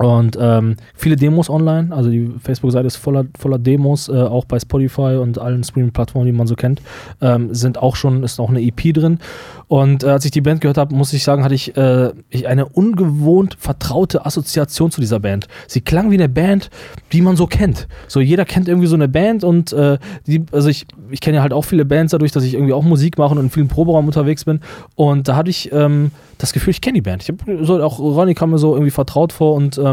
Und 0.02 0.36
ähm, 0.42 0.78
viele 0.96 1.16
Demos 1.16 1.48
online, 1.48 1.96
also 1.96 2.10
die 2.10 2.34
Facebook-Seite 2.42 2.88
ist 2.88 2.96
voller, 2.96 3.26
voller 3.38 3.60
Demos, 3.60 4.10
äh, 4.10 4.14
auch 4.14 4.46
bei 4.46 4.60
Spotify 4.60 5.18
und 5.22 5.38
allen 5.38 5.64
Streaming-Plattformen, 5.64 6.26
die 6.26 6.32
man 6.32 6.48
so 6.48 6.56
kennt, 6.56 6.82
ähm, 7.22 7.54
sind 7.54 7.78
auch 7.78 7.96
schon, 7.96 8.24
ist 8.24 8.40
auch 8.40 8.50
eine 8.50 8.62
EP 8.62 8.94
drin. 8.96 9.20
Und 9.68 10.04
äh, 10.04 10.08
als 10.08 10.26
ich 10.26 10.32
die 10.32 10.42
Band 10.42 10.62
gehört 10.62 10.78
habe, 10.78 10.96
muss 10.96 11.14
ich 11.14 11.24
sagen, 11.24 11.44
hatte 11.44 11.54
ich, 11.54 11.78
äh, 11.78 12.12
ich 12.30 12.48
eine 12.48 12.66
ungewohnt 12.66 13.58
vertraute 13.60 14.26
Assoziation 14.26 14.90
zu 14.90 15.02
dieser 15.02 15.20
Band. 15.20 15.48
Sie 15.68 15.82
klang 15.82 16.10
wie 16.10 16.16
eine 16.16 16.30
Band, 16.30 16.72
die 17.12 17.22
man 17.22 17.36
so 17.36 17.46
kennt. 17.46 17.88
So 18.08 18.20
jeder 18.20 18.46
kennt 18.46 18.68
irgendwie 18.68 18.88
so 18.88 18.96
eine 18.96 19.08
Band 19.08 19.44
und 19.44 19.72
äh, 19.72 20.00
die, 20.26 20.44
also 20.52 20.68
ich, 20.68 20.88
ich 21.12 21.22
kenne 21.22 21.38
ja 21.38 21.44
halt 21.44 21.54
auch 21.54 21.64
viele 21.64 21.86
Bands 21.86 22.12
dadurch, 22.12 22.32
dass 22.32 22.44
ich 22.44 22.56
irgendwie 22.56 22.74
auch 22.74 22.84
Musik 22.84 23.20
mache 23.20 23.36
und 23.36 23.40
in 23.40 23.50
vielen 23.52 23.68
Proberaum 23.68 24.08
unterwegs 24.08 24.46
bin. 24.46 24.62
Und 24.96 25.28
da 25.28 25.36
hatte 25.36 25.52
ich 25.52 25.72
ähm, 25.72 26.10
das 26.42 26.54
Gefühl, 26.54 26.72
ich 26.72 26.82
kenne 26.82 26.96
die 26.96 27.02
Band. 27.02 27.22
Ich 27.24 27.30
habe 27.30 27.66
so 27.66 27.82
auch 27.84 28.00
Ronny 28.00 28.34
kam 28.34 28.50
mir 28.50 28.58
so 28.58 28.74
irgendwie 28.74 28.92
vertraut 28.92 29.32
vor 29.32 29.54
und 29.54 29.78
ähm, 29.78 29.91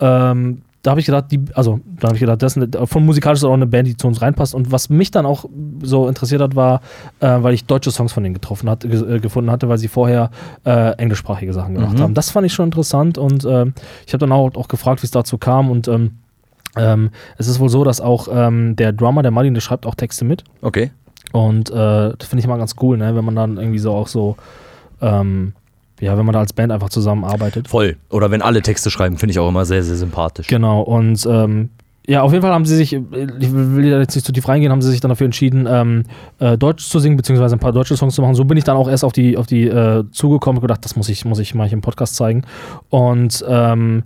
ähm, 0.00 0.62
da 0.82 0.90
habe 0.90 1.00
ich 1.00 1.06
gedacht, 1.06 1.32
die, 1.32 1.40
also 1.54 1.80
da 1.98 2.08
habe 2.08 2.16
ich 2.16 2.20
gedacht, 2.20 2.42
das 2.42 2.56
ist 2.58 2.62
eine, 2.76 2.86
von 2.86 3.06
musikalisch 3.06 3.38
ist 3.38 3.44
auch 3.44 3.54
eine 3.54 3.66
Band, 3.66 3.88
die 3.88 3.96
zu 3.96 4.06
uns 4.06 4.20
reinpasst. 4.20 4.54
Und 4.54 4.70
was 4.70 4.90
mich 4.90 5.10
dann 5.10 5.24
auch 5.24 5.46
so 5.82 6.08
interessiert 6.08 6.42
hat, 6.42 6.54
war, 6.56 6.82
äh, 7.20 7.38
weil 7.40 7.54
ich 7.54 7.64
deutsche 7.64 7.90
Songs 7.90 8.12
von 8.12 8.22
denen 8.22 8.34
getroffen 8.34 8.68
hat, 8.68 8.80
ge 8.80 9.16
äh, 9.16 9.18
gefunden 9.18 9.50
hatte, 9.50 9.66
weil 9.70 9.78
sie 9.78 9.88
vorher 9.88 10.30
äh, 10.66 10.90
englischsprachige 10.98 11.54
Sachen 11.54 11.74
gemacht 11.74 11.94
Mhm. 11.96 12.00
haben. 12.02 12.14
Das 12.14 12.30
fand 12.30 12.46
ich 12.46 12.52
schon 12.52 12.66
interessant 12.66 13.16
und 13.16 13.46
ähm, 13.46 13.72
ich 14.06 14.12
habe 14.12 14.18
dann 14.18 14.32
auch, 14.32 14.54
auch 14.56 14.68
gefragt, 14.68 15.02
wie 15.02 15.06
es 15.06 15.10
dazu 15.10 15.38
kam 15.38 15.70
und 15.70 15.88
ähm, 15.88 16.18
ähm, 16.76 17.10
es 17.38 17.48
ist 17.48 17.60
wohl 17.60 17.70
so, 17.70 17.82
dass 17.82 18.02
auch 18.02 18.28
ähm, 18.30 18.76
der 18.76 18.92
Drummer, 18.92 19.22
der 19.22 19.30
Martin, 19.30 19.54
der 19.54 19.62
schreibt 19.62 19.86
auch 19.86 19.94
Texte 19.94 20.26
mit. 20.26 20.44
Okay. 20.60 20.90
Und 21.32 21.70
äh, 21.70 21.74
das 21.74 22.28
finde 22.28 22.40
ich 22.40 22.44
immer 22.44 22.58
ganz 22.58 22.74
cool, 22.82 22.98
ne? 22.98 23.16
wenn 23.16 23.24
man 23.24 23.36
dann 23.36 23.56
irgendwie 23.56 23.78
so 23.78 23.92
auch 23.92 24.08
so, 24.08 24.36
ähm, 25.00 25.54
ja, 26.00 26.16
wenn 26.18 26.26
man 26.26 26.32
da 26.32 26.40
als 26.40 26.52
Band 26.52 26.72
einfach 26.72 26.88
zusammenarbeitet. 26.88 27.68
Voll. 27.68 27.96
Oder 28.10 28.30
wenn 28.30 28.42
alle 28.42 28.62
Texte 28.62 28.90
schreiben, 28.90 29.18
finde 29.18 29.32
ich 29.32 29.38
auch 29.38 29.48
immer 29.48 29.64
sehr, 29.64 29.82
sehr 29.82 29.96
sympathisch. 29.96 30.48
Genau, 30.48 30.82
und 30.82 31.24
ähm, 31.26 31.70
ja, 32.06 32.20
auf 32.20 32.32
jeden 32.32 32.42
Fall 32.42 32.52
haben 32.52 32.66
sie 32.66 32.76
sich, 32.76 32.92
ich 32.92 33.02
will 33.12 33.90
da 33.90 33.98
jetzt 33.98 34.14
nicht 34.14 34.26
zu 34.26 34.32
tief 34.32 34.46
reingehen, 34.46 34.70
haben 34.70 34.82
sie 34.82 34.90
sich 34.90 35.00
dann 35.00 35.08
dafür 35.08 35.24
entschieden, 35.24 35.66
ähm, 35.66 36.04
äh, 36.38 36.58
Deutsch 36.58 36.86
zu 36.86 36.98
singen, 36.98 37.16
beziehungsweise 37.16 37.56
ein 37.56 37.60
paar 37.60 37.72
deutsche 37.72 37.96
Songs 37.96 38.14
zu 38.14 38.20
machen. 38.20 38.34
So 38.34 38.44
bin 38.44 38.58
ich 38.58 38.64
dann 38.64 38.76
auch 38.76 38.90
erst 38.90 39.04
auf 39.04 39.12
die, 39.12 39.38
auf 39.38 39.46
die 39.46 39.66
äh, 39.68 40.04
zugekommen 40.10 40.58
und 40.58 40.62
gedacht, 40.62 40.84
das 40.84 40.96
muss 40.96 41.08
ich, 41.08 41.24
muss 41.24 41.38
ich 41.38 41.54
mal 41.54 41.66
hier 41.66 41.74
im 41.74 41.80
Podcast 41.80 42.16
zeigen. 42.16 42.42
Und 42.90 43.42
ähm, 43.48 44.02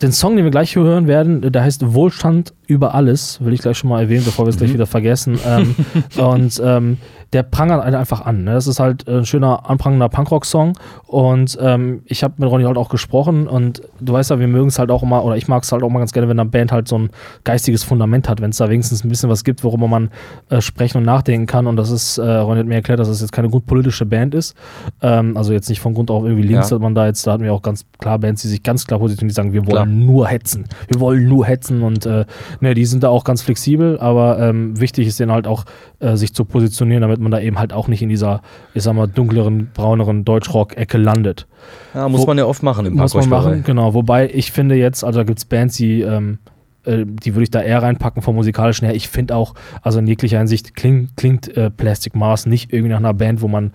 den 0.00 0.12
Song, 0.12 0.36
den 0.36 0.44
wir 0.44 0.52
gleich 0.52 0.76
hören 0.76 1.08
werden, 1.08 1.52
der 1.52 1.64
heißt 1.64 1.92
Wohlstand 1.92 2.54
über 2.68 2.94
alles, 2.94 3.44
will 3.44 3.52
ich 3.52 3.60
gleich 3.60 3.78
schon 3.78 3.90
mal 3.90 4.00
erwähnen, 4.00 4.24
bevor 4.24 4.46
wir 4.46 4.50
es 4.50 4.56
gleich 4.56 4.72
wieder 4.72 4.86
vergessen. 4.86 5.36
Ähm, 5.44 5.74
und 6.16 6.62
ähm, 6.64 6.98
der 7.32 7.44
prangert 7.44 7.82
einen 7.82 7.94
einfach 7.94 8.24
an. 8.26 8.44
Ne? 8.44 8.54
Das 8.54 8.66
ist 8.66 8.80
halt 8.80 9.08
ein 9.08 9.24
schöner, 9.24 9.68
anprangender 9.70 10.08
Punkrock-Song. 10.08 10.72
Und 11.06 11.56
ähm, 11.60 12.02
ich 12.06 12.24
habe 12.24 12.34
mit 12.38 12.50
Ronny 12.50 12.64
halt 12.64 12.76
auch 12.76 12.88
gesprochen 12.88 13.46
und 13.46 13.82
du 14.00 14.12
weißt 14.12 14.30
ja, 14.30 14.40
wir 14.40 14.48
mögen 14.48 14.68
es 14.68 14.78
halt 14.78 14.90
auch 14.90 15.02
immer, 15.02 15.24
oder 15.24 15.36
ich 15.36 15.46
mag 15.46 15.62
es 15.62 15.70
halt 15.70 15.82
auch 15.82 15.88
mal 15.90 16.00
ganz 16.00 16.12
gerne, 16.12 16.28
wenn 16.28 16.40
eine 16.40 16.48
Band 16.50 16.72
halt 16.72 16.88
so 16.88 16.98
ein 16.98 17.10
geistiges 17.44 17.84
Fundament 17.84 18.28
hat, 18.28 18.40
wenn 18.40 18.50
es 18.50 18.56
da 18.56 18.68
wenigstens 18.68 19.04
ein 19.04 19.08
bisschen 19.08 19.30
was 19.30 19.44
gibt, 19.44 19.62
worüber 19.62 19.86
man 19.86 20.10
äh, 20.48 20.60
sprechen 20.60 20.98
und 20.98 21.04
nachdenken 21.04 21.46
kann. 21.46 21.66
Und 21.66 21.76
das 21.76 21.90
ist, 21.90 22.18
äh, 22.18 22.22
Ronny 22.22 22.60
hat 22.60 22.66
mir 22.66 22.74
erklärt, 22.74 22.98
dass 22.98 23.08
es 23.08 23.20
jetzt 23.20 23.32
keine 23.32 23.48
gut 23.48 23.66
politische 23.66 24.06
Band 24.06 24.34
ist. 24.34 24.56
Ähm, 25.00 25.36
also 25.36 25.52
jetzt 25.52 25.68
nicht 25.68 25.80
von 25.80 25.94
Grund 25.94 26.10
auf 26.10 26.24
irgendwie 26.24 26.42
links, 26.42 26.70
Ja. 26.70 26.78
man 26.78 26.94
da 26.94 27.06
jetzt, 27.06 27.26
da 27.26 27.32
hatten 27.32 27.44
wir 27.44 27.52
auch 27.52 27.62
ganz 27.62 27.84
klar 27.98 28.18
Bands, 28.18 28.42
die 28.42 28.48
sich 28.48 28.62
ganz 28.62 28.86
klar 28.86 28.98
positionieren, 28.98 29.28
die 29.28 29.34
sagen, 29.34 29.52
wir 29.52 29.66
wollen 29.66 29.74
Klar. 29.74 29.86
nur 29.86 30.26
hetzen. 30.26 30.64
Wir 30.88 31.00
wollen 31.00 31.28
nur 31.28 31.46
hetzen 31.46 31.82
und 31.82 32.06
äh, 32.06 32.24
ne, 32.60 32.74
die 32.74 32.84
sind 32.86 33.02
da 33.04 33.08
auch 33.08 33.22
ganz 33.24 33.42
flexibel, 33.42 33.98
aber 34.00 34.38
ähm, 34.40 34.80
wichtig 34.80 35.06
ist 35.06 35.20
denen 35.20 35.30
halt 35.32 35.46
auch, 35.46 35.64
äh, 36.00 36.16
sich 36.16 36.34
zu 36.34 36.44
positionieren, 36.44 37.02
damit 37.02 37.19
man 37.20 37.30
da 37.32 37.40
eben 37.40 37.58
halt 37.58 37.72
auch 37.72 37.88
nicht 37.88 38.02
in 38.02 38.08
dieser, 38.08 38.42
ich 38.74 38.82
sag 38.82 38.94
mal, 38.94 39.06
dunkleren, 39.06 39.70
brauneren 39.74 40.24
Deutschrock-Ecke 40.24 40.98
landet. 40.98 41.46
Ja, 41.94 42.08
muss 42.08 42.22
Wo- 42.22 42.26
man 42.26 42.38
ja 42.38 42.46
oft 42.46 42.62
machen 42.62 42.86
im 42.86 42.94
Muss 42.94 43.14
man 43.14 43.28
machen, 43.28 43.62
genau. 43.64 43.94
Wobei 43.94 44.28
ich 44.32 44.52
finde 44.52 44.74
jetzt, 44.74 45.04
also 45.04 45.20
da 45.20 45.24
gibt 45.24 45.38
es 45.38 45.44
Bands, 45.44 45.76
die, 45.76 46.00
ähm, 46.02 46.38
äh, 46.84 47.04
die 47.06 47.34
würde 47.34 47.42
ich 47.44 47.50
da 47.50 47.60
eher 47.62 47.82
reinpacken 47.82 48.22
vom 48.22 48.34
musikalischen 48.36 48.86
her. 48.86 48.94
Ich 48.94 49.08
finde 49.08 49.36
auch, 49.36 49.54
also 49.82 49.98
in 49.98 50.06
jeglicher 50.06 50.38
Hinsicht 50.38 50.74
klingt, 50.74 51.16
klingt 51.16 51.54
äh, 51.56 51.70
Plastic 51.70 52.14
Mars 52.14 52.46
nicht 52.46 52.72
irgendwie 52.72 52.90
nach 52.90 52.98
einer 52.98 53.14
Band, 53.14 53.42
wo 53.42 53.48
man 53.48 53.72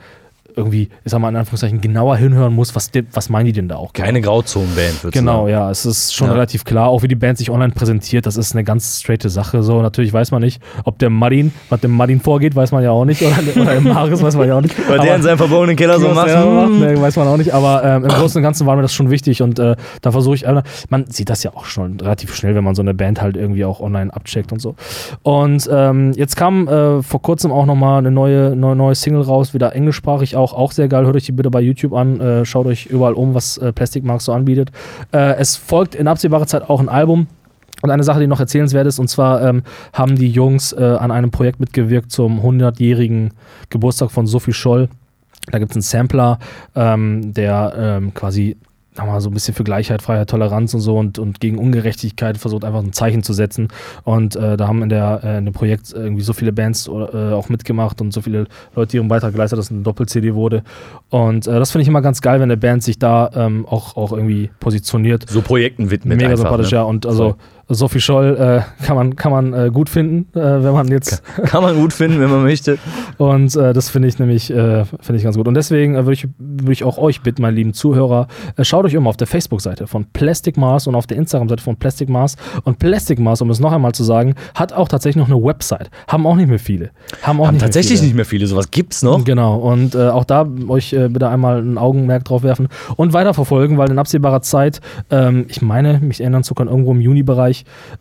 irgendwie, 0.55 0.89
ich 1.03 1.11
sag 1.11 1.19
mal 1.19 1.29
in 1.29 1.35
Anführungszeichen, 1.35 1.81
genauer 1.81 2.17
hinhören 2.17 2.53
muss, 2.53 2.75
was, 2.75 2.91
was 3.11 3.29
meinen 3.29 3.45
die 3.45 3.53
denn 3.53 3.67
da 3.67 3.75
auch? 3.77 3.93
Keine 3.93 4.21
Grauzonenband, 4.21 5.11
Genau, 5.11 5.47
ja, 5.47 5.69
es 5.69 5.85
ist 5.85 6.13
schon 6.13 6.27
Ja. 6.27 6.33
relativ 6.33 6.63
klar, 6.65 6.89
auch 6.89 7.03
wie 7.03 7.07
die 7.07 7.15
Band 7.15 7.37
sich 7.37 7.49
online 7.49 7.73
präsentiert, 7.73 8.25
das 8.25 8.37
ist 8.37 8.53
eine 8.53 8.63
ganz 8.63 9.01
straighte 9.01 9.29
Sache. 9.29 9.63
So, 9.63 9.81
natürlich 9.81 10.13
weiß 10.13 10.31
man 10.31 10.41
nicht, 10.41 10.61
ob 10.83 10.99
der 10.99 11.09
Martin, 11.09 11.51
was 11.69 11.81
dem 11.81 11.91
Martin 11.91 12.19
vorgeht, 12.19 12.55
weiß 12.55 12.71
man 12.71 12.83
ja 12.83 12.91
auch 12.91 13.05
nicht, 13.05 13.21
oder, 13.21 13.35
oder 13.55 13.71
der 13.71 13.81
Marius 13.81 14.21
weiß 14.21 14.35
man 14.35 14.47
ja 14.47 14.57
auch 14.57 14.61
nicht. 14.61 14.75
Weil 14.89 14.99
der 14.99 15.15
in 15.15 15.21
seinem 15.21 15.37
verborgenen 15.37 15.75
Keller 15.75 15.99
so 15.99 16.09
macht. 16.09 16.27
der 16.27 16.45
macht, 16.45 16.67
hm. 16.67 16.79
ne, 16.79 17.01
weiß 17.01 17.15
man 17.17 17.27
auch 17.27 17.37
nicht, 17.37 17.53
aber 17.53 17.83
ähm, 17.83 18.03
im 18.03 18.09
Großen 18.09 18.37
und 18.39 18.43
Ganzen 18.43 18.65
war 18.67 18.75
mir 18.75 18.81
das 18.81 18.93
schon 18.93 19.09
wichtig 19.09 19.41
und 19.41 19.59
äh, 19.59 19.75
da 20.01 20.11
versuche 20.11 20.35
ich, 20.35 20.45
äh, 20.45 20.61
man 20.89 21.05
sieht 21.07 21.29
das 21.29 21.43
ja 21.43 21.51
auch 21.53 21.65
schon 21.65 21.99
relativ 21.99 22.35
schnell, 22.35 22.55
wenn 22.55 22.63
man 22.63 22.75
so 22.75 22.81
eine 22.81 22.93
Band 22.93 23.21
halt 23.21 23.35
irgendwie 23.35 23.65
auch 23.65 23.79
online 23.79 24.13
abcheckt 24.13 24.51
und 24.51 24.59
so. 24.59 24.75
Und 25.23 25.69
ähm, 25.71 26.13
jetzt 26.15 26.35
kam 26.35 26.67
äh, 26.67 27.01
vor 27.01 27.21
kurzem 27.21 27.51
auch 27.51 27.65
nochmal 27.65 27.99
eine 27.99 28.11
neue, 28.11 28.55
neue, 28.55 28.75
neue 28.75 28.95
Single 28.95 29.21
raus, 29.21 29.53
wieder 29.53 29.75
englischsprachig 29.75 30.35
auch, 30.35 30.44
auch 30.53 30.71
sehr 30.71 30.87
geil, 30.87 31.05
hört 31.05 31.15
euch 31.15 31.25
die 31.25 31.31
bitte 31.31 31.49
bei 31.49 31.61
YouTube 31.61 31.93
an, 31.93 32.19
äh, 32.19 32.45
schaut 32.45 32.65
euch 32.65 32.85
überall 32.87 33.13
um, 33.13 33.33
was 33.33 33.57
äh, 33.57 33.71
Plastic 33.73 34.03
Marks 34.03 34.25
so 34.25 34.33
anbietet. 34.33 34.71
Äh, 35.11 35.35
es 35.35 35.55
folgt 35.55 35.95
in 35.95 36.07
absehbarer 36.07 36.47
Zeit 36.47 36.69
auch 36.69 36.79
ein 36.79 36.89
Album. 36.89 37.27
Und 37.81 37.91
eine 37.91 38.03
Sache, 38.03 38.19
die 38.19 38.27
noch 38.27 38.39
erzählenswert 38.39 38.87
ist, 38.87 38.99
und 38.99 39.09
zwar 39.09 39.43
ähm, 39.43 39.61
haben 39.93 40.15
die 40.15 40.29
Jungs 40.29 40.71
äh, 40.71 40.81
an 40.81 41.11
einem 41.11 41.29
Projekt 41.29 41.59
mitgewirkt 41.59 42.09
zum 42.09 42.39
100-jährigen 42.39 43.31
Geburtstag 43.69 44.11
von 44.11 44.25
Sophie 44.25 44.53
Scholl. 44.53 44.89
Da 45.51 45.59
gibt 45.59 45.71
es 45.71 45.75
einen 45.75 45.81
Sampler, 45.83 46.39
ähm, 46.73 47.33
der 47.33 47.73
ähm, 47.77 48.13
quasi 48.13 48.57
sagen 48.95 49.09
wir 49.09 49.13
mal, 49.13 49.21
so 49.21 49.29
ein 49.29 49.33
bisschen 49.33 49.53
für 49.53 49.63
Gleichheit, 49.63 50.01
Freiheit, 50.01 50.29
Toleranz 50.29 50.73
und 50.73 50.79
so 50.79 50.97
und, 50.97 51.19
und 51.19 51.41
gegen 51.41 51.57
Ungerechtigkeit 51.57 52.37
versucht 52.37 52.63
einfach 52.63 52.81
ein 52.81 52.93
Zeichen 52.93 53.23
zu 53.23 53.33
setzen. 53.33 53.67
Und 54.03 54.35
äh, 54.37 54.55
da 54.55 54.67
haben 54.67 54.81
in, 54.83 54.89
der, 54.89 55.19
äh, 55.23 55.37
in 55.39 55.45
dem 55.45 55.53
Projekt 55.53 55.91
irgendwie 55.91 56.23
so 56.23 56.31
viele 56.31 56.53
Bands 56.53 56.87
äh, 56.87 56.91
auch 56.91 57.49
mitgemacht 57.49 57.99
und 57.99 58.13
so 58.13 58.21
viele 58.21 58.47
Leute 58.73 58.95
ihren 58.95 59.09
Beitrag 59.09 59.33
geleistet, 59.33 59.59
dass 59.59 59.65
es 59.65 59.71
eine 59.71 59.81
Doppel-CD 59.81 60.33
wurde. 60.33 60.63
Und 61.09 61.45
äh, 61.45 61.59
das 61.59 61.71
finde 61.71 61.83
ich 61.83 61.87
immer 61.89 62.01
ganz 62.01 62.21
geil, 62.21 62.35
wenn 62.35 62.43
eine 62.43 62.57
Band 62.57 62.83
sich 62.83 62.97
da 62.97 63.29
ähm, 63.35 63.65
auch, 63.65 63.97
auch 63.97 64.13
irgendwie 64.13 64.49
positioniert. 64.59 65.29
So 65.29 65.41
Projekten 65.41 65.91
widmet 65.91 66.17
Mega 66.17 66.29
einfach, 66.29 66.43
sympathisch, 66.43 66.71
ne? 66.71 66.77
ja. 66.77 66.83
Und 66.83 67.05
also 67.05 67.31
Voll. 67.31 67.35
Sophie 67.67 67.99
Scholl 67.99 68.37
äh, 68.37 68.85
kann 68.85 68.95
man, 68.95 69.15
kann 69.15 69.31
man 69.31 69.53
äh, 69.53 69.71
gut 69.71 69.89
finden, 69.89 70.27
äh, 70.37 70.63
wenn 70.63 70.73
man 70.73 70.87
jetzt 70.87 71.23
Kann 71.45 71.63
man 71.63 71.75
gut 71.75 71.93
finden, 71.93 72.19
wenn 72.19 72.29
man 72.29 72.43
möchte. 72.43 72.77
und 73.17 73.55
äh, 73.55 73.73
das 73.73 73.89
finde 73.89 74.07
ich 74.07 74.19
nämlich 74.19 74.51
äh, 74.51 74.83
ich 74.83 75.23
ganz 75.23 75.35
gut. 75.35 75.47
Und 75.47 75.55
deswegen 75.55 75.95
äh, 75.95 76.05
würde 76.05 76.13
ich, 76.13 76.27
würd 76.37 76.71
ich 76.71 76.83
auch 76.83 76.97
euch 76.97 77.21
bitten, 77.21 77.41
meine 77.41 77.55
lieben 77.55 77.73
Zuhörer, 77.73 78.27
äh, 78.57 78.63
schaut 78.63 78.85
euch 78.85 78.95
um 78.95 79.07
auf 79.07 79.17
der 79.17 79.27
Facebook-Seite 79.27 79.87
von 79.87 80.05
Plastic 80.13 80.57
Mars 80.57 80.87
und 80.87 80.95
auf 80.95 81.07
der 81.07 81.17
Instagram-Seite 81.17 81.63
von 81.63 81.77
Plastic 81.77 82.09
Mars. 82.09 82.35
Und 82.63 82.79
Plastic 82.79 83.19
Mars, 83.19 83.41
um 83.41 83.49
es 83.49 83.59
noch 83.59 83.71
einmal 83.71 83.93
zu 83.93 84.03
sagen, 84.03 84.35
hat 84.53 84.73
auch 84.73 84.87
tatsächlich 84.87 85.17
noch 85.17 85.33
eine 85.33 85.43
Website. 85.43 85.89
Haben 86.07 86.27
auch 86.27 86.35
nicht 86.35 86.49
mehr 86.49 86.59
viele. 86.59 86.91
Haben 87.21 87.39
auch 87.39 87.47
Haben 87.47 87.55
nicht 87.55 87.63
tatsächlich 87.63 87.91
mehr 87.91 87.97
viele. 87.97 88.07
nicht 88.07 88.15
mehr 88.15 88.25
viele. 88.25 88.47
Sowas 88.47 88.71
gibt's 88.71 89.01
noch. 89.01 89.23
Genau, 89.23 89.57
und 89.57 89.95
auch 89.95 90.25
da 90.25 90.47
euch 90.67 90.91
bitte 90.91 91.29
einmal 91.29 91.61
ein 91.61 91.77
Augenmerk 91.77 92.25
drauf 92.25 92.43
werfen 92.43 92.67
und 92.95 93.13
weiterverfolgen, 93.13 93.77
weil 93.77 93.89
in 93.89 93.99
absehbarer 93.99 94.41
Zeit, 94.41 94.81
ähm, 95.09 95.45
ich 95.47 95.61
meine, 95.61 95.99
mich 95.99 96.21
erinnern 96.21 96.43
zu 96.43 96.53
können, 96.53 96.69
irgendwo 96.69 96.91
im 96.91 97.01
Juni-Bereich, 97.01 97.54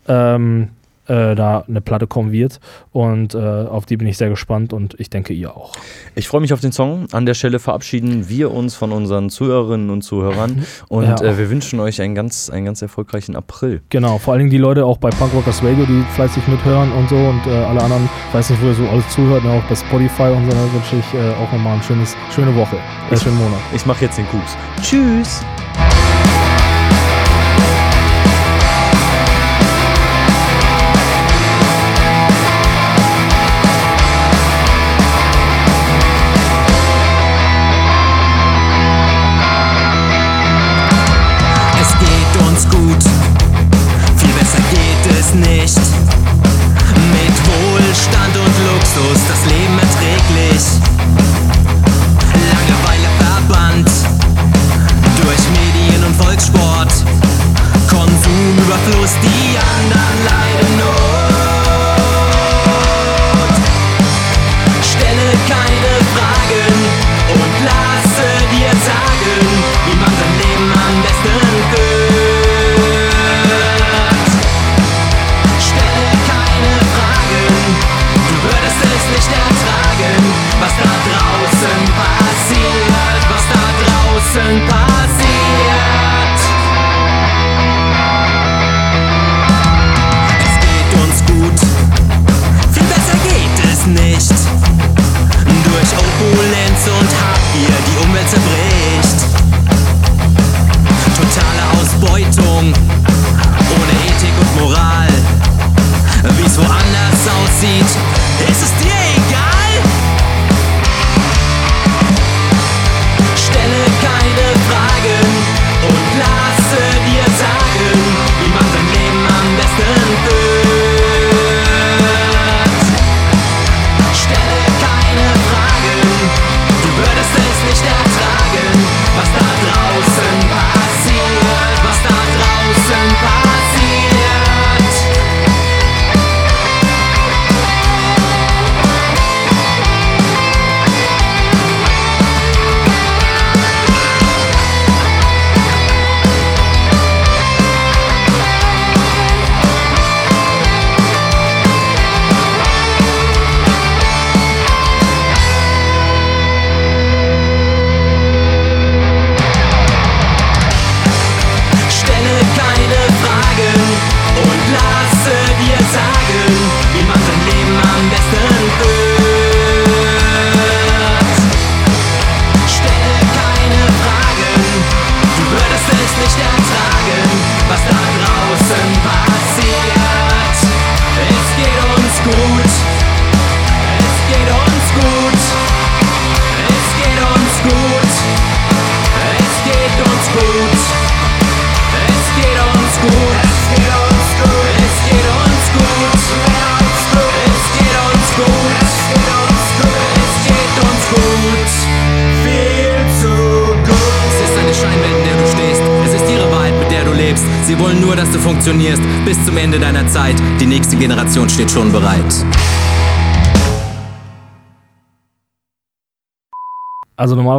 ähm, 0.09 0.71
äh, 1.07 1.35
da 1.35 1.65
eine 1.69 1.83
Platte 1.83 2.07
kommen 2.07 2.33
wird. 2.33 2.61
Und 2.91 3.35
äh, 3.35 3.39
auf 3.39 3.85
die 3.85 3.99
bin 3.99 4.07
ich 4.09 4.17
sehr 4.17 4.31
gespannt 4.31 4.73
und 4.73 4.95
ich 4.99 5.11
denke, 5.11 5.35
ihr 5.35 5.55
auch. 5.55 5.73
Ich 6.15 6.29
freue 6.29 6.41
mich 6.41 6.55
auf 6.55 6.61
den 6.61 6.73
Song. 6.73 7.09
An 7.13 7.27
der 7.27 7.35
Stelle 7.35 7.59
verabschieden 7.59 8.31
wir 8.31 8.51
uns 8.51 8.75
von 8.75 8.91
unseren 8.91 9.29
Zuhörerinnen 9.29 9.91
und 9.91 10.01
Zuhörern. 10.01 10.65
Und 10.89 11.05
Ja. 11.05 11.17
äh, 11.21 11.37
wir 11.37 11.51
wünschen 11.51 11.79
euch 11.81 12.01
einen 12.01 12.15
ganz, 12.15 12.49
einen 12.49 12.65
ganz 12.65 12.81
erfolgreichen 12.81 13.37
April. 13.37 13.83
Genau, 13.91 14.17
vor 14.17 14.33
allen 14.33 14.39
Dingen 14.41 14.51
die 14.51 14.57
Leute 14.57 14.87
auch 14.87 14.97
bei 14.97 15.11
Punk 15.11 15.35
Rockers 15.35 15.63
Radio, 15.63 15.85
die 15.85 16.03
fleißig 16.15 16.49
mithören 16.49 16.91
und 16.93 17.07
so 17.11 17.17
und 17.17 17.47
äh, 17.49 17.51
alle 17.51 17.83
anderen, 17.83 18.09
ich 18.29 18.35
weiß 18.35 18.49
nicht, 18.49 18.63
wo 18.63 18.69
ihr 18.69 18.75
so 18.75 18.89
alles 18.89 19.07
zuhört, 19.11 19.45
auch 19.45 19.63
bei 19.69 19.75
Spotify 19.75 20.23
und 20.35 20.51
so, 20.51 20.57
wünsche 20.73 20.97
ich 20.97 21.15
äh, 21.21 21.33
auch 21.35 21.53
nochmal 21.53 21.75
eine 21.75 21.83
schönes, 21.83 22.17
schöne 22.35 22.55
Woche, 22.57 22.77
äh, 23.11 23.17
schönen 23.19 23.37
Monat. 23.37 23.61
Ich 23.75 23.85
mache 23.85 24.07
jetzt 24.07 24.17
den 24.17 24.27
Kups. 24.29 24.57
Tschüss. 24.81 25.43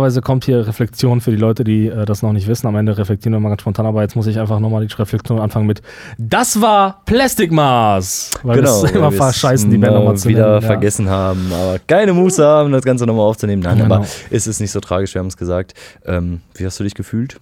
Normalerweise 0.06 0.22
kommt 0.22 0.46
hier 0.46 0.68
Reflexion 0.68 1.22
für 1.22 1.32
die 1.32 1.38
Leute, 1.38 1.64
die 1.64 1.88
äh, 1.88 2.06
das 2.06 2.22
noch 2.22 2.32
nicht 2.32 2.48
wissen. 2.48 2.68
Am 2.68 2.76
Ende 2.76 2.98
reflektieren 2.98 3.34
wir 3.34 3.40
mal 3.40 3.50
ganz 3.50 3.62
spontan, 3.62 3.86
aber 3.86 4.02
jetzt 4.02 4.16
muss 4.16 4.28
ich 4.28 4.40
einfach 4.40 4.60
nochmal 4.60 4.86
die 4.86 4.94
Reflexion 4.94 5.40
anfangen 5.40 5.66
mit 5.66 5.82
Das 6.18 6.62
war 6.62 7.02
Plastic 7.06 7.52
Mars! 7.52 8.32
Weil 8.44 8.58
Genau, 8.58 8.84
wir 8.84 8.96
immer 8.96 9.12
verscheißen, 9.12 9.70
die 9.70 9.78
Band 9.78 9.94
mal 9.94 10.00
nochmal 10.00 10.18
zu 10.18 10.30
wieder 10.30 10.48
nennen. 10.50 10.62
Ja. 10.62 10.68
vergessen 10.68 11.10
haben, 11.10 11.52
aber 11.52 11.80
keine 11.88 12.14
Muße 12.14 12.46
haben, 12.46 12.72
das 12.72 12.84
Ganze 12.84 13.06
nochmal 13.06 13.26
aufzunehmen. 13.26 13.62
Nein, 13.64 13.78
Genau. 13.80 13.96
aber 13.96 14.06
es 14.30 14.48
ist 14.48 14.60
nicht 14.60 14.72
so 14.72 14.80
tragisch, 14.80 15.14
wir 15.16 15.20
haben 15.20 15.28
es 15.28 15.38
gesagt. 15.38 15.74
Ähm, 16.06 16.42
wie 16.54 16.66
hast 16.66 16.80
du 16.80 16.84
dich 16.84 16.94
gefühlt? 16.94 17.38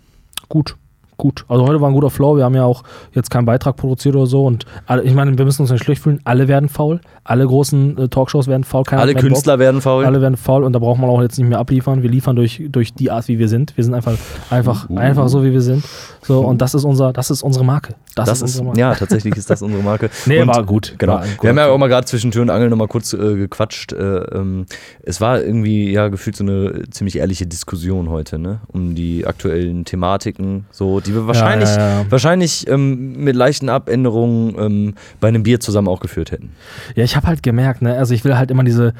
Gut, 0.49 0.75
gut. 1.23 1.45
Also 1.47 1.65
heute 1.65 1.79
war 1.79 1.89
ein 1.89 1.93
guter 1.93 2.09
Flow. 2.09 2.35
Wir 2.35 2.43
haben 2.43 2.53
ja 2.53 2.65
auch 2.65 2.83
jetzt 3.13 3.31
keinen 3.31 3.45
Beitrag 3.45 3.77
produziert 3.77 4.13
oder 4.15 4.25
so. 4.25 4.45
Und 4.45 4.65
alle, 4.87 5.03
ich 5.03 5.13
meine, 5.13 5.37
wir 5.37 5.45
müssen 5.45 5.61
uns 5.61 5.71
nicht 5.71 5.81
schlecht 5.83 6.01
fühlen. 6.03 6.19
Alle 6.25 6.49
werden 6.49 6.67
faul. 6.67 6.99
Alle 7.23 7.47
großen 7.47 7.97
äh, 7.97 8.07
Talkshows 8.09 8.47
werden 8.47 8.65
faul. 8.65 8.83
Keiner 8.83 9.01
Alle 9.01 9.13
mehr 9.13 9.21
Bock. 9.21 9.29
Künstler 9.29 9.57
werden 9.57 9.79
faul. 9.79 10.03
Alle 10.03 10.19
werden 10.19 10.35
faul 10.35 10.65
und 10.65 10.73
da 10.73 10.79
braucht 10.79 10.99
man 10.99 11.09
auch 11.09 11.21
jetzt 11.21 11.37
nicht 11.39 11.47
mehr 11.47 11.59
abliefern. 11.59 12.03
Wir 12.03 12.09
liefern 12.09 12.35
durch, 12.35 12.61
durch 12.69 12.93
die 12.93 13.09
Art, 13.09 13.29
wie 13.29 13.39
wir 13.39 13.47
sind. 13.47 13.75
Wir 13.77 13.85
sind 13.85 13.93
einfach, 13.93 14.17
einfach, 14.49 14.89
Uh. 14.89 14.97
einfach 14.97 15.29
so, 15.29 15.45
wie 15.45 15.53
wir 15.53 15.61
sind. 15.61 15.85
So, 16.23 16.41
und 16.41 16.61
das 16.61 16.73
ist 16.75 16.83
unser, 16.83 17.13
das 17.13 17.31
ist 17.31 17.41
unsere 17.41 17.63
Marke. 17.63 17.95
Das, 18.15 18.27
Das 18.29 18.37
ist 18.41 18.43
ist, 18.43 18.49
unsere 18.59 18.65
Marke. 18.65 18.79
ja, 18.79 18.93
tatsächlich 18.95 19.35
ist 19.35 19.49
das 19.49 19.61
unsere 19.61 19.81
Marke. 19.83 20.09
Nee, 20.25 20.41
Und- 20.41 20.47
war 20.47 20.63
gut. 20.63 20.95
Genau. 20.97 21.13
War 21.13 21.25
Wir 21.41 21.49
haben 21.49 21.57
ja 21.57 21.67
auch 21.67 21.77
mal 21.77 21.87
gerade 21.87 22.05
zwischen 22.05 22.31
Tür 22.31 22.43
und 22.43 22.49
Angel 22.49 22.69
nochmal 22.69 22.87
kurz 22.87 23.13
äh, 23.13 23.17
gequatscht. 23.35 23.93
Äh, 23.93 23.97
ähm, 23.97 24.65
es 25.01 25.19
war 25.21 25.41
irgendwie 25.41 25.91
ja 25.91 26.07
gefühlt 26.09 26.35
so 26.35 26.43
eine 26.43 26.83
ziemlich 26.91 27.17
ehrliche 27.17 27.47
Diskussion 27.47 28.09
heute, 28.09 28.37
ne? 28.39 28.59
Um 28.67 28.95
die 28.95 29.25
aktuellen 29.25 29.85
Thematiken, 29.85 30.65
so, 30.71 30.99
die 30.99 31.13
wir 31.13 31.27
wahrscheinlich, 31.27 31.69
ja, 31.69 32.01
ja. 32.01 32.05
wahrscheinlich 32.09 32.67
ähm, 32.67 33.13
mit 33.23 33.35
leichten 33.35 33.69
Abänderungen 33.69 34.55
ähm, 34.59 34.93
bei 35.19 35.27
einem 35.29 35.43
Bier 35.43 35.59
zusammen 35.59 35.87
auch 35.87 35.99
geführt 35.99 36.31
hätten. 36.31 36.51
Ja, 36.95 37.03
ich 37.03 37.15
habe 37.15 37.27
halt 37.27 37.43
gemerkt, 37.43 37.81
ne, 37.81 37.97
also 37.97 38.13
ich 38.13 38.23
will 38.23 38.37
halt 38.37 38.51
immer 38.51 38.63
diese, 38.63 38.93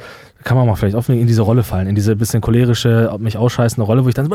kann 0.43 0.57
man 0.57 0.65
mal 0.67 0.75
vielleicht 0.75 0.95
aufnehmen, 0.95 1.21
in 1.21 1.27
diese 1.27 1.41
Rolle 1.43 1.63
fallen, 1.63 1.87
in 1.87 1.95
diese 1.95 2.15
bisschen 2.15 2.41
cholerische, 2.41 3.13
mich 3.19 3.37
ausscheißende 3.37 3.85
Rolle, 3.85 4.03
wo 4.03 4.09
ich 4.09 4.15
dann 4.15 4.25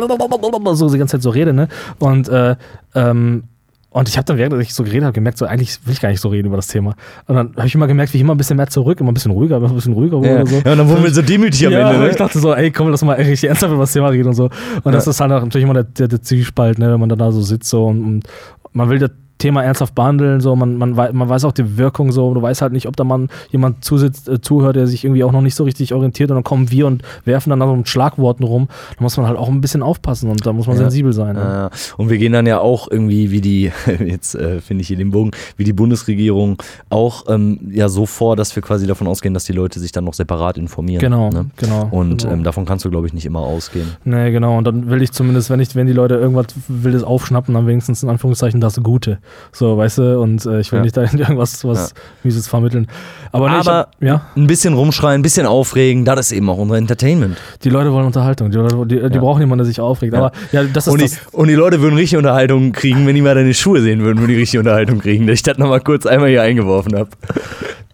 so 0.75 0.89
die 0.91 0.99
ganze 0.99 1.13
Zeit 1.17 1.23
so 1.23 1.31
rede, 1.31 1.53
ne? 1.53 1.69
Und, 1.99 2.29
äh, 2.29 2.57
ähm, 2.95 3.45
und 3.91 4.09
ich 4.09 4.17
habe 4.19 4.27
dann, 4.27 4.37
während 4.37 4.61
ich 4.63 4.75
so 4.75 4.85
geredet 4.85 5.05
habe, 5.05 5.13
gemerkt, 5.15 5.39
so 5.39 5.47
eigentlich 5.47 5.79
will 5.87 5.93
ich 5.95 6.01
gar 6.01 6.11
nicht 6.11 6.21
so 6.21 6.29
reden 6.29 6.49
über 6.49 6.57
das 6.57 6.67
Thema. 6.69 6.95
Und 7.27 7.37
dann 7.37 7.55
habe 7.57 7.67
ich 7.67 7.75
immer 7.75 7.87
gemerkt, 7.87 8.13
wie 8.13 8.19
ich 8.19 8.23
immer 8.23 8.35
ein 8.35 8.39
bisschen 8.39 8.57
mehr 8.59 8.69
zurück, 8.69 9.01
immer 9.01 9.11
ein 9.11 9.15
bisschen 9.15 9.31
ruhiger, 9.33 9.57
immer 9.57 9.69
ein 9.71 9.75
bisschen 9.75 9.95
ruhiger 9.95 10.19
wurde 10.19 10.29
Ja, 10.29 10.35
oder 10.43 10.47
so. 10.47 10.57
ja 10.65 10.73
und 10.73 10.79
dann 10.79 10.89
wurden 10.89 11.05
wir 11.05 11.11
so 11.11 11.23
demütig 11.23 11.67
am 11.67 11.73
ja, 11.73 11.89
Ende, 11.91 12.01
ne? 12.05 12.11
ich 12.11 12.17
dachte 12.17 12.39
so, 12.39 12.53
ey, 12.55 12.71
komm, 12.71 12.89
lass 12.91 13.03
mal 13.03 13.15
richtig 13.15 13.45
ernsthaft 13.49 13.73
über 13.73 13.83
das 13.83 13.93
Thema 13.93 14.09
reden 14.09 14.29
und 14.29 14.35
so. 14.35 14.51
Und 14.85 14.93
das 14.93 15.07
Ja. 15.07 15.11
ist 15.11 15.21
halt 15.21 15.31
natürlich 15.31 15.65
immer 15.65 15.75
der, 15.75 15.85
der, 15.85 16.09
der 16.09 16.21
Zwiespalt, 16.23 16.79
ne, 16.79 16.93
wenn 16.93 17.01
man 17.01 17.09
dann 17.09 17.19
da 17.19 17.33
so 17.33 17.41
sitzt 17.41 17.71
so 17.71 17.87
und, 17.87 18.05
und 18.05 18.27
man 18.73 18.91
will 18.91 18.99
das 18.99 19.11
Thema 19.39 19.63
ernsthaft 19.63 19.95
behandeln, 19.95 20.41
so 20.41 20.55
man, 20.57 20.77
man, 20.77 20.95
man 20.95 21.29
weiß 21.29 21.45
auch 21.45 21.53
die 21.53 21.79
Wirkung 21.79 22.13
so, 22.13 22.35
du 22.35 22.43
weißt 22.43 22.61
halt 22.63 22.73
nicht, 22.73 22.87
ob 22.89 22.97
da 22.97 23.05
man 23.05 23.29
jemand 23.51 23.85
zusitzt, 23.85 24.29
äh, 24.29 24.41
zuhört, 24.41 24.77
der 24.77 24.87
sich 24.87 25.05
irgendwie 25.05 25.23
auch 25.25 25.33
noch 25.33 25.41
nicht 25.41 25.55
so 25.55 25.65
richtig 25.65 25.95
orientiert 25.95 26.31
und 26.31 26.37
dann 26.37 26.45
kommen 26.45 26.71
wir 26.71 26.87
und 26.87 27.03
werfen 27.25 27.51
dann 27.51 27.61
da 27.61 27.67
so 27.67 27.77
mit 27.77 27.89
Schlagworten 27.89 28.45
rum. 28.45 28.69
Da 28.97 29.03
muss 29.03 29.17
man 29.17 29.27
halt 29.27 29.39
auch 29.39 29.49
ein 29.49 29.61
bisschen 29.61 29.83
aufpassen 29.83 30.31
und 30.31 30.45
da 30.45 30.53
muss 30.53 30.67
man 30.67 30.77
Ja. 30.77 30.83
sensibel 30.83 31.13
sein. 31.13 31.37
Ne? 31.37 31.41
Ja, 31.41 31.71
und 31.97 32.11
wir 32.11 32.19
gehen 32.19 32.33
dann 32.33 32.47
ja 32.47 32.59
auch 32.61 32.91
irgendwie 32.91 33.31
wie 33.31 33.41
die, 33.41 33.73
jetzt 34.05 34.35
äh, 34.35 34.61
finde 34.61 34.83
ich 34.83 34.89
hier 34.89 34.97
den 34.97 35.11
Bogen, 35.11 35.31
wie 35.57 35.65
die 35.65 35.73
Bundesregierung 35.73 36.61
auch 36.91 37.25
ähm, 37.29 37.71
ja 37.73 37.89
so 37.89 38.07
vor, 38.07 38.37
dass 38.37 38.55
wir 38.57 38.63
quasi 38.63 38.87
davon 38.87 39.07
ausgehen, 39.07 39.35
dass 39.35 39.45
die 39.45 39.53
Leute 39.53 39.79
sich 39.81 39.93
dann 39.93 40.05
noch 40.05 40.15
separat 40.15 40.59
informieren. 40.59 41.01
Genau, 41.01 41.31
Ne? 41.31 41.47
genau. 41.57 41.89
Und 41.91 42.23
genau. 42.23 42.33
ähm, 42.35 42.45
davon 42.45 42.65
kannst 42.65 42.85
du, 42.85 42.91
glaube 42.91 43.07
ich, 43.07 43.13
nicht 43.13 43.27
immer 43.27 43.41
ausgehen. 43.41 43.89
Nee, 44.05 44.31
genau. 44.31 44.57
Und 44.59 44.65
dann 44.65 44.91
will 44.91 45.03
ich 45.03 45.13
zumindest, 45.13 45.51
wenn 45.51 45.61
ich, 45.61 45.75
wenn 45.75 45.87
die 45.87 45.93
Leute 45.93 46.15
irgendwas 46.17 46.47
Wildes 46.69 47.03
aufschnappen, 47.05 47.55
dann 47.55 47.67
wenigstens 47.67 48.03
in 48.03 48.09
Anführungszeichen 48.09 48.61
das 48.61 48.83
Gute. 48.83 49.19
So, 49.53 49.77
weißt 49.77 49.99
du, 49.99 50.21
und 50.21 50.45
äh, 50.47 50.61
ich 50.61 50.71
will 50.73 50.79
Ja. 50.79 50.83
nicht 50.85 50.97
da 50.97 51.03
irgendwas 51.13 51.65
was 51.65 51.95
Mieses 52.23 52.47
vermitteln. 52.49 52.87
Aber, 53.33 53.49
nee, 53.51 53.57
Aber 53.57 53.73
hab, 53.73 53.91
ja, 54.03 54.23
ein 54.37 54.47
bisschen 54.47 54.75
rumschreien, 54.75 55.21
ein 55.21 55.23
bisschen 55.23 55.47
aufregen, 55.47 56.05
das 56.05 56.21
ist 56.21 56.33
eben 56.33 56.49
auch 56.51 56.59
unser 56.59 56.77
Entertainment. 56.77 57.37
die 57.65 57.71
Leute 57.71 57.93
wollen 57.93 58.07
Unterhaltung. 58.07 58.51
Die, 58.51 58.57
Leute, 58.57 58.77
die, 58.87 58.97
die 59.09 59.15
Ja. 59.17 59.21
brauchen 59.21 59.41
jemanden, 59.41 59.65
der 59.65 59.67
sich 59.67 59.81
aufregt. 59.81 60.13
Ja. 60.15 60.19
Aber 60.21 60.33
ja, 60.53 60.65
das 60.65 60.87
ist 60.87 60.93
Und 60.93 61.01
die, 61.01 61.09
das. 61.09 61.19
und 61.33 61.49
die 61.49 61.55
Leute 61.55 61.81
würden 61.81 61.97
richtig 61.97 62.17
Unterhaltung 62.19 62.73
kriegen, 62.73 63.07
wenn 63.07 63.15
die 63.15 63.23
mal 63.23 63.35
deine 63.35 63.53
Schuhe 63.55 63.81
sehen 63.83 64.01
würden, 64.01 64.19
würden 64.19 64.29
die 64.31 64.37
richtig 64.37 64.59
Unterhaltung 64.59 64.99
kriegen, 65.01 65.27
dass 65.27 65.35
ich 65.35 65.43
das 65.43 65.59
nochmal 65.59 65.81
kurz 65.81 66.07
einmal 66.07 66.29
hier 66.29 66.43
eingeworfen 66.43 66.95
habe. 66.97 67.09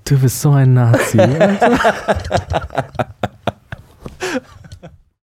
Du 0.07 0.18
bist 0.18 0.41
so 0.43 0.51
ein 0.51 0.74
Nazi. 0.74 1.18